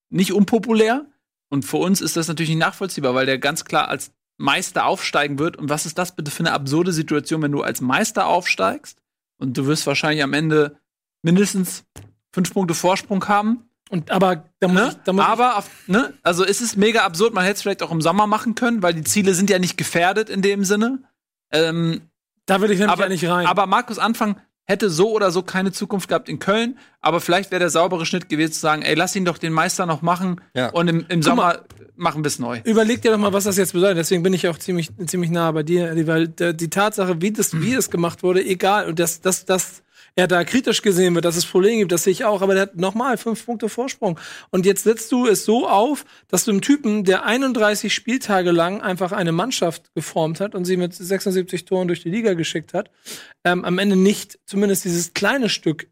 nicht 0.10 0.34
unpopulär. 0.34 1.06
Und 1.52 1.64
für 1.66 1.78
uns 1.78 2.00
ist 2.02 2.16
das 2.16 2.28
natürlich 2.30 2.50
nicht 2.50 2.60
nachvollziehbar, 2.60 3.14
weil 3.14 3.26
der 3.26 3.38
ganz 3.38 3.66
klar 3.66 3.90
als 3.90 4.12
Meister 4.38 4.86
aufsteigen 4.86 5.38
wird. 5.38 5.58
Und 5.58 5.70
was 5.70 5.86
ist 5.86 5.98
das 5.98 6.16
bitte 6.16 6.32
für 6.32 6.40
eine 6.40 6.54
absurde 6.54 6.94
Situation, 6.94 7.42
wenn 7.42 7.52
du 7.52 7.62
als 7.62 7.82
Meister 7.82 8.26
aufsteigst 8.26 9.02
und 9.38 9.58
du 9.58 9.68
wirst 9.68 9.86
wahrscheinlich 9.86 10.24
am 10.24 10.34
Ende 10.34 10.78
mindestens 11.22 11.84
fünf 12.34 12.54
Punkte 12.54 12.74
Vorsprung 12.74 13.28
haben. 13.28 13.70
Und 13.90 14.10
aber 14.10 14.46
da 14.62 14.70
muss 14.70 14.82
Ne? 14.82 14.88
ich, 14.92 14.98
da 15.04 15.12
muss 15.12 15.26
Aber 15.26 15.58
auf, 15.58 15.70
ne? 15.88 16.14
also 16.24 16.46
es 16.46 16.62
ist 16.62 16.78
mega 16.78 17.02
absurd. 17.04 17.34
Man 17.34 17.44
hätte 17.44 17.56
es 17.56 17.62
vielleicht 17.62 17.84
auch 17.84 17.92
im 17.92 18.02
Sommer 18.02 18.26
machen 18.26 18.56
können, 18.56 18.82
weil 18.82 18.94
die 18.94 19.04
Ziele 19.04 19.34
sind 19.34 19.50
ja 19.50 19.60
nicht 19.60 19.78
gefährdet 19.78 20.30
in 20.30 20.42
dem 20.42 20.64
Sinne. 20.64 21.04
Ähm, 21.52 22.02
da 22.46 22.62
will 22.62 22.72
ich 22.72 22.80
nämlich 22.80 22.94
aber, 22.94 23.04
ja 23.04 23.10
nicht 23.10 23.28
rein. 23.28 23.46
aber 23.46 23.66
Markus 23.66 24.00
Anfang 24.00 24.38
hätte 24.72 24.90
so 24.90 25.12
oder 25.12 25.30
so 25.32 25.44
keine 25.44 25.72
Zukunft 25.72 26.08
gehabt 26.10 26.28
in 26.30 26.40
Köln. 26.40 26.78
Aber 27.02 27.22
vielleicht 27.22 27.52
wäre 27.52 27.60
der 27.60 27.70
saubere 27.70 28.06
Schnitt 28.06 28.30
gewesen 28.30 28.54
zu 28.54 28.60
sagen, 28.60 28.82
ey, 28.82 28.96
lass 28.96 29.16
ihn 29.16 29.26
doch 29.26 29.38
den 29.38 29.54
Meister 29.54 29.86
noch 29.86 30.02
machen 30.02 30.42
Ja. 30.56 30.70
und 30.70 30.88
im, 30.88 31.06
im 31.10 31.22
Sommer 31.22 31.60
machen 31.96 32.24
wir 32.24 32.28
es 32.28 32.40
neu. 32.40 32.60
Überleg 32.64 33.02
dir 33.02 33.12
doch 33.12 33.18
mal, 33.20 33.32
was 33.34 33.44
das 33.44 33.58
jetzt 33.58 33.74
bedeutet. 33.74 33.98
Deswegen 34.00 34.24
bin 34.24 34.34
ich 34.34 34.48
auch 34.48 34.58
ziemlich, 34.58 34.90
ziemlich 35.06 35.30
nah 35.30 35.52
bei 35.52 35.62
dir, 35.62 35.94
weil 36.08 36.28
die 36.30 36.70
Tatsache, 36.70 37.22
wie 37.22 37.32
das, 37.32 37.62
wie 37.62 37.74
es 37.82 37.92
gemacht 37.92 38.24
wurde, 38.24 38.44
egal. 38.44 38.88
Und 38.88 38.98
dass, 39.00 39.22
dass, 39.22 39.46
dass 39.46 39.84
er 40.16 40.28
da 40.28 40.44
kritisch 40.44 40.82
gesehen 40.82 41.16
wird, 41.16 41.26
dass 41.26 41.36
es 41.38 41.46
Probleme 41.46 41.78
gibt, 41.80 41.92
das 41.92 42.04
sehe 42.04 42.12
ich 42.12 42.26
auch. 42.26 42.42
Aber 42.42 42.54
der 42.54 42.64
hat 42.64 42.76
nochmal 42.76 43.18
fünf 43.18 43.46
Punkte 43.46 43.70
Vorsprung. 43.70 44.20
Und 44.50 44.66
jetzt 44.66 44.84
setzt 44.84 45.12
du 45.12 45.26
es 45.28 45.46
so 45.46 45.68
auf, 45.70 46.06
dass 46.28 46.46
du 46.46 46.52
einem 46.52 46.62
Typen, 46.62 47.04
der 47.06 47.26
31 47.26 47.94
Spieltage 47.94 48.52
lang 48.52 48.82
einfach 48.82 49.12
eine 49.14 49.32
Mannschaft 49.32 49.94
geformt 49.96 50.40
hat 50.42 50.54
und 50.56 50.66
sie 50.66 50.78
mit 50.78 50.94
76 50.94 51.66
Toren 51.66 51.88
durch 51.88 52.02
die 52.04 52.10
Liga 52.10 52.34
geschickt 52.34 52.74
hat, 52.74 52.92
ähm, 53.46 53.64
am 53.64 53.78
Ende 53.80 53.96
nicht 53.96 54.38
zumindest 54.46 54.84
dieses 54.86 55.14
kleine 55.14 55.48
Stück 55.50 55.88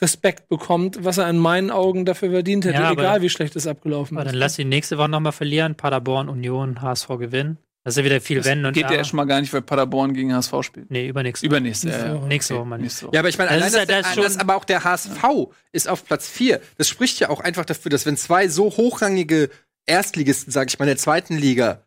Respekt 0.00 0.48
bekommt, 0.48 1.04
was 1.04 1.18
er 1.18 1.28
in 1.28 1.36
meinen 1.36 1.70
Augen 1.70 2.06
dafür 2.06 2.30
verdient 2.30 2.64
hätte, 2.64 2.74
Ja, 2.80 2.88
aber- 2.90 3.02
egal 3.02 3.22
wie 3.22 3.28
schlecht 3.28 3.54
es 3.56 3.66
abgelaufen 3.66 4.16
aber 4.16 4.24
ist. 4.24 4.32
dann 4.32 4.38
lass 4.38 4.58
ihn 4.58 4.70
nächste 4.70 4.96
Woche 4.96 5.10
nochmal 5.10 5.32
verlieren. 5.32 5.74
Paderborn, 5.74 6.30
Union, 6.30 6.80
HSV 6.80 7.08
gewinnen. 7.18 7.58
Das 7.82 7.94
ist 7.94 7.98
ja 7.98 8.04
wieder 8.04 8.20
viel 8.20 8.44
Wenn 8.44 8.66
und 8.66 8.74
Geht 8.74 8.90
ja 8.90 8.92
erstmal 8.96 9.26
gar 9.26 9.40
nicht, 9.40 9.52
weil 9.54 9.62
Paderborn 9.62 10.12
gegen 10.12 10.34
HSV 10.34 10.52
spielt. 10.62 10.90
Nee, 10.90 11.08
übernächste. 11.08 11.46
Übernächste. 11.46 11.86
Nächste 11.88 12.04
Ja, 12.06 12.12
Woche. 12.14 12.22
ja. 12.22 12.28
Nächste 12.28 12.54
Woche, 12.56 12.78
nächste 12.78 13.06
Woche. 13.06 13.14
Ja, 13.14 13.20
aber 13.20 13.28
ich 13.30 13.38
meine, 13.38 13.48
Das 13.50 13.56
allein 13.56 13.68
ist 13.68 13.74
ja- 13.74 13.80
dass, 13.86 13.88
das 14.02 14.10
ist 14.16 14.16
dass 14.24 14.32
schon- 14.34 14.40
aber 14.42 14.56
auch 14.56 14.64
der 14.66 14.84
HSV 14.84 15.24
ist 15.72 15.88
auf 15.88 16.04
Platz 16.04 16.28
4. 16.28 16.60
Das 16.76 16.88
spricht 16.88 17.20
ja 17.20 17.30
auch 17.30 17.40
einfach 17.40 17.64
dafür, 17.64 17.90
dass 17.90 18.04
wenn 18.04 18.16
zwei 18.18 18.48
so 18.48 18.64
hochrangige 18.76 19.48
Erstligisten, 19.86 20.52
sag 20.52 20.68
ich 20.68 20.78
mal, 20.78 20.84
in 20.84 20.88
der 20.90 20.98
zweiten 20.98 21.36
Liga, 21.38 21.84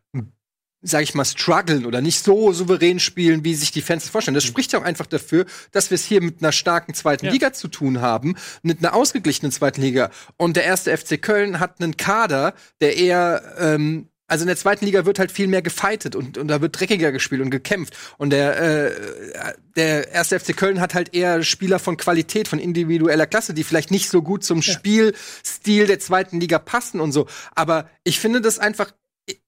sag 0.82 1.02
ich 1.02 1.14
mal, 1.14 1.24
strugglen 1.24 1.86
oder 1.86 2.00
nicht 2.02 2.22
so 2.22 2.52
souverän 2.52 2.98
spielen, 3.00 3.42
wie 3.44 3.54
sich 3.54 3.70
die 3.70 3.80
Fans 3.80 4.02
das 4.02 4.10
vorstellen. 4.10 4.34
Das 4.34 4.44
spricht 4.44 4.72
ja 4.72 4.80
auch 4.80 4.84
einfach 4.84 5.06
dafür, 5.06 5.46
dass 5.70 5.90
wir 5.90 5.94
es 5.94 6.04
hier 6.04 6.20
mit 6.20 6.42
einer 6.42 6.52
starken 6.52 6.92
zweiten 6.92 7.26
Ja. 7.26 7.32
Liga 7.32 7.52
zu 7.54 7.68
tun 7.68 8.00
haben, 8.02 8.34
mit 8.62 8.80
einer 8.80 8.94
ausgeglichenen 8.94 9.50
zweiten 9.52 9.80
Liga. 9.80 10.10
Und 10.36 10.56
der 10.56 10.64
erste 10.64 10.90
FC 10.94 11.16
Köln 11.22 11.60
hat 11.60 11.80
einen 11.80 11.96
Kader, 11.96 12.52
der 12.82 12.96
eher 12.98 13.54
ähm, 13.58 14.08
also 14.26 14.42
in 14.42 14.46
der 14.48 14.56
zweiten 14.56 14.84
Liga 14.86 15.04
wird 15.04 15.18
halt 15.18 15.30
viel 15.30 15.46
mehr 15.48 15.60
gefightet 15.62 16.16
und, 16.16 16.38
und 16.38 16.48
da 16.48 16.60
wird 16.60 16.78
dreckiger 16.80 17.12
gespielt 17.12 17.42
und 17.42 17.50
gekämpft. 17.50 17.94
Und 18.16 18.30
der, 18.30 18.56
äh, 18.60 19.54
der 19.76 20.10
erste 20.12 20.40
FC 20.40 20.56
Köln 20.56 20.80
hat 20.80 20.94
halt 20.94 21.14
eher 21.14 21.42
Spieler 21.42 21.78
von 21.78 21.96
Qualität, 21.96 22.48
von 22.48 22.58
individueller 22.58 23.26
Klasse, 23.26 23.52
die 23.54 23.64
vielleicht 23.64 23.90
nicht 23.90 24.08
so 24.08 24.22
gut 24.22 24.42
zum 24.44 24.62
Spielstil 24.62 25.86
der 25.86 25.98
zweiten 26.00 26.40
Liga 26.40 26.58
passen 26.58 27.00
und 27.00 27.12
so. 27.12 27.26
Aber 27.54 27.88
ich 28.02 28.18
finde 28.18 28.40
das 28.40 28.58
einfach. 28.58 28.92
ich- 29.26 29.40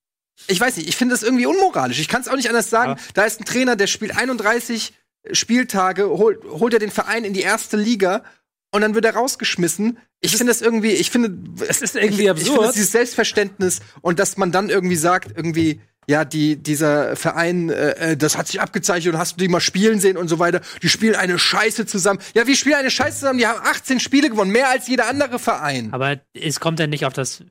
Ich 0.49 0.61
weiß 0.61 0.77
nicht, 0.77 0.89
ich 0.89 0.97
finde 0.97 1.15
das 1.15 1.23
irgendwie 1.23 1.47
unmoralisch. 1.47 1.99
Ich 1.99 2.09
kann 2.09 2.21
es 2.21 2.29
auch 2.29 2.37
nicht 2.37 2.49
anders 2.49 2.69
sagen. 2.69 2.93
Ja. 2.99 3.07
Da 3.15 3.25
ist 3.25 3.41
ein 3.41 3.45
Trainer, 3.47 3.77
der 3.77 3.87
spielt 3.87 4.17
31 4.17 4.93
Spieltage, 5.33 6.09
holt, 6.09 6.45
holt 6.45 6.73
er 6.75 6.79
den 6.79 6.91
Verein 6.91 7.25
in 7.25 7.33
die 7.33 7.41
erste 7.41 7.77
Liga 7.77 8.23
und 8.71 8.83
dann 8.83 8.95
wird 8.95 9.05
er 9.07 9.15
rausgeschmissen. 9.15 9.99
Ich 10.27 10.37
finde 10.37 10.53
das 10.53 10.63
irgendwie, 10.63 10.91
ich 10.91 11.11
finde, 11.11 11.37
es 11.67 11.83
ist 11.83 11.97
irgendwie 11.97 12.25
ich, 12.25 12.31
absurd. 12.31 12.49
Ich 12.49 12.55
finde 12.57 12.73
dieses 12.75 12.93
Selbstverständnis 12.93 13.81
und 14.01 14.19
dass 14.19 14.37
man 14.37 14.53
dann 14.53 14.69
irgendwie 14.69 14.97
sagt, 14.97 15.37
irgendwie, 15.37 15.81
ja, 16.09 16.25
die, 16.25 16.57
dieser 16.57 17.17
Verein, 17.17 17.69
äh, 17.69 18.13
äh, 18.13 18.17
das 18.17 18.39
hat 18.39 18.47
sich 18.47 18.61
abgezeichnet 18.61 19.15
und 19.15 19.21
hast 19.21 19.33
du 19.33 19.39
die 19.39 19.49
mal 19.49 19.61
spielen 19.61 19.99
sehen 20.01 20.17
und 20.17 20.29
so 20.29 20.39
weiter. 20.39 20.61
Die 20.83 20.89
spielen 20.89 21.17
eine 21.17 21.39
Scheiße 21.39 21.87
zusammen. 21.87 22.21
Ja, 22.35 22.47
wir 22.47 22.57
spielen 22.57 22.77
eine 22.77 22.91
Scheiße 22.91 23.21
zusammen. 23.21 23.39
Die 23.39 23.47
haben 23.47 23.61
18 23.65 24.01
Spiele 24.01 24.31
gewonnen, 24.31 24.53
mehr 24.53 24.69
als 24.69 24.87
jeder 24.87 25.09
andere 25.09 25.39
Verein. 25.39 25.93
Aber 25.93 26.21
es 26.33 26.61
kommt 26.61 26.79
ja 26.79 26.87
nicht 26.87 27.05
auf 27.07 27.13
das 27.13 27.43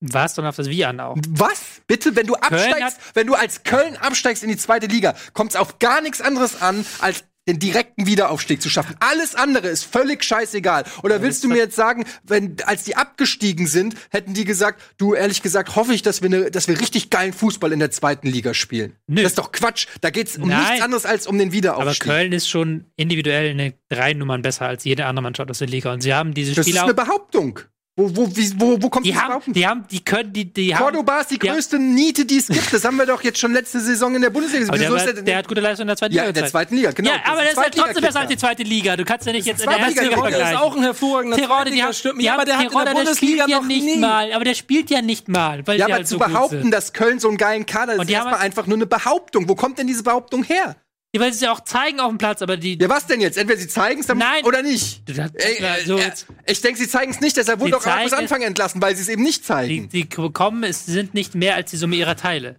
Was, 0.00 0.34
sondern 0.34 0.50
auf 0.50 0.56
das 0.56 0.68
Wie 0.68 0.84
an 0.84 0.98
auch. 0.98 1.16
Was? 1.28 1.82
Bitte, 1.86 2.16
wenn 2.16 2.26
du 2.26 2.34
absteigst, 2.34 2.98
wenn 3.14 3.28
du 3.28 3.34
als 3.34 3.62
Köln 3.62 3.96
absteigst 3.96 4.42
in 4.42 4.48
die 4.48 4.56
zweite 4.56 4.86
Liga, 4.86 5.14
kommt 5.32 5.52
es 5.52 5.56
auf 5.56 5.78
gar 5.78 6.00
nichts 6.00 6.20
anderes 6.20 6.60
an, 6.60 6.84
als 6.98 7.24
den 7.48 7.58
direkten 7.58 8.06
Wiederaufstieg 8.06 8.60
zu 8.60 8.68
schaffen. 8.68 8.96
Alles 9.00 9.34
andere 9.34 9.68
ist 9.68 9.84
völlig 9.84 10.24
scheißegal. 10.24 10.84
Oder 11.02 11.22
willst 11.22 11.44
du 11.44 11.48
mir 11.48 11.56
jetzt 11.58 11.76
sagen, 11.76 12.04
wenn 12.24 12.56
als 12.64 12.84
die 12.84 12.96
abgestiegen 12.96 13.66
sind, 13.66 13.94
hätten 14.10 14.34
die 14.34 14.44
gesagt, 14.44 14.82
du 14.98 15.14
ehrlich 15.14 15.42
gesagt, 15.42 15.76
hoffe 15.76 15.94
ich, 15.94 16.02
dass 16.02 16.22
wir 16.22 16.28
ne, 16.28 16.50
dass 16.50 16.68
wir 16.68 16.80
richtig 16.80 17.10
geilen 17.10 17.32
Fußball 17.32 17.72
in 17.72 17.78
der 17.78 17.90
zweiten 17.90 18.26
Liga 18.28 18.52
spielen. 18.54 18.96
Nö. 19.06 19.22
Das 19.22 19.32
ist 19.32 19.38
doch 19.38 19.52
Quatsch. 19.52 19.86
Da 20.00 20.10
geht's 20.10 20.36
um 20.36 20.48
Nein. 20.48 20.66
nichts 20.66 20.82
anderes 20.82 21.06
als 21.06 21.26
um 21.26 21.38
den 21.38 21.48
Aber 21.48 21.56
Wiederaufstieg. 21.56 22.06
Köln 22.06 22.32
ist 22.32 22.48
schon 22.48 22.84
individuell 22.96 23.50
eine 23.50 23.74
drei 23.88 24.12
Nummern 24.12 24.42
besser 24.42 24.66
als 24.66 24.84
jede 24.84 25.06
andere 25.06 25.22
Mannschaft 25.22 25.50
aus 25.50 25.58
der 25.58 25.68
Liga. 25.68 25.92
Und 25.92 26.00
sie 26.02 26.14
haben 26.14 26.34
diese 26.34 26.50
das 26.54 26.66
ist 26.66 26.70
Spieler. 26.72 26.84
eine 26.84 26.94
Behauptung. 26.94 27.60
Wo 27.98 28.14
wo 28.14 28.28
wie, 28.36 28.52
wo, 28.60 28.76
wo 28.82 28.90
kommt 28.90 29.06
die 29.06 29.12
diese 29.12 29.24
haben, 29.24 29.52
die 29.54 29.66
haben, 29.66 29.84
die 29.90 30.04
können, 30.04 30.30
die, 30.30 30.44
die 30.52 30.74
haben. 30.76 30.82
Cordoba 30.82 31.20
ist 31.20 31.30
die 31.30 31.38
die 31.38 31.48
haben- 31.48 31.54
größte 31.56 31.78
Niete, 31.78 32.26
die 32.26 32.36
es 32.36 32.48
gibt. 32.48 32.70
Das 32.70 32.84
haben 32.84 32.98
wir 32.98 33.06
doch 33.06 33.22
jetzt 33.24 33.38
schon 33.38 33.54
letzte 33.54 33.80
Saison 33.80 34.14
in 34.14 34.20
der 34.20 34.28
Bundesliga 34.28 34.66
gesehen. 34.70 34.92
der, 34.94 35.06
war, 35.06 35.22
der 35.22 35.36
hat 35.38 35.48
gute 35.48 35.62
Leistung 35.62 35.84
in 35.84 35.88
der 35.88 35.96
zweiten 35.96 36.14
Ja, 36.14 36.24
Liga. 36.24 36.28
in 36.28 36.34
der 36.34 36.50
zweiten 36.50 36.76
Liga, 36.76 36.90
genau. 36.90 37.10
Ja, 37.10 37.16
aber 37.24 37.36
das 37.40 37.52
ist 37.52 37.56
ja 37.56 37.62
Zweitliga- 37.62 37.84
trotzdem 37.84 38.02
besser 38.04 38.20
als 38.20 38.28
die 38.28 38.36
zweite 38.36 38.62
Liga. 38.64 38.96
Du 38.98 39.04
kannst 39.06 39.26
ja 39.26 39.32
nicht 39.32 39.46
jetzt 39.46 39.62
in 39.62 39.70
der 39.70 39.78
ersten 39.78 39.88
Liga 39.98 40.02
Terodde 40.02 40.14
Terodde 40.16 40.28
ist 40.36 40.42
vergleichen. 40.42 40.60
auch 40.70 40.76
ein 40.76 40.82
hervorragender 40.82 41.36
Terodde, 41.38 41.70
die 41.70 41.82
haben, 41.82 42.18
die 42.18 42.24
Ja, 42.24 42.34
aber 42.34 42.44
der 42.44 42.58
hat 42.58 42.64
in 42.64 42.68
der 42.68 42.70
Terodde, 42.72 42.84
der 42.84 42.94
Bundesliga 43.00 43.46
ja 43.48 43.56
noch 43.60 43.66
nicht 43.66 43.84
nie. 43.86 43.96
mal. 43.96 44.32
Aber 44.34 44.44
der 44.44 44.54
spielt 44.54 44.90
ja 44.90 45.00
nicht 45.00 45.28
mal, 45.28 45.66
weil 45.66 45.78
Ja, 45.78 45.86
aber 45.86 45.94
halt 45.94 46.06
zu 46.06 46.14
so 46.14 46.18
behaupten, 46.18 46.70
dass 46.70 46.92
Köln 46.92 47.18
so 47.18 47.28
einen 47.28 47.38
geilen 47.38 47.64
Kader 47.64 47.94
ist, 47.94 48.02
ist 48.02 48.10
erstmal 48.10 48.40
einfach 48.40 48.66
nur 48.66 48.76
eine 48.76 48.84
Behauptung. 48.86 49.48
Wo 49.48 49.54
kommt 49.54 49.78
denn 49.78 49.86
diese 49.86 50.02
Behauptung 50.02 50.42
her? 50.44 50.76
Die 51.16 51.20
wollen 51.20 51.30
es 51.30 51.40
ja 51.40 51.50
auch 51.50 51.60
zeigen 51.64 51.98
auf 51.98 52.10
dem 52.10 52.18
Platz, 52.18 52.42
aber 52.42 52.58
die. 52.58 52.78
Ja, 52.78 52.90
was 52.90 53.06
denn 53.06 53.22
jetzt? 53.22 53.38
Entweder 53.38 53.58
sie 53.58 53.68
zeigen 53.68 54.00
es 54.00 54.08
Nein. 54.08 54.44
oder 54.44 54.60
nicht. 54.62 55.08
Du- 55.08 55.14
das- 55.14 55.32
Ey, 55.34 55.56
na, 55.62 55.78
äh, 55.78 55.84
so 55.86 55.96
äh, 55.96 56.02
jetzt- 56.02 56.26
ich 56.46 56.60
denke, 56.60 56.78
sie 56.78 56.86
zeigen 56.88 57.10
es 57.10 57.20
nicht, 57.20 57.38
deshalb 57.38 57.58
wurde 57.60 57.70
Sie 57.70 57.78
doch 57.78 57.86
Markus 57.86 58.12
Anfang 58.12 58.42
entlassen, 58.42 58.82
weil 58.82 58.94
sie 58.94 59.00
es 59.00 59.08
eben 59.08 59.22
nicht 59.22 59.38
die, 59.40 59.44
zeigen. 59.46 59.88
die 59.88 60.04
bekommen, 60.04 60.62
es 60.62 60.84
sind 60.84 61.14
nicht 61.14 61.34
mehr 61.34 61.54
als 61.54 61.70
die 61.70 61.78
Summe 61.78 61.96
ihrer 61.96 62.16
Teile. 62.16 62.56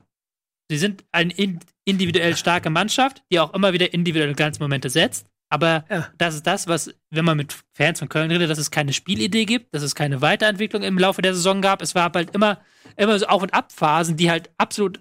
Sie 0.71 0.77
sind 0.79 1.03
ein 1.11 1.29
in, 1.29 1.59
individuell 1.85 2.35
starke 2.35 2.71
Mannschaft, 2.71 3.21
die 3.31 3.39
auch 3.39 3.53
immer 3.53 3.73
wieder 3.73 3.93
individuelle 3.93 4.33
Glanzmomente 4.33 4.89
setzt. 4.89 5.27
Aber 5.49 5.85
Ja. 5.89 6.09
das 6.17 6.33
ist 6.35 6.47
das, 6.47 6.67
was, 6.67 6.91
wenn 7.09 7.23
man 7.23 7.37
mit 7.37 7.55
Fans 7.73 7.99
von 7.99 8.09
Köln 8.09 8.29
redet, 8.31 8.49
dass 8.49 8.57
es 8.57 8.69
keine 8.71 8.91
Spielidee 8.91 9.45
gibt, 9.45 9.73
dass 9.73 9.81
es 9.83 9.95
keine 9.95 10.21
Weiterentwicklung 10.21 10.81
im 10.83 10.97
Laufe 10.97 11.21
der 11.21 11.33
Saison 11.35 11.61
gab. 11.61 11.81
Es 11.81 11.95
war 11.95 12.11
halt 12.13 12.33
immer, 12.35 12.59
immer 12.97 13.17
so 13.17 13.27
Auf- 13.27 13.43
und 13.43 13.53
Abphasen, 13.53 14.17
die 14.17 14.29
halt 14.29 14.49
absolut, 14.57 14.99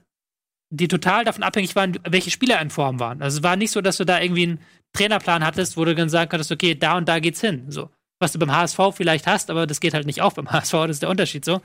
die 0.71 0.89
total 0.89 1.25
davon 1.25 1.43
abhängig 1.43 1.77
waren, 1.77 1.99
welche 2.09 2.31
Spieler 2.31 2.61
in 2.61 2.71
Form 2.71 2.99
waren. 2.99 3.23
Also 3.23 3.39
es 3.39 3.43
war 3.43 3.57
nicht 3.57 3.71
so, 3.71 3.81
dass 3.81 3.99
du 3.99 4.05
da 4.05 4.21
irgendwie 4.21 4.45
einen 4.45 4.61
Trainerplan 4.93 5.45
hattest, 5.45 5.77
wo 5.77 5.85
du 5.85 5.95
dann 5.95 6.09
sagen 6.09 6.29
konntest, 6.29 6.51
okay, 6.51 6.75
da 6.75 6.97
und 6.97 7.09
da 7.09 7.19
geht's 7.19 7.41
hin. 7.41 7.67
So. 7.71 7.91
Was 8.19 8.33
du 8.33 8.39
beim 8.39 8.51
HSV 8.51 8.79
vielleicht 8.95 9.27
hast, 9.27 9.51
aber 9.51 9.67
das 9.67 9.81
geht 9.81 9.95
halt 9.95 10.07
nicht 10.07 10.23
auch 10.23 10.33
beim 10.33 10.51
HSV, 10.51 10.73
das 10.73 10.91
ist 10.91 11.03
der 11.03 11.11
Unterschied 11.11 11.45
so. 11.45 11.61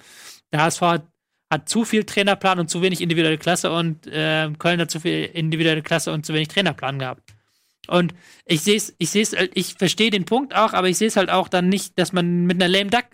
Der 0.51 0.61
HSV 0.61 0.81
hat, 0.81 1.07
hat 1.51 1.69
zu 1.69 1.85
viel 1.85 2.03
Trainerplan 2.03 2.59
und 2.59 2.69
zu 2.69 2.81
wenig 2.81 3.01
individuelle 3.01 3.37
Klasse 3.37 3.71
und 3.71 4.05
äh, 4.07 4.49
Köln 4.59 4.79
hat 4.79 4.91
zu 4.91 4.99
viel 4.99 5.25
individuelle 5.25 5.81
Klasse 5.81 6.11
und 6.11 6.25
zu 6.25 6.33
wenig 6.33 6.49
Trainerplan 6.49 6.99
gehabt. 6.99 7.23
Und 7.87 8.13
ich 8.45 8.61
sehe 8.61 8.77
es, 8.77 8.93
ich 8.99 9.09
sehe 9.09 9.23
es, 9.23 9.33
ich 9.53 9.73
verstehe 9.73 10.11
den 10.11 10.25
Punkt 10.25 10.55
auch, 10.55 10.73
aber 10.73 10.87
ich 10.87 10.97
sehe 10.97 11.07
es 11.07 11.17
halt 11.17 11.29
auch 11.29 11.47
dann 11.47 11.67
nicht, 11.67 11.97
dass 11.97 12.13
man 12.13 12.45
mit 12.45 12.61
einer 12.61 12.71
lame 12.71 12.91
Duck 12.91 13.05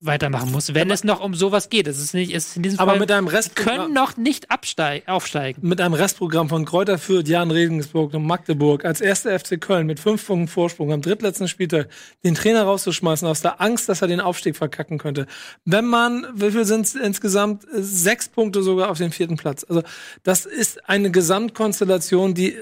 weitermachen 0.00 0.52
muss, 0.52 0.74
wenn 0.74 0.90
es 0.90 1.02
noch 1.02 1.20
um 1.20 1.34
sowas 1.34 1.70
geht. 1.70 1.88
Es 1.88 1.98
ist 1.98 2.14
nicht, 2.14 2.32
es 2.32 2.48
ist 2.48 2.56
in 2.56 2.62
diesem 2.62 2.78
Aber 2.78 2.92
Fall 2.92 3.00
mit 3.00 3.10
einem 3.10 3.26
können 3.26 3.36
Restprogramm, 3.36 3.92
noch 3.92 4.16
nicht 4.16 4.50
absteig, 4.50 5.08
aufsteigen. 5.08 5.66
mit 5.66 5.80
einem 5.80 5.94
Restprogramm 5.94 6.48
von 6.48 6.64
Kräuter 6.64 6.98
Fürth, 6.98 7.26
Jan 7.26 7.50
Regensburg 7.50 8.14
und 8.14 8.24
Magdeburg 8.24 8.84
als 8.84 9.00
erster 9.00 9.36
FC 9.38 9.60
Köln 9.60 9.86
mit 9.86 9.98
fünf 9.98 10.24
Punkten 10.24 10.46
Vorsprung 10.46 10.92
am 10.92 11.02
drittletzten 11.02 11.48
Spieltag 11.48 11.88
den 12.22 12.36
Trainer 12.36 12.62
rauszuschmeißen 12.62 13.26
aus 13.26 13.40
der 13.40 13.60
Angst, 13.60 13.88
dass 13.88 14.00
er 14.00 14.08
den 14.08 14.20
Aufstieg 14.20 14.56
verkacken 14.56 14.98
könnte. 14.98 15.26
Wenn 15.64 15.86
man, 15.86 16.26
wie 16.34 16.52
viel 16.52 16.64
sind 16.64 16.86
es 16.86 16.94
insgesamt? 16.94 17.64
Sechs 17.72 18.28
Punkte 18.28 18.62
sogar 18.62 18.90
auf 18.90 18.98
den 18.98 19.10
vierten 19.10 19.36
Platz. 19.36 19.64
Also 19.68 19.82
das 20.22 20.46
ist 20.46 20.88
eine 20.88 21.10
Gesamtkonstellation, 21.10 22.34
die 22.34 22.56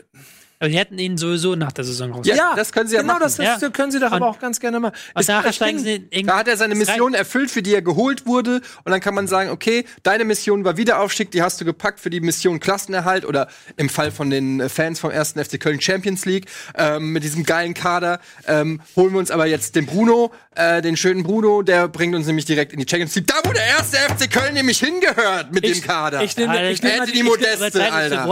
Aber 0.58 0.70
die 0.70 0.78
hätten 0.78 0.98
ihn 0.98 1.18
sowieso 1.18 1.54
nach 1.54 1.72
der 1.72 1.84
Saison 1.84 2.12
raus. 2.12 2.26
Ja, 2.26 2.54
das 2.56 2.72
können 2.72 2.88
sie 2.88 2.94
ja 2.94 3.02
genau 3.02 3.14
machen. 3.14 3.24
das, 3.24 3.36
das 3.36 3.60
Ja. 3.60 3.68
können 3.70 3.92
sie 3.92 4.00
doch 4.00 4.10
aber 4.10 4.26
auch 4.28 4.38
ganz 4.38 4.58
gerne 4.58 4.80
machen. 4.80 4.94
Und 5.14 5.20
Es- 5.20 5.28
nachher 5.28 5.50
ich 5.50 5.56
steigen 5.56 5.78
sie 5.78 6.08
Da 6.24 6.38
hat 6.38 6.48
er 6.48 6.56
seine 6.56 6.74
Mission 6.74 7.12
erfüllt, 7.14 7.50
für 7.50 7.62
die 7.62 7.74
er 7.74 7.82
geholt 7.82 8.26
wurde. 8.26 8.62
Und 8.84 8.90
dann 8.92 9.00
kann 9.00 9.14
man 9.14 9.26
sagen, 9.28 9.50
okay, 9.50 9.84
deine 10.02 10.24
Mission 10.24 10.64
war 10.64 10.76
Wiederaufstieg, 10.78 11.30
die 11.30 11.42
hast 11.42 11.60
du 11.60 11.64
gepackt 11.66 12.00
für 12.00 12.08
die 12.10 12.20
Mission 12.20 12.58
Klassenerhalt 12.60 13.26
oder 13.26 13.48
im 13.76 13.88
Fall 13.90 14.10
von 14.10 14.30
den 14.30 14.68
Fans 14.70 14.98
vom 14.98 15.10
1. 15.10 15.32
FC 15.44 15.58
Köln 15.60 15.80
Champions 15.80 16.24
League 16.24 16.46
ähm, 16.76 17.12
mit 17.12 17.22
diesem 17.22 17.44
geilen 17.44 17.74
Kader. 17.74 18.20
Ähm, 18.46 18.80
holen 18.96 19.12
wir 19.12 19.18
uns 19.18 19.30
aber 19.30 19.46
jetzt 19.46 19.76
den 19.76 19.84
Bruno, 19.84 20.32
äh, 20.54 20.80
den 20.80 20.96
schönen 20.96 21.22
Bruno, 21.22 21.60
der 21.62 21.88
bringt 21.88 22.14
uns 22.14 22.26
nämlich 22.26 22.46
direkt 22.46 22.72
in 22.72 22.78
die 22.78 22.86
Champions 22.88 23.14
League. 23.14 23.26
Da, 23.26 23.34
wo 23.44 23.52
der 23.52 23.62
1. 23.78 23.92
FC 23.94 24.30
Köln 24.32 24.54
nämlich 24.54 24.78
hingehört 24.78 25.52
mit 25.52 25.64
dem 25.64 25.82
Kader. 25.82 26.22
Ich 26.22 26.34
nehme 26.36 26.52
Alter, 26.52 26.70
ich 26.70 26.82
nehm 26.82 26.92
mal 26.92 27.00
Anthony 27.00 27.12
die, 27.12 27.18
ich, 27.18 27.24
Modeste, 27.24 27.92
Alter. 27.92 28.26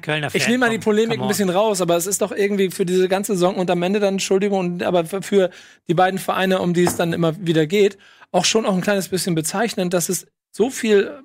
Kölner 0.00 0.30
Fan. 0.30 0.40
Ich 0.40 0.46
nehme 0.48 0.58
mal 0.58 0.70
die 0.70 0.78
Polemik 0.78 1.20
ein 1.20 1.28
bisschen 1.28 1.50
raus, 1.50 1.65
aber 1.80 1.96
es 1.96 2.06
ist 2.06 2.22
doch 2.22 2.32
irgendwie 2.32 2.70
für 2.70 2.86
diese 2.86 3.08
ganze 3.08 3.32
Saison 3.34 3.56
und 3.56 3.70
am 3.70 3.82
Ende 3.82 4.00
dann, 4.00 4.14
Entschuldigung, 4.14 4.82
aber 4.82 5.04
für- 5.04 5.22
für 5.22 5.50
die 5.88 5.94
beiden 5.94 6.18
Vereine, 6.18 6.60
um 6.60 6.74
die 6.74 6.84
es 6.84 6.96
dann 6.96 7.12
immer 7.12 7.34
wieder 7.46 7.66
geht, 7.66 7.98
auch 8.32 8.44
schon 8.44 8.66
auch 8.66 8.74
ein 8.74 8.80
kleines 8.80 9.08
bisschen 9.08 9.34
bezeichnend, 9.34 9.94
dass 9.94 10.08
es 10.08 10.26
so 10.50 10.70
viel 10.70 11.20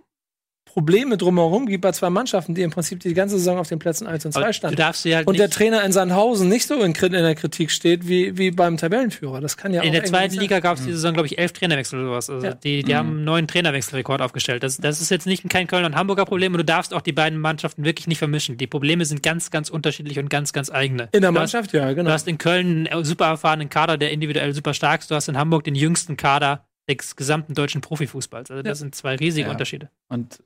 Probleme 0.65 1.17
drumherum 1.17 1.65
gibt 1.65 1.81
bei 1.81 1.91
zwei 1.91 2.09
Mannschaften, 2.09 2.55
die 2.55 2.61
im 2.61 2.71
Prinzip 2.71 3.01
die 3.01 3.13
ganze 3.13 3.37
Saison 3.37 3.57
auf 3.57 3.67
den 3.67 3.77
Plätzen 3.79 4.07
1 4.07 4.25
und 4.25 4.31
2 4.31 4.39
Aber 4.39 4.47
Du 4.47 4.53
standen. 4.53 4.75
darfst 4.77 5.03
sie 5.03 5.13
halt 5.13 5.27
Und 5.27 5.37
der 5.37 5.47
nicht, 5.47 5.57
Trainer 5.57 5.83
in 5.83 5.91
Sandhausen 5.91 6.47
nicht 6.47 6.65
so 6.65 6.75
in, 6.81 6.93
in 6.93 7.11
der 7.11 7.35
Kritik 7.35 7.71
steht 7.71 8.07
wie, 8.07 8.37
wie 8.37 8.51
beim 8.51 8.77
Tabellenführer. 8.77 9.41
Das 9.41 9.57
kann 9.57 9.73
ja 9.73 9.81
auch 9.81 9.85
in 9.85 9.91
der 9.91 10.05
zweiten 10.05 10.33
sein. 10.35 10.39
Liga 10.41 10.59
gab 10.61 10.77
es 10.77 10.83
diese 10.83 10.95
Saison, 10.95 11.13
glaube 11.13 11.27
ich, 11.27 11.37
elf 11.37 11.51
Trainerwechsel 11.51 11.99
oder 11.99 12.07
sowas. 12.09 12.29
Also 12.29 12.47
Ja. 12.47 12.53
die, 12.53 12.83
die 12.83 12.95
haben 12.95 13.09
einen 13.09 13.23
neuen 13.25 13.47
Trainerwechselrekord 13.47 14.21
aufgestellt. 14.21 14.63
Das, 14.63 14.77
das 14.77 15.01
ist 15.01 15.11
jetzt 15.11 15.25
nicht 15.27 15.49
kein 15.49 15.67
Kölner 15.67 15.87
und 15.87 15.95
Hamburger 15.95 16.23
Problem 16.23 16.53
und 16.53 16.59
du 16.59 16.63
darfst 16.65 16.93
auch 16.93 17.01
die 17.01 17.11
beiden 17.11 17.37
Mannschaften 17.39 17.83
wirklich 17.83 18.07
nicht 18.07 18.19
vermischen. 18.19 18.55
Die 18.57 18.67
Probleme 18.67 19.03
sind 19.03 19.23
ganz, 19.23 19.51
ganz 19.51 19.69
unterschiedlich 19.69 20.19
und 20.19 20.29
ganz, 20.29 20.53
ganz 20.53 20.71
eigene. 20.71 21.09
In 21.11 21.21
der 21.21 21.31
Du 21.31 21.39
hast- 21.39 21.53
Mannschaft, 21.53 21.73
ja, 21.73 21.89
Du 21.89 21.95
genau. 21.95 22.11
hast 22.11 22.29
in 22.29 22.37
Köln 22.37 22.87
einen 22.87 23.03
super 23.03 23.25
erfahrenen 23.25 23.67
Kader, 23.67 23.97
der 23.97 24.11
individuell 24.11 24.53
super 24.53 24.73
stark 24.73 25.01
ist. 25.01 25.11
Du 25.11 25.15
hast 25.15 25.27
in 25.27 25.37
Hamburg 25.37 25.65
den 25.65 25.75
jüngsten 25.75 26.15
Kader 26.15 26.63
des 26.89 27.15
gesamten 27.15 27.53
deutschen 27.53 27.81
Profifußballs. 27.81 28.51
Also 28.51 28.63
das 28.63 28.79
sind 28.79 28.95
zwei 28.95 29.15
riesige 29.15 29.47
Ja. 29.47 29.51
Unterschiede. 29.51 29.89
Und, 30.07 30.43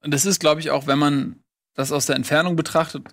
und 0.00 0.12
das 0.14 0.24
ist, 0.24 0.40
glaube 0.40 0.60
ich, 0.60 0.70
auch, 0.70 0.86
wenn 0.86 0.98
man 0.98 1.42
das 1.74 1.92
aus 1.92 2.06
der 2.06 2.16
Entfernung 2.16 2.56
betrachtet, 2.56 3.08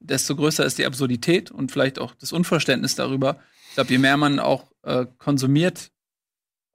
desto 0.00 0.36
größer 0.36 0.64
ist 0.64 0.78
die 0.78 0.86
Absurdität 0.86 1.50
und 1.50 1.72
vielleicht 1.72 1.98
auch 1.98 2.14
das 2.14 2.32
Unverständnis 2.32 2.94
darüber. 2.94 3.40
Ich 3.68 3.74
glaube, 3.74 3.90
je 3.90 3.98
mehr 3.98 4.16
man 4.16 4.38
auch 4.38 4.70
äh, 4.82 5.06
konsumiert, 5.18 5.90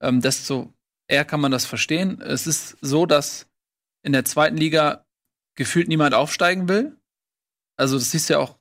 ähm, 0.02 0.22
desto 0.22 0.74
eher 1.08 1.26
kann 1.26 1.42
man 1.42 1.52
das 1.52 1.66
verstehen. 1.66 2.22
Es 2.22 2.48
ist 2.48 2.78
so, 2.82 3.06
dass 3.06 3.48
in 4.04 4.14
der 4.14 4.26
zweiten 4.26 4.58
Liga 4.58 5.06
gefühlt 5.56 5.88
niemand 5.88 6.14
aufsteigen 6.14 6.70
will. 6.70 6.96
Also, 7.76 7.98
das 7.98 8.12
siehst 8.12 8.30
du 8.30 8.34
ja 8.34 8.40
auch. 8.40 8.58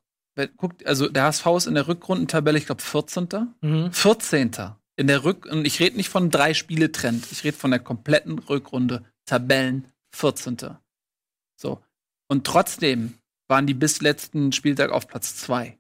Guckt, 0.59 0.85
also 0.87 1.09
der 1.09 1.23
HSV 1.25 1.47
ist 1.57 1.67
in 1.67 1.75
der 1.75 1.89
Rückrundentabelle, 1.89 2.59
ich 2.59 2.67
glaube, 2.67 2.83
14. 2.83 3.55
Mhm. 3.63 3.91
14. 3.91 4.51
In 4.97 5.07
der 5.07 5.25
Rück 5.25 5.47
und 5.47 5.67
ich 5.67 5.79
rede 5.81 5.97
nicht 5.97 6.09
von 6.09 6.31
drei 6.31 6.55
Spiele 6.55 6.91
Trend, 6.91 7.31
ich 7.31 7.45
rede 7.45 7.57
von 7.57 7.71
der 7.71 7.81
kompletten 7.81 8.39
Rückrunde 8.39 9.05
Tabellen 9.27 9.93
14. 10.13 10.79
So. 11.57 11.83
Und 12.29 12.47
trotzdem 12.47 13.19
waren 13.49 13.67
die 13.67 13.75
bis 13.75 14.01
letzten 14.01 14.53
Spieltag 14.53 14.91
auf 14.91 15.07
Platz 15.07 15.37
2. 15.37 15.79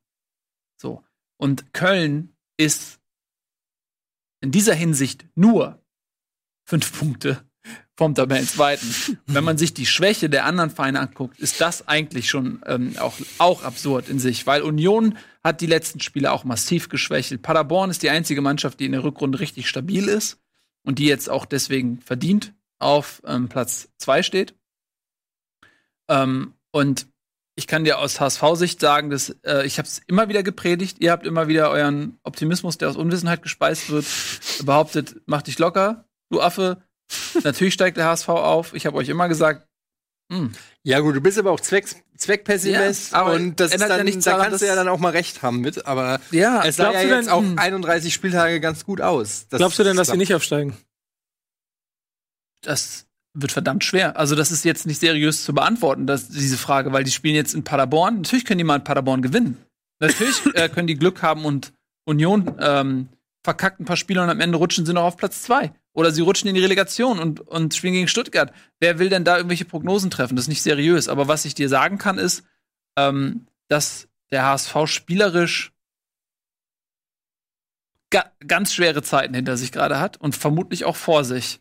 So. 0.80 1.04
Und 1.38 1.72
Köln 1.72 2.36
ist 2.58 3.00
in 4.40 4.52
dieser 4.52 4.74
Hinsicht 4.74 5.26
nur 5.34 5.82
fünf 6.64 6.98
Punkte 6.98 7.48
vom 7.96 8.14
Tabellenzweiten. 8.14 9.18
Wenn 9.26 9.44
man 9.44 9.58
sich 9.58 9.72
die 9.74 9.86
Schwäche 9.86 10.28
der 10.28 10.44
anderen 10.44 10.70
Vereine 10.70 11.00
anguckt, 11.00 11.40
ist 11.40 11.60
das 11.60 11.88
eigentlich 11.88 12.28
schon 12.28 12.60
ähm, 12.66 12.94
auch, 12.98 13.14
auch 13.38 13.62
absurd 13.62 14.08
in 14.08 14.18
sich, 14.18 14.46
weil 14.46 14.62
Union 14.62 15.16
hat 15.42 15.60
die 15.60 15.66
letzten 15.66 16.00
Spiele 16.00 16.32
auch 16.32 16.44
massiv 16.44 16.88
geschwächelt. 16.88 17.42
Paderborn 17.42 17.90
ist 17.90 18.02
die 18.02 18.10
einzige 18.10 18.42
Mannschaft, 18.42 18.80
die 18.80 18.86
in 18.86 18.92
der 18.92 19.04
Rückrunde 19.04 19.40
richtig 19.40 19.68
stabil 19.68 20.08
ist 20.08 20.38
und 20.84 20.98
die 20.98 21.06
jetzt 21.06 21.30
auch 21.30 21.46
deswegen 21.46 22.00
verdient 22.00 22.52
auf 22.78 23.22
ähm, 23.26 23.48
Platz 23.48 23.88
zwei 23.96 24.22
steht. 24.22 24.54
Ähm, 26.08 26.54
und 26.72 27.06
ich 27.54 27.66
kann 27.66 27.84
dir 27.84 27.98
aus 27.98 28.20
HSV-Sicht 28.20 28.78
sagen, 28.80 29.08
dass 29.08 29.30
äh, 29.42 29.64
ich 29.64 29.78
habe 29.78 29.88
es 29.88 30.00
immer 30.06 30.28
wieder 30.28 30.42
gepredigt. 30.42 30.98
Ihr 31.00 31.10
habt 31.10 31.26
immer 31.26 31.48
wieder 31.48 31.70
euren 31.70 32.18
Optimismus, 32.22 32.76
der 32.76 32.90
aus 32.90 32.96
Unwissenheit 32.96 33.42
gespeist 33.42 33.88
wird, 33.88 34.04
behauptet, 34.64 35.16
mach 35.24 35.40
dich 35.40 35.58
locker, 35.58 36.04
du 36.28 36.42
Affe. 36.42 36.82
Natürlich 37.44 37.74
steigt 37.74 37.96
der 37.96 38.06
HSV 38.06 38.28
auf. 38.28 38.74
Ich 38.74 38.86
habe 38.86 38.96
euch 38.96 39.08
immer 39.08 39.28
gesagt, 39.28 39.66
hm, 40.32 40.52
Ja, 40.82 41.00
gut, 41.00 41.14
du 41.16 41.20
bist 41.20 41.38
aber 41.38 41.50
auch 41.52 41.60
Zwecks 41.60 41.96
Zweckpessimist 42.16 43.12
Ja, 43.12 43.18
aber 43.18 43.32
und 43.34 43.60
das 43.60 43.68
ist 43.68 43.74
ändert 43.74 43.90
ja 43.90 43.96
dann, 43.98 44.06
nichts 44.06 44.24
da 44.24 44.30
daran, 44.32 44.46
kannst 44.46 44.62
du 44.62 44.66
dass- 44.66 44.74
ja 44.74 44.76
dann 44.76 44.88
auch 44.88 44.98
mal 44.98 45.10
recht 45.12 45.42
haben 45.42 45.60
mit, 45.60 45.86
aber 45.86 46.18
ja, 46.30 46.64
es 46.64 46.76
sah 46.76 46.92
ja 46.92 47.02
jetzt 47.02 47.26
denn- 47.26 47.28
auch 47.28 47.42
hm. 47.42 47.58
31 47.58 48.12
Spieltage 48.14 48.58
ganz 48.60 48.84
gut 48.84 49.00
aus. 49.00 49.46
Das 49.50 49.58
Glaubst 49.58 49.78
du 49.78 49.84
denn, 49.84 49.96
dass 49.96 50.08
sie 50.08 50.16
nicht 50.16 50.34
aufsteigen? 50.34 50.76
das 52.62 53.06
wird 53.34 53.52
verdammt 53.52 53.84
schwer. 53.84 54.16
Also 54.16 54.34
das 54.34 54.50
ist 54.50 54.64
jetzt 54.64 54.86
nicht 54.86 54.98
seriös 55.00 55.44
zu 55.44 55.54
beantworten, 55.54 56.06
dass, 56.06 56.28
diese 56.30 56.56
Frage, 56.56 56.92
weil 56.92 57.04
die 57.04 57.10
spielen 57.10 57.34
jetzt 57.34 57.54
in 57.54 57.64
Paderborn. 57.64 58.16
Natürlich 58.22 58.44
können 58.44 58.58
die 58.58 58.64
mal 58.64 58.76
in 58.76 58.84
Paderborn 58.84 59.22
gewinnen. 59.22 59.58
Natürlich 60.00 60.40
äh, 60.54 60.68
können 60.68 60.86
die 60.86 60.96
Glück 60.96 61.22
haben 61.22 61.44
und 61.44 61.72
Union 62.06 62.56
ähm, 62.60 63.08
verkackt 63.46 63.78
ein 63.78 63.84
paar 63.84 63.96
Spiele 63.96 64.20
und 64.20 64.28
am 64.28 64.40
Ende 64.40 64.58
rutschen 64.58 64.84
sie 64.84 64.92
noch 64.92 65.04
auf 65.04 65.16
Platz 65.16 65.42
zwei. 65.42 65.72
Oder 65.92 66.10
sie 66.10 66.20
rutschen 66.20 66.48
in 66.48 66.56
die 66.56 66.60
Relegation 66.60 67.20
und, 67.20 67.40
und 67.40 67.74
spielen 67.74 67.94
gegen 67.94 68.08
Stuttgart. 68.08 68.52
Wer 68.80 68.98
will 68.98 69.08
denn 69.08 69.24
da 69.24 69.36
irgendwelche 69.36 69.64
Prognosen 69.64 70.10
treffen? 70.10 70.34
Das 70.34 70.46
ist 70.46 70.48
nicht 70.48 70.62
seriös. 70.62 71.08
Aber 71.08 71.28
was 71.28 71.44
ich 71.44 71.54
dir 71.54 71.68
sagen 71.68 71.96
kann, 71.96 72.18
ist, 72.18 72.44
ähm, 72.98 73.46
dass 73.68 74.08
der 74.32 74.44
HSV 74.44 74.74
spielerisch 74.86 75.72
ga 78.10 78.24
ganz 78.46 78.74
schwere 78.74 79.02
Zeiten 79.02 79.32
hinter 79.32 79.56
sich 79.56 79.70
gerade 79.70 80.00
hat 80.00 80.16
und 80.16 80.34
vermutlich 80.34 80.84
auch 80.84 80.96
vor 80.96 81.24
sich. 81.24 81.60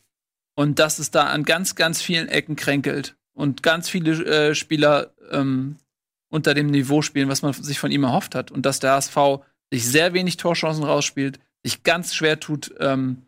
Und 0.55 0.79
dass 0.79 0.97
es 0.97 1.11
da 1.11 1.25
an 1.25 1.43
ganz, 1.43 1.75
ganz 1.75 2.01
vielen 2.01 2.27
Ecken 2.27 2.55
kränkelt 2.55 3.15
und 3.33 3.61
ganz 3.61 3.89
viele 3.89 4.25
äh, 4.25 4.55
Spieler 4.55 5.13
ähm, 5.29 5.77
unter 6.29 6.55
dem 6.55 6.67
Niveau 6.67 7.03
spielen, 7.03 7.29
was 7.29 7.43
man 7.43 7.53
sich 7.53 7.77
von 7.77 7.91
ihm 7.91 8.03
erhofft 8.03 8.33
hat. 8.33 8.49
Und 8.49 8.65
dass 8.65 8.79
der 8.79 8.93
HSV 8.93 9.45
sich 9.71 9.85
sehr 9.85 10.13
wenig 10.13 10.37
Torchancen 10.37 10.83
rausspielt, 10.83 11.39
sich 11.65 11.83
ganz 11.83 12.13
schwer 12.13 12.39
tut 12.39 12.73
ähm, 12.79 13.23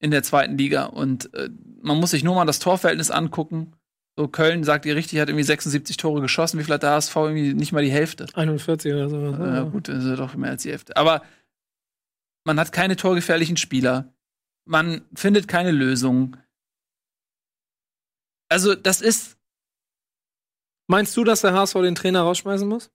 in 0.00 0.10
der 0.10 0.22
zweiten 0.22 0.56
Liga. 0.56 0.84
Und 0.84 1.32
äh, 1.34 1.50
man 1.82 1.98
muss 1.98 2.10
sich 2.10 2.24
nur 2.24 2.34
mal 2.34 2.44
das 2.44 2.58
Torverhältnis 2.58 3.10
angucken. 3.10 3.72
So, 4.16 4.28
Köln, 4.28 4.62
sagt 4.62 4.86
ihr 4.86 4.94
richtig, 4.94 5.18
hat 5.18 5.28
irgendwie 5.28 5.44
76 5.44 5.96
Tore 5.96 6.20
geschossen. 6.20 6.58
Wie 6.58 6.64
viel 6.64 6.74
hat 6.74 6.84
der 6.84 6.90
HSV? 6.90 7.16
Irgendwie 7.16 7.54
nicht 7.54 7.72
mal 7.72 7.82
die 7.82 7.90
Hälfte. 7.90 8.26
41 8.34 8.92
oder 8.92 9.08
so. 9.08 9.16
Ja, 9.16 9.62
gut, 9.62 9.88
das 9.88 10.04
ist 10.04 10.18
doch 10.18 10.34
mehr 10.36 10.50
als 10.50 10.62
die 10.62 10.70
Hälfte. 10.70 10.96
Aber 10.96 11.22
man 12.44 12.60
hat 12.60 12.72
keine 12.72 12.96
torgefährlichen 12.96 13.56
Spieler. 13.56 14.14
Man 14.66 15.02
findet 15.14 15.48
keine 15.48 15.72
Lösung. 15.72 16.36
Also, 18.48 18.74
das 18.74 19.00
ist, 19.00 19.36
Meinst 20.86 21.16
du, 21.16 21.24
dass 21.24 21.40
der 21.40 21.54
HSV 21.54 21.74
den 21.76 21.94
Trainer 21.94 22.22
rausschmeißen 22.22 22.68
muss? 22.68 22.90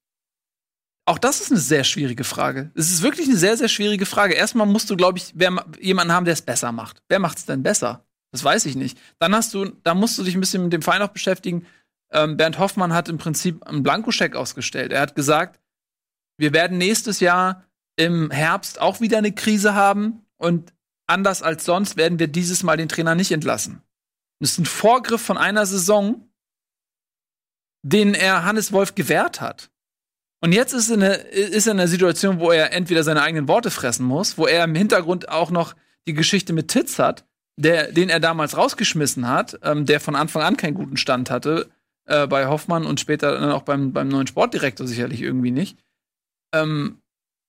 Auch 1.09 1.17
das 1.17 1.41
ist 1.41 1.51
eine 1.51 1.59
sehr 1.59 1.83
schwierige 1.83 2.23
Frage. 2.23 2.71
Es 2.75 2.91
ist 2.91 3.01
wirklich 3.01 3.27
eine 3.27 3.37
sehr, 3.37 3.57
sehr 3.57 3.67
schwierige 3.67 4.05
Frage. 4.05 4.35
Erstmal 4.35 4.67
musst 4.67 4.89
du, 4.89 4.95
glaube 4.95 5.17
ich, 5.17 5.31
wer, 5.35 5.51
ma- 5.51 5.65
jemanden 5.81 6.13
haben, 6.13 6.25
der 6.25 6.33
es 6.33 6.41
besser 6.41 6.71
macht. 6.71 7.01
Wer 7.09 7.19
macht 7.19 7.39
es 7.39 7.45
denn 7.45 7.63
besser? 7.63 8.05
Das 8.31 8.43
weiß 8.43 8.65
ich 8.67 8.75
nicht. 8.75 8.97
Dann 9.17 9.33
hast 9.33 9.53
du, 9.53 9.65
da 9.83 9.95
musst 9.95 10.17
du 10.17 10.23
dich 10.23 10.35
ein 10.35 10.39
bisschen 10.39 10.63
mit 10.63 10.71
dem 10.73 10.83
Verein 10.83 11.01
auch 11.01 11.09
beschäftigen. 11.09 11.65
ähm, 12.11 12.37
Bernd 12.37 12.59
Hoffmann 12.59 12.93
hat 12.93 13.09
im 13.09 13.17
Prinzip 13.17 13.63
einen 13.63 13.81
Blankoscheck 13.83 14.35
ausgestellt. 14.35 14.91
Er 14.91 15.01
hat 15.01 15.15
gesagt, 15.15 15.59
wir 16.37 16.53
werden 16.53 16.77
nächstes 16.77 17.19
Jahr 17.19 17.65
im 17.97 18.29
Herbst 18.31 18.79
auch 18.79 19.01
wieder 19.01 19.17
eine 19.17 19.31
Krise 19.33 19.73
haben 19.75 20.25
und 20.37 20.73
anders 21.07 21.41
als 21.41 21.65
sonst 21.65 21.97
werden 21.97 22.19
wir 22.19 22.27
dieses 22.27 22.63
Mal 22.63 22.77
den 22.77 22.87
Trainer 22.87 23.15
nicht 23.15 23.31
entlassen. 23.31 23.81
Das 24.39 24.51
ist 24.51 24.59
ein 24.59 24.65
Vorgriff 24.65 25.21
von 25.21 25.37
einer 25.37 25.65
Saison, 25.65 26.29
den 27.83 28.13
er 28.13 28.43
Hannes 28.45 28.71
Wolf 28.71 28.95
gewährt 28.95 29.41
hat. 29.41 29.71
Und 30.41 30.53
jetzt 30.53 30.73
ist 30.73 30.89
er, 30.89 30.95
in 30.95 31.03
eine, 31.03 31.15
ist 31.15 31.67
er 31.67 31.73
in 31.73 31.79
einer 31.79 31.87
Situation, 31.87 32.39
wo 32.39 32.51
er 32.51 32.71
entweder 32.71 33.03
seine 33.03 33.21
eigenen 33.21 33.47
Worte 33.47 33.71
fressen 33.71 34.05
muss, 34.05 34.37
wo 34.37 34.47
er 34.47 34.63
im 34.63 34.75
Hintergrund 34.75 35.29
auch 35.29 35.51
noch 35.51 35.75
die 36.07 36.13
Geschichte 36.13 36.53
mit 36.53 36.69
Titz 36.69 36.97
hat, 36.97 37.25
der, 37.57 37.91
den 37.91 38.09
er 38.09 38.19
damals 38.19 38.55
rausgeschmissen 38.55 39.27
hat, 39.27 39.59
ähm, 39.63 39.85
der 39.85 39.99
von 39.99 40.15
Anfang 40.15 40.41
an 40.41 40.57
keinen 40.57 40.75
guten 40.75 40.95
Stand 40.95 41.29
hatte, 41.29 41.69
äh, 42.05 42.25
bei 42.25 42.47
Hoffmann 42.47 42.85
und 42.85 42.99
später 42.99 43.37
dann 43.37 43.51
auch 43.51 43.63
beim, 43.63 43.91
beim 43.91 44.07
neuen 44.07 44.27
Sportdirektor 44.27 44.87
sicherlich 44.87 45.21
irgendwie 45.21 45.51
nicht. 45.51 45.77
Ähm, 46.53 47.01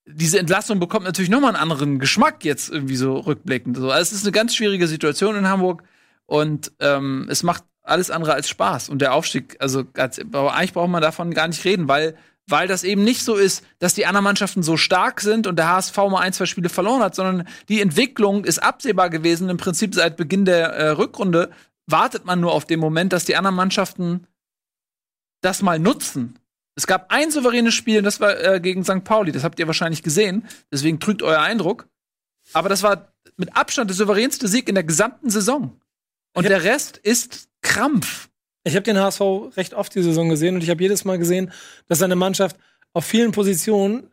diese 0.07 0.41
Entlassung 0.41 0.81
bekommt 0.81 1.05
natürlich 1.05 1.31
nochmal 1.31 1.55
einen 1.55 1.63
anderen 1.63 2.01
Geschmack 2.01 2.45
jetzt 2.45 2.71
irgendwie 2.71 2.97
so 2.97 3.19
rückblickend. 3.19 3.77
Also 3.77 3.93
es 3.93 4.13
ist 4.13 4.25
eine 4.25 4.33
ganz 4.33 4.57
schwierige 4.57 4.89
Situation 4.89 5.37
in 5.37 5.49
Hamburg 5.49 5.85
und 6.27 6.73
ähm, 6.81 7.29
es 7.31 7.45
macht 7.45 7.65
alles 7.83 8.11
andere 8.11 8.35
als 8.35 8.49
Spaß. 8.49 8.89
Und 8.89 9.01
der 9.01 9.15
Aufstieg, 9.15 9.57
also 9.61 9.85
aber 10.33 10.55
eigentlich 10.55 10.73
braucht 10.73 10.91
man 10.91 11.03
davon 11.03 11.33
gar 11.33 11.49
nicht 11.49 11.65
reden, 11.65 11.89
weil 11.89 12.17
weil 12.51 12.69
das 12.69 12.85
eben 12.85 13.05
nicht 13.05 13.23
so 13.23 13.37
ist, 13.37 13.65
dass 13.79 13.95
die 13.95 14.07
anderen 14.07 14.25
Mannschaften 14.25 14.63
so 14.63 14.77
stark 14.77 15.21
sind 15.21 15.47
und 15.47 15.57
der 15.57 15.69
HSV 15.69 15.97
mal 15.97 16.21
ein, 16.21 16.33
zwei 16.33 16.47
Spiele 16.47 16.69
verloren 16.69 17.03
hat, 17.03 17.15
sondern 17.15 17.47
die 17.69 17.81
Entwicklung 17.81 18.45
ist 18.45 18.63
absehbar 18.63 19.11
gewesen. 19.11 19.49
Im 19.49 19.57
Prinzip 19.57 19.95
seit 19.95 20.17
Beginn 20.17 20.45
der 20.45 20.69
äh, 20.69 20.89
Rückrunde 20.91 21.51
wartet 21.87 22.25
man 22.25 22.41
nur 22.41 22.53
auf 22.53 22.65
den 22.65 22.81
Moment, 22.81 23.13
dass 23.13 23.25
die 23.25 23.37
anderen 23.37 23.57
Mannschaften 23.57 24.27
das 25.41 25.63
mal 25.63 25.79
nutzen. 25.79 26.39
Es 26.77 26.87
gab 26.87 27.13
ein 27.13 27.31
souveränes 27.31 27.75
Spiel, 27.75 28.03
das 28.03 28.21
war 28.21 28.39
äh, 28.41 28.61
gegen 28.61 28.85
St. 28.85 29.05
Pauli. 29.05 29.33
Das 29.33 29.45
habt 29.45 29.59
ihr 29.59 29.67
wahrscheinlich 29.67 30.03
gesehen. 30.03 30.47
Deswegen 30.73 31.01
trügt 31.01 31.23
euer 31.23 31.41
Eindruck. 31.41 31.89
Aber 32.53 32.69
das 32.69 32.83
war 32.83 33.13
mit 33.37 33.57
Abstand 33.57 33.91
der 33.91 33.97
souveränste 33.97 34.49
Sieg 34.49 34.69
in 34.69 34.75
der 34.75 34.85
gesamten 34.85 35.31
Saison. 35.31 35.79
Und 36.35 36.49
der 36.49 36.65
Rest 36.65 36.97
ist 36.97 37.49
Krampf. 37.61 38.30
Ich 38.65 38.75
habe 38.75 38.83
den 38.83 38.99
HSV 38.99 39.21
recht 39.57 39.75
oft 39.75 39.95
die 39.95 40.03
Saison 40.03 40.29
gesehen 40.29 40.55
und 40.55 40.63
ich 40.63 40.71
habe 40.71 40.83
jedes 40.83 41.05
Mal 41.05 41.19
gesehen, 41.19 41.53
dass 41.89 41.99
seine 41.99 42.17
Mannschaft 42.17 42.57
auf 42.93 43.05
vielen 43.05 43.33
Positionen 43.33 44.11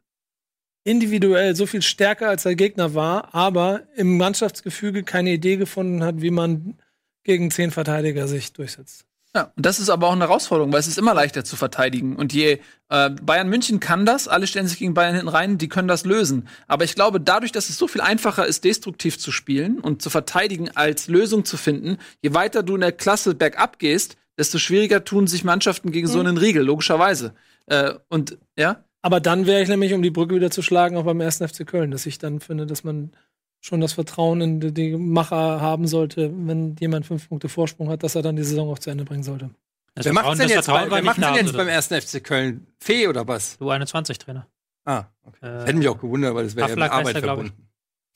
individuell 0.84 1.56
so 1.56 1.66
viel 1.66 1.82
stärker 1.82 2.30
als 2.30 2.44
der 2.44 2.56
Gegner 2.56 2.94
war, 2.94 3.36
aber 3.36 3.84
im 3.96 4.18
Mannschaftsgefüge 4.18 5.04
keine 5.04 5.32
Idee 5.32 5.58
gefunden 5.58 6.02
hat, 6.04 6.22
wie 6.22 6.32
man 6.32 6.78
gegen 7.24 7.52
zehn 7.52 7.72
Verteidiger 7.72 8.28
sich 8.28 8.54
durchsetzt. 8.54 9.06
Ja, 9.36 9.52
und 9.56 9.66
das 9.66 9.80
ist 9.80 9.90
aber 9.90 10.08
auch 10.08 10.14
eine 10.14 10.22
Herausforderung, 10.22 10.72
weil 10.72 10.80
es 10.80 10.88
ist 10.88 10.98
immer 10.98 11.14
leichter 11.14 11.44
zu 11.44 11.58
verteidigen. 11.58 12.16
Und 12.16 12.32
je 12.32 12.60
äh, 12.90 13.10
Bayern 13.10 13.50
München 13.50 13.82
kann 13.82 14.06
das, 14.06 14.30
alle 14.30 14.48
stellen 14.48 14.68
sich 14.68 14.80
gegen 14.80 14.94
Bayern 14.94 15.14
hinten 15.14 15.28
rein, 15.28 15.58
die 15.58 15.68
können 15.68 15.90
das 15.90 16.06
lösen. 16.06 16.48
Aber 16.68 16.86
ich 16.86 16.96
glaube, 16.96 17.20
dadurch, 17.20 17.52
dass 17.52 17.70
es 17.70 17.78
so 17.78 17.90
viel 17.90 18.02
einfacher 18.02 18.48
ist, 18.48 18.64
destruktiv 18.64 19.20
zu 19.20 19.34
spielen 19.34 19.80
und 19.80 20.02
zu 20.02 20.10
verteidigen, 20.10 20.70
als 20.76 21.10
Lösung 21.10 21.44
zu 21.44 21.58
finden, 21.58 21.98
je 22.22 22.34
weiter 22.34 22.64
du 22.64 22.76
in 22.76 22.82
der 22.82 22.94
Klasse 22.94 23.36
bergab 23.36 23.78
gehst, 23.78 24.16
desto 24.38 24.58
schwieriger 24.60 25.04
tun 25.04 25.28
sich 25.28 25.44
Mannschaften 25.44 25.92
gegen 25.92 26.08
so 26.08 26.20
einen 26.20 26.38
Riegel, 26.38 26.64
logischerweise. 26.64 27.34
Äh, 27.66 27.94
und 28.10 28.38
ja. 28.58 28.84
Aber 29.02 29.20
dann 29.20 29.46
wäre 29.46 29.62
ich 29.62 29.70
nämlich, 29.70 29.94
um 29.94 30.02
die 30.02 30.10
Brücke 30.10 30.36
wieder 30.36 30.52
zu 30.52 30.62
schlagen, 30.62 30.98
auch 30.98 31.04
beim 31.06 31.22
ersten 31.22 31.48
FC 31.48 31.66
Köln, 31.66 31.92
dass 31.92 32.06
ich 32.06 32.18
dann 32.18 32.40
finde, 32.40 32.66
dass 32.66 32.84
man 32.84 33.12
schon 33.60 33.82
das 33.82 33.94
Vertrauen 33.94 34.42
in 34.42 34.74
die 34.74 34.96
Macher 34.96 35.62
haben 35.62 35.88
sollte, 35.88 36.32
wenn 36.34 36.76
jemand 36.80 37.06
fünf 37.06 37.28
Punkte 37.28 37.50
Vorsprung 37.50 37.90
hat, 37.90 38.04
dass 38.04 38.16
er 38.16 38.22
dann 38.22 38.36
die 38.36 38.44
Saison 38.44 38.70
auch 38.70 38.80
zu 38.80 38.90
Ende 38.90 39.04
bringen 39.04 39.24
sollte. 39.24 39.50
Das 39.96 40.06
wer 40.06 40.14
macht 40.14 40.40
denn 40.40 40.50
jetzt, 40.50 40.68
bei, 40.68 40.92
wer 40.92 41.02
macht's 41.02 41.22
denn 41.22 41.34
jetzt 41.34 41.58
beim 41.58 41.68
ersten 41.68 42.00
FC 42.00 42.24
Köln? 42.24 42.68
Fee 42.80 43.08
oder 43.08 43.28
was? 43.28 43.58
Du 43.58 43.70
21 43.70 44.20
Trainer. 44.20 44.48
Ah, 44.86 45.06
okay. 45.24 45.46
Äh, 45.46 45.62
Hätte 45.66 45.74
mich 45.74 45.88
auch 45.88 46.00
gewundert, 46.00 46.36
weil 46.36 46.44
das 46.44 46.56
wäre 46.56 46.70
ja 46.70 46.76
mit 46.76 46.92
Arbeit 46.92 47.18
verbunden. 47.18 47.68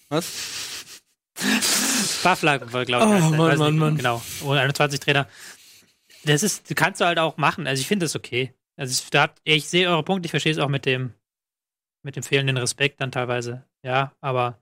Was? 0.10 0.32
War, 2.24 2.36
glaube 2.36 2.84
ich. 2.84 2.96
Oh, 2.96 3.36
Mann, 3.36 3.58
Mann, 3.58 3.78
Mann. 3.78 3.98
Genau. 3.98 4.22
21 4.48 5.00
Trainer 5.00 5.28
das 6.24 6.44
ist, 6.44 6.76
kannst 6.76 7.02
du 7.02 7.06
halt 7.06 7.20
auch 7.20 7.38
machen. 7.38 7.68
Also 7.68 7.82
ich 7.82 7.88
finde 7.88 8.06
das 8.06 8.16
okay. 8.16 8.54
Also 8.78 9.04
da 9.12 9.24
hat, 9.24 9.42
ich 9.44 9.70
sehe 9.70 9.90
eure 9.90 10.04
Punkte, 10.04 10.28
ich 10.28 10.32
verstehe 10.32 10.52
es 10.52 10.58
auch 10.58 10.70
mit 10.70 10.86
dem, 10.86 11.14
mit 12.04 12.16
dem 12.16 12.24
fehlenden 12.24 12.58
Respekt 12.58 13.02
dann 13.02 13.12
teilweise. 13.12 13.64
Ja, 13.84 14.14
aber 14.22 14.62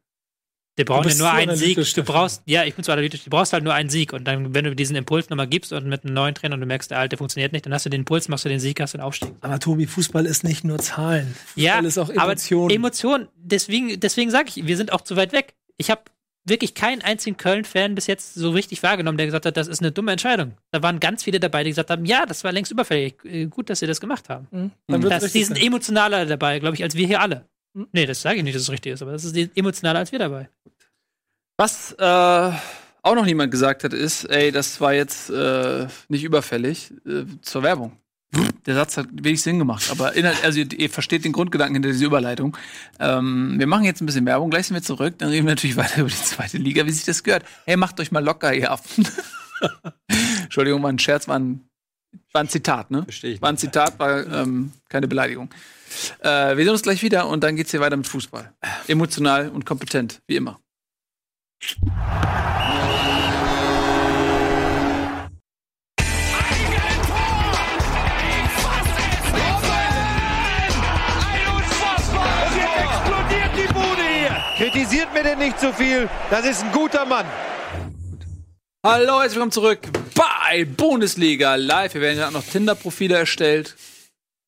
die 0.80 0.86
brauchen 0.86 1.10
ja 1.10 1.16
nur 1.16 1.32
einen 1.32 1.58
Sieg. 1.58 1.78
Du 1.94 2.04
brauchst, 2.04 2.42
ja, 2.46 2.64
ich 2.64 2.74
bin 2.74 2.86
so 2.86 2.94
analytisch, 2.94 3.26
du 3.26 3.30
brauchst 3.30 3.52
halt 3.52 3.66
nur 3.66 3.74
einen 3.74 3.90
Sieg. 3.90 4.14
Und 4.14 4.24
dann, 4.26 4.54
wenn 4.54 4.64
du 4.64 4.74
diesen 4.74 4.96
Impuls 4.96 5.30
nochmal 5.30 5.48
gibst 5.48 5.74
und 5.74 5.86
mit 5.88 6.06
einem 6.06 6.14
neuen 6.14 6.34
Trainer 6.36 6.54
und 6.54 6.62
du 6.62 6.66
merkst, 6.66 6.90
der 6.90 7.00
alte 7.00 7.18
funktioniert 7.18 7.52
nicht, 7.52 7.66
dann 7.66 7.74
hast 7.74 7.86
du 7.86 7.90
den 7.90 8.02
Impuls, 8.02 8.30
machst 8.30 8.46
du 8.46 8.50
den 8.50 8.62
Sieg, 8.62 8.80
hast 8.80 8.94
du 8.94 8.98
den 8.98 9.04
Aufstieg. 9.04 9.34
Aber 9.42 9.60
Tobi, 9.60 9.88
Fußball 9.88 10.26
ist 10.26 10.46
nicht 10.46 10.64
nur 10.64 10.80
Zahlen. 10.80 11.36
Fußball 11.48 11.64
ja, 11.64 11.80
ist 11.80 11.98
auch 11.98 12.10
Emotionen. 12.10 12.64
Aber 12.64 12.74
Emotionen, 12.74 13.28
deswegen, 13.36 14.00
deswegen 14.00 14.32
sage 14.32 14.50
ich, 14.56 14.66
wir 14.66 14.78
sind 14.78 14.94
auch 14.94 15.02
zu 15.02 15.18
weit 15.18 15.34
weg. 15.34 15.54
Ich 15.76 15.92
habe 15.92 16.02
wirklich 16.50 16.74
keinen 16.74 17.02
einzigen 17.02 17.38
Köln-Fan 17.38 17.96
bis 17.96 18.08
jetzt 18.08 18.34
so 18.34 18.52
richtig 18.52 18.84
wahrgenommen, 18.84 19.18
der 19.18 19.28
gesagt 19.28 19.46
hat, 19.46 19.58
das 19.58 19.68
ist 19.68 19.82
eine 19.82 19.92
dumme 19.92 20.12
Entscheidung. 20.12 20.54
Da 20.72 20.84
waren 20.84 21.00
ganz 21.00 21.24
viele 21.24 21.40
dabei, 21.40 21.64
die 21.64 21.72
gesagt 21.72 21.90
haben, 21.90 22.06
ja, 22.06 22.26
das 22.26 22.44
war 22.44 22.52
längst 22.52 22.72
überfällig. 22.72 23.16
Äh, 23.24 23.46
gut, 23.46 23.70
dass 23.70 23.80
sie 23.80 23.88
das 23.88 24.02
gemacht 24.02 24.30
haben. 24.30 24.48
Mhm. 24.52 24.72
Dann 24.88 25.02
das, 25.02 25.32
die 25.32 25.44
sind 25.44 25.58
sein. 25.58 25.68
emotionaler 25.68 26.26
dabei, 26.26 26.60
glaube 26.60 26.76
ich, 26.76 26.84
als 26.84 26.96
wir 26.96 27.08
hier 27.08 27.22
alle. 27.22 27.46
Mhm. 27.74 27.88
Nee, 27.92 28.06
das 28.06 28.22
sage 28.22 28.38
ich 28.38 28.44
nicht, 28.44 28.56
dass 28.56 28.64
es 28.64 28.72
richtig 28.72 28.94
ist, 28.94 29.02
aber 29.02 29.12
das 29.12 29.24
ist 29.24 29.36
emotionaler 29.56 30.00
als 30.00 30.12
wir 30.12 30.20
dabei. 30.20 30.50
Was 31.58 31.94
äh, 31.94 32.52
auch 33.02 33.16
noch 33.16 33.26
niemand 33.26 33.52
gesagt 33.52 33.84
hat, 33.84 33.94
ist, 33.94 34.26
ey, 34.26 34.52
das 34.52 34.80
war 34.82 34.94
jetzt 34.94 35.30
äh, 35.30 35.88
nicht 36.08 36.24
überfällig 36.24 36.92
äh, 37.06 37.26
zur 37.42 37.64
Werbung. 37.64 37.98
Der 38.66 38.76
Satz 38.76 38.98
hat 38.98 39.08
wenig 39.12 39.42
Sinn 39.42 39.58
gemacht, 39.58 39.90
aber 39.90 40.14
inhalt, 40.14 40.44
also 40.44 40.60
ihr, 40.60 40.72
ihr, 40.74 40.90
versteht 40.90 41.26
den 41.26 41.32
Grundgedanken 41.32 41.76
hinter 41.76 41.90
dieser 41.90 42.06
Überleitung. 42.06 42.56
Ähm, 43.00 43.56
wir 43.58 43.66
machen 43.66 43.86
jetzt 43.86 44.02
ein 44.02 44.06
bisschen 44.06 44.26
Werbung, 44.28 44.52
gleich 44.52 44.68
sind 44.68 44.76
wir 44.76 44.84
zurück, 44.84 45.16
dann 45.18 45.30
reden 45.30 45.48
wir 45.48 45.54
natürlich 45.56 45.78
weiter 45.78 46.02
über 46.02 46.10
die 46.10 46.16
zweite 46.16 46.58
Liga, 46.58 46.86
wie 46.86 46.92
sich 46.92 47.06
das 47.06 47.24
gehört. 47.24 47.44
Hey, 47.66 47.76
macht 47.76 48.00
euch 48.00 48.12
mal 48.12 48.24
locker, 48.24 48.54
ihr 48.54 48.72
Affen. 48.72 49.08
Entschuldigung, 50.44 50.84
war 50.84 50.92
ein 50.92 51.00
Scherz, 51.00 51.28
war 51.28 51.40
ein, 51.40 51.68
war 52.32 52.42
ein 52.42 52.50
Zitat, 52.50 52.92
ne? 52.92 53.04
Verstehe 53.04 53.34
ich. 53.34 53.42
War 53.42 53.50
ein 53.50 53.58
Zitat, 53.58 53.98
war 53.98 54.28
ähm, 54.28 54.74
keine 54.90 55.08
Beleidigung. 55.08 55.50
Äh, 56.20 56.56
wir 56.56 56.64
sehen 56.64 56.70
uns 56.70 56.84
gleich 56.84 57.02
wieder 57.02 57.28
und 57.28 57.44
dann 57.44 57.56
geht's 57.56 57.72
hier 57.72 57.80
weiter 57.80 57.98
mit 57.98 58.08
Fußball. 58.08 58.54
Emotional 58.88 59.50
und 59.50 59.66
kompetent, 59.66 60.22
wie 60.28 60.36
immer. 60.36 60.60
Kritisiert 74.72 75.12
mir 75.16 75.24
denn 75.24 75.40
nicht 75.40 75.60
zu 75.60 75.68
so 75.68 75.74
viel. 75.74 76.08
Das 76.30 76.46
ist 76.46 76.64
ein 76.64 76.72
guter 76.72 77.04
Mann. 77.04 77.26
Hallo, 78.86 79.20
herzlich 79.20 79.34
willkommen 79.34 79.52
zurück 79.52 79.80
bei 80.14 80.64
Bundesliga 80.66 81.56
Live. 81.56 81.96
Wir 81.96 82.02
werden 82.02 82.20
gerade 82.20 82.34
noch 82.34 82.44
Tinder-Profile 82.44 83.18
erstellt. 83.18 83.76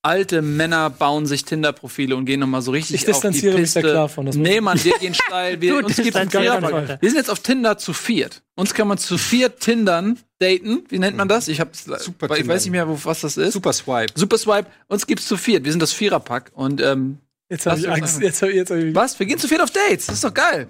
Alte 0.03 0.43
Männer 0.43 0.91
bauen 0.91 1.25
sich 1.25 1.43
Tinder-Profile 1.43 2.15
und 2.15 2.25
gehen 2.25 2.39
nochmal 2.39 2.61
so 2.61 2.69
richtig 2.69 3.01
ich 3.01 3.11
auf 3.11 3.19
die 3.21 3.29
Piste. 3.29 3.57
Mich 3.57 3.71
sehr 3.71 3.81
klar 3.81 4.09
von, 4.09 4.27
das 4.27 4.35
nee, 4.35 4.61
Mann, 4.61 4.83
wir 4.83 4.95
gehen 4.99 5.15
steil. 5.15 5.59
Wir, 5.59 5.77
uns 5.83 5.95
gibt's 5.95 6.33
wir 6.33 7.09
sind 7.09 7.15
jetzt 7.15 7.31
auf 7.31 7.39
Tinder 7.39 7.79
zu 7.79 7.91
viert. 7.91 8.43
Uns 8.55 8.75
kann 8.75 8.87
man 8.87 8.99
zu 8.99 9.17
viert 9.17 9.59
Tindern 9.59 10.19
daten. 10.37 10.83
Wie 10.89 10.99
nennt 10.99 11.17
man 11.17 11.29
das? 11.29 11.47
Ich, 11.47 11.59
hab's, 11.59 11.85
Super 11.85 12.37
ich 12.37 12.47
weiß 12.47 12.65
nicht 12.65 12.71
mehr, 12.71 12.85
was 12.87 13.21
das 13.21 13.37
ist. 13.37 13.53
Super 13.53 13.73
Swipe. 13.73 14.13
Super 14.15 14.37
Swipe. 14.37 14.67
Uns 14.87 15.07
gibt's 15.07 15.25
zu 15.25 15.35
viert. 15.35 15.65
Wir 15.65 15.71
sind 15.71 15.81
das 15.81 15.93
Viererpack. 15.93 16.51
Und 16.53 16.79
ähm, 16.79 17.17
Jetzt 17.51 17.65
habe 17.65 17.79
ich 17.79 17.89
Angst. 17.89 18.21
Jetzt 18.21 18.41
hab, 18.41 18.49
jetzt 18.49 18.71
hab 18.71 18.77
ich 18.77 18.95
Was? 18.95 19.19
Wir 19.19 19.25
gehen 19.25 19.37
zu 19.37 19.47
viel 19.47 19.59
auf 19.59 19.69
Dates. 19.69 20.05
Das 20.05 20.15
ist 20.15 20.23
doch 20.23 20.33
geil. 20.33 20.67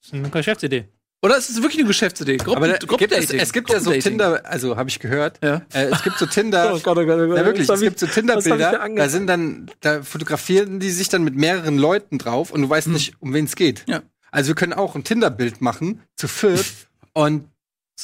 Das 0.00 0.08
ist 0.08 0.14
eine 0.14 0.30
Geschäftsidee. 0.30 0.88
Oder 1.20 1.36
ist 1.36 1.50
es 1.50 1.56
wirklich 1.56 1.78
eine 1.80 1.86
Geschäftsidee? 1.86 2.38
Gruppen, 2.38 2.56
Aber 2.56 2.68
da, 2.68 2.78
gibt 2.78 3.12
es, 3.12 3.30
es, 3.30 3.52
gibt 3.52 3.70
ja 3.70 3.78
so 3.78 3.92
Tinder, 3.92 4.44
also 4.44 4.76
habe 4.76 4.88
ich 4.88 4.98
gehört. 4.98 5.38
Ja. 5.42 5.62
Äh, 5.72 5.90
es 5.92 6.02
gibt 6.02 6.18
so 6.18 6.26
Tinder. 6.26 6.72
oh 6.74 6.80
Gott, 6.80 6.96
oh 6.98 7.04
Gott, 7.04 7.20
oh 7.20 7.26
Gott. 7.28 7.36
Ja, 7.36 7.44
wirklich. 7.44 7.68
Es 7.68 7.80
gibt 7.80 7.98
so 7.98 8.06
Tinder-Bilder. 8.06 8.88
Da 8.96 9.08
sind 9.08 9.26
dann, 9.26 9.70
da 9.80 10.02
fotografieren 10.02 10.80
die 10.80 10.90
sich 10.90 11.10
dann 11.10 11.22
mit 11.22 11.36
mehreren 11.36 11.76
Leuten 11.76 12.18
drauf 12.18 12.50
und 12.50 12.62
du 12.62 12.70
weißt 12.70 12.86
hm. 12.86 12.94
nicht, 12.94 13.14
um 13.20 13.34
wen 13.34 13.44
es 13.44 13.54
geht. 13.54 13.84
Ja. 13.86 14.02
Also 14.30 14.48
wir 14.48 14.54
können 14.54 14.72
auch 14.72 14.96
ein 14.96 15.04
Tinder-Bild 15.04 15.60
machen 15.60 16.00
zu 16.16 16.26
viert 16.26 16.64
und 17.12 17.48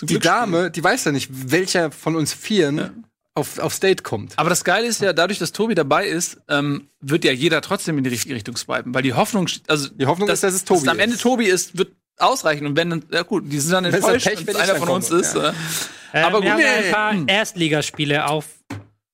die 0.02 0.18
Dame, 0.18 0.70
die 0.70 0.84
weiß 0.84 1.06
ja 1.06 1.12
nicht, 1.12 1.30
welcher 1.32 1.90
von 1.90 2.14
uns 2.14 2.34
Vieren 2.34 2.76
ja 2.76 2.90
auf, 3.38 3.58
aufs 3.58 3.80
Date 3.80 4.04
kommt. 4.04 4.34
Aber 4.36 4.50
das 4.50 4.64
Geile 4.64 4.86
ist 4.86 5.00
ja, 5.00 5.12
dadurch, 5.12 5.38
dass 5.38 5.52
Tobi 5.52 5.74
dabei 5.74 6.06
ist, 6.06 6.38
ähm, 6.48 6.88
wird 7.00 7.24
ja 7.24 7.32
jeder 7.32 7.60
trotzdem 7.62 7.96
in 7.98 8.04
die 8.04 8.10
richtige 8.10 8.34
Richtung 8.34 8.56
swipen. 8.56 8.94
Weil 8.94 9.02
die 9.02 9.14
Hoffnung, 9.14 9.48
also 9.66 9.88
die 9.88 10.06
Hoffnung 10.06 10.28
dass, 10.28 10.38
ist, 10.38 10.44
dass 10.44 10.54
es 10.54 10.64
Tobi 10.64 10.84
dass 10.84 10.88
am 10.88 10.98
Ende 10.98 11.16
Tobi 11.16 11.46
ist, 11.46 11.78
wird 11.78 11.92
ausreichen. 12.18 12.66
Und 12.66 12.76
wenn 12.76 12.90
dann, 12.90 13.04
ja 13.10 13.22
gut, 13.22 13.44
die 13.46 13.58
sind 13.58 13.72
dann 13.72 13.84
enttäuscht, 13.84 14.28
wenn 14.44 14.56
einer 14.56 14.76
von 14.76 14.88
uns 14.88 15.10
ist. 15.10 15.34
Ja. 15.34 15.54
Äh, 16.12 16.22
aber 16.22 16.42
wir 16.42 16.52
gut, 16.52 16.64
haben 16.64 16.84
ein 16.84 16.92
paar. 16.92 17.28
Erstligaspiele 17.28 18.26
auf. 18.26 18.46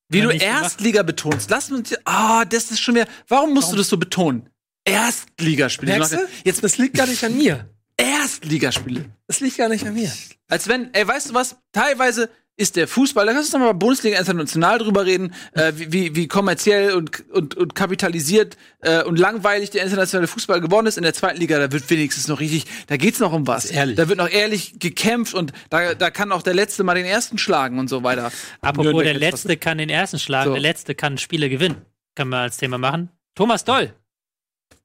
Wie 0.09 0.21
du 0.21 0.31
Erstliga 0.31 1.03
gemacht. 1.03 1.07
betonst. 1.07 1.51
Lass 1.51 1.71
uns, 1.71 1.95
ah, 2.05 2.41
oh, 2.41 2.45
das 2.49 2.71
ist 2.71 2.81
schon 2.81 2.95
wieder, 2.95 3.09
warum 3.29 3.53
musst 3.53 3.67
warum? 3.67 3.77
du 3.77 3.81
das 3.81 3.89
so 3.89 3.97
betonen? 3.97 4.49
Erstligaspiele. 4.85 5.93
Merkst 5.93 6.13
du? 6.13 6.19
Jetzt, 6.45 6.63
das 6.63 6.79
liegt 6.79 6.97
gar 6.97 7.07
nicht 7.07 7.25
an 7.25 7.37
mir. 7.37 7.69
Erstligaspiele. 7.97 9.07
Das 9.27 9.41
liegt 9.41 9.57
gar 9.57 9.69
nicht 9.69 9.87
an 9.87 9.95
mir. 9.95 10.13
Als 10.49 10.69
wenn, 10.69 10.93
ey, 10.95 11.07
weißt 11.07 11.31
du 11.31 11.35
was? 11.35 11.57
Teilweise 11.73 12.29
ist 12.57 12.77
der 12.77 12.87
Fußball, 12.87 13.27
da 13.27 13.33
kannst 13.33 13.53
du 13.53 13.59
nochmal 13.59 13.75
Bundesliga 13.75 14.19
international 14.19 14.79
drüber 14.79 15.05
reden, 15.05 15.35
äh, 15.53 15.73
wie, 15.75 16.15
wie, 16.15 16.29
kommerziell 16.29 16.93
und, 16.93 17.29
und, 17.31 17.57
und 17.57 17.75
kapitalisiert 17.75 18.57
äh, 18.81 19.03
und 19.03 19.19
langweilig 19.19 19.71
der 19.71 19.83
internationale 19.83 20.29
Fußball 20.29 20.61
geworden 20.61 20.87
ist. 20.87 20.97
In 20.97 21.03
der 21.03 21.15
zweiten 21.15 21.41
Liga, 21.41 21.59
da 21.59 21.73
wird 21.73 21.89
wenigstens 21.91 22.29
noch 22.29 22.39
richtig, 22.39 22.67
da 22.87 22.97
geht's 22.97 23.19
noch 23.19 23.33
um 23.33 23.47
was. 23.47 23.67
ehrlich. 23.67 23.97
Da 23.97 24.09
wird 24.09 24.19
noch 24.19 24.31
ehrlich 24.31 24.79
gekämpft 24.79 25.35
und 25.35 25.53
da, 25.71 25.95
da 25.95 26.11
kann 26.11 26.31
auch 26.31 26.43
der 26.43 26.55
Letzte 26.55 26.85
mal 26.85 26.95
den 26.95 27.07
Ersten 27.07 27.39
schlagen 27.39 27.79
und 27.79 27.89
so 27.89 28.05
weiter. 28.05 28.31
Apropos, 28.61 28.85
Nürnberg 28.85 29.05
der 29.05 29.15
Letzte 29.15 29.57
kann 29.57 29.79
den 29.79 29.91
ersten 29.91 30.21
schlagen, 30.21 30.51
So. 30.51 30.53
der 30.53 30.63
Letzte 30.63 30.95
kann 30.95 31.19
Spiele 31.19 31.49
gewinnen. 31.49 31.83
Kann 32.15 32.29
man 32.29 32.43
als 32.43 32.59
Thema 32.59 32.79
machen. 32.79 33.11
Thomas 33.35 33.65
Doll 33.65 33.93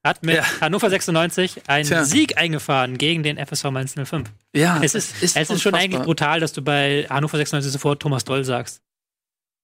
hat 0.04 0.22
mit 0.24 0.36
Ja. 0.36 0.44
Hannover 0.60 0.90
96 0.90 1.62
einen 1.66 1.86
Tja. 1.88 2.04
Sieg 2.04 2.38
eingefahren 2.38 2.98
gegen 2.98 3.22
den 3.22 3.38
FSV 3.38 3.64
Mainz 3.70 3.94
05. 3.94 4.28
Ja, 4.54 4.80
Es 4.82 4.94
ist, 4.94 5.14
es 5.22 5.36
ist 5.36 5.62
schon 5.62 5.74
eigentlich 5.74 6.02
brutal, 6.02 6.40
dass 6.40 6.52
du 6.52 6.62
bei 6.62 7.06
Hannover 7.08 7.36
96 7.36 7.72
sofort 7.72 8.00
Thomas 8.00 8.24
Doll 8.24 8.44
sagst. 8.44 8.82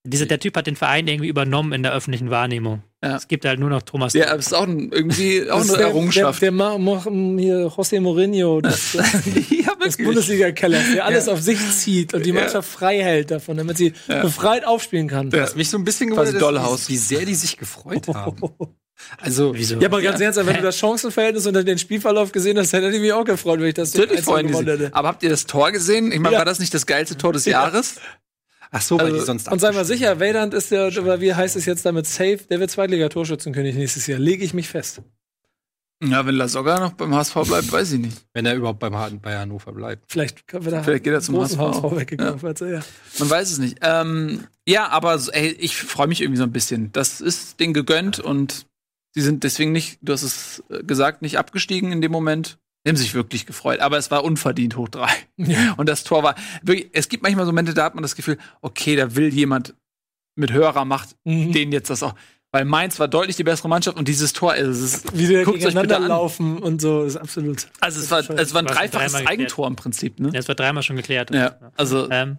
Dieser, 0.08 0.26
der 0.26 0.38
Typ 0.38 0.56
hat 0.56 0.68
den 0.68 0.76
Verein 0.76 1.08
irgendwie 1.08 1.28
übernommen 1.28 1.72
in 1.72 1.82
der 1.82 1.92
öffentlichen 1.92 2.30
Wahrnehmung. 2.30 2.82
Ja. 3.02 3.16
Es 3.16 3.26
gibt 3.26 3.44
halt 3.44 3.58
nur 3.58 3.70
noch 3.70 3.82
Thomas 3.82 4.12
Doll. 4.12 4.22
Ja, 4.22 4.28
aber 4.28 4.38
es 4.38 4.46
ist 4.46 4.52
auch 4.52 4.62
ein, 4.66 4.92
irgendwie 4.92 5.42
auch 5.50 5.56
Das 5.58 5.64
ist 5.64 5.70
eine 5.70 5.78
der, 5.78 5.86
Errungenschaft. 5.88 6.42
Der, 6.42 6.50
der 6.50 6.56
Ma 6.56 6.78
Ma 6.78 7.02
hier 7.02 7.66
José 7.66 8.00
Mourinho 8.00 8.60
des, 8.60 8.92
ja, 9.50 9.74
des 9.84 9.96
Bundesliga-Kellers, 9.96 10.92
der 10.94 11.04
alles 11.04 11.28
auf 11.28 11.40
sich 11.40 11.58
zieht 11.72 12.14
und 12.14 12.24
die 12.24 12.32
Mannschaft 12.32 12.68
frei 12.68 13.02
hält 13.02 13.32
davon, 13.32 13.56
damit 13.56 13.78
sie 13.78 13.94
befreit 14.06 14.64
aufspielen 14.64 15.08
kann. 15.08 15.32
Was 15.32 15.56
mich 15.56 15.70
so 15.70 15.76
ein 15.76 15.82
bisschen 15.84 16.10
gewundert 16.10 16.34
ist, 16.74 16.88
wie 16.88 16.96
sehr 16.96 17.24
die 17.24 17.34
sich 17.34 17.56
gefreut 17.56 18.06
haben. 18.06 18.36
Also, 19.18 19.54
Wieso? 19.54 19.78
Ja, 19.78 19.88
aber 19.88 20.00
ganz 20.02 20.20
ernsthaft, 20.20 20.46
wenn 20.48 20.56
du 20.56 20.62
das 20.62 20.78
Chancenverhältnis 20.78 21.46
unter 21.46 21.62
den 21.64 21.78
Spielverlauf 21.78 22.32
gesehen 22.32 22.58
hast, 22.58 22.72
hätte 22.72 22.88
ich 22.90 23.00
mich 23.00 23.12
auch 23.12 23.24
gefreut, 23.24 23.60
wenn 23.60 23.68
ich 23.68 23.74
das 23.74 23.92
so 23.92 23.98
Natürlich 24.00 24.20
1-0 24.22 24.24
freuen 24.24 24.46
die 24.46 24.52
gewonnen 24.52 24.68
sich. 24.76 24.80
hätte. 24.86 24.94
Aber 24.96 25.08
habt 25.08 25.22
ihr 25.22 25.30
das 25.30 25.46
Tor 25.46 25.70
gesehen? 25.72 26.12
Ich 26.12 26.18
meine, 26.18 26.34
Ja. 26.34 26.38
war 26.40 26.44
das 26.46 26.58
nicht 26.58 26.72
das 26.74 26.86
geilste 26.86 27.16
Tor 27.16 27.32
des 27.32 27.44
Jahres? 27.44 27.96
ach 28.70 28.82
so, 28.82 28.98
weil 28.98 29.06
Also, 29.06 29.18
die 29.18 29.24
sonst 29.24 29.50
Und 29.52 29.60
sei 29.60 29.70
mal 29.72 29.84
sicher, 29.84 30.18
Weidand 30.18 30.52
ist 30.54 30.70
der, 30.70 30.86
oder 30.88 31.20
wie 31.20 31.32
heißt 31.34 31.56
es 31.56 31.66
jetzt 31.66 31.84
damit, 31.86 32.06
safe, 32.06 32.40
der 32.50 32.58
wird 32.60 32.70
Zweitliga-Torschützenkönig 32.70 33.74
nächstes 33.76 34.06
Jahr. 34.06 34.18
Lege 34.18 34.44
ich 34.44 34.54
mich 34.54 34.68
fest. 34.68 35.02
Ja, 36.04 36.26
wenn 36.26 36.34
Lasogga 36.34 36.78
noch 36.78 36.92
beim 36.92 37.14
HSV 37.14 37.34
bleibt, 37.46 37.72
weiß 37.72 37.92
ich 37.92 38.00
nicht. 38.00 38.18
wenn 38.34 38.44
er 38.44 38.54
überhaupt 38.54 38.80
beim 38.80 38.94
Han- 38.96 39.18
bei 39.20 39.34
Hannover 39.38 39.72
bleibt. 39.72 40.04
Vielleicht 40.12 40.52
wird 40.52 40.74
er 40.74 40.84
Vielleicht 40.84 41.04
geht 41.04 41.12
er 41.14 41.22
zum 41.22 41.40
HSV. 41.40 41.56
HSV 41.58 41.82
weggekauft. 41.96 42.60
er, 42.60 42.68
Ja. 42.70 42.80
Man 43.18 43.30
weiß 43.30 43.50
es 43.50 43.58
nicht. 43.58 43.78
Ähm, 43.80 44.46
ja, 44.66 44.88
aber 44.88 45.18
ey, 45.32 45.52
ich 45.58 45.74
freue 45.76 46.06
mich 46.06 46.20
irgendwie 46.20 46.36
so 46.38 46.42
ein 46.44 46.52
bisschen. 46.52 46.92
Das 46.92 47.22
ist 47.22 47.60
denen 47.60 47.72
gegönnt 47.72 48.18
und 48.20 48.66
sie 49.16 49.22
sind 49.22 49.42
deswegen 49.42 49.72
nicht, 49.72 49.98
du 50.02 50.12
hast 50.12 50.22
es 50.22 50.62
äh, 50.70 50.84
gesagt, 50.84 51.22
nicht 51.22 51.38
abgestiegen 51.38 51.90
in 51.90 52.00
dem 52.00 52.12
Moment. 52.12 52.58
Die 52.84 52.90
haben 52.90 52.96
sich 52.96 53.14
wirklich 53.14 53.46
gefreut, 53.46 53.80
aber 53.80 53.98
es 53.98 54.12
war 54.12 54.22
unverdient 54.22 54.76
hoch 54.76 54.88
drei. 54.88 55.10
Und 55.76 55.88
das 55.88 56.04
Tor 56.04 56.22
war 56.22 56.36
wirklich, 56.62 56.88
es 56.92 57.08
gibt 57.08 57.24
manchmal 57.24 57.44
so 57.44 57.50
Momente, 57.50 57.74
da 57.74 57.82
hat 57.84 57.96
man 57.96 58.02
das 58.02 58.14
Gefühl, 58.14 58.38
okay, 58.60 58.94
da 58.94 59.16
will 59.16 59.34
jemand 59.34 59.74
mit 60.36 60.52
höherer 60.52 60.84
Macht 60.84 61.16
Mhm. 61.24 61.50
den 61.52 61.72
jetzt 61.72 61.90
das 61.90 62.04
auch. 62.04 62.14
Weil 62.52 62.64
Mainz 62.64 63.00
war 63.00 63.08
deutlich 63.08 63.34
die 63.36 63.42
bessere 63.42 63.68
Mannschaft 63.68 63.98
und 63.98 64.06
dieses 64.06 64.32
Tor, 64.32 64.52
also, 64.52 64.70
es 64.70 64.78
ist, 65.04 65.18
Wie 65.18 65.26
die 65.26 65.34
guckt 65.42 65.48
euch 65.48 65.64
bitte 65.64 65.68
gegeneinander 65.68 65.96
an. 65.96 66.08
laufen 66.08 66.58
und 66.58 66.80
so, 66.80 67.02
ist 67.02 67.16
absolut. 67.16 67.66
Also 67.80 68.00
es 68.00 68.10
war, 68.10 68.20
es 68.20 68.54
war 68.54 68.60
ein 68.62 68.66
dreifaches. 68.66 69.14
Eigentor 69.26 69.66
im 69.66 69.74
Prinzip, 69.76 70.20
ne? 70.20 70.28
Ja, 70.28 70.34
das 70.34 70.46
war 70.48 70.54
dreimal 70.54 70.82
schon 70.84 70.94
geklärt. 70.96 71.34
Ja, 71.34 71.56
also 71.76 72.08
Ähm, 72.10 72.38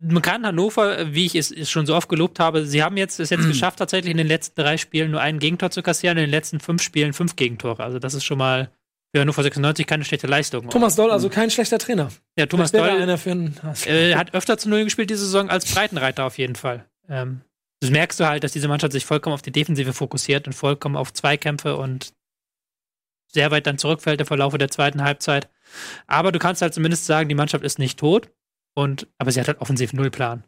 man 0.00 0.22
kann 0.22 0.44
Hannover, 0.44 1.14
wie 1.14 1.26
ich 1.26 1.34
es 1.34 1.50
es 1.50 1.70
schon 1.70 1.86
so 1.86 1.94
oft 1.94 2.08
gelobt 2.08 2.40
habe, 2.40 2.66
sie 2.66 2.82
haben 2.82 2.96
jetzt 2.96 3.20
es 3.20 3.30
jetzt 3.30 3.46
geschafft, 3.46 3.78
tatsächlich 3.78 4.10
in 4.10 4.18
den 4.18 4.26
letzten 4.26 4.60
drei 4.60 4.76
Spielen 4.76 5.10
nur 5.10 5.20
ein 5.20 5.38
Gegentor 5.38 5.70
zu 5.70 5.82
kassieren, 5.82 6.18
in 6.18 6.24
den 6.24 6.30
letzten 6.30 6.60
fünf 6.60 6.82
Spielen 6.82 7.12
fünf 7.12 7.36
Gegentore. 7.36 7.82
Also 7.82 7.98
das 7.98 8.14
ist 8.14 8.24
schon 8.24 8.38
mal 8.38 8.70
für 9.14 9.20
Hannover 9.20 9.42
96 9.42 9.86
keine 9.86 10.04
schlechte 10.04 10.26
Leistung. 10.26 10.68
Thomas 10.70 10.96
Doll, 10.96 11.10
also 11.10 11.28
kein 11.28 11.50
schlechter 11.50 11.78
Trainer. 11.78 12.10
ja, 12.36 12.46
Thomas 12.46 12.72
Doll 12.72 12.88
einer 12.88 13.16
für 13.16 13.30
einen 13.30 13.56
äh, 13.86 14.16
hat 14.16 14.34
öfter 14.34 14.58
zu 14.58 14.68
Null 14.68 14.84
gespielt 14.84 15.10
diese 15.10 15.24
Saison 15.24 15.48
als 15.50 15.72
Breitenreiter 15.72 16.24
auf 16.24 16.36
jeden 16.36 16.56
Fall. 16.56 16.84
Ähm, 17.08 17.42
das 17.80 17.90
merkst 17.90 18.18
du 18.18 18.26
halt, 18.26 18.42
dass 18.42 18.52
diese 18.52 18.66
Mannschaft 18.66 18.92
sich 18.92 19.04
vollkommen 19.04 19.34
auf 19.34 19.42
die 19.42 19.52
Defensive 19.52 19.92
fokussiert 19.92 20.46
und 20.46 20.52
vollkommen 20.52 20.96
auf 20.96 21.12
Zweikämpfe 21.12 21.76
und 21.76 22.12
sehr 23.28 23.50
weit 23.50 23.66
dann 23.66 23.78
zurückfällt 23.78 24.20
im 24.20 24.26
Verlauf 24.26 24.56
der 24.56 24.70
zweiten 24.70 25.02
Halbzeit. 25.02 25.48
Aber 26.06 26.32
du 26.32 26.38
kannst 26.38 26.62
halt 26.62 26.72
zumindest 26.72 27.06
sagen, 27.06 27.28
die 27.28 27.34
Mannschaft 27.34 27.64
ist 27.64 27.78
nicht 27.78 27.98
tot. 27.98 28.30
Und, 28.74 29.06
aber 29.18 29.32
sie 29.32 29.40
hat 29.40 29.48
halt 29.48 29.60
offensiv 29.60 29.92
null 29.92 30.10
Plan. 30.10 30.44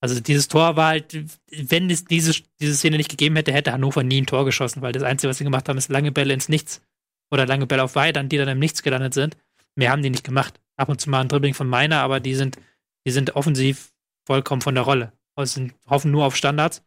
Also 0.00 0.20
dieses 0.20 0.48
Tor 0.48 0.76
war 0.76 0.88
halt, 0.88 1.16
wenn 1.50 1.88
es 1.88 2.04
diese, 2.04 2.34
diese 2.60 2.74
Szene 2.76 2.98
nicht 2.98 3.10
gegeben 3.10 3.36
hätte, 3.36 3.52
hätte 3.52 3.72
Hannover 3.72 4.02
nie 4.02 4.20
ein 4.20 4.26
Tor 4.26 4.44
geschossen, 4.44 4.82
weil 4.82 4.92
das 4.92 5.02
Einzige, 5.02 5.30
was 5.30 5.38
sie 5.38 5.44
gemacht 5.44 5.68
haben, 5.68 5.78
ist 5.78 5.90
lange 5.90 6.12
Bälle 6.12 6.34
ins 6.34 6.48
Nichts 6.48 6.82
oder 7.30 7.46
lange 7.46 7.66
Bälle 7.66 7.82
auf 7.82 7.94
Weidern, 7.94 8.28
die 8.28 8.36
dann 8.36 8.48
im 8.48 8.58
Nichts 8.58 8.82
gelandet 8.82 9.14
sind. 9.14 9.36
Mehr 9.76 9.90
haben 9.90 10.02
die 10.02 10.10
nicht 10.10 10.24
gemacht. 10.24 10.60
Ab 10.76 10.88
und 10.88 11.00
zu 11.00 11.08
mal 11.08 11.20
ein 11.20 11.28
Dribbling 11.28 11.54
von 11.54 11.68
meiner, 11.68 12.00
aber 12.00 12.20
die 12.20 12.34
sind, 12.34 12.58
die 13.06 13.12
sind 13.12 13.34
offensiv 13.34 13.92
vollkommen 14.26 14.60
von 14.60 14.74
der 14.74 14.84
Rolle. 14.84 15.12
Also 15.36 15.54
sind, 15.54 15.74
hoffen 15.86 16.10
nur 16.10 16.24
auf 16.24 16.36
Standards. 16.36 16.82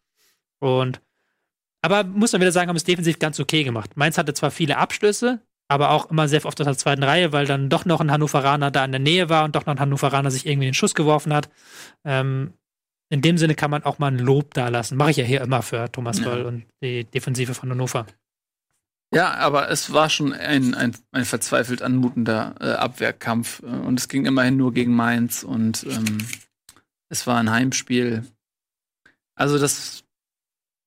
Und 0.59 1.01
aber 1.81 2.03
muss 2.03 2.33
man 2.33 2.41
wieder 2.41 2.51
sagen, 2.51 2.69
haben 2.69 2.75
es 2.75 2.83
defensiv 2.83 3.19
ganz 3.19 3.39
okay 3.39 3.63
gemacht. 3.63 3.95
Mainz 3.95 4.17
hatte 4.17 4.33
zwar 4.33 4.51
viele 4.51 4.77
Abstöße, 4.77 5.41
aber 5.67 5.91
auch 5.91 6.09
immer 6.09 6.27
sehr 6.27 6.45
oft 6.45 6.59
aus 6.59 6.65
der 6.65 6.77
zweiten 6.77 7.03
Reihe, 7.03 7.31
weil 7.31 7.45
dann 7.45 7.69
doch 7.69 7.85
noch 7.85 7.99
ein 7.99 8.11
Hannoveraner 8.11 8.71
da 8.71 8.85
in 8.85 8.91
der 8.91 8.99
Nähe 8.99 9.29
war 9.29 9.43
und 9.43 9.55
doch 9.55 9.65
noch 9.65 9.73
ein 9.73 9.79
Hannoveraner 9.79 10.31
sich 10.31 10.45
irgendwie 10.45 10.67
den 10.67 10.73
Schuss 10.73 10.95
geworfen 10.95 11.33
hat. 11.33 11.49
Ähm, 12.05 12.53
in 13.09 13.21
dem 13.21 13.37
Sinne 13.37 13.55
kann 13.55 13.71
man 13.71 13.83
auch 13.83 13.99
mal 13.99 14.07
ein 14.07 14.19
Lob 14.19 14.53
da 14.53 14.67
lassen. 14.67 14.97
Mache 14.97 15.11
ich 15.11 15.17
ja 15.17 15.23
hier 15.23 15.41
immer 15.41 15.61
für 15.61 15.91
Thomas 15.91 16.19
Ja. 16.19 16.25
Doll 16.25 16.41
und 16.43 16.65
die 16.81 17.05
Defensive 17.05 17.53
von 17.53 17.69
Hannover. 17.69 18.05
Ja, 19.13 19.35
aber 19.35 19.69
es 19.69 19.93
war 19.93 20.09
schon 20.09 20.33
ein, 20.33 20.73
ein, 20.73 20.93
ein 21.11 21.23
verzweifelt 21.23 21.81
anmutender 21.81 22.55
äh, 22.59 22.71
Abwehrkampf. 22.73 23.59
Und 23.59 23.99
es 23.99 24.09
ging 24.09 24.25
immerhin 24.25 24.57
nur 24.57 24.73
gegen 24.73 24.93
Mainz 24.93 25.43
und 25.43 25.85
ähm, 25.89 26.17
es 27.09 27.25
war 27.25 27.37
ein 27.37 27.49
Heimspiel. 27.49 28.25
Also 29.35 29.59
das, 29.59 30.03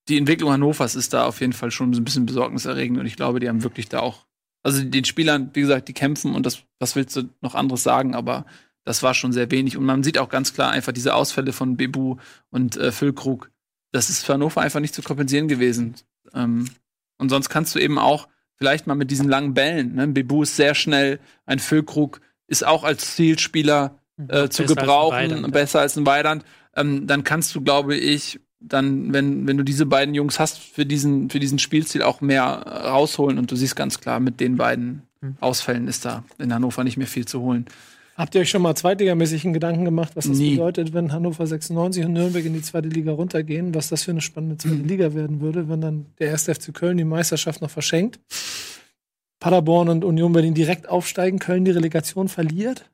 die 0.09 0.19
Entwicklung 0.19 0.51
Hannovers 0.51 0.95
ist 0.97 1.15
da 1.15 1.25
auf 1.25 1.41
jeden 1.41 1.55
Fall 1.55 1.71
schon 1.71 1.93
ein 1.93 2.05
bisschen 2.05 2.27
besorgniserregend 2.27 2.99
und 2.99 3.07
ich 3.07 3.17
glaube, 3.17 3.41
die 3.41 3.49
haben 3.49 3.63
wirklich 3.63 3.89
da 3.89 4.01
auch, 4.01 4.27
also 4.63 4.83
den 4.83 5.05
Spielern, 5.05 5.51
wie 5.55 5.61
gesagt, 5.61 5.89
die 5.89 5.95
kämpfen 5.95 6.35
und 6.35 6.47
das, 6.47 6.63
was 6.79 6.97
willst 6.97 7.17
du 7.17 7.29
noch 7.41 7.55
anderes 7.55 7.83
sagen, 7.83 8.15
aber 8.15 8.45
das 8.85 9.03
war 9.03 9.15
schon 9.15 9.33
sehr 9.33 9.51
wenig 9.51 9.77
und 9.77 9.85
man 9.85 10.03
sieht 10.03 10.19
auch 10.19 10.29
ganz 10.29 10.55
klar 10.55 10.71
einfach 10.71 10.93
diese 10.93 11.15
Ausfälle 11.15 11.53
von 11.53 11.77
Bebu 11.77 12.17
und 12.51 12.77
äh, 12.77 12.93
Füllkrug. 12.93 13.51
Das 13.93 14.11
ist 14.11 14.25
für 14.25 14.35
Hannover 14.35 14.61
einfach 14.61 14.81
nicht 14.81 14.95
zu 14.95 15.03
kompensieren 15.03 15.49
gewesen. 15.49 15.95
Ähm, 16.35 16.69
und 17.19 17.29
sonst 17.29 17.49
kannst 17.49 17.75
du 17.75 17.79
eben 17.79 17.99
auch 17.99 18.29
vielleicht 18.55 18.87
mal 18.87 18.95
mit 18.95 19.11
diesen 19.11 19.29
langen 19.29 19.55
Bällen, 19.55 19.95
ne? 19.95 20.09
Bebu 20.09 20.43
ist 20.43 20.57
sehr 20.57 20.75
schnell, 20.75 21.19
ein 21.47 21.59
Füllkrug 21.59 22.21
ist 22.47 22.67
auch 22.67 22.85
als 22.85 23.15
Zielspieler 23.15 23.99
äh, 24.29 24.49
zu 24.49 24.63
Besser 24.63 24.63
als 24.63 24.69
gebrauchen, 24.69 25.17
Weidand, 25.17 25.53
besser 25.53 25.81
als 25.81 25.97
ein 25.97 26.07
Weidand. 26.07 26.45
Ähm, 26.75 27.07
dann 27.07 27.25
kannst 27.25 27.55
du, 27.55 27.63
glaube 27.63 27.97
ich, 27.97 28.41
dann, 28.61 29.13
wenn, 29.13 29.47
wenn 29.47 29.57
du 29.57 29.63
diese 29.65 29.87
beiden 29.87 30.15
Jungs 30.15 30.39
hast, 30.39 30.59
für 30.59 30.85
diesen, 30.87 31.31
für 31.31 31.41
diesen 31.41 31.59
Spielstil 31.59 32.03
auch 32.03 32.21
mehr 32.21 32.45
rausholen. 32.45 33.39
Und 33.39 33.51
du 33.51 33.57
siehst 33.57 33.75
ganz 33.77 34.01
klar, 34.01 34.21
mit 34.21 34.41
den 34.41 34.57
beiden 34.57 35.03
Hm. 35.23 35.37
Ausfällen 35.41 35.87
ist 35.87 36.07
da 36.07 36.25
in 36.39 36.53
Hannover 36.55 36.83
nicht 36.83 36.97
mehr 36.97 37.07
viel 37.07 37.27
zu 37.27 37.43
holen. 37.43 37.67
Habt 38.17 38.35
ihr 38.35 38.41
euch 38.41 38.49
schon 38.51 38.63
mal 38.63 38.75
zweitligamäßig 38.75 39.45
einen 39.45 39.53
Gedanken 39.53 39.85
gemacht, 39.85 40.13
was 40.15 40.27
das 40.27 40.39
Nie. 40.39 40.53
bedeutet, 40.53 40.93
wenn 40.95 41.13
Hannover 41.13 41.47
96 41.47 42.05
und 42.07 42.13
Nürnberg 42.15 42.45
in 42.45 42.55
die 42.55 42.63
zweite 42.63 42.89
Liga 42.89 43.13
runtergehen, 43.13 43.75
was 43.75 43.89
das 43.89 44.05
für 44.05 44.11
eine 44.13 44.21
spannende 44.23 44.57
zweite 44.57 44.77
Mhm. 44.77 44.89
Liga 44.89 45.13
werden 45.15 45.41
würde, 45.43 45.69
wenn 45.69 45.81
dann 45.83 46.07
der 46.19 46.29
erste 46.29 46.55
FC 46.55 46.73
Köln 46.73 46.97
die 46.97 47.05
Meisterschaft 47.05 47.61
noch 47.61 47.71
verschenkt, 47.71 48.19
Paderborn 49.41 49.89
und 49.89 50.05
Union 50.05 50.33
Berlin 50.33 50.55
direkt 50.55 50.89
aufsteigen, 50.89 51.39
Köln 51.39 51.65
die 51.65 51.71
Relegation 51.71 52.29
verliert? 52.29 52.90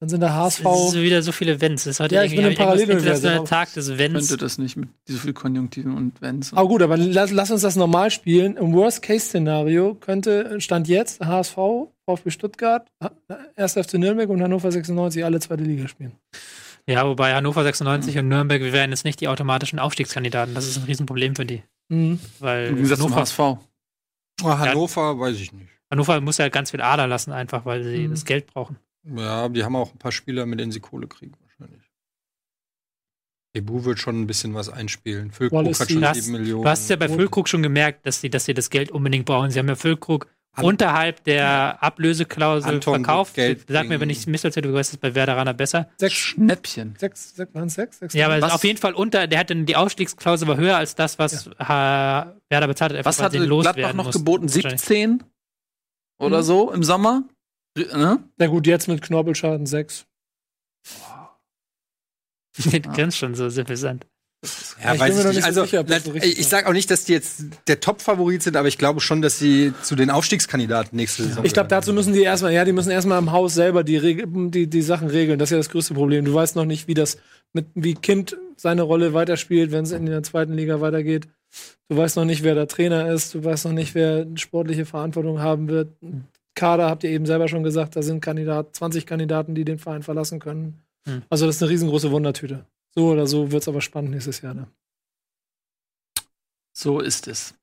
Dann 0.00 0.08
sind 0.08 0.20
der 0.20 0.34
HSV. 0.34 0.64
Es 0.64 0.94
ist 0.94 1.00
wieder 1.02 1.22
so 1.22 1.30
viele 1.30 1.60
Wenns. 1.60 1.82
Es 1.82 1.88
ist 1.96 2.00
heute 2.00 2.14
Ja, 2.14 2.22
ich 2.24 2.30
bin 2.30 2.40
irgendwie 2.40 2.54
im 2.62 2.66
Paralleluniversum. 2.66 3.44
Tag 3.44 3.70
des 3.74 3.98
Wenns. 3.98 4.28
Könnte 4.28 4.38
das 4.38 4.56
nicht 4.56 4.76
mit 4.76 4.88
so 5.06 5.18
viel 5.18 5.34
Konjunktiven 5.34 5.94
und 5.94 6.22
Wenns. 6.22 6.54
Aber 6.54 6.66
gut, 6.68 6.80
aber 6.80 6.96
lass, 6.96 7.30
lass 7.32 7.50
uns 7.50 7.60
das 7.60 7.76
normal 7.76 8.10
spielen. 8.10 8.56
Im 8.56 8.72
Worst-Case-Szenario 8.72 9.94
könnte, 9.96 10.58
stand 10.60 10.88
jetzt 10.88 11.20
HSV, 11.20 11.54
VfB 12.06 12.30
Stuttgart, 12.30 12.88
1. 13.56 13.72
FC 13.74 13.94
Nürnberg 13.94 14.30
und 14.30 14.42
Hannover 14.42 14.72
96 14.72 15.22
alle 15.22 15.38
zweite 15.38 15.64
Liga 15.64 15.86
spielen. 15.86 16.12
Ja, 16.86 17.06
wobei 17.06 17.34
Hannover 17.34 17.62
96 17.62 18.16
und 18.18 18.28
Nürnberg, 18.28 18.62
wir 18.62 18.72
wären 18.72 18.90
jetzt 18.90 19.04
nicht 19.04 19.20
die 19.20 19.28
automatischen 19.28 19.78
Aufstiegskandidaten. 19.78 20.54
Das 20.54 20.66
ist 20.66 20.78
ein 20.78 20.84
Riesenproblem 20.84 21.36
für 21.36 21.44
die. 21.44 21.62
Mhm. 21.90 22.18
Weil 22.38 22.68
Im 22.68 22.76
Gegensatz 22.76 23.00
Hannover, 23.00 23.16
HSV. 23.20 23.38
Hannover, 24.42 25.18
weiß 25.20 25.36
ich 25.40 25.52
nicht. 25.52 25.68
Hannover 25.90 26.20
muss 26.22 26.38
ja 26.38 26.48
ganz 26.48 26.70
viel 26.70 26.80
Ader 26.80 27.06
lassen, 27.06 27.32
einfach 27.32 27.66
weil 27.66 27.84
sie 27.84 28.06
Mhm. 28.06 28.10
das 28.12 28.24
Geld 28.24 28.46
brauchen. 28.46 28.76
Ja, 29.04 29.48
die 29.48 29.64
haben 29.64 29.76
auch 29.76 29.92
ein 29.92 29.98
paar 29.98 30.12
Spieler, 30.12 30.46
mit 30.46 30.60
denen 30.60 30.72
sie 30.72 30.80
Kohle 30.80 31.06
kriegen, 31.06 31.32
wahrscheinlich. 31.40 31.82
Ebu 33.54 33.84
wird 33.84 33.98
schon 33.98 34.20
ein 34.20 34.26
bisschen 34.26 34.54
was 34.54 34.68
einspielen. 34.68 35.32
Füllkrug 35.32 35.58
Wallace 35.64 35.80
hat 35.80 35.90
schon 35.90 36.02
Sieg. 36.04 36.22
7 36.22 36.32
Millionen. 36.32 36.62
Du 36.62 36.68
hast 36.68 36.88
ja 36.88 36.96
bei 36.96 37.08
Füllkrug 37.08 37.48
schon 37.48 37.62
gemerkt, 37.62 38.06
dass 38.06 38.20
sie, 38.20 38.30
dass 38.30 38.44
sie 38.44 38.54
das 38.54 38.70
Geld 38.70 38.90
unbedingt 38.92 39.26
brauchen. 39.26 39.50
Sie 39.50 39.58
haben 39.58 39.66
ja 39.66 39.74
Füllkrug 39.74 40.28
An- 40.52 40.64
unterhalb 40.64 41.24
der 41.24 41.82
Ablöseklausel 41.82 42.74
Anton 42.74 43.04
verkauft. 43.04 43.34
Geld 43.34 43.64
Sag 43.68 43.88
mir, 43.88 43.98
wenn 43.98 44.10
ich 44.10 44.24
Mist 44.28 44.44
erzähle, 44.44 44.68
du 44.68 44.74
weißt 44.74 44.92
es 44.92 44.98
bei 44.98 45.16
Werderaner 45.16 45.52
besser. 45.54 45.88
Sechs, 45.98 46.14
Schnäppchen. 46.14 46.94
sechs, 46.96 47.34
sechs, 47.34 47.52
waren 47.54 47.66
es 47.66 47.74
sechs? 47.74 47.98
sechs 47.98 48.14
Ja, 48.14 48.26
aber 48.26 48.40
Was- 48.40 48.52
auf 48.52 48.62
jeden 48.62 48.78
Fall 48.78 48.94
unter, 48.94 49.26
der 49.26 49.40
hatte 49.40 49.56
die 49.56 49.74
Ausstiegsklausel 49.74 50.46
war 50.46 50.56
höher 50.56 50.76
als 50.76 50.94
das, 50.94 51.18
was 51.18 51.48
äh, 51.48 51.50
Werder 51.58 52.66
bezahlt 52.68 52.92
hat. 52.92 53.04
Was 53.04 53.20
hatte 53.20 53.44
Gladbach 53.44 53.94
noch 53.94 54.04
mussten, 54.04 54.20
geboten? 54.20 54.44
wahrscheinlich. 54.44 54.80
17 54.80 55.24
oder 56.20 56.38
Mhm. 56.38 56.42
so 56.44 56.70
im 56.72 56.84
Sommer? 56.84 57.24
Ne? 57.76 58.22
Na 58.36 58.46
gut, 58.46 58.66
jetzt 58.66 58.88
mit 58.88 59.02
Knorpelschaden 59.02 59.66
sechs. 59.66 60.06
Du 62.56 62.80
grinst 62.80 63.16
schon 63.16 63.34
so 63.34 63.48
suffisant. 63.48 64.06
Ja, 64.82 64.94
ich 64.94 65.00
weiß 65.00 65.14
bin 65.14 65.18
mir 65.18 65.24
noch 65.24 65.30
ich 65.30 65.36
nicht 65.36 65.54
so 65.54 65.60
Also, 65.60 65.64
sicher, 65.64 65.84
so 65.86 65.86
na, 65.88 66.12
richtig 66.14 66.38
ich 66.38 66.48
sage 66.48 66.66
auch 66.66 66.72
nicht, 66.72 66.90
dass 66.90 67.04
die 67.04 67.12
jetzt 67.12 67.44
der 67.68 67.80
Top-Favorit 67.80 68.42
sind, 68.42 68.56
aber 68.56 68.68
ich 68.68 68.78
glaube 68.78 69.00
schon, 69.00 69.20
dass 69.20 69.38
sie 69.38 69.74
zu 69.82 69.94
den 69.96 70.10
Aufstiegskandidaten 70.10 70.96
nächste 70.96 71.24
Saison 71.24 71.44
Ich 71.44 71.52
glaube, 71.52 71.68
dazu 71.68 71.92
müssen 71.92 72.14
die 72.14 72.22
erstmal, 72.22 72.52
ja, 72.52 72.64
die 72.64 72.72
müssen 72.72 72.90
erstmal 72.90 73.18
im 73.18 73.32
Haus 73.32 73.52
selber 73.54 73.84
die, 73.84 74.26
die, 74.50 74.66
die 74.66 74.82
Sachen 74.82 75.08
regeln. 75.08 75.38
Das 75.38 75.48
ist 75.48 75.52
ja 75.52 75.58
das 75.58 75.68
größte 75.68 75.92
Problem. 75.92 76.24
Du 76.24 76.32
weißt 76.32 76.56
noch 76.56 76.64
nicht, 76.64 76.88
wie 76.88 76.94
das 76.94 77.18
mit, 77.52 77.66
wie 77.74 77.94
Kind 77.94 78.36
seine 78.56 78.82
Rolle 78.82 79.12
weiterspielt, 79.12 79.72
wenn 79.72 79.84
es 79.84 79.92
in 79.92 80.06
der 80.06 80.22
zweiten 80.22 80.54
Liga 80.54 80.80
weitergeht. 80.80 81.28
Du 81.88 81.98
weißt 81.98 82.16
noch 82.16 82.24
nicht, 82.24 82.42
wer 82.42 82.54
der 82.54 82.68
Trainer 82.68 83.12
ist. 83.12 83.34
Du 83.34 83.44
weißt 83.44 83.66
noch 83.66 83.72
nicht, 83.72 83.94
wer 83.94 84.26
sportliche 84.36 84.86
Verantwortung 84.86 85.40
haben 85.40 85.68
wird. 85.68 85.92
Kader 86.60 86.90
habt 86.90 87.02
ihr 87.04 87.10
eben 87.10 87.24
selber 87.24 87.48
schon 87.48 87.62
gesagt, 87.62 87.96
da 87.96 88.02
sind 88.02 88.20
Kandidat, 88.20 88.76
20 88.76 89.06
Kandidaten, 89.06 89.54
die 89.54 89.64
den 89.64 89.78
Verein 89.78 90.02
verlassen 90.02 90.40
können. 90.40 90.82
Hm. 91.06 91.22
Also 91.30 91.46
das 91.46 91.56
ist 91.56 91.62
eine 91.62 91.70
riesengroße 91.70 92.10
Wundertüte. 92.10 92.66
So 92.94 93.08
oder 93.12 93.26
so 93.26 93.50
wird 93.50 93.62
es 93.62 93.68
aber 93.68 93.80
spannend 93.80 94.10
nächstes 94.10 94.42
Jahr. 94.42 94.52
Ne? 94.52 94.66
So 96.76 97.00
ist 97.00 97.26
es. 97.28 97.54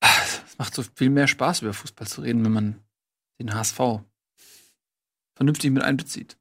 Es 0.00 0.58
macht 0.58 0.74
so 0.74 0.82
viel 0.94 1.10
mehr 1.10 1.28
Spaß, 1.28 1.62
über 1.62 1.74
Fußball 1.74 2.06
zu 2.06 2.22
reden, 2.22 2.44
wenn 2.44 2.52
man 2.52 2.80
den 3.40 3.54
HSV 3.54 4.00
vernünftig 5.34 5.70
mit 5.70 5.82
einbezieht. 5.82 6.36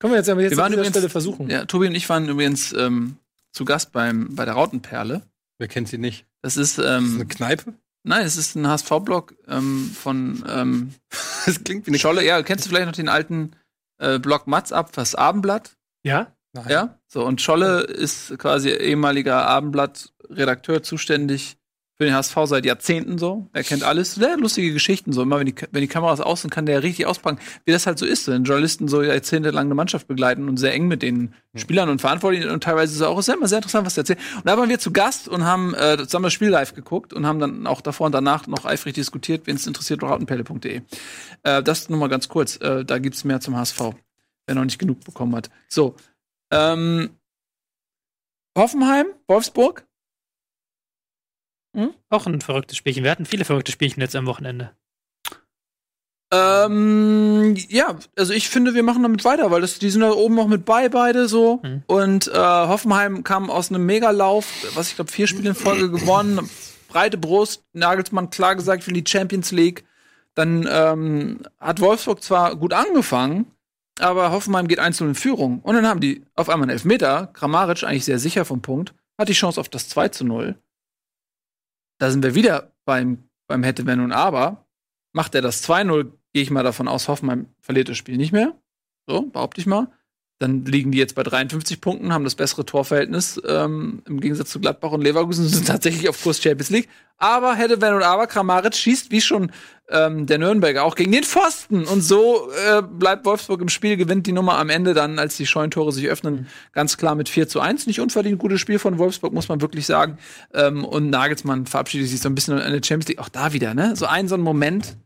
Können 0.00 0.12
wir 0.12 0.18
jetzt 0.18 0.28
aber 0.28 0.42
jetzt 0.42 0.52
Wir 0.52 0.58
an 0.58 0.62
waren 0.62 0.70
dieser 0.72 0.80
übrigens- 0.82 0.96
Stelle 0.96 1.08
versuchen. 1.08 1.50
Ja, 1.50 1.64
Tobi 1.64 1.86
und 1.88 1.94
ich 1.94 2.08
waren 2.08 2.28
übrigens 2.28 2.72
ähm, 2.72 3.16
zu 3.52 3.64
Gast 3.64 3.92
beim, 3.92 4.34
bei 4.34 4.44
der 4.44 4.54
Rautenperle. 4.54 5.22
Wer 5.58 5.68
kennt 5.68 5.88
sie 5.88 5.98
nicht? 5.98 6.26
Das 6.42 6.56
ist, 6.56 6.78
Das 6.78 6.84
ist 6.86 6.90
eine 7.10 7.22
ähm, 7.22 7.28
Kneipe? 7.28 7.74
Nein, 8.04 8.24
es 8.24 8.36
ist 8.36 8.54
ein 8.54 8.66
HSV-Blog 8.66 9.34
ähm, 9.48 9.90
von 9.94 10.44
ähm, 10.48 10.94
Das 11.46 11.62
klingt 11.64 11.86
wie 11.86 11.90
eine 11.90 11.98
Scholle. 11.98 12.24
Ja, 12.24 12.42
kennst 12.42 12.64
du 12.64 12.68
vielleicht 12.68 12.86
noch 12.86 12.92
den 12.92 13.08
alten 13.08 13.56
äh, 13.98 14.18
Blog 14.18 14.46
Matz 14.46 14.72
ab, 14.72 14.92
das 14.92 15.14
Abendblatt? 15.14 15.76
Ja? 16.04 16.32
Nein. 16.52 16.66
Ja, 16.68 16.98
so 17.08 17.24
und 17.24 17.42
Scholle 17.42 17.80
ist 17.80 18.38
quasi 18.38 18.70
ehemaliger 18.70 19.44
Abendblatt-Redakteur 19.46 20.84
zuständig 20.84 21.56
für 21.96 22.04
den 22.04 22.14
HSV 22.14 22.36
seit 22.44 22.66
Jahrzehnten 22.66 23.18
so. 23.18 23.48
Er 23.52 23.62
kennt 23.62 23.84
alles, 23.84 24.14
sehr 24.16 24.36
lustige 24.36 24.72
Geschichten 24.72 25.12
so. 25.12 25.22
Immer 25.22 25.38
wenn 25.38 25.46
die, 25.46 25.54
wenn 25.70 25.80
die 25.80 25.86
Kameras 25.86 26.20
aus 26.20 26.40
sind, 26.40 26.50
kann 26.50 26.66
der 26.66 26.82
richtig 26.82 27.06
auspacken, 27.06 27.38
wie 27.64 27.72
das 27.72 27.86
halt 27.86 27.98
so 27.98 28.06
ist, 28.06 28.26
wenn 28.26 28.42
Journalisten 28.42 28.88
so 28.88 29.02
jahrzehntelang 29.02 29.66
eine 29.66 29.74
Mannschaft 29.74 30.08
begleiten 30.08 30.48
und 30.48 30.56
sehr 30.56 30.72
eng 30.72 30.88
mit 30.88 31.02
den 31.02 31.34
Spielern 31.54 31.88
und 31.88 32.00
Verantwortlichen 32.00 32.50
und 32.50 32.64
teilweise 32.64 32.92
ist 32.92 33.00
es 33.00 33.06
auch 33.06 33.18
ist 33.18 33.28
ja 33.28 33.34
immer 33.34 33.46
sehr 33.46 33.58
interessant, 33.58 33.86
was 33.86 33.94
der 33.94 34.02
erzählt. 34.02 34.18
Und 34.36 34.46
da 34.46 34.58
waren 34.58 34.68
wir 34.68 34.80
zu 34.80 34.92
Gast 34.92 35.28
und 35.28 35.44
haben 35.44 35.74
äh, 35.74 35.98
zusammen 35.98 36.24
das 36.24 36.32
Spiel 36.32 36.48
live 36.48 36.74
geguckt 36.74 37.12
und 37.12 37.26
haben 37.26 37.38
dann 37.38 37.66
auch 37.66 37.80
davor 37.80 38.06
und 38.06 38.12
danach 38.12 38.48
noch 38.48 38.64
eifrig 38.64 38.94
diskutiert, 38.94 39.46
wen 39.46 39.54
es 39.54 39.66
interessiert, 39.66 40.02
rautenpelle.de. 40.02 40.82
Äh, 41.44 41.62
das 41.62 41.88
nur 41.88 42.00
mal 42.00 42.08
ganz 42.08 42.28
kurz. 42.28 42.56
Äh, 42.56 42.84
da 42.84 42.98
gibt's 42.98 43.22
mehr 43.22 43.40
zum 43.40 43.56
HSV, 43.56 43.80
wer 44.46 44.54
noch 44.56 44.64
nicht 44.64 44.80
genug 44.80 45.04
bekommen 45.04 45.36
hat. 45.36 45.48
So, 45.68 45.94
ähm, 46.50 47.10
Hoffenheim, 48.56 49.06
Wolfsburg. 49.28 49.86
Auch 52.10 52.26
ein 52.26 52.40
verrücktes 52.40 52.76
Spielchen. 52.76 53.04
Wir 53.04 53.10
hatten 53.10 53.26
viele 53.26 53.44
verrückte 53.44 53.72
Spielchen 53.72 54.00
jetzt 54.00 54.16
am 54.16 54.26
Wochenende. 54.26 54.72
Ähm, 56.32 57.54
ja, 57.68 57.96
also 58.16 58.32
ich 58.32 58.48
finde, 58.48 58.74
wir 58.74 58.82
machen 58.82 59.02
damit 59.02 59.24
weiter, 59.24 59.50
weil 59.50 59.60
das, 59.60 59.78
die 59.78 59.90
sind 59.90 60.00
da 60.00 60.10
oben 60.10 60.34
noch 60.34 60.48
mit 60.48 60.64
bei, 60.64 60.88
beide 60.88 61.28
so. 61.28 61.60
Mhm. 61.62 61.82
Und 61.86 62.28
äh, 62.28 62.32
Hoffenheim 62.38 63.22
kam 63.22 63.50
aus 63.50 63.70
einem 63.70 63.86
Megalauf, 63.86 64.46
was 64.74 64.88
ich 64.88 64.96
glaube, 64.96 65.12
vier 65.12 65.26
Spiele 65.26 65.50
in 65.50 65.54
Folge 65.54 65.90
gewonnen. 65.90 66.48
Breite 66.88 67.18
Brust, 67.18 67.64
Nagelsmann 67.72 68.30
klar 68.30 68.56
gesagt, 68.56 68.84
für 68.84 68.92
die 68.92 69.04
Champions 69.06 69.52
League. 69.52 69.84
Dann 70.34 70.68
ähm, 70.70 71.40
hat 71.60 71.80
Wolfsburg 71.80 72.22
zwar 72.22 72.56
gut 72.56 72.72
angefangen, 72.72 73.46
aber 74.00 74.32
Hoffenheim 74.32 74.66
geht 74.66 74.80
einzeln 74.80 75.10
in 75.10 75.14
Führung. 75.14 75.60
Und 75.60 75.74
dann 75.74 75.86
haben 75.86 76.00
die 76.00 76.24
auf 76.34 76.48
einmal 76.48 76.64
einen 76.64 76.76
Elfmeter, 76.76 77.28
Kramaric 77.32 77.84
eigentlich 77.84 78.04
sehr 78.04 78.18
sicher 78.18 78.44
vom 78.44 78.62
Punkt, 78.62 78.94
hat 79.18 79.28
die 79.28 79.34
Chance 79.34 79.60
auf 79.60 79.68
das 79.68 79.88
2 79.88 80.08
zu 80.08 80.24
0. 80.24 80.56
Da 81.98 82.10
sind 82.10 82.22
wir 82.22 82.34
wieder 82.34 82.72
beim, 82.84 83.28
beim 83.46 83.62
Hätte, 83.62 83.86
Wenn 83.86 84.00
und 84.00 84.12
Aber. 84.12 84.66
Macht 85.12 85.34
er 85.34 85.42
das 85.42 85.66
2-0, 85.68 86.12
gehe 86.32 86.42
ich 86.42 86.50
mal 86.50 86.64
davon 86.64 86.88
aus, 86.88 87.08
Hoffenheim 87.08 87.54
verliert 87.60 87.88
das 87.88 87.96
Spiel 87.96 88.16
nicht 88.16 88.32
mehr. 88.32 88.60
So, 89.06 89.22
behaupte 89.22 89.60
ich 89.60 89.66
mal. 89.66 89.92
Dann 90.40 90.64
liegen 90.64 90.90
die 90.90 90.98
jetzt 90.98 91.14
bei 91.14 91.22
53 91.22 91.80
Punkten, 91.80 92.12
haben 92.12 92.24
das 92.24 92.34
bessere 92.34 92.66
Torverhältnis 92.66 93.40
ähm, 93.46 94.02
im 94.06 94.20
Gegensatz 94.20 94.50
zu 94.50 94.60
Gladbach 94.60 94.90
und 94.90 95.02
Leverkusen 95.02 95.48
sind 95.48 95.66
tatsächlich 95.66 96.08
auf 96.08 96.20
Kurs 96.22 96.42
Champions 96.42 96.70
League. 96.70 96.88
Aber 97.18 97.54
hätte 97.54 97.80
wenn 97.80 97.94
und 97.94 98.02
aber 98.02 98.26
Kramaric 98.26 98.74
schießt 98.74 99.12
wie 99.12 99.20
schon 99.20 99.52
ähm, 99.88 100.26
der 100.26 100.38
Nürnberger 100.38 100.82
auch 100.82 100.96
gegen 100.96 101.12
den 101.12 101.22
Pfosten 101.22 101.84
und 101.84 102.00
so 102.00 102.50
äh, 102.50 102.82
bleibt 102.82 103.24
Wolfsburg 103.24 103.60
im 103.60 103.68
Spiel, 103.68 103.96
gewinnt 103.96 104.26
die 104.26 104.32
Nummer 104.32 104.58
am 104.58 104.68
Ende 104.68 104.94
dann, 104.94 105.20
als 105.20 105.36
die 105.36 105.46
Scheunentore 105.46 105.92
sich 105.92 106.08
öffnen, 106.08 106.48
ganz 106.72 106.96
klar 106.96 107.14
mit 107.14 107.28
4 107.28 107.46
zu 107.46 107.60
1. 107.60 107.86
Nicht 107.86 108.00
unverdient 108.00 108.38
gutes 108.40 108.60
Spiel 108.60 108.80
von 108.80 108.98
Wolfsburg, 108.98 109.32
muss 109.32 109.48
man 109.48 109.60
wirklich 109.60 109.86
sagen. 109.86 110.18
Ähm, 110.52 110.84
und 110.84 111.10
Nagelsmann 111.10 111.66
verabschiedet 111.66 112.08
sich 112.08 112.20
so 112.20 112.28
ein 112.28 112.34
bisschen 112.34 112.58
in 112.58 112.72
der 112.72 112.82
Champions 112.82 113.08
League. 113.08 113.20
Auch 113.20 113.28
da 113.28 113.52
wieder, 113.52 113.74
ne? 113.74 113.94
So 113.94 114.06
ein 114.06 114.26
so 114.26 114.34
ein 114.34 114.40
Moment, 114.40 114.96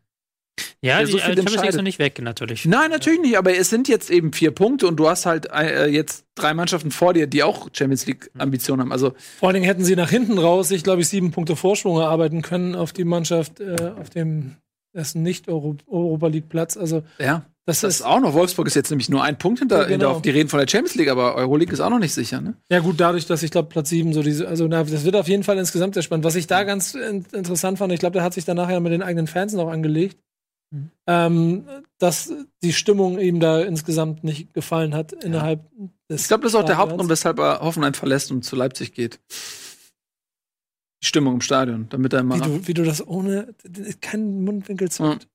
Ja, 0.80 1.00
Ja, 1.00 1.04
die 1.04 1.12
so 1.12 1.18
so 1.18 1.24
viel 1.24 1.34
Champions 1.34 1.56
League 1.56 1.68
ist 1.70 1.76
noch 1.76 1.82
nicht 1.82 1.98
weg, 1.98 2.20
natürlich. 2.22 2.64
Nein, 2.64 2.90
natürlich 2.90 3.20
nicht, 3.20 3.38
aber 3.38 3.56
es 3.56 3.70
sind 3.70 3.88
jetzt 3.88 4.10
eben 4.10 4.32
vier 4.32 4.50
Punkte 4.50 4.86
und 4.86 4.96
du 4.96 5.08
hast 5.08 5.26
halt 5.26 5.48
äh, 5.52 5.86
jetzt 5.86 6.24
drei 6.34 6.54
Mannschaften 6.54 6.90
vor 6.90 7.14
dir, 7.14 7.26
die 7.26 7.42
auch 7.42 7.68
Champions 7.72 8.06
League-Ambitionen 8.06 8.82
haben. 8.82 8.92
Also, 8.92 9.12
Vor 9.38 9.48
allen 9.48 9.54
Dingen 9.54 9.66
hätten 9.66 9.84
sie 9.84 9.96
nach 9.96 10.10
hinten 10.10 10.38
raus, 10.38 10.70
ich 10.70 10.84
glaube, 10.84 11.02
ich 11.02 11.08
sieben 11.08 11.30
Punkte 11.30 11.56
Vorsprung 11.56 11.98
erarbeiten 11.98 12.42
können 12.42 12.74
auf 12.74 12.92
die 12.92 13.04
Mannschaft, 13.04 13.60
äh, 13.60 13.92
auf 14.00 14.10
dem 14.10 14.56
ersten 14.92 15.22
Nicht-Europa 15.22 16.26
League-Platz. 16.26 16.76
Also, 16.76 17.02
ja, 17.18 17.44
das, 17.66 17.80
das 17.82 17.96
ist, 17.96 18.02
auch 18.02 18.18
noch. 18.18 18.32
Wolfsburg 18.32 18.66
ist 18.66 18.76
jetzt 18.76 18.88
nämlich 18.88 19.10
nur 19.10 19.22
ein 19.22 19.36
Punkt 19.36 19.58
hinter, 19.58 19.76
Ja, 19.76 19.82
genau. 19.82 19.90
hinter 19.90 20.10
auf 20.10 20.22
die 20.22 20.30
reden 20.30 20.48
von 20.48 20.58
der 20.58 20.66
Champions 20.66 20.94
League, 20.94 21.10
aber 21.10 21.34
Euroleague 21.34 21.72
ist 21.72 21.80
auch 21.80 21.90
noch 21.90 21.98
nicht 21.98 22.14
sicher, 22.14 22.40
ne? 22.40 22.54
ja 22.70 22.78
gut, 22.78 22.98
dadurch, 22.98 23.26
dass 23.26 23.42
ich 23.42 23.50
glaube, 23.50 23.68
Platz 23.68 23.90
sieben 23.90 24.14
so 24.14 24.22
diese, 24.22 24.48
also 24.48 24.66
na, 24.66 24.82
das 24.84 25.04
wird 25.04 25.16
auf 25.16 25.28
jeden 25.28 25.42
Fall 25.44 25.58
insgesamt 25.58 25.92
sehr 25.92 26.02
spannend. 26.02 26.24
Was 26.24 26.34
ich 26.34 26.46
da 26.46 26.64
ganz 26.64 26.94
in, 26.94 27.26
interessant 27.32 27.76
fand, 27.76 27.92
ich 27.92 28.00
glaube, 28.00 28.14
der 28.14 28.22
hat 28.22 28.32
sich 28.32 28.46
dann 28.46 28.56
nachher 28.56 28.80
mit 28.80 28.92
den 28.92 29.02
eigenen 29.02 29.26
Fans 29.26 29.52
noch 29.52 29.68
angelegt, 29.68 30.16
Mhm. 30.70 30.90
ähm, 31.06 31.68
dass 31.98 32.32
die 32.62 32.72
Stimmung 32.72 33.18
ihm 33.18 33.40
da 33.40 33.62
insgesamt 33.62 34.22
nicht 34.22 34.52
gefallen 34.52 34.94
hat 34.94 35.12
innerhalb 35.12 35.64
des. 36.10 36.22
Ich 36.22 36.28
glaube, 36.28 36.42
das 36.42 36.52
ist 36.52 36.58
auch 36.58 36.64
der. 36.64 36.76
Hauptgrund, 36.76 37.08
weshalb 37.08 37.38
er 37.38 37.60
Hoffenheim 37.60 37.94
verlässt 37.94 38.30
und 38.30 38.44
zu 38.44 38.54
Leipzig 38.54 38.92
geht. 38.92 39.18
Die 41.02 41.06
Stimmung 41.06 41.34
im 41.34 41.40
Stadion, 41.40 41.88
damit 41.88 42.12
er 42.12 42.22
Wie 42.22 42.26
mal. 42.26 42.40
du, 42.40 42.66
wie 42.66 42.74
du 42.74 42.84
das 42.84 43.06
ohne 43.06 43.54
keinen 44.00 44.44
Mundwinkel 44.44 44.90
zuckt. 44.90 45.28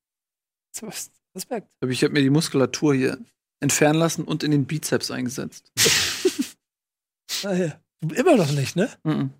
Respekt. 1.34 1.72
Ich 1.88 2.04
habe 2.04 2.12
mir 2.12 2.22
die 2.22 2.30
Muskulatur 2.30 2.94
hier 2.94 3.18
entfernen 3.60 3.98
lassen 3.98 4.24
und 4.24 4.42
in 4.44 4.50
den 4.50 4.66
Bizeps 4.66 5.10
eingesetzt. 5.10 5.72
Ah, 7.42 7.52
ja. 7.52 7.80
Immer 8.00 8.36
noch 8.36 8.52
nicht, 8.52 8.74
ne? 8.76 8.88
Mhm. 9.02 9.30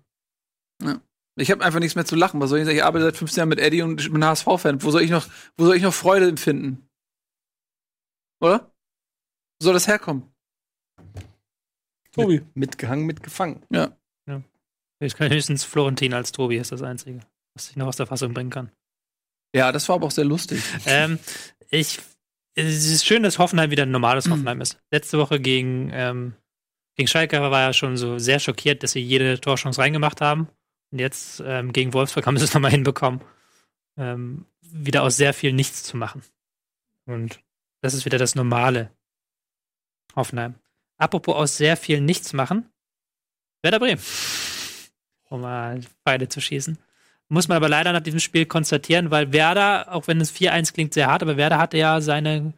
Ja. 0.83 1.01
Ich 1.37 1.51
habe 1.51 1.63
einfach 1.63 1.79
nichts 1.79 1.95
mehr 1.95 2.05
zu 2.05 2.15
lachen. 2.15 2.39
Was 2.39 2.49
soll 2.49 2.59
ich 2.59 2.65
sagen? 2.65 2.77
Ich 2.77 2.83
arbeite 2.83 3.05
seit 3.05 3.17
15 3.17 3.41
Jahren 3.41 3.49
mit 3.49 3.59
Eddie 3.59 3.81
und 3.81 3.99
ich 3.99 4.11
bin 4.11 4.23
HSV-Fan. 4.23 4.81
Wo 4.83 4.91
soll 4.91 5.01
ich 5.01 5.11
noch, 5.11 5.27
wo 5.57 5.65
soll 5.65 5.75
ich 5.75 5.83
noch 5.83 5.93
Freude 5.93 6.27
empfinden? 6.27 6.87
Oder? 8.41 8.71
Wo 9.59 9.65
soll 9.65 9.73
das 9.73 9.87
herkommen? 9.87 10.33
Tobi. 12.11 12.41
Mitgehangen, 12.53 13.05
mitgefangen. 13.05 13.65
Ich 14.99 15.15
kann 15.15 15.29
höchstens 15.29 15.65
Florentin 15.65 16.13
als 16.13 16.31
Tobi 16.31 16.57
ist 16.57 16.71
das 16.71 16.81
Einzige, 16.81 17.19
was 17.53 17.69
ich 17.69 17.75
noch 17.75 17.87
aus 17.87 17.97
der 17.97 18.07
Fassung 18.07 18.33
bringen 18.33 18.49
kann. 18.49 18.71
Ja, 19.53 19.71
das 19.71 19.87
war 19.89 19.95
aber 19.95 20.07
auch 20.07 20.11
sehr 20.11 20.25
lustig. 20.25 20.61
ähm, 20.85 21.19
ich, 21.69 21.99
es 22.55 22.85
ist 22.85 23.05
schön, 23.05 23.23
dass 23.23 23.37
Hoffenheim 23.37 23.71
wieder 23.71 23.83
ein 23.83 23.91
normales 23.91 24.25
Mhm. 24.27 24.31
Hoffenheim 24.31 24.61
ist. 24.61 24.79
Letzte 24.91 25.17
Woche 25.17 25.39
gegen, 25.39 25.89
ähm, 25.93 26.33
gegen 26.95 27.07
Schalke 27.07 27.41
war 27.41 27.61
er 27.61 27.73
schon 27.73 27.97
so 27.97 28.17
sehr 28.19 28.39
schockiert, 28.39 28.83
dass 28.83 28.91
sie 28.93 29.01
jede 29.01 29.39
Torchance 29.39 29.81
reingemacht 29.81 30.21
haben. 30.21 30.47
Und 30.91 30.99
jetzt 30.99 31.41
ähm, 31.45 31.73
gegen 31.73 31.93
Wolfsburg 31.93 32.25
haben 32.27 32.37
sie 32.37 32.45
es 32.45 32.53
nochmal 32.53 32.71
hinbekommen, 32.71 33.21
ähm, 33.97 34.45
wieder 34.61 35.03
aus 35.03 35.17
sehr 35.17 35.33
viel 35.33 35.53
Nichts 35.53 35.83
zu 35.83 35.97
machen. 35.97 36.21
Und 37.05 37.39
das 37.81 37.93
ist 37.93 38.05
wieder 38.05 38.17
das 38.17 38.35
normale 38.35 38.91
Hoffenheim. 40.15 40.55
Apropos 40.97 41.35
aus 41.35 41.57
sehr 41.57 41.77
viel 41.77 42.01
Nichts 42.01 42.33
machen, 42.33 42.69
Werder 43.61 43.79
Bremen. 43.79 44.01
Um 45.29 45.41
mal 45.41 45.81
Pfeile 46.03 46.29
zu 46.29 46.39
schießen. 46.39 46.77
Muss 47.27 47.47
man 47.47 47.57
aber 47.57 47.69
leider 47.69 47.91
nach 47.91 48.01
diesem 48.01 48.19
Spiel 48.19 48.45
konstatieren, 48.45 49.09
weil 49.09 49.33
Werder, 49.33 49.91
auch 49.91 50.07
wenn 50.07 50.21
es 50.21 50.33
4-1 50.33 50.73
klingt 50.73 50.93
sehr 50.93 51.07
hart, 51.07 51.23
aber 51.23 51.37
Werder 51.37 51.57
hatte 51.57 51.77
ja 51.77 51.99
seine 51.99 52.53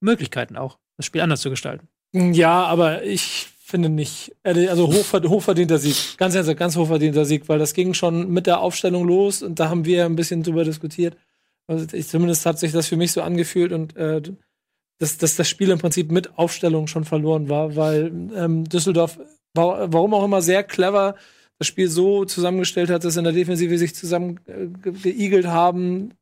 Möglichkeiten 0.00 0.56
auch, 0.56 0.78
das 0.96 1.06
Spiel 1.06 1.20
anders 1.20 1.40
zu 1.40 1.50
gestalten. 1.50 1.88
Ja, 2.12 2.64
aber 2.64 3.04
ich 3.04 3.48
finde 3.74 3.88
nicht. 3.88 4.32
Also 4.44 4.86
hochverd 4.86 5.28
hochverdienter 5.28 5.78
Sieg. 5.78 6.16
Ganz 6.16 6.36
ernsthaft, 6.36 6.58
ganz 6.58 6.76
hochverdienter 6.76 7.24
Sieg, 7.24 7.48
weil 7.48 7.58
das 7.58 7.74
ging 7.74 7.92
schon 7.92 8.30
mit 8.30 8.46
der 8.46 8.60
Aufstellung 8.60 9.04
los 9.04 9.42
und 9.42 9.58
da 9.58 9.68
haben 9.68 9.84
wir 9.84 10.04
ein 10.04 10.14
bisschen 10.14 10.44
drüber 10.44 10.62
diskutiert. 10.62 11.16
Also 11.66 11.84
ich, 11.92 12.06
zumindest 12.06 12.46
hat 12.46 12.60
sich 12.60 12.70
das 12.70 12.86
für 12.86 12.96
mich 12.96 13.10
so 13.10 13.20
angefühlt 13.20 13.72
und 13.72 13.96
äh, 13.96 14.22
dass, 14.98 15.18
dass 15.18 15.34
das 15.34 15.48
Spiel 15.48 15.70
im 15.70 15.80
Prinzip 15.80 16.12
mit 16.12 16.38
Aufstellung 16.38 16.86
schon 16.86 17.04
verloren 17.04 17.48
war, 17.48 17.74
weil 17.74 18.12
ähm, 18.36 18.62
Düsseldorf, 18.62 19.18
wa- 19.54 19.88
warum 19.90 20.14
auch 20.14 20.24
immer, 20.24 20.40
sehr 20.40 20.62
clever 20.62 21.16
das 21.58 21.66
Spiel 21.66 21.88
so 21.88 22.24
zusammengestellt 22.24 22.90
hat, 22.90 23.02
dass 23.04 23.16
in 23.16 23.24
der 23.24 23.32
Defensive 23.32 23.76
sich 23.76 23.96
zusammen 23.96 24.38
äh, 24.46 24.66
ge 24.92 25.12
geigelt 25.12 25.46
haben, 25.48 26.12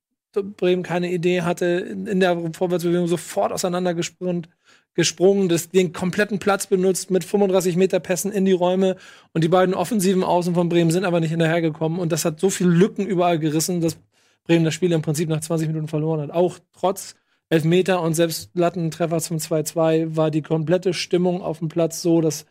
Bremen 0.56 0.82
keine 0.82 1.12
Idee 1.12 1.42
hatte, 1.42 1.66
in, 1.66 2.06
in 2.06 2.20
der 2.20 2.50
Vorwärtsbewegung 2.54 3.08
sofort 3.08 3.52
auseinandergesprungen 3.52 4.46
gesprungen, 4.94 5.48
das, 5.48 5.70
den 5.70 5.92
kompletten 5.92 6.38
Platz 6.38 6.66
benutzt, 6.66 7.10
mit 7.10 7.24
35 7.24 7.76
Meter 7.76 8.00
Pässen 8.00 8.32
in 8.32 8.44
die 8.44 8.52
Räume. 8.52 8.96
Und 9.32 9.42
die 9.44 9.48
beiden 9.48 9.74
offensiven 9.74 10.22
Außen 10.24 10.54
von 10.54 10.68
Bremen 10.68 10.90
sind 10.90 11.04
aber 11.04 11.20
nicht 11.20 11.30
hinterhergekommen. 11.30 11.98
Und 11.98 12.12
das 12.12 12.24
hat 12.24 12.40
so 12.40 12.50
viele 12.50 12.70
Lücken 12.70 13.06
überall 13.06 13.38
gerissen, 13.38 13.80
dass 13.80 13.98
Bremen 14.44 14.64
das 14.64 14.74
Spiel 14.74 14.92
im 14.92 15.02
Prinzip 15.02 15.28
nach 15.28 15.40
20 15.40 15.68
Minuten 15.68 15.88
verloren 15.88 16.20
hat. 16.20 16.30
Auch 16.30 16.58
trotz 16.72 17.14
Elfmeter 17.48 18.00
und 18.02 18.14
selbst 18.14 18.50
Lattentreffer 18.54 19.20
zum 19.20 19.36
2-2 19.36 20.16
war 20.16 20.30
die 20.30 20.42
komplette 20.42 20.94
Stimmung 20.94 21.42
auf 21.42 21.58
dem 21.58 21.68
Platz 21.68 22.02
so, 22.02 22.20
dass 22.20 22.46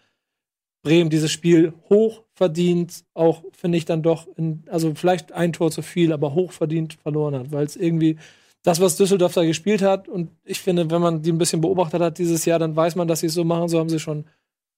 Bremen 0.83 1.09
dieses 1.09 1.31
Spiel 1.31 1.73
hoch 1.89 2.23
verdient, 2.33 3.03
auch 3.13 3.43
finde 3.51 3.77
ich 3.77 3.85
dann 3.85 4.01
doch, 4.03 4.27
in, 4.35 4.63
also 4.69 4.93
vielleicht 4.95 5.31
ein 5.31 5.53
Tor 5.53 5.71
zu 5.71 5.81
viel, 5.81 6.11
aber 6.11 6.33
hoch 6.33 6.51
verdient 6.51 6.93
verloren 6.93 7.35
hat, 7.35 7.51
weil 7.51 7.65
es 7.65 7.75
irgendwie 7.75 8.17
das, 8.63 8.79
was 8.79 8.95
Düsseldorf 8.95 9.33
da 9.33 9.43
gespielt 9.43 9.81
hat, 9.81 10.07
und 10.07 10.29
ich 10.43 10.59
finde, 10.59 10.89
wenn 10.91 11.01
man 11.01 11.21
die 11.21 11.31
ein 11.31 11.37
bisschen 11.37 11.61
beobachtet 11.61 12.01
hat 12.01 12.17
dieses 12.17 12.45
Jahr, 12.45 12.59
dann 12.59 12.75
weiß 12.75 12.95
man, 12.95 13.07
dass 13.07 13.21
sie 13.21 13.27
es 13.27 13.33
so 13.33 13.43
machen. 13.43 13.67
So 13.69 13.79
haben 13.79 13.89
sie 13.89 13.99
schon 13.99 14.25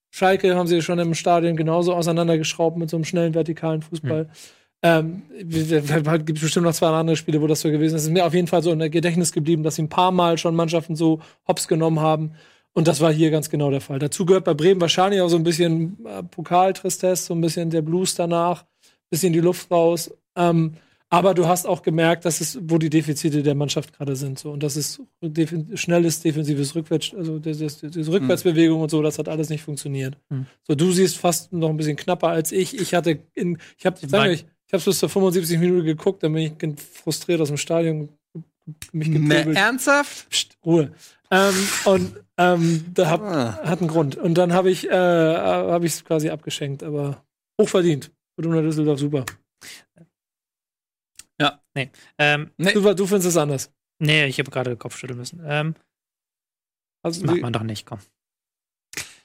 Schalke, 0.09 0.55
haben 0.55 0.67
sie 0.67 0.81
schon 0.81 0.99
im 0.99 1.15
Stadion 1.15 1.55
genauso 1.55 1.93
auseinandergeschraubt 1.93 2.77
mit 2.77 2.89
so 2.89 2.97
einem 2.97 3.03
schnellen 3.03 3.33
vertikalen 3.33 3.81
Fußball. 3.81 4.25
Mhm. 4.25 4.29
Ähm, 4.85 5.21
gibt 6.25 6.41
bestimmt 6.41 6.65
noch 6.65 6.73
zwei 6.73 6.87
andere 6.87 7.15
Spiele, 7.15 7.41
wo 7.41 7.47
das 7.47 7.61
so 7.61 7.71
gewesen 7.71 7.95
ist. 7.95 8.01
Es 8.01 8.07
ist 8.07 8.13
mir 8.13 8.25
auf 8.25 8.33
jeden 8.33 8.47
Fall 8.47 8.61
so 8.61 8.71
in 8.71 8.79
der 8.79 8.89
Gedächtnis 8.89 9.31
geblieben, 9.31 9.63
dass 9.63 9.75
sie 9.75 9.83
ein 9.83 9.89
paar 9.89 10.11
Mal 10.11 10.37
schon 10.37 10.55
Mannschaften 10.55 10.97
so 10.97 11.21
hops 11.47 11.69
genommen 11.69 12.01
haben. 12.01 12.33
Und 12.73 12.87
das 12.87 12.99
war 12.99 13.11
hier 13.11 13.31
ganz 13.31 13.49
genau 13.49 13.71
der 13.71 13.81
Fall. 13.81 13.99
Dazu 13.99 14.25
gehört 14.25 14.43
bei 14.43 14.53
Bremen 14.53 14.81
wahrscheinlich 14.81 15.21
auch 15.21 15.29
so 15.29 15.37
ein 15.37 15.43
bisschen 15.43 16.05
äh, 16.05 16.23
Pokaltristesse, 16.23 17.23
so 17.23 17.33
ein 17.33 17.41
bisschen 17.41 17.69
der 17.69 17.81
Blues 17.81 18.15
danach, 18.15 18.65
bisschen 19.09 19.31
die 19.31 19.39
Luft 19.39 19.71
raus. 19.71 20.11
Ähm, 20.35 20.73
aber 21.13 21.35
du 21.35 21.47
hast 21.47 21.67
auch 21.67 21.83
gemerkt, 21.83 22.25
dass 22.25 22.41
es, 22.41 22.57
wo 22.59 22.79
die 22.79 22.89
Defizite 22.89 23.43
der 23.43 23.53
Mannschaft 23.53 23.95
gerade 23.95 24.15
sind. 24.15 24.39
So. 24.39 24.51
Und 24.51 24.63
das 24.63 24.75
ist 24.75 24.99
def 25.21 25.53
schnelles 25.75 26.21
defensives 26.21 26.73
Rückwärts, 26.73 27.13
also 27.13 27.37
diese, 27.37 27.67
Rückwärtsbewegung 28.11 28.77
mhm. 28.77 28.83
und 28.83 28.89
so, 28.89 28.99
das 29.03 29.19
hat 29.19 29.29
alles 29.29 29.49
nicht 29.49 29.61
funktioniert. 29.61 30.17
Mhm. 30.29 30.47
So, 30.63 30.73
du 30.73 30.91
siehst 30.91 31.17
fast 31.17 31.53
noch 31.53 31.69
ein 31.69 31.77
bisschen 31.77 31.97
knapper 31.97 32.29
als 32.29 32.51
ich. 32.51 32.79
Ich 32.79 32.95
hatte 32.95 33.19
in, 33.35 33.59
ich 33.77 33.85
habe, 33.85 33.99
ich 34.01 34.09
sag 34.09 34.27
euch, 34.27 34.45
ich 34.65 34.73
habe 34.73 34.83
bis 34.83 34.97
zur 34.97 35.07
75 35.07 35.59
Minuten 35.59 35.85
geguckt, 35.85 36.23
dann 36.23 36.33
bin 36.33 36.51
ich 36.59 36.81
frustriert 36.81 37.39
aus 37.41 37.49
dem 37.49 37.57
Stadion 37.57 38.09
mich 38.91 39.11
gepöbelt. 39.11 39.55
Ernsthaft? 39.55 40.31
Psst, 40.31 40.57
Ruhe. 40.65 40.93
Ähm, 41.29 41.53
und 41.85 42.23
ähm, 42.39 42.85
da 42.91 43.11
hab, 43.11 43.21
ah. 43.21 43.59
hat 43.63 43.81
einen 43.81 43.87
Grund. 43.87 44.15
Und 44.15 44.33
dann 44.33 44.51
habe 44.51 44.71
ich 44.71 44.89
äh, 44.89 44.91
habe 44.91 45.85
ich 45.85 45.93
es 45.93 46.05
quasi 46.05 46.31
abgeschenkt, 46.31 46.81
aber 46.81 47.23
hochverdient. 47.61 48.09
Fortuna 48.35 48.61
Düsseldorf 48.61 48.99
super. 48.99 49.25
Nee. 51.75 51.89
Ähm, 52.17 52.51
nee. 52.57 52.73
Du, 52.73 52.81
du 52.93 53.07
findest 53.07 53.27
es 53.27 53.37
anders. 53.37 53.71
Nee, 53.99 54.25
ich 54.25 54.39
habe 54.39 54.51
gerade 54.51 54.75
Kopfschütteln 54.77 55.17
müssen. 55.17 55.41
Ähm, 55.45 55.75
also, 57.03 57.25
macht 57.25 57.41
man 57.41 57.53
doch 57.53 57.63
nicht, 57.63 57.85
komm. 57.85 57.99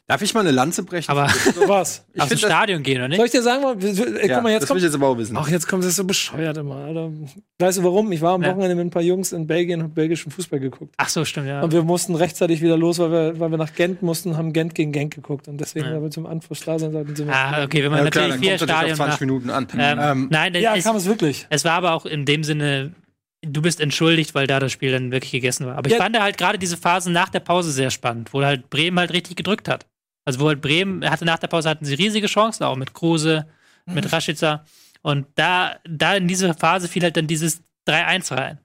Darf 0.09 0.23
ich 0.23 0.33
mal 0.33 0.41
eine 0.41 0.53
Lanze 0.53 0.85
brechen? 0.85 1.11
Aber 1.11 1.29
so 1.29 1.61
was. 1.69 2.07
Ich 2.15 2.23
Aus 2.23 2.31
dem 2.31 2.39
Stadion 2.39 2.83
gehen, 2.83 2.97
oder 2.97 3.09
nicht? 3.09 3.19
Soll 3.19 3.27
ich 3.27 3.33
dir 3.33 3.43
sagen, 3.43 3.63
mal, 3.63 3.77
ey, 3.79 4.27
ja, 4.27 4.41
mal, 4.41 4.51
jetzt 4.51 4.63
das 4.63 4.69
kommt, 4.69 4.77
will 4.77 4.79
ich 4.79 4.85
jetzt 4.85 4.95
aber 4.95 5.09
auch 5.09 5.19
wissen. 5.19 5.37
Ach, 5.37 5.47
jetzt 5.51 5.69
kommt 5.69 5.85
es 5.85 5.97
so 5.97 6.05
bescheuert 6.05 6.57
immer, 6.57 6.77
Alter. 6.77 7.11
Weißt 7.59 7.77
du 7.77 7.85
warum? 7.85 8.11
Ich 8.13 8.23
war 8.23 8.33
am 8.33 8.43
Wochenende 8.43 8.75
mit 8.75 8.87
ein 8.87 8.91
paar 8.91 9.03
Jungs 9.03 9.33
in 9.33 9.47
Belgien 9.47 9.81
und 9.81 9.89
hab 9.89 9.95
belgischen 9.95 10.33
Fußball 10.33 10.61
geguckt. 10.61 10.95
Ach 10.97 11.11
so, 11.11 11.27
stimmt, 11.27 11.49
ja. 11.49 11.61
Und 11.61 11.75
wir 11.75 11.83
mussten 11.83 12.15
rechtzeitig 12.15 12.63
wieder 12.63 12.79
los, 12.79 12.99
weil 13.01 13.11
wir, 13.11 13.39
weil 13.39 13.51
wir 13.51 13.59
nach 13.59 13.75
Gent 13.75 14.01
mussten, 14.01 14.39
haben 14.39 14.55
Gent 14.55 14.75
gegen 14.75 14.93
Gent 14.93 15.15
geguckt. 15.15 15.47
Und 15.47 15.61
deswegen, 15.61 15.85
ja. 15.85 15.93
weil 15.97 16.05
wir 16.05 16.11
zum 16.11 16.25
Anschluss 16.25 16.61
da 16.61 16.79
sind, 16.79 16.93
sollten 16.93 17.15
wir. 17.15 17.31
Ah, 17.31 17.65
okay, 17.65 17.83
wenn 17.83 17.91
man 17.91 17.99
ja, 17.99 18.05
natürlich 18.05 18.29
klar, 18.29 18.39
vier 18.39 18.59
Stadien 18.59 18.97
20 18.97 19.13
nach, 19.13 19.21
Minuten 19.21 19.51
an. 19.51 19.69
Ähm, 19.77 19.99
ähm, 20.01 20.29
nein, 20.31 20.55
ja, 20.55 20.75
es, 20.75 20.85
kam 20.85 20.97
es 20.97 21.05
wirklich. 21.05 21.47
Es 21.51 21.67
war 21.67 21.73
aber 21.73 21.93
auch 21.93 22.07
in 22.07 22.25
dem 22.25 22.45
Sinne 22.45 22.95
du 23.43 23.63
bist 23.63 23.81
entschuldigt, 23.81 24.35
weil 24.35 24.47
da 24.47 24.59
das 24.59 24.73
Spiel 24.73 24.91
dann 24.91 25.13
wirklich 25.13 25.31
gegessen 25.31 25.67
war. 25.67 25.77
Aber 25.77 25.89
ich 25.89 25.97
fand 25.97 26.19
halt 26.19 26.39
gerade 26.39 26.59
diese 26.59 26.77
Phase 26.77 27.13
nach 27.13 27.29
der 27.29 27.41
Pause 27.41 27.71
sehr 27.71 27.91
spannend, 27.91 28.33
wo 28.33 28.43
halt 28.43 28.71
Bremen 28.71 28.99
halt 28.99 29.13
richtig 29.13 29.37
gedrückt 29.37 29.69
hat. 29.69 29.87
Also 30.29 30.41
wo 30.41 30.49
halt 30.49 30.61
Bremen 30.61 31.09
hatte 31.09 31.25
nach 31.25 31.39
der 31.39 31.47
Pause 31.47 31.71
hatten 31.71 31.87
sie 31.87 31.95
riesige 31.95 32.27
Chancen, 32.27 32.63
auch 32.65 32.77
mit 32.77 32.93
Kruse, 32.93 33.47
mit 33.87 34.05
mhm. 34.05 34.11
Rashica. 34.11 34.63
Und 35.01 35.25
da, 35.37 35.77
da 35.89 36.17
in 36.17 36.29
diese 36.29 36.53
Phase 36.53 36.87
fiel 36.87 37.03
halt 37.03 37.17
dann 37.17 37.27
dieses 37.27 37.63
3-1 37.89 38.37
rein. 38.37 38.59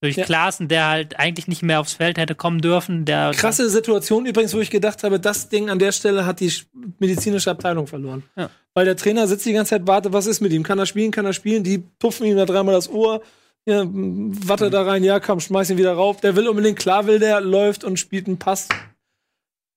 Durch 0.00 0.16
ja. 0.16 0.24
Klaassen, 0.24 0.68
der 0.68 0.86
halt 0.86 1.18
eigentlich 1.18 1.48
nicht 1.48 1.62
mehr 1.62 1.80
aufs 1.80 1.92
Feld 1.92 2.16
hätte 2.16 2.34
kommen 2.34 2.62
dürfen. 2.62 3.04
Der 3.04 3.32
Krasse 3.32 3.68
Situation 3.68 4.24
übrigens, 4.24 4.54
wo 4.54 4.58
ich 4.58 4.70
gedacht 4.70 5.02
habe, 5.02 5.20
das 5.20 5.50
Ding 5.50 5.68
an 5.68 5.78
der 5.78 5.92
Stelle 5.92 6.24
hat 6.24 6.40
die 6.40 6.50
medizinische 6.98 7.50
Abteilung 7.50 7.86
verloren. 7.86 8.22
Ja. 8.34 8.48
Weil 8.72 8.86
der 8.86 8.96
Trainer 8.96 9.26
sitzt 9.26 9.44
die 9.44 9.52
ganze 9.52 9.70
Zeit, 9.70 9.86
wartet, 9.86 10.14
was 10.14 10.24
ist 10.24 10.40
mit 10.40 10.54
ihm? 10.54 10.62
Kann 10.62 10.78
er 10.78 10.86
spielen, 10.86 11.10
kann 11.10 11.26
er 11.26 11.34
spielen? 11.34 11.62
Die 11.62 11.76
puffen 11.76 12.24
ihm 12.24 12.38
da 12.38 12.46
dreimal 12.46 12.74
das 12.74 12.88
Ohr. 12.88 13.20
Ja, 13.66 13.84
Watte 13.84 14.68
mhm. 14.68 14.70
da 14.70 14.82
rein, 14.84 15.04
ja, 15.04 15.20
komm, 15.20 15.40
schmeiß 15.40 15.68
ihn 15.68 15.76
wieder 15.76 15.92
rauf. 15.92 16.22
Der 16.22 16.36
will 16.36 16.48
unbedingt, 16.48 16.78
klar 16.78 17.06
will 17.06 17.18
der, 17.18 17.42
läuft 17.42 17.84
und 17.84 17.98
spielt 17.98 18.28
einen 18.28 18.38
Pass 18.38 18.68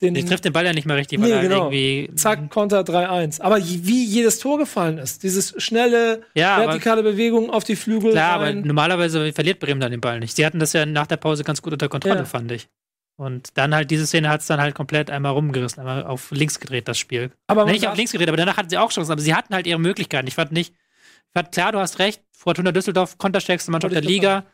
den, 0.02 0.16
ich 0.16 0.26
trifft 0.26 0.46
den 0.46 0.54
Ball 0.54 0.66
ja 0.66 0.72
nicht 0.72 0.86
mehr 0.86 0.96
richtig, 0.96 1.20
weil 1.20 1.36
nee, 1.36 1.42
genau. 1.42 1.66
irgendwie. 1.66 2.10
Zack, 2.16 2.50
Konter 2.50 2.82
3-1. 2.82 3.42
Aber 3.42 3.58
wie 3.58 4.06
jedes 4.06 4.40
Tor 4.40 4.58
gefallen 4.58 4.98
ist, 4.98 5.24
dieses 5.24 5.54
schnelle, 5.62 6.22
ja, 6.36 6.58
vertikale 6.60 7.02
aber, 7.02 7.12
Bewegung 7.12 7.50
auf 7.50 7.66
die 7.66 7.76
Flügel. 7.76 8.12
Klar, 8.12 8.40
rein. 8.40 8.60
aber 8.60 8.68
normalerweise 8.68 9.34
verliert 9.34 9.60
Bremen 9.60 9.82
dann 9.82 9.92
den 9.92 10.00
Ball 10.00 10.20
nicht. 10.22 10.36
Sie 10.38 10.46
hatten 10.46 10.60
das 10.60 10.72
ja 10.72 10.86
nach 10.86 11.08
der 11.08 11.18
Pause 11.18 11.44
ganz 11.44 11.62
gut 11.62 11.74
unter 11.74 11.90
Kontrolle, 11.90 12.20
ja. 12.20 12.26
fand 12.26 12.52
ich. 12.52 12.70
Und 13.18 13.58
dann 13.58 13.76
halt 13.76 13.92
diese 13.92 14.08
Szene 14.08 14.30
hat 14.30 14.40
es 14.40 14.48
dann 14.48 14.62
halt 14.62 14.74
komplett 14.74 15.12
einmal 15.12 15.34
rumgerissen, 15.34 15.82
einmal 15.82 16.06
auf 16.06 16.32
links 16.32 16.62
gedreht, 16.62 16.88
das 16.88 16.98
Spiel. 16.98 17.32
Aber 17.48 17.66
nicht 17.66 17.86
auf 17.86 17.98
links 17.98 18.14
gedreht, 18.14 18.30
aber 18.30 18.38
danach 18.38 18.56
hatten 18.56 18.70
sie 18.70 18.78
auch 18.78 18.92
Chancen, 18.92 19.12
aber 19.12 19.22
sie 19.22 19.36
hatten 19.36 19.54
halt 19.54 19.68
ihre 19.68 19.80
Möglichkeiten. 19.80 20.26
Ich 20.28 20.36
fand 20.36 20.54
nicht, 20.54 20.74
ich 20.74 21.34
fand 21.34 21.52
klar, 21.52 21.74
du 21.74 21.80
hast 21.80 22.00
recht, 22.00 22.22
Fortuna 22.32 22.72
Düsseldorf, 22.72 23.18
konterstärkste 23.18 23.72
Mannschaft 23.72 23.94
der 23.94 24.02
Liga. 24.02 24.46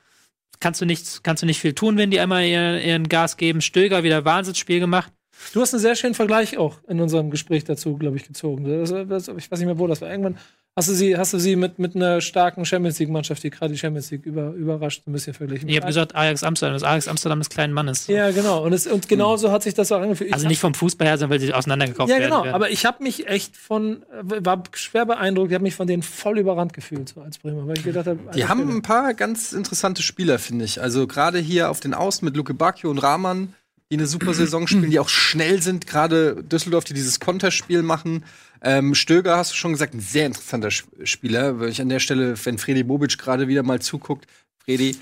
Kannst 0.60 0.82
du, 0.82 0.86
nicht, 0.86 1.24
kannst 1.24 1.44
du 1.44 1.46
nicht 1.46 1.60
viel 1.60 1.74
tun, 1.74 1.98
wenn 1.98 2.10
die 2.10 2.20
einmal 2.20 2.46
ihren, 2.46 2.82
ihren 2.82 3.10
Gas 3.10 3.38
geben. 3.38 3.62
Stöger 3.62 4.04
wieder 4.04 4.26
Wahnsinnsspiel 4.26 4.80
gemacht. 4.80 5.12
Du 5.54 5.62
hast 5.62 5.74
einen 5.74 5.82
sehr 5.82 5.96
schönen 5.96 6.16
Vergleich 6.16 6.58
auch 6.58 6.80
in 6.88 7.00
unserem 7.00 7.30
Gespräch 7.30 7.64
dazu, 7.64 7.98
glaube 7.98 8.18
ich, 8.18 8.28
gezogen. 8.28 8.66
Das, 8.66 8.90
das, 9.08 9.28
ich 9.30 9.52
weiß 9.52 9.60
nicht 9.60 9.68
mehr, 9.68 9.80
wo 9.80 9.88
das 9.88 10.02
war. 10.02 10.10
Irgendwann 10.10 10.38
hast 10.76 10.90
du 10.90 10.94
sie, 10.94 11.18
hast 11.18 11.34
du 11.34 11.40
sie 11.40 11.56
mit, 11.56 11.80
mit 11.80 11.96
einer 11.96 12.20
starken 12.20 12.66
Champions 12.66 13.00
League-Mannschaft, 13.00 13.42
die 13.44 13.50
gerade 13.50 13.72
die 13.72 13.80
Champions 13.80 14.12
League 14.12 14.26
über, 14.26 14.52
überrascht, 14.52 15.08
ein 15.08 15.14
bisschen 15.14 15.34
verglichen. 15.34 15.70
Ich 15.70 15.78
habe 15.78 15.88
gesagt, 15.88 16.16
Ajax 16.16 16.44
Amsterdam, 16.44 16.74
das 16.74 16.84
Ajax 16.84 17.08
Amsterdam 17.08 17.40
des 17.40 17.50
kleinen 17.50 17.74
Mannes. 17.74 18.08
Ja, 18.08 18.32
genau. 18.32 18.64
Und, 18.64 18.74
es, 18.74 18.86
und 18.86 19.08
genauso 19.08 19.48
hm. 19.48 19.54
hat 19.54 19.64
sich 19.64 19.74
das 19.74 19.92
auch 19.92 20.02
angefühlt. 20.02 20.34
Also 20.34 20.48
nicht 20.48 20.60
vom 20.60 20.74
Fußball 20.74 21.08
her, 21.08 21.18
sondern 21.18 21.40
weil 21.40 21.46
sie 21.46 21.54
auseinandergekauft 21.54 22.10
werden. 22.10 22.22
Ja, 22.22 22.28
genau. 22.28 22.44
Werden. 22.44 22.56
Aber 22.56 22.70
ich 22.70 22.86
habe 22.86 23.04
mich 23.04 23.28
echt 23.28 23.56
von, 23.56 24.04
war 24.22 24.64
schwer 24.74 25.06
beeindruckt, 25.06 25.52
ich 25.52 25.56
habe 25.56 25.64
mich 25.64 25.76
von 25.76 25.88
denen 25.88 26.04
voll 26.04 26.40
überrannt 26.40 26.74
gefühlt, 26.74 27.10
so 27.10 27.22
als 27.22 27.38
Bremer, 27.38 27.68
weil 27.68 27.78
ich 27.78 27.84
gedacht 27.84 28.08
habe. 28.08 28.20
Die 28.36 28.48
haben 28.48 28.70
ein 28.70 28.82
paar 28.82 29.14
ganz 29.14 29.54
interessante 29.54 30.02
Spieler, 30.02 30.40
finde 30.40 30.66
ich. 30.66 30.82
Also 30.82 31.08
gerade 31.08 31.40
hier 31.40 31.70
auf 31.70 31.80
den 31.80 31.94
Außen 31.94 32.26
mit 32.26 32.36
Luke 32.36 32.54
Bacchio 32.54 32.90
und 32.90 32.98
Rahman 32.98 33.54
die 33.92 33.98
eine 33.98 34.08
super 34.08 34.34
Saison 34.34 34.68
spielen, 34.68 34.90
die 34.90 35.00
auch 35.00 35.10
schnell 35.10 35.62
sind, 35.62 35.86
gerade 35.86 36.44
Düsseldorf, 36.44 36.86
die 36.86 36.94
dieses 36.94 37.20
Konterspiel 37.20 37.84
machen. 37.84 38.26
Ähm, 38.62 38.96
Stöger, 38.96 39.38
hast 39.38 39.52
du 39.52 39.56
schon 39.56 39.74
gesagt, 39.74 39.94
ein 39.94 40.00
sehr 40.00 40.26
interessanter 40.26 40.72
Spieler. 40.72 41.60
Weil 41.60 41.70
ich 41.70 41.82
an 41.82 41.90
der 41.90 42.00
Stelle, 42.00 42.34
wenn 42.46 42.58
Fredi 42.58 42.84
Bobic 42.84 43.18
gerade 43.18 43.48
wieder 43.48 43.62
mal 43.62 43.80
zuguckt, 43.82 44.26
Fredi, 44.58 44.98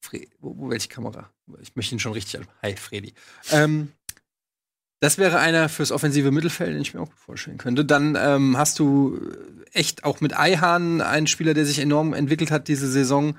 Fre 0.00 0.20
wo, 0.38 0.56
wo, 0.56 0.70
welche 0.70 0.88
Kamera? 0.88 1.30
Ich 1.60 1.74
möchte 1.74 1.94
ihn 1.94 1.98
schon 1.98 2.12
richtig 2.12 2.40
an. 2.40 2.46
Hi, 2.62 2.76
Fredi. 2.76 3.14
Ähm, 3.50 3.88
das 5.00 5.18
wäre 5.18 5.38
einer 5.38 5.68
fürs 5.68 5.90
offensive 5.90 6.30
Mittelfeld, 6.30 6.74
den 6.74 6.82
ich 6.82 6.94
mir 6.94 7.00
auch 7.00 7.08
gut 7.08 7.18
vorstellen 7.18 7.58
könnte. 7.58 7.84
Dann 7.84 8.16
ähm, 8.20 8.56
hast 8.56 8.78
du 8.78 9.18
echt 9.72 10.04
auch 10.04 10.20
mit 10.20 10.38
Eihahn 10.38 11.00
einen 11.00 11.26
Spieler, 11.26 11.54
der 11.54 11.66
sich 11.66 11.80
enorm 11.80 12.12
entwickelt 12.12 12.50
hat 12.50 12.68
diese 12.68 12.88
Saison. 12.88 13.36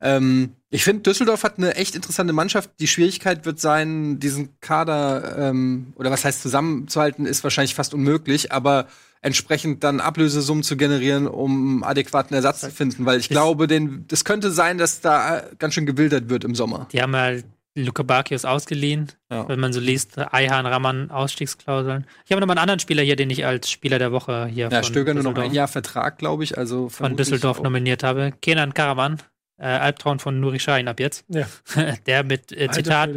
Ähm, 0.00 0.54
ich 0.70 0.84
finde, 0.84 1.02
Düsseldorf 1.02 1.44
hat 1.44 1.58
eine 1.58 1.74
echt 1.76 1.94
interessante 1.94 2.32
Mannschaft. 2.32 2.70
Die 2.78 2.86
Schwierigkeit 2.86 3.46
wird 3.46 3.58
sein, 3.58 4.18
diesen 4.18 4.60
Kader, 4.60 5.36
ähm, 5.38 5.92
oder 5.96 6.10
was 6.10 6.24
heißt 6.24 6.42
zusammenzuhalten, 6.42 7.26
ist 7.26 7.42
wahrscheinlich 7.42 7.74
fast 7.74 7.94
unmöglich, 7.94 8.52
aber 8.52 8.86
entsprechend 9.20 9.82
dann 9.82 10.00
Ablösesummen 10.00 10.62
zu 10.62 10.76
generieren, 10.76 11.26
um 11.26 11.82
adäquaten 11.82 12.34
Ersatz 12.34 12.60
zu 12.60 12.70
finden, 12.70 13.06
weil 13.06 13.18
ich 13.18 13.28
glaube, 13.28 13.66
den, 13.66 14.04
das 14.08 14.24
könnte 14.24 14.50
sein, 14.50 14.78
dass 14.78 15.00
da 15.00 15.42
ganz 15.58 15.74
schön 15.74 15.86
gewildert 15.86 16.28
wird 16.28 16.44
im 16.44 16.54
Sommer. 16.54 16.86
Die 16.92 17.02
haben 17.02 17.14
ja 17.14 17.40
Luca 17.74 18.02
Bakios 18.02 18.44
ausgeliehen, 18.44 19.08
ja. 19.30 19.48
wenn 19.48 19.60
man 19.60 19.72
so 19.72 19.80
liest, 19.80 20.18
Eihan, 20.18 20.66
Raman, 20.66 21.10
Ausstiegsklauseln. 21.10 22.06
Ich 22.24 22.32
habe 22.32 22.40
noch 22.40 22.46
mal 22.46 22.52
einen 22.52 22.60
anderen 22.60 22.80
Spieler 22.80 23.02
hier, 23.02 23.16
den 23.16 23.30
ich 23.30 23.46
als 23.46 23.70
Spieler 23.70 23.98
der 23.98 24.12
Woche 24.12 24.46
hier 24.46 24.68
ja, 24.68 24.82
von 24.82 24.84
Stöger 24.84 25.14
nur 25.14 25.22
noch 25.22 25.36
ein 25.36 25.52
Jahr 25.52 25.68
Vertrag, 25.68 26.18
glaube 26.18 26.44
ich, 26.44 26.58
also 26.58 26.88
von 26.88 27.16
Düsseldorf 27.16 27.62
nominiert 27.62 28.02
habe. 28.02 28.32
Kenan 28.40 28.74
Karaman, 28.74 29.18
äh, 29.58 29.66
Albtraum 29.66 30.18
von 30.18 30.40
Nuri 30.40 30.58
Sahin 30.58 30.88
ab 30.88 31.00
jetzt. 31.00 31.24
Ja. 31.28 31.46
Der 32.06 32.24
mit 32.24 32.52
äh, 32.52 32.70
Zitat 32.70 33.10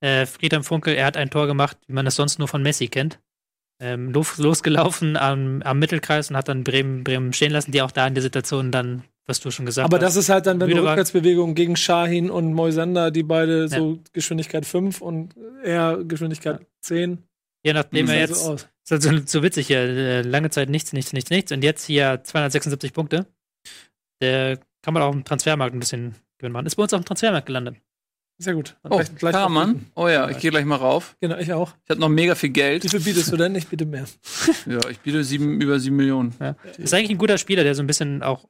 äh, 0.00 0.26
Friedhelm 0.26 0.64
Funkel, 0.64 0.94
er 0.94 1.06
hat 1.06 1.16
ein 1.16 1.30
Tor 1.30 1.46
gemacht, 1.46 1.76
wie 1.86 1.92
man 1.92 2.06
es 2.06 2.16
sonst 2.16 2.38
nur 2.38 2.48
von 2.48 2.62
Messi 2.62 2.88
kennt. 2.88 3.18
Ähm, 3.80 4.10
los, 4.10 4.38
losgelaufen 4.38 5.16
am, 5.16 5.62
am, 5.62 5.78
Mittelkreis 5.78 6.30
und 6.30 6.36
hat 6.36 6.48
dann 6.48 6.64
Bremen, 6.64 7.04
Bremen 7.04 7.32
stehen 7.32 7.52
lassen, 7.52 7.70
die 7.70 7.80
auch 7.80 7.92
da 7.92 8.08
in 8.08 8.14
der 8.14 8.22
Situation 8.22 8.72
dann, 8.72 9.04
was 9.26 9.38
du 9.38 9.52
schon 9.52 9.66
gesagt 9.66 9.84
Aber 9.84 9.98
hast. 9.98 10.02
Aber 10.02 10.06
das 10.06 10.16
ist 10.16 10.28
halt 10.30 10.46
dann, 10.46 10.60
wenn 10.60 10.70
du 10.70 10.82
Rückwärtsbewegungen 10.82 11.54
gegen 11.54 11.76
Shahin 11.76 12.28
und 12.28 12.54
Moisander, 12.54 13.12
die 13.12 13.22
beide 13.22 13.62
ja. 13.62 13.68
so 13.68 14.00
Geschwindigkeit 14.12 14.66
5 14.66 15.00
und 15.00 15.34
er 15.62 16.02
Geschwindigkeit 16.02 16.60
ja. 16.60 16.66
10. 16.80 17.22
Je 17.62 17.72
nachdem 17.72 18.08
er 18.08 18.18
jetzt. 18.18 18.42
So 18.42 18.52
aus. 18.52 18.68
ist 18.84 18.90
halt 18.90 19.02
so, 19.02 19.38
so 19.38 19.42
witzig 19.44 19.68
hier. 19.68 19.78
Äh, 19.78 20.22
lange 20.22 20.50
Zeit 20.50 20.70
nichts, 20.70 20.92
nichts, 20.92 21.12
nichts, 21.12 21.30
nichts. 21.30 21.52
Und 21.52 21.62
jetzt 21.62 21.84
hier 21.84 22.20
276 22.24 22.92
Punkte. 22.92 23.26
Der 24.20 24.58
kann 24.82 24.94
man 24.94 25.02
auch 25.02 25.12
im 25.12 25.24
Transfermarkt 25.24 25.74
ein 25.74 25.80
bisschen 25.80 26.14
Gewinn 26.38 26.52
machen. 26.52 26.66
Ist 26.66 26.76
bei 26.76 26.82
uns 26.82 26.92
auf 26.94 27.00
dem 27.00 27.04
Transfermarkt 27.04 27.46
gelandet. 27.46 27.76
Sehr 28.40 28.54
gut. 28.54 28.76
Dann 28.84 28.92
Oh, 28.92 29.02
gleich- 29.16 29.32
Karaman. 29.32 29.86
Oh 29.96 30.06
ja, 30.06 30.28
ich 30.30 30.38
gehe 30.38 30.52
gleich 30.52 30.64
mal 30.64 30.76
rauf. 30.76 31.16
Genau, 31.20 31.36
ich 31.38 31.52
auch. 31.52 31.74
Ich 31.84 31.90
habe 31.90 32.00
noch 32.00 32.08
mega 32.08 32.36
viel 32.36 32.50
Wie 32.50 32.52
Geld. 32.52 32.88
viel 32.88 33.00
bietest 33.00 33.32
du 33.32 33.36
denn? 33.36 33.54
Ich 33.56 33.66
biete 33.66 33.84
mehr. 33.84 34.04
Ja, 34.66 34.78
ich 34.88 35.00
biete 35.00 35.24
sieben, 35.24 35.60
über 35.60 35.80
sieben 35.80 35.96
Millionen. 35.96 36.32
Ja. 36.38 36.54
Ist 36.76 36.94
eigentlich 36.94 37.10
ein 37.10 37.18
guter 37.18 37.36
Spieler, 37.38 37.64
der 37.64 37.74
so 37.74 37.82
ein 37.82 37.88
bisschen 37.88 38.22
auch 38.22 38.48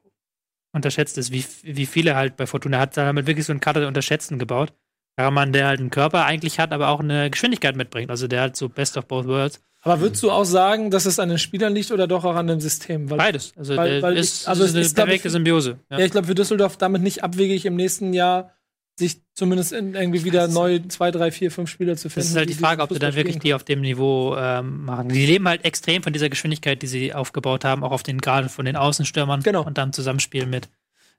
unterschätzt 0.73 1.17
ist, 1.17 1.31
wie, 1.31 1.43
wie 1.63 1.87
viele 1.87 2.15
halt 2.15 2.37
bei 2.37 2.45
Fortuna 2.45 2.79
hat 2.79 2.95
damit 2.97 3.25
wirklich 3.25 3.47
so 3.47 3.51
einen 3.51 3.59
Kader 3.61 3.79
der 3.79 3.87
Unterschätzten 3.87 4.37
gebaut. 4.37 4.73
Karaman, 5.17 5.51
der 5.53 5.65
halt 5.65 5.79
einen 5.79 5.89
Körper 5.89 6.25
eigentlich 6.25 6.59
hat, 6.59 6.71
aber 6.71 6.89
auch 6.89 6.99
eine 6.99 7.31
Geschwindigkeit 7.31 7.75
mitbringt. 7.75 8.11
Also 8.11 8.27
der 8.27 8.41
hat 8.43 8.55
so 8.55 8.69
Best 8.69 8.95
of 8.95 9.07
both 9.07 9.25
worlds. 9.25 9.59
Aber 9.81 10.01
würdest 10.01 10.21
du 10.23 10.31
auch 10.31 10.43
sagen, 10.43 10.91
dass 10.91 11.05
es 11.05 11.19
an 11.19 11.29
den 11.29 11.37
Spielern 11.37 11.73
liegt 11.73 11.91
oder 11.91 12.05
doch 12.07 12.25
auch 12.25 12.35
an 12.35 12.47
dem 12.47 12.59
System? 12.59 13.09
Weil, 13.09 13.17
Beides. 13.17 13.53
Also 13.55 13.77
Weil- 13.77 14.01
weil 14.01 14.17
ist, 14.17 14.41
ich- 14.41 14.47
also 14.47 14.63
ist 14.65 14.71
eine 14.75 14.81
ist, 14.81 14.95
perfekte 14.95 15.29
Symbiose. 15.29 15.79
Ja. 15.89 15.99
ja, 15.99 16.05
ich 16.05 16.11
glaube, 16.11 16.27
für 16.27 16.35
Düsseldorf 16.35 16.75
damit 16.77 17.01
nicht 17.01 17.23
abwegig 17.23 17.65
im 17.65 17.75
nächsten 17.75 18.13
Jahr 18.13 18.53
sich 18.99 19.21
zumindest 19.33 19.71
in, 19.71 19.95
irgendwie 19.95 20.25
wieder 20.25 20.49
neu 20.49 20.79
zwei, 20.89 21.09
drei, 21.11 21.31
vier, 21.31 21.51
fünf 21.51 21.69
Spieler 21.69 21.95
zu 21.95 22.09
finden. 22.09 22.19
Das 22.19 22.31
ist 22.31 22.35
halt 22.35 22.49
die 22.49 22.53
Frage, 22.53 22.81
ob 22.81 22.91
sie 22.91 22.99
dann 22.99 23.15
wirklich 23.15 23.39
die 23.39 23.53
auf 23.53 23.63
dem 23.63 23.79
Niveau 23.79 24.35
ähm, 24.37 24.83
machen. 24.83 25.07
Die 25.07 25.25
leben 25.25 25.47
halt 25.47 25.63
extrem 25.63 26.03
von 26.03 26.11
dieser 26.11 26.27
Geschwindigkeit, 26.29 26.81
die 26.81 26.87
sie 26.87 27.13
aufgebaut 27.13 27.63
haben, 27.63 27.85
auch 27.85 27.91
auf 27.93 28.03
den 28.03 28.17
gerade 28.19 28.49
von 28.49 28.65
den 28.65 28.75
Außenstürmern 28.75 29.41
Genau. 29.43 29.63
und 29.65 29.77
dann 29.77 29.93
Zusammenspiel 29.93 30.45
mit. 30.45 30.67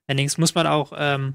Allerdings 0.06 0.36
muss 0.36 0.54
man 0.54 0.66
auch 0.66 0.92
ähm, 0.94 1.32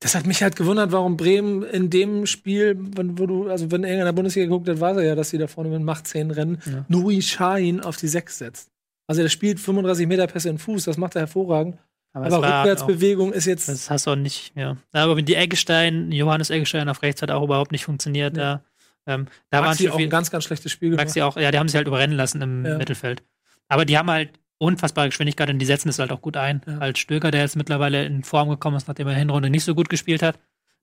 Das 0.00 0.14
hat 0.14 0.26
mich 0.26 0.42
halt 0.42 0.56
gewundert, 0.56 0.92
warum 0.92 1.16
Bremen 1.16 1.62
in 1.62 1.88
dem 1.88 2.26
Spiel, 2.26 2.76
wenn, 2.78 3.18
wo 3.18 3.26
du, 3.26 3.48
also 3.48 3.70
wenn 3.70 3.82
er 3.82 3.98
in 3.98 4.04
der 4.04 4.12
Bundesliga 4.12 4.46
geguckt 4.46 4.68
hat, 4.68 4.78
weiß 4.78 4.98
er 4.98 5.04
ja, 5.04 5.14
dass 5.14 5.30
sie 5.30 5.38
da 5.38 5.46
vorne 5.46 5.70
mit 5.70 5.80
Macht 5.82 6.06
10 6.06 6.30
rennen, 6.32 6.58
Ja. 6.66 6.84
Nuri 6.88 7.20
Sahin 7.22 7.80
auf 7.80 7.96
die 7.96 8.08
6 8.08 8.38
setzt. 8.38 8.68
Also 9.06 9.22
der 9.22 9.30
spielt 9.30 9.58
35 9.58 10.06
Meter 10.06 10.26
Pässe 10.26 10.50
in 10.50 10.58
Fuß, 10.58 10.84
das 10.84 10.98
macht 10.98 11.14
er 11.16 11.20
hervorragend. 11.22 11.78
aber, 12.12 12.26
Aber 12.26 12.42
war 12.42 12.50
auch, 12.50 12.58
Rückwärtsbewegung 12.64 13.32
ist 13.32 13.46
jetzt. 13.46 13.68
das 13.68 13.88
hast 13.88 14.06
du 14.06 14.10
auch 14.10 14.16
nicht, 14.16 14.52
ja. 14.54 14.76
Aber 14.92 15.14
mit 15.14 15.28
die 15.28 15.34
Eggestein, 15.34 16.12
Johannes 16.12 16.50
Eggestein 16.50 16.88
auf 16.90 17.00
rechts 17.02 17.22
hat 17.22 17.30
auch 17.30 17.44
überhaupt 17.44 17.72
nicht 17.72 17.84
funktioniert. 17.84 18.36
Ja. 18.36 18.62
Ähm, 19.06 19.28
da 19.50 19.58
waren 19.60 19.68
Maxi 19.68 19.84
schon 19.84 19.92
auch 19.92 19.96
ein 19.96 20.00
viel, 20.00 20.08
ganz, 20.08 20.30
ganz 20.30 20.44
schlechtes 20.44 20.72
Spiel 20.72 20.90
gemacht. 20.90 21.06
Maxi 21.06 21.22
auch, 21.22 21.36
ja, 21.38 21.50
die 21.50 21.58
haben 21.58 21.68
sich 21.68 21.76
halt 21.76 21.86
überrennen 21.86 22.16
lassen 22.16 22.42
im 22.42 22.66
Ja. 22.66 22.76
Mittelfeld. 22.76 23.22
Aber 23.68 23.84
die 23.86 23.96
haben 23.96 24.10
halt 24.10 24.30
unfassbare 24.58 25.08
Geschwindigkeit 25.08 25.50
und 25.50 25.58
die 25.58 25.66
setzen 25.66 25.88
es 25.88 25.98
halt 25.98 26.12
auch 26.12 26.20
gut 26.20 26.36
ein. 26.36 26.62
Ja. 26.66 26.78
Als 26.78 26.98
Stöger, 26.98 27.30
der 27.30 27.42
jetzt 27.42 27.56
mittlerweile 27.56 28.04
in 28.04 28.24
Form 28.24 28.48
gekommen 28.48 28.76
ist, 28.76 28.88
nachdem 28.88 29.08
er 29.08 29.14
Hinrunde 29.14 29.50
nicht 29.50 29.64
so 29.64 29.74
gut 29.74 29.88
gespielt 29.88 30.22
hat, 30.22 30.38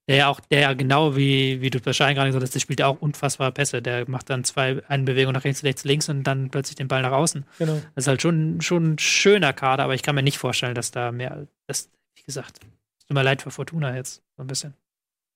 der 0.06 0.16
ja 0.16 0.28
auch, 0.28 0.40
der 0.40 0.60
ja 0.60 0.72
genau 0.74 1.16
wie, 1.16 1.60
wie 1.62 1.70
du 1.70 1.84
wahrscheinlich 1.84 2.16
gerade 2.16 2.28
gesagt 2.28 2.42
hast, 2.42 2.54
der 2.54 2.60
spielt 2.60 2.80
ja 2.80 2.86
auch 2.86 3.00
unfassbare 3.00 3.52
Pässe. 3.52 3.80
Der 3.80 4.08
macht 4.08 4.28
dann 4.28 4.44
zwei, 4.44 4.82
eine 4.88 5.04
Bewegung 5.04 5.32
nach 5.32 5.44
rechts, 5.44 5.64
rechts, 5.64 5.84
links 5.84 6.08
und 6.08 6.24
dann 6.24 6.50
plötzlich 6.50 6.76
den 6.76 6.88
Ball 6.88 7.02
nach 7.02 7.12
außen. 7.12 7.44
Genau. 7.58 7.80
Das 7.94 8.04
ist 8.04 8.08
halt 8.08 8.20
schon, 8.20 8.60
schon 8.60 8.94
ein 8.94 8.98
schöner 8.98 9.52
Kader, 9.52 9.84
aber 9.84 9.94
ich 9.94 10.02
kann 10.02 10.14
mir 10.14 10.22
nicht 10.22 10.38
vorstellen, 10.38 10.74
dass 10.74 10.90
da 10.90 11.10
mehr, 11.10 11.46
das, 11.66 11.90
wie 12.16 12.22
gesagt, 12.22 12.60
es 12.98 13.06
tut 13.06 13.14
mir 13.14 13.22
leid 13.22 13.42
für 13.42 13.50
Fortuna 13.50 13.96
jetzt, 13.96 14.22
so 14.36 14.42
ein 14.42 14.46
bisschen. 14.46 14.74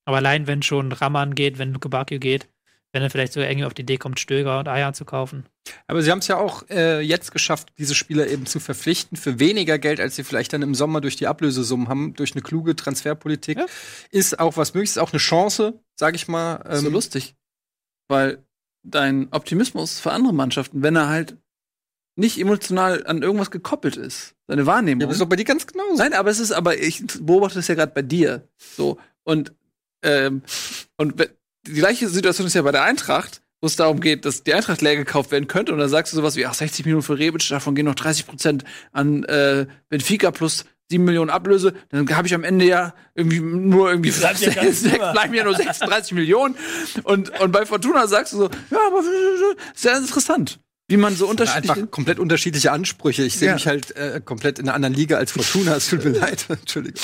Aber 0.05 0.19
allein, 0.19 0.47
wenn 0.47 0.63
schon 0.63 0.93
Raman 0.93 1.35
geht, 1.35 1.59
wenn 1.59 1.73
Luke 1.73 1.89
Bakio 1.89 2.19
geht, 2.19 2.49
wenn 2.99 3.07
er 3.07 3.11
vielleicht 3.11 3.33
sogar 3.33 3.49
irgendwie 3.49 3.65
auf 3.67 3.75
die 3.75 3.83
Idee 3.83 3.97
kommt, 3.97 4.19
Stöger 4.19 4.59
und 4.59 4.67
Eier 4.67 4.93
zu 4.93 5.05
kaufen. 5.05 5.47
Aber 5.87 6.03
sie 6.03 6.11
haben 6.11 6.19
es 6.19 6.27
ja 6.27 6.37
auch 6.37 6.69
äh, 6.69 7.01
jetzt 7.01 7.31
geschafft, 7.31 7.69
diese 7.79 7.95
Spieler 7.95 8.27
eben 8.27 8.45
zu 8.45 8.59
verpflichten 8.59 9.17
für 9.17 9.39
weniger 9.39 9.79
Geld, 9.79 10.01
als 10.01 10.17
sie 10.17 10.25
vielleicht 10.25 10.53
dann 10.53 10.63
im 10.63 10.75
Sommer 10.75 11.01
durch 11.01 11.15
die 11.15 11.29
Ablösesummen 11.29 11.89
haben, 11.89 12.15
durch 12.15 12.33
eine 12.33 12.43
kluge 12.43 12.75
Transferpolitik. 12.75 13.59
Ja. 13.59 13.67
Ist 14.11 14.41
auch 14.41 14.57
was 14.57 14.75
möglich, 14.75 14.91
ist 14.91 14.99
auch 14.99 15.13
eine 15.13 15.21
Chance, 15.21 15.79
sag 15.95 16.17
ich 16.17 16.27
mal. 16.27 16.57
Das 16.65 16.77
ist 16.77 16.81
so 16.81 16.87
Ähm, 16.89 16.93
lustig. 16.93 17.37
Weil 18.09 18.45
dein 18.83 19.29
Optimismus 19.31 20.01
für 20.01 20.11
andere 20.11 20.35
Mannschaften, 20.35 20.83
wenn 20.83 20.97
er 20.97 21.09
halt 21.09 21.37
nicht 22.17 22.41
emotional 22.41 23.07
an 23.07 23.23
irgendwas 23.23 23.53
gekoppelt 23.53 23.97
ist, 23.97 24.35
seine 24.49 24.67
Wahrnehmung. 24.67 25.03
ja, 25.03 25.07
aber 25.07 25.13
ist 25.13 25.21
doch 25.21 25.29
bei 25.29 25.37
dir 25.37 25.45
ganz 25.45 25.67
genauso. 25.69 25.97
Nein, 26.03 26.15
aber 26.15 26.31
es 26.31 26.41
ist, 26.41 26.51
aber 26.51 26.77
ich 26.77 27.05
beobachte 27.21 27.59
das 27.61 27.69
ja 27.69 27.77
gerade 27.77 27.93
bei 27.95 28.03
dir. 28.03 28.49
So. 28.59 28.99
Und, 29.23 29.53
ähm, 30.03 30.43
und 30.97 31.15
die 31.69 31.75
gleiche 31.75 32.09
Situation 32.09 32.47
ist 32.47 32.55
ja 32.55 32.63
bei 32.63 32.73
der 32.73 32.83
Eintracht, 32.83 33.41
wo 33.61 33.67
es 33.67 33.77
darum 33.77 34.01
geht, 34.01 34.25
dass 34.25 34.43
die 34.45 34.55
Eintracht 34.55 34.81
leer 34.83 34.97
gekauft 34.97 35.31
werden 35.31 35.49
könnte. 35.49 35.73
Und 35.73 35.79
dann 35.79 35.89
sagst 35.89 36.13
du 36.13 36.17
sowas 36.17 36.37
wie, 36.37 36.47
ach, 36.47 36.55
60 36.55 36.85
Millionen 36.87 37.03
für 37.03 37.19
Rebic, 37.19 37.47
davon 37.49 37.75
gehen 37.75 37.87
noch 37.87 37.95
30 37.95 38.27
Prozent 38.27 38.65
an 38.93 39.25
äh, 39.25 39.67
Benfica 39.89 40.31
plus 40.31 40.65
7 40.91 41.05
Millionen 41.05 41.29
Ablöse. 41.31 41.75
Dann 41.91 42.09
habe 42.17 42.27
ich 42.29 42.35
am 42.35 42.45
Ende 42.45 42.65
ja 42.65 42.95
irgendwie 43.15 43.41
nur 43.41 43.91
irgendwie 43.91 44.11
Bleibt 44.11 44.41
ja 44.41 44.53
ganz 44.55 44.81
sechs- 44.83 44.95
über. 44.97 45.13
bleiben 45.13 45.35
ja 45.35 45.45
nur 45.45 45.55
36 45.55 46.13
Millionen. 46.13 46.55
Und, 47.03 47.39
und 47.41 47.53
bei 47.53 47.67
Fortuna 47.67 48.07
sagst 48.07 48.33
du 48.33 48.39
so, 48.39 48.51
ja, 48.71 48.79
aber 48.87 49.03
sehr 49.75 49.97
interessant. 49.99 50.61
Wie 50.91 50.97
man 50.97 51.15
so 51.15 51.29
unterschiedlich. 51.29 51.71
Einfach 51.71 51.91
komplett 51.91 52.19
unterschiedliche 52.19 52.73
Ansprüche. 52.73 53.23
Ich 53.25 53.37
sehe 53.37 53.49
Ja. 53.49 53.55
mich 53.55 53.67
halt 53.67 53.95
äh, 53.97 54.23
komplett 54.25 54.59
in 54.59 54.67
einer 54.67 54.75
anderen 54.75 54.95
Liga 54.95 55.19
als 55.19 55.33
Fortuna. 55.33 55.77
Es 55.77 55.89
tut 55.91 56.03
mir 56.03 56.11
leid. 56.19 56.47
Entschuldigung. 56.49 56.99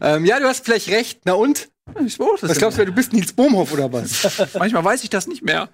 Ja. 0.00 0.16
Ähm, 0.16 0.26
ja, 0.26 0.38
du 0.40 0.46
hast 0.46 0.66
vielleicht 0.66 0.90
recht. 0.90 1.20
Na 1.24 1.32
und? 1.32 1.70
Ich 2.04 2.16
das 2.18 2.42
Was 2.42 2.50
ja 2.52 2.54
glaubst 2.54 2.78
du, 2.78 2.86
du 2.86 2.92
bist 2.92 3.12
Nils 3.12 3.32
Bohmhoff 3.32 3.72
oder 3.72 3.92
was? 3.92 4.54
Manchmal 4.58 4.84
weiß 4.84 5.04
ich 5.04 5.10
das 5.10 5.26
nicht 5.26 5.42
mehr. 5.42 5.68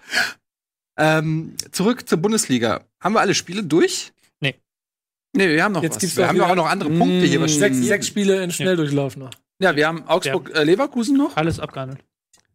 ähm, 0.99 1.55
zurück 1.73 2.09
zur 2.09 2.19
Bundesliga. 2.19 2.85
Haben 3.01 3.15
wir 3.15 3.21
alle 3.21 3.35
Spiele 3.35 3.63
durch? 3.63 4.13
Nee, 5.37 5.51
wir 5.51 5.63
haben 5.63 5.73
noch 5.73 5.83
Jetzt 5.83 5.97
was. 5.97 6.01
gibt's 6.01 6.17
Wir 6.17 6.29
haben 6.29 6.37
ja 6.37 6.47
auch 6.47 6.55
noch 6.55 6.69
andere 6.69 6.89
Punkte 6.89 7.27
hier. 7.27 7.39
Mm. 7.41 7.49
sechs, 7.49 7.77
hier? 7.77 7.87
sechs 7.87 8.07
Spiele 8.07 8.43
in 8.43 8.51
Schnelldurchlauf 8.51 9.17
noch. 9.17 9.31
Ja, 9.61 9.77
wir 9.77 9.87
haben 9.87 10.03
Augsburg-Leverkusen 10.07 11.17
noch. 11.17 11.37
Alles 11.37 11.61
abgehandelt. 11.61 12.01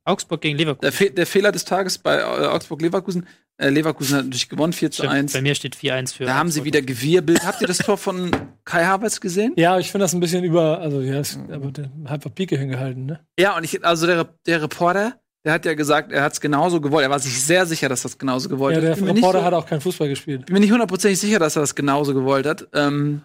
Augsburg 0.05 0.41
gegen 0.41 0.57
Der, 0.57 0.65
Leverkusen. 0.67 0.91
Fe 0.91 1.11
der 1.11 1.27
Fehler 1.27 1.51
des 1.51 1.65
Tages 1.65 1.97
bei 1.97 2.17
äh, 2.17 2.23
Augsburg-Leverkusen. 2.23 3.27
Äh, 3.57 3.69
Leverkusen 3.69 4.17
hat 4.17 4.23
natürlich 4.25 4.49
gewonnen, 4.49 4.73
4 4.73 4.89
zu 4.91 5.03
Stimmt, 5.03 5.13
1. 5.13 5.33
Bei 5.33 5.41
mir 5.41 5.53
steht 5.55 5.75
4-1 5.75 6.15
für. 6.15 6.25
Da 6.25 6.33
haben 6.35 6.49
sie 6.49 6.59
Augsburg. 6.61 6.65
wieder 6.65 6.81
gewirbelt. 6.81 7.45
Habt 7.45 7.61
ihr 7.61 7.67
das 7.67 7.77
Tor 7.77 7.97
von 7.97 8.31
Kai 8.65 8.83
Havertz 8.85 9.19
gesehen? 9.21 9.53
Ja, 9.57 9.77
ich 9.77 9.91
finde 9.91 10.05
das 10.05 10.13
ein 10.13 10.19
bisschen 10.19 10.43
über, 10.43 10.79
also 10.79 11.01
ja, 11.01 11.19
ist, 11.19 11.37
aber 11.51 11.71
der 11.71 11.85
hat 12.05 12.11
einfach 12.13 12.33
Pike 12.33 12.57
hingehalten, 12.57 13.05
ne? 13.05 13.19
Ja, 13.39 13.55
und 13.57 13.63
ich, 13.63 13.85
also 13.85 14.07
der, 14.07 14.27
der 14.47 14.61
Reporter, 14.63 15.19
der 15.45 15.53
hat 15.53 15.65
ja 15.65 15.75
gesagt, 15.75 16.11
er 16.11 16.23
hat 16.23 16.33
es 16.33 16.41
genauso 16.41 16.81
gewollt. 16.81 17.03
Er 17.03 17.09
war 17.11 17.19
sich 17.19 17.39
sehr 17.43 17.65
sicher, 17.67 17.87
dass 17.89 18.03
er 18.03 18.09
es 18.09 18.17
genauso 18.17 18.49
gewollt 18.49 18.75
Ja, 18.75 18.81
hat. 18.81 18.87
der 18.89 18.95
bin 18.95 19.05
mir 19.05 19.13
nicht 19.13 19.23
Reporter 19.23 19.39
so- 19.39 19.45
hat 19.45 19.53
auch 19.53 19.65
keinen 19.67 19.81
Fußball 19.81 20.09
gespielt. 20.09 20.47
bin 20.47 20.53
mir 20.55 20.59
nicht 20.61 20.71
hundertprozentig 20.71 21.19
sicher, 21.19 21.37
dass 21.37 21.55
er 21.55 21.61
das 21.61 21.75
genauso 21.75 22.13
gewollt 22.15 22.47
hat. 22.47 22.67
Ähm, 22.73 23.21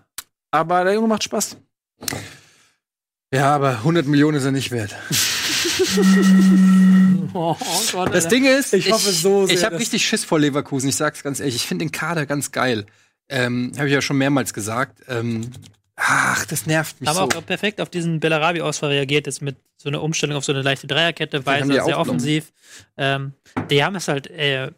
aber 0.50 0.84
der 0.84 0.92
Junge 0.94 1.08
macht 1.08 1.24
Spaß. 1.24 1.56
Ja, 3.32 3.54
aber 3.54 3.70
100 3.78 4.06
Millionen 4.06 4.36
ist 4.36 4.44
er 4.44 4.52
nicht 4.52 4.70
wert. 4.72 4.94
Oh, 7.34 7.56
Gott, 7.92 8.14
Das 8.14 8.28
Ding 8.28 8.44
ist, 8.44 8.72
Ich 8.72 8.90
hoffe 8.90 9.10
so 9.12 9.46
sehr, 9.46 9.54
Ich 9.56 9.64
habe 9.64 9.78
richtig 9.78 10.06
Schiss 10.06 10.24
vor 10.24 10.38
Leverkusen. 10.38 10.88
Ich 10.88 10.96
sag's 10.96 11.22
ganz 11.22 11.40
ehrlich. 11.40 11.56
Ich 11.56 11.66
finde 11.66 11.84
den 11.84 11.92
Kader 11.92 12.26
ganz 12.26 12.50
geil. 12.52 12.86
Ähm, 13.28 13.72
habe 13.76 13.88
ich 13.88 13.94
ja 13.94 14.00
schon 14.00 14.18
mehrmals 14.18 14.54
gesagt. 14.54 15.02
Ähm, 15.08 15.50
ach, 15.96 16.46
das 16.46 16.66
nervt 16.66 17.00
mich 17.00 17.08
haben 17.10 17.16
so. 17.16 17.38
auch 17.38 17.46
perfekt 17.46 17.80
auf 17.80 17.90
diesen 17.90 18.20
Bellarabi-Ausfall 18.20 18.90
reagiert, 18.90 19.26
jetzt 19.26 19.42
mit 19.42 19.56
so 19.76 19.88
einer 19.88 20.02
Umstellung 20.02 20.36
auf 20.36 20.44
so 20.44 20.52
eine 20.52 20.62
leichte 20.62 20.86
Dreierkette, 20.86 21.44
Weiser 21.44 21.84
sehr 21.84 21.98
offensiv. 21.98 22.52
Ähm, 22.96 23.32
die 23.70 23.84
haben 23.84 23.96
es 23.96 24.08
halt, 24.08 24.28
äh, 24.28 24.70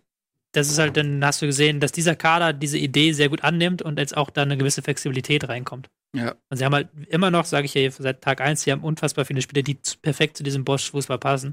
das 0.52 0.70
ist 0.70 0.78
halt, 0.78 0.96
dann 0.96 1.24
hast 1.24 1.42
du 1.42 1.46
gesehen, 1.46 1.80
dass 1.80 1.92
dieser 1.92 2.16
Kader 2.16 2.52
diese 2.52 2.78
Idee 2.78 3.12
sehr 3.12 3.28
gut 3.28 3.44
annimmt 3.44 3.82
und 3.82 3.98
jetzt 3.98 4.16
auch 4.16 4.30
da 4.30 4.42
eine 4.42 4.56
gewisse 4.56 4.82
Flexibilität 4.82 5.48
reinkommt. 5.48 5.90
Ja. 6.14 6.34
Und 6.48 6.56
sie 6.56 6.64
haben 6.64 6.74
halt 6.74 6.88
immer 7.08 7.30
noch, 7.30 7.44
sage 7.44 7.66
ich 7.66 7.74
ja 7.74 7.90
seit 7.90 8.22
Tag 8.22 8.40
1, 8.40 8.62
sie 8.62 8.72
haben 8.72 8.82
unfassbar 8.82 9.24
viele 9.24 9.42
Spieler, 9.42 9.62
die 9.62 9.78
perfekt 10.00 10.36
zu 10.38 10.42
diesem 10.42 10.64
Bosch-Fußball 10.64 11.18
passen. 11.18 11.48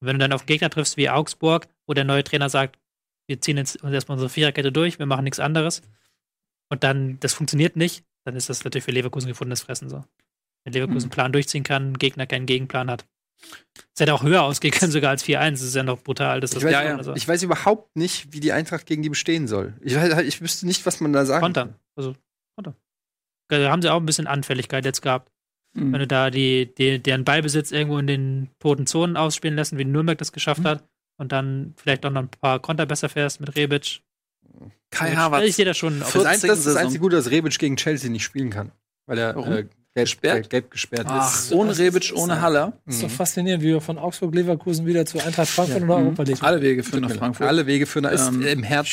Und 0.00 0.06
wenn 0.06 0.18
du 0.18 0.20
dann 0.20 0.32
auf 0.32 0.42
einen 0.42 0.48
Gegner 0.48 0.70
triffst 0.70 0.96
wie 0.96 1.08
Augsburg, 1.08 1.68
wo 1.86 1.94
der 1.94 2.04
neue 2.04 2.22
Trainer 2.22 2.50
sagt, 2.50 2.78
wir 3.26 3.40
ziehen 3.40 3.56
jetzt 3.56 3.82
erstmal 3.82 4.16
unsere 4.16 4.30
Viererkette 4.30 4.72
durch, 4.72 4.98
wir 4.98 5.06
machen 5.06 5.24
nichts 5.24 5.40
anderes, 5.40 5.82
und 6.70 6.84
dann 6.84 7.18
das 7.20 7.32
funktioniert 7.32 7.76
nicht, 7.76 8.04
dann 8.24 8.36
ist 8.36 8.50
das 8.50 8.62
natürlich 8.62 8.84
für 8.84 8.90
Leverkusen 8.90 9.28
gefundenes 9.28 9.62
Fressen 9.62 9.88
so. 9.88 10.04
Wenn 10.64 10.74
Leverkusen 10.74 11.04
einen 11.04 11.10
Plan 11.10 11.32
durchziehen 11.32 11.62
kann, 11.62 11.94
Gegner 11.94 12.26
keinen 12.26 12.46
Gegenplan 12.46 12.90
hat. 12.90 13.06
Es 13.94 14.00
hätte 14.00 14.14
auch 14.14 14.22
höher 14.22 14.42
ausgehen 14.42 14.72
können, 14.72 14.92
sogar 14.92 15.10
als 15.10 15.24
4-1. 15.24 15.50
Das 15.50 15.62
ist 15.62 15.74
ja 15.74 15.82
noch 15.82 16.00
brutal. 16.02 16.40
Dass 16.40 16.50
das 16.50 16.58
Ich 16.62 16.66
weiß, 16.66 16.72
Ja, 16.72 16.84
ja. 16.84 16.96
Also, 16.96 17.14
ich 17.14 17.26
weiß 17.26 17.42
überhaupt 17.42 17.96
nicht, 17.96 18.32
wie 18.32 18.40
die 18.40 18.52
Eintracht 18.52 18.86
gegen 18.86 19.02
die 19.02 19.08
bestehen 19.08 19.48
soll. 19.48 19.74
Ich, 19.80 19.94
weiß, 19.96 20.18
ich 20.22 20.40
wüsste 20.40 20.66
nicht, 20.66 20.86
was 20.86 21.00
man 21.00 21.12
da 21.12 21.24
sagen 21.26 21.42
Kontern. 21.42 21.74
Also, 21.96 22.14
Kontern. 22.56 22.76
Da 23.48 23.70
haben 23.70 23.82
sie 23.82 23.90
auch 23.92 23.98
ein 23.98 24.06
bisschen 24.06 24.26
Anfälligkeit 24.26 24.84
jetzt 24.84 25.02
gehabt. 25.02 25.32
Mhm. 25.74 25.92
Wenn 25.92 26.00
du 26.00 26.06
da 26.06 26.30
die, 26.30 26.72
die, 26.74 27.02
deren 27.02 27.24
Ballbesitz 27.24 27.72
irgendwo 27.72 27.98
in 27.98 28.06
den 28.06 28.50
toten 28.58 28.86
Zonen 28.86 29.16
ausspielen 29.16 29.56
lassen, 29.56 29.78
wie 29.78 29.84
Nürnberg 29.84 30.18
das 30.18 30.32
geschafft 30.32 30.64
hat, 30.64 30.84
und 31.20 31.32
dann 31.32 31.74
vielleicht 31.76 32.06
auch 32.06 32.10
noch 32.10 32.22
ein 32.22 32.28
paar 32.28 32.60
Konter 32.60 32.86
besser 32.86 33.08
fährst 33.08 33.40
mit 33.40 33.56
Rebic. 33.56 34.02
Kai 34.90 35.10
Ich 35.10 35.16
Havertz. 35.16 35.56
sehe 35.56 35.64
das 35.64 35.76
schon. 35.76 35.98
Das, 35.98 36.12
das 36.12 36.34
ist 36.36 36.44
das 36.44 36.64
14. 36.64 36.76
einzige 36.76 37.00
Gute, 37.00 37.16
dass 37.16 37.30
Rebic 37.30 37.58
gegen 37.58 37.76
Chelsea 37.76 38.08
nicht 38.08 38.22
spielen 38.22 38.50
kann. 38.50 38.70
Weil 39.06 39.18
er 39.18 39.34
Warum? 39.34 39.52
äh, 39.52 39.66
gelb, 39.94 40.06
Gesperrt? 40.06 40.50
gelb 40.50 40.70
gesperrt 40.70 41.06
Ach, 41.08 41.34
ist. 41.34 41.52
ohne 41.52 41.76
Rebic, 41.76 42.12
ohne 42.14 42.40
Haller. 42.40 42.72
Das 42.86 42.94
ist 42.96 43.02
doch 43.02 43.08
Mhm. 43.08 43.12
faszinierend, 43.12 43.62
wie 43.64 43.68
wir 43.68 43.80
von 43.80 43.98
Augsburg 43.98 44.34
Leverkusen 44.34 44.86
wieder 44.86 45.04
zu 45.06 45.18
Eintracht 45.18 45.48
Frankfurt 45.48 45.82
oder 45.82 45.98
Mhm. 45.98 46.06
Europa 46.06 46.22
League. 46.22 46.42
Alle 46.42 46.62
Wege 46.62 46.82
führen 46.84 47.00
nach. 47.02 47.10
Frankfurt. 47.10 47.46
Alle 47.48 47.66
Wege 47.66 47.86
führen 47.86 48.04
nach 48.04 48.12
ist 48.12 48.28
Ähm, 48.28 48.42
im, 48.42 48.62
Herz, 48.62 48.88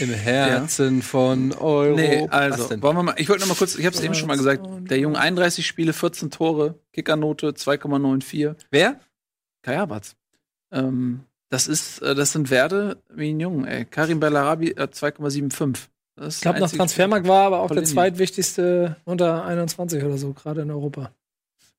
im 0.00 0.10
Herzen 0.10 1.02
von 1.02 1.52
Euro. 1.52 1.96
Nee, 1.96 2.22
Was 2.22 2.30
also, 2.32 2.68
denn? 2.68 2.82
wollen 2.82 2.96
wir 2.96 3.02
mal, 3.02 3.14
ich 3.18 3.28
wollte 3.28 3.42
noch 3.42 3.48
mal 3.48 3.54
kurz, 3.56 3.74
ich 3.76 3.84
habe 3.84 3.94
es 3.94 4.02
eben 4.02 4.14
schon 4.14 4.28
mal 4.28 4.36
gesagt, 4.36 4.66
der 4.90 4.98
Junge 4.98 5.18
31 5.18 5.66
Spiele, 5.66 5.92
14 5.92 6.30
Tore, 6.30 6.78
Kickernote 6.92 7.54
2,94. 7.54 8.54
Wer? 8.70 9.00
Kai 9.62 9.76
Havertz. 9.76 10.14
Ähm, 10.72 11.20
das 11.48 11.68
ist, 11.68 12.00
äh, 12.02 12.14
das 12.14 12.32
sind 12.32 12.50
Werte 12.50 13.02
wie 13.14 13.30
ein 13.30 13.40
Jungen, 13.40 13.66
ey. 13.66 13.84
Karim 13.84 14.20
Bellarabi 14.20 14.70
äh, 14.70 14.88
2,75. 14.90 15.88
Ich 16.28 16.40
glaube, 16.40 16.60
nach 16.60 16.70
Transfermarkt 16.70 17.28
war 17.28 17.46
aber 17.46 17.60
auch 17.60 17.70
der 17.70 17.84
zweitwichtigste 17.84 18.96
unter 19.04 19.44
21 19.44 20.02
oder 20.02 20.16
so, 20.16 20.32
gerade 20.32 20.62
in 20.62 20.70
Europa. 20.70 21.10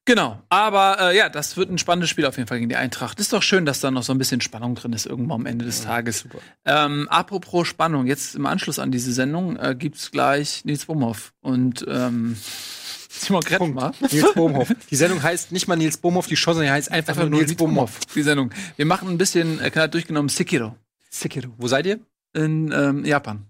Genau, 0.05 0.39
aber 0.47 0.97
äh, 1.01 1.18
ja, 1.18 1.27
das 1.27 1.57
wird 1.57 1.69
ein 1.69 1.77
spannendes 1.77 2.09
Spiel 2.09 2.26
auf 2.26 2.38
jeden 2.38 2.47
Fall 2.47 2.59
gegen 2.59 2.69
die 2.69 2.77
Eintracht. 2.77 3.19
Ist 3.19 3.34
doch 3.34 3.43
schön, 3.43 3.65
dass 3.65 3.81
da 3.81 3.91
noch 3.91 4.03
so 4.03 4.14
ein 4.14 4.18
bisschen 4.18 4.39
Spannung 4.39 4.76
drin 4.76 4.93
ist 4.93 5.05
irgendwo 5.05 5.34
am 5.34 5.45
Ende 5.45 5.65
des 5.65 5.84
Tages. 5.84 6.26
Ähm, 6.64 7.09
apropos 7.09 7.68
Spannung, 7.68 8.07
jetzt 8.07 8.35
im 8.35 8.45
Anschluss 8.45 8.80
an 8.80 8.89
diese 8.91 9.11
Sendung 9.11 9.57
äh, 9.57 9.76
gibt's 9.77 10.11
gleich 10.11 10.64
Nils 10.64 10.85
Bumhoff 10.85 11.34
und 11.41 11.84
ähm, 11.89 12.38
Simon 13.09 13.41
Kretschmer. 13.41 13.91
Nils 13.99 14.34
Bohmhoff. 14.34 14.72
Die 14.89 14.95
Sendung 14.95 15.22
heißt 15.23 15.51
nicht 15.51 15.68
mal 15.68 15.76
Nils 15.76 15.97
Bohmhoff, 15.97 16.27
die 16.27 16.38
Show, 16.38 16.53
sondern 16.53 16.68
die 16.68 16.72
heißt 16.72 16.91
einfach, 16.91 17.18
Einfach 17.18 17.30
nur 17.30 17.41
Nils 17.41 17.55
Bohmhoff. 17.55 17.99
Die 18.15 18.22
Sendung. 18.22 18.51
Wir 18.76 18.85
machen 18.85 19.09
ein 19.09 19.18
bisschen 19.18 19.59
äh, 19.59 19.72
knallt 19.72 19.93
durchgenommen 19.93 20.30
Sekiro 20.30 20.76
Sekiro. 21.09 21.49
Wo 21.57 21.68
seid 21.68 21.85
ihr? 21.88 21.99
in 22.38 22.72
ähm, 22.72 23.05
Japan. 23.05 23.45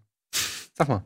Sag 0.78 0.88
mal. 0.90 1.04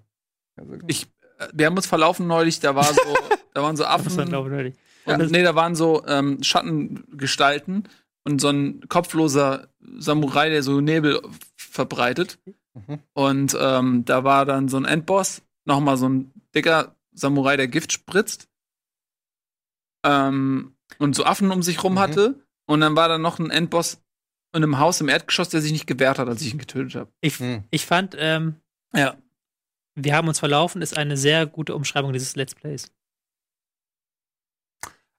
Ich, 0.87 1.03
äh, 1.39 1.47
wir 1.53 1.65
haben 1.65 1.75
uns 1.77 1.87
verlaufen 1.87 2.27
neulich, 2.27 2.59
da 2.59 2.75
war 2.75 2.83
so, 2.85 2.93
da 3.53 3.63
waren 3.63 3.75
so 3.77 3.85
Affen. 3.85 4.05
ich, 4.07 4.75
Und, 5.05 5.31
nee, 5.31 5.43
da 5.43 5.55
waren 5.55 5.75
so 5.75 6.05
ähm, 6.07 6.43
Schattengestalten 6.43 7.87
und 8.23 8.39
so 8.41 8.49
ein 8.49 8.81
kopfloser 8.87 9.69
Samurai, 9.97 10.49
der 10.49 10.61
so 10.63 10.79
Nebel 10.81 11.21
verbreitet. 11.55 12.37
Mhm. 12.73 12.99
Und 13.13 13.57
ähm, 13.59 14.05
da 14.05 14.23
war 14.23 14.45
dann 14.45 14.67
so 14.69 14.77
ein 14.77 14.85
Endboss, 14.85 15.41
nochmal 15.65 15.97
so 15.97 16.07
ein 16.07 16.31
dicker 16.53 16.95
Samurai, 17.13 17.57
der 17.57 17.67
Gift 17.67 17.91
spritzt. 17.91 18.47
Ähm, 20.05 20.75
und 20.99 21.15
so 21.15 21.23
Affen 21.25 21.51
um 21.51 21.63
sich 21.63 21.83
rum 21.83 21.93
Mhm. 21.93 21.99
hatte. 21.99 22.39
Und 22.65 22.81
dann 22.81 22.95
war 22.95 23.07
da 23.09 23.17
noch 23.17 23.39
ein 23.39 23.49
Endboss 23.49 24.01
in 24.53 24.63
einem 24.63 24.79
Haus 24.79 25.01
im 25.01 25.09
Erdgeschoss, 25.09 25.49
der 25.49 25.61
sich 25.61 25.71
nicht 25.71 25.87
gewehrt 25.87 26.19
hat, 26.19 26.27
als 26.27 26.41
ich 26.41 26.53
ihn 26.53 26.59
getötet 26.59 26.95
habe. 26.95 27.11
Ich, 27.21 27.39
Hm. 27.39 27.63
ich 27.71 27.85
fand, 27.85 28.15
ähm, 28.19 28.55
Ja. 28.93 29.15
Wir 29.95 30.15
haben 30.15 30.27
uns 30.27 30.39
verlaufen, 30.39 30.81
ist 30.81 30.97
eine 30.97 31.17
sehr 31.17 31.45
gute 31.45 31.75
Umschreibung 31.75 32.13
dieses 32.13 32.35
Let's 32.35 32.55
Plays. 32.55 32.91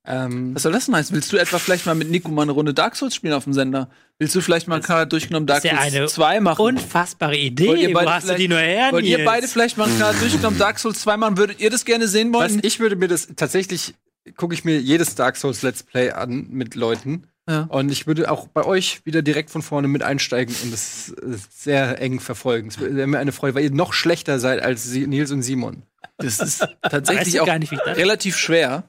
Ähm, 0.05 0.53
Was 0.57 0.63
soll 0.65 0.73
das 0.73 0.87
denn 0.87 0.97
heißen? 0.97 1.15
Willst 1.15 1.33
du 1.33 1.37
etwa 1.37 1.61
vielleicht 1.61 1.87
mal 1.87 1.95
mit 1.95 2.11
Nico 2.11 2.29
mal 2.29 2.43
eine 2.43 2.51
Runde 2.53 2.75
Dark 2.75 2.97
Souls 2.97 3.15
spielen 3.15 3.35
auf 3.35 3.45
dem 3.45 3.53
Sender? 3.53 3.89
Willst 4.19 4.35
du 4.35 4.41
vielleicht 4.41 4.67
mal 4.67 4.81
Kanal 4.81 5.07
durchgenommen 5.07 5.47
Dark 5.47 5.63
ja 5.63 5.81
Souls 5.81 5.95
eine 5.95 6.07
2 6.09 6.41
machen? 6.41 6.61
Unfassbare 6.61 7.33
Wollt 7.35 7.41
Idee. 7.43 7.75
ihr 7.83 7.91
Wo 7.91 7.95
beide 7.95 8.11
hast 8.13 8.25
du 8.29 8.31
die 8.31 8.49
vielleicht- 8.49 8.51
nur 8.51 8.59
her, 8.59 8.91
Wollt 8.93 9.05
ihr 9.05 9.25
beide 9.25 9.47
vielleicht 9.47 9.77
mal 9.77 9.89
Kanal 9.89 10.15
durchgenommen 10.19 10.59
Dark 10.59 10.81
Souls 10.81 11.01
2 11.03 11.17
machen? 11.19 11.37
Würdet 11.37 11.61
ihr 11.61 11.71
das 11.71 11.85
gerne 11.85 12.09
sehen 12.09 12.33
was, 12.33 12.51
wollen? 12.53 12.61
ich 12.65 12.81
würde 12.81 12.97
mir 12.97 13.07
das 13.07 13.29
tatsächlich 13.37 13.95
gucke 14.37 14.55
ich 14.55 14.65
mir 14.65 14.81
jedes 14.81 15.15
Dark 15.15 15.37
Souls 15.37 15.63
Let's 15.63 15.85
Play 15.85 16.11
an 16.11 16.49
mit 16.51 16.75
Leuten. 16.75 17.29
Ja. 17.49 17.63
Und 17.71 17.91
ich 17.91 18.07
würde 18.07 18.31
auch 18.31 18.47
bei 18.47 18.65
euch 18.65 19.05
wieder 19.05 19.23
direkt 19.23 19.51
von 19.51 19.63
vorne 19.63 19.89
mit 19.89 20.03
einsteigen 20.03 20.55
und 20.63 20.73
das 20.73 21.11
äh, 21.11 21.37
sehr 21.51 22.01
eng 22.01 22.21
verfolgen. 22.21 22.69
Es 22.69 22.81
wäre 22.81 23.07
mir 23.07 23.19
eine 23.19 23.33
Freude, 23.33 23.57
weil 23.57 23.65
ihr 23.65 23.73
noch 23.73 23.93
schlechter 23.93 24.39
seid 24.39 24.63
als 24.63 24.87
Nils 24.93 25.33
und 25.33 25.43
Simon. 25.43 25.83
Das 26.19 26.39
ist 26.39 26.67
tatsächlich 26.83 27.41
auch 27.41 27.59
nicht, 27.59 27.73
relativ 27.73 28.37
schwer. 28.37 28.85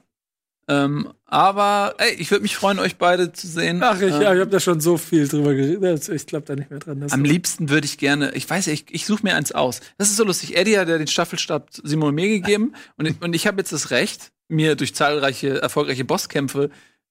Ähm, 0.66 1.12
aber 1.26 1.94
ey, 1.98 2.14
ich 2.14 2.30
würde 2.30 2.42
mich 2.42 2.56
freuen, 2.56 2.78
euch 2.78 2.96
beide 2.96 3.32
zu 3.32 3.46
sehen. 3.46 3.82
Ach, 3.82 4.00
ich, 4.00 4.14
Ähm, 4.14 4.22
ja, 4.22 4.34
ich 4.34 4.40
habe 4.40 4.50
da 4.50 4.60
schon 4.60 4.80
so 4.80 4.96
viel 4.96 5.28
drüber 5.28 5.54
geredet. 5.54 6.08
Ich 6.08 6.26
glaube 6.26 6.46
da 6.46 6.54
nicht 6.54 6.70
mehr 6.70 6.78
dran. 6.78 7.04
Am 7.10 7.24
liebsten 7.24 7.68
würde 7.68 7.84
ich 7.86 7.98
gerne, 7.98 8.32
ich 8.34 8.48
weiß 8.48 8.66
ja, 8.66 8.72
ich, 8.72 8.86
ich 8.88 9.04
suche 9.04 9.24
mir 9.24 9.34
eins 9.34 9.52
aus. 9.52 9.80
Das 9.98 10.08
ist 10.08 10.16
so 10.16 10.24
lustig. 10.24 10.56
Eddie 10.56 10.78
hat 10.78 10.88
ja 10.88 10.96
den 10.96 11.06
Staffelstab 11.06 11.68
Simon 11.82 12.10
und 12.10 12.14
mir 12.14 12.28
gegeben 12.28 12.74
und, 12.96 13.14
und 13.20 13.34
ich 13.34 13.46
habe 13.46 13.58
jetzt 13.58 13.72
das 13.72 13.90
Recht, 13.90 14.30
mir 14.48 14.76
durch 14.76 14.94
zahlreiche 14.94 15.60
erfolgreiche 15.60 16.04
Bosskämpfe 16.04 16.70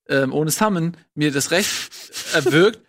ähm, 0.10 0.34
ohne 0.34 0.52
Summon, 0.52 0.98
mir 1.16 1.32
das 1.32 1.52
Recht 1.52 1.70
erwirkt, 2.34 2.80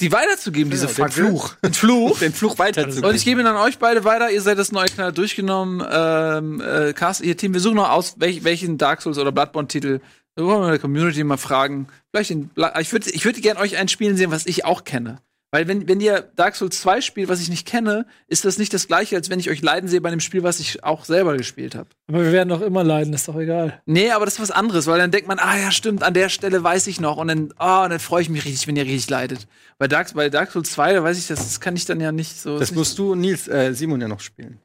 die 0.00 0.10
weiterzugeben, 0.10 0.70
diese 0.70 0.86
den 0.86 0.94
Fackel. 0.94 1.28
Fluch. 1.28 1.54
Den 1.56 1.72
Fluch. 1.72 2.18
Den 2.18 2.32
Fluch 2.32 2.58
weiterzugeben. 2.58 3.08
Und 3.08 3.14
ich 3.14 3.24
gebe 3.24 3.40
ihn 3.40 3.46
an 3.46 3.56
euch 3.56 3.78
beide 3.78 4.04
weiter. 4.04 4.30
Ihr 4.30 4.42
seid 4.42 4.58
das 4.58 4.72
neue 4.72 4.88
Kanal 4.88 5.12
durchgenommen. 5.12 5.86
Ähm, 5.88 6.60
äh, 6.60 6.92
Cast, 6.92 7.20
ihr 7.20 7.36
Team, 7.36 7.54
wir 7.54 7.60
suchen 7.60 7.76
noch 7.76 7.90
aus, 7.90 8.14
welch, 8.18 8.42
welchen 8.42 8.76
Dark 8.76 9.02
Souls 9.02 9.18
oder 9.18 9.30
Bloodborne-Titel. 9.30 10.00
Wir 10.34 10.44
wollen 10.44 10.58
mal 10.58 10.66
in 10.66 10.72
der 10.72 10.80
Community 10.80 11.22
mal 11.22 11.36
fragen. 11.36 11.86
Vielleicht 12.10 12.30
den, 12.30 12.50
ich 12.80 12.92
würde 12.92 13.10
ich 13.10 13.24
würd 13.24 13.40
gerne 13.40 13.60
euch 13.60 13.76
ein 13.76 13.86
Spielen 13.86 14.16
sehen, 14.16 14.32
was 14.32 14.46
ich 14.46 14.64
auch 14.64 14.82
kenne. 14.82 15.20
Weil 15.54 15.68
wenn, 15.68 15.86
wenn 15.86 16.00
ihr 16.00 16.20
Dark 16.34 16.56
Souls 16.56 16.80
2 16.80 17.00
spielt, 17.00 17.28
was 17.28 17.40
ich 17.40 17.48
nicht 17.48 17.64
kenne, 17.64 18.06
ist 18.26 18.44
das 18.44 18.58
nicht 18.58 18.74
das 18.74 18.88
gleiche, 18.88 19.14
als 19.14 19.30
wenn 19.30 19.38
ich 19.38 19.50
euch 19.50 19.62
leiden 19.62 19.88
sehe 19.88 20.00
bei 20.00 20.08
einem 20.08 20.18
Spiel, 20.18 20.42
was 20.42 20.58
ich 20.58 20.82
auch 20.82 21.04
selber 21.04 21.36
gespielt 21.36 21.76
habe. 21.76 21.88
Aber 22.08 22.24
wir 22.24 22.32
werden 22.32 22.48
doch 22.48 22.60
immer 22.60 22.82
leiden, 22.82 23.14
ist 23.14 23.28
doch 23.28 23.36
egal. 23.36 23.80
Nee, 23.86 24.10
aber 24.10 24.24
das 24.24 24.34
ist 24.34 24.40
was 24.40 24.50
anderes, 24.50 24.88
weil 24.88 24.98
dann 24.98 25.12
denkt 25.12 25.28
man, 25.28 25.38
ah 25.38 25.56
ja, 25.56 25.70
stimmt, 25.70 26.02
an 26.02 26.12
der 26.12 26.28
Stelle 26.28 26.64
weiß 26.64 26.88
ich 26.88 27.00
noch 27.00 27.18
und 27.18 27.28
dann, 27.28 27.54
ah, 27.56 27.84
und 27.84 27.90
dann 27.90 28.00
freue 28.00 28.22
ich 28.22 28.30
mich 28.30 28.44
richtig, 28.44 28.66
wenn 28.66 28.74
ihr 28.74 28.82
richtig 28.82 29.08
leidet. 29.10 29.46
Bei 29.78 29.86
Dark, 29.86 30.12
bei 30.14 30.28
Dark 30.28 30.50
Souls 30.50 30.72
2, 30.72 30.94
da 30.94 31.04
weiß 31.04 31.16
ich, 31.18 31.28
das, 31.28 31.38
das 31.38 31.60
kann 31.60 31.76
ich 31.76 31.84
dann 31.84 32.00
ja 32.00 32.10
nicht 32.10 32.36
so. 32.36 32.58
das 32.58 32.72
musst 32.72 32.98
du 32.98 33.12
und 33.12 33.20
Nils, 33.20 33.46
äh, 33.46 33.72
Simon 33.74 34.00
ja 34.00 34.08
noch 34.08 34.18
spielen. 34.18 34.58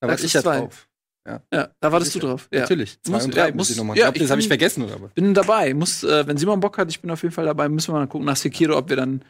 Da 0.00 0.08
war 0.08 0.18
ich 0.18 0.32
ja 0.32 0.42
drauf. 0.42 0.88
ja, 1.24 1.68
da 1.78 1.92
wartest 1.92 2.16
du 2.16 2.18
drauf. 2.18 2.48
Ja. 2.52 2.62
Natürlich. 2.62 3.00
Zwei 3.00 3.12
Muss- 3.12 3.24
und 3.26 3.36
drei 3.36 3.50
ja, 3.50 3.54
muss 3.54 3.70
ich 3.70 3.76
muss- 3.76 3.78
noch 3.78 3.84
machen. 3.84 3.96
ja, 3.96 4.06
Glaubt 4.06 4.16
ihr, 4.16 4.22
das 4.22 4.30
habe 4.32 4.40
ich 4.40 4.48
vergessen 4.48 4.82
oder 4.82 5.00
was? 5.00 5.12
bin 5.12 5.34
dabei. 5.34 5.72
Muss, 5.72 6.02
äh, 6.02 6.26
wenn 6.26 6.36
Simon 6.36 6.58
Bock 6.58 6.78
hat, 6.78 6.90
ich 6.90 7.00
bin 7.00 7.12
auf 7.12 7.22
jeden 7.22 7.32
Fall 7.32 7.44
dabei. 7.44 7.68
Müssen 7.68 7.94
wir 7.94 8.00
mal 8.00 8.08
gucken 8.08 8.26
nach 8.26 8.34
Sekiro, 8.34 8.76
ob 8.76 8.88
wir 8.88 8.96
dann. 8.96 9.22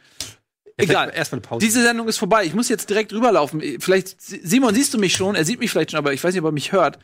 Egal. 0.76 1.12
Erstmal 1.14 1.38
eine 1.40 1.48
Pause. 1.48 1.64
Diese 1.64 1.82
Sendung 1.82 2.08
ist 2.08 2.18
vorbei. 2.18 2.44
Ich 2.44 2.54
muss 2.54 2.68
jetzt 2.68 2.88
direkt 2.88 3.12
rüberlaufen. 3.12 3.60
Vielleicht, 3.80 4.20
Simon, 4.20 4.74
siehst 4.74 4.94
du 4.94 4.98
mich 4.98 5.14
schon? 5.14 5.34
Er 5.34 5.44
sieht 5.44 5.60
mich 5.60 5.70
vielleicht 5.70 5.90
schon, 5.90 5.98
aber 5.98 6.12
ich 6.12 6.22
weiß 6.22 6.32
nicht, 6.34 6.42
ob 6.42 6.48
er 6.48 6.52
mich 6.52 6.72
hört. 6.72 6.98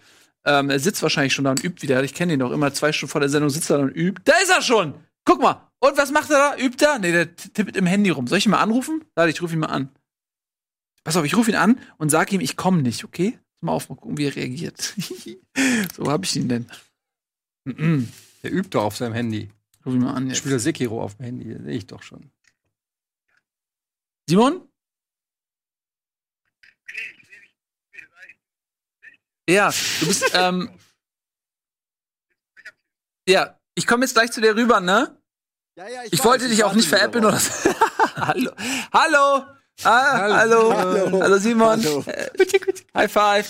Ähm, 0.45 0.71
er 0.71 0.79
sitzt 0.81 1.03
wahrscheinlich 1.03 1.35
schon 1.35 1.45
da 1.45 1.51
und 1.51 1.63
übt 1.63 1.83
wieder. 1.83 2.03
Ich 2.03 2.15
kenne 2.15 2.33
ihn 2.33 2.41
doch 2.41 2.51
immer. 2.53 2.73
Zwei 2.73 2.93
Stunden 2.93 3.11
vor 3.11 3.21
der 3.21 3.29
Sendung 3.31 3.51
sitzt 3.51 3.71
er 3.71 3.79
da 3.79 3.85
und 3.85 3.91
übt. 3.95 4.23
Da 4.25 4.33
ist 4.43 4.51
er 4.51 4.63
schon! 4.63 4.95
Guck 5.25 5.43
mal. 5.43 5.69
Und 5.81 5.97
was 5.99 6.11
macht 6.11 6.31
er 6.31 6.57
da? 6.57 6.63
Übt 6.63 6.83
er? 6.85 6.99
Nee, 6.99 7.13
der 7.13 7.37
tippt 7.37 7.77
im 7.77 7.87
Handy 7.87 8.11
rum. 8.11 8.27
Soll 8.27 8.39
ich 8.39 8.47
ihn 8.47 8.51
mal 8.51 8.63
anrufen? 8.63 9.05
Warte, 9.15 9.31
ich 9.31 9.43
rufe 9.43 9.53
ihn 9.53 9.61
mal 9.61 9.67
an. 9.67 9.91
Pass 11.05 11.17
auf, 11.17 11.25
ich 11.25 11.37
rufe 11.37 11.51
ihn 11.51 11.57
an 11.57 11.79
und 11.99 12.09
sage 12.11 12.35
ihm, 12.35 12.41
ich 12.41 12.57
komme 12.57 12.83
nicht, 12.83 13.05
okay? 13.05 13.39
Mal 13.61 13.73
auf, 13.73 13.89
mal 13.89 13.97
gucken, 13.97 14.17
wie 14.19 14.27
er 14.27 14.37
reagiert. 14.37 14.95
so 15.97 16.11
hab 16.11 16.25
ich 16.25 16.35
ihn 16.37 16.49
denn. 16.49 16.67
Mhm. 17.65 18.09
Der 18.43 18.53
übt 18.53 18.71
doch 18.71 18.85
auf 18.85 18.97
seinem 18.97 19.15
Handy. 19.15 19.51
Ruf 19.85 19.95
ihn 19.95 20.01
mal 20.01 20.15
an 20.15 20.25
Ich 20.25 20.31
jetzt. 20.31 20.39
spiele 20.39 20.59
Sekiro 20.59 21.03
auf 21.03 21.17
dem 21.17 21.25
Handy, 21.27 21.57
sehe 21.63 21.77
ich 21.77 21.87
doch 21.87 22.03
schon. 22.03 22.31
Simon? 24.29 24.69
Ja, 29.49 29.71
du 30.01 30.07
bist, 30.07 30.31
ähm. 30.35 30.71
Ja, 33.27 33.59
ich 33.75 33.87
komme 33.87 34.05
jetzt 34.05 34.13
gleich 34.15 34.31
zu 34.31 34.41
dir 34.43 34.55
rüber, 34.55 34.81
ne? 34.81 35.19
Ja, 35.77 35.89
ja, 35.89 36.03
Ich 36.11 36.23
wollte 36.25 36.49
dich 36.49 36.63
auch 36.65 36.75
nicht 36.75 36.89
veräppeln 36.89 37.25
oder 37.25 37.39
so. 37.39 37.71
Hallo. 38.17 38.51
Hallo. 38.93 39.45
Ah, 39.85 40.19
hallo. 40.39 40.75
Hallo. 40.75 41.23
Hallo. 41.23 41.39
Simon. 41.39 41.83
Hallo. 41.83 42.03
Äh, 42.07 42.29
High 42.95 43.13
five. 43.13 43.47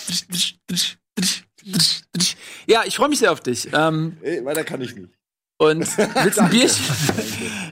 Ja, 2.66 2.84
ich 2.84 2.96
freue 2.96 3.08
mich 3.08 3.18
sehr 3.18 3.32
auf 3.32 3.40
dich. 3.40 3.68
Ähm, 3.72 4.18
Ey, 4.20 4.44
weiter 4.44 4.62
kann 4.62 4.82
ich 4.82 4.94
nicht. 4.94 5.17
Und 5.58 5.86
willst 6.22 6.38
ein 6.40 6.50
Bierchen? 6.50 6.84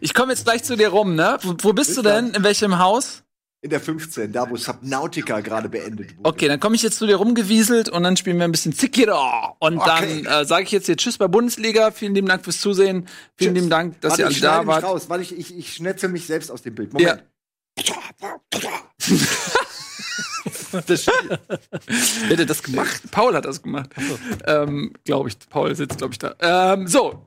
Ich 0.00 0.12
komme 0.14 0.32
jetzt 0.32 0.44
gleich 0.44 0.62
zu 0.64 0.76
dir 0.76 0.88
rum, 0.88 1.14
ne? 1.14 1.38
Wo, 1.42 1.54
wo 1.62 1.72
bist 1.72 1.88
Bis 1.90 1.96
du 1.96 2.02
denn? 2.02 2.30
In 2.34 2.44
welchem 2.44 2.78
Haus? 2.78 3.22
In 3.62 3.70
der 3.70 3.80
15, 3.80 4.30
da 4.32 4.48
wo 4.48 4.56
Subnautica 4.56 5.40
gerade 5.40 5.68
beendet 5.68 6.16
wurde. 6.16 6.28
Okay, 6.28 6.46
dann 6.46 6.60
komme 6.60 6.76
ich 6.76 6.82
jetzt 6.82 6.98
zu 6.98 7.06
dir 7.06 7.16
rumgewieselt 7.16 7.88
und 7.88 8.02
dann 8.04 8.16
spielen 8.16 8.36
wir 8.36 8.44
ein 8.44 8.52
bisschen 8.52 8.72
Sekiro. 8.72 9.56
Und 9.58 9.78
Okay. 9.78 10.22
dann 10.22 10.42
äh, 10.42 10.44
sage 10.44 10.64
ich 10.64 10.70
jetzt 10.72 10.86
hier 10.86 10.96
Tschüss 10.96 11.16
bei 11.18 11.26
Bundesliga. 11.26 11.90
Vielen 11.90 12.14
lieben 12.14 12.28
Dank 12.28 12.44
fürs 12.44 12.60
Zusehen. 12.60 13.08
Vielen 13.36 13.54
lieben 13.54 13.70
Dank, 13.70 14.00
dass 14.02 14.10
Warte, 14.12 14.22
ihr 14.22 14.26
alle 14.26 14.40
da 14.40 14.66
wart. 14.66 14.84
raus. 14.84 15.08
Warte, 15.08 15.22
ich, 15.22 15.36
ich, 15.36 15.56
ich 15.56 15.74
schnetze 15.74 16.06
mich 16.08 16.26
selbst 16.26 16.50
aus 16.50 16.62
dem 16.62 16.74
Bild. 16.74 16.92
Moment. 16.92 17.24
Das 20.86 21.06
Wer 21.06 22.38
hat 22.38 22.50
das 22.50 22.62
gemacht? 22.62 23.02
Paul 23.10 23.34
hat 23.34 23.44
das 23.46 23.62
gemacht. 23.62 23.90
Ähm, 24.46 24.92
glaube 25.04 25.28
ich. 25.28 25.38
Paul 25.48 25.74
sitzt, 25.74 25.98
glaube 25.98 26.12
ich, 26.12 26.18
da. 26.18 26.34
Ähm, 26.40 26.86
so. 26.86 27.26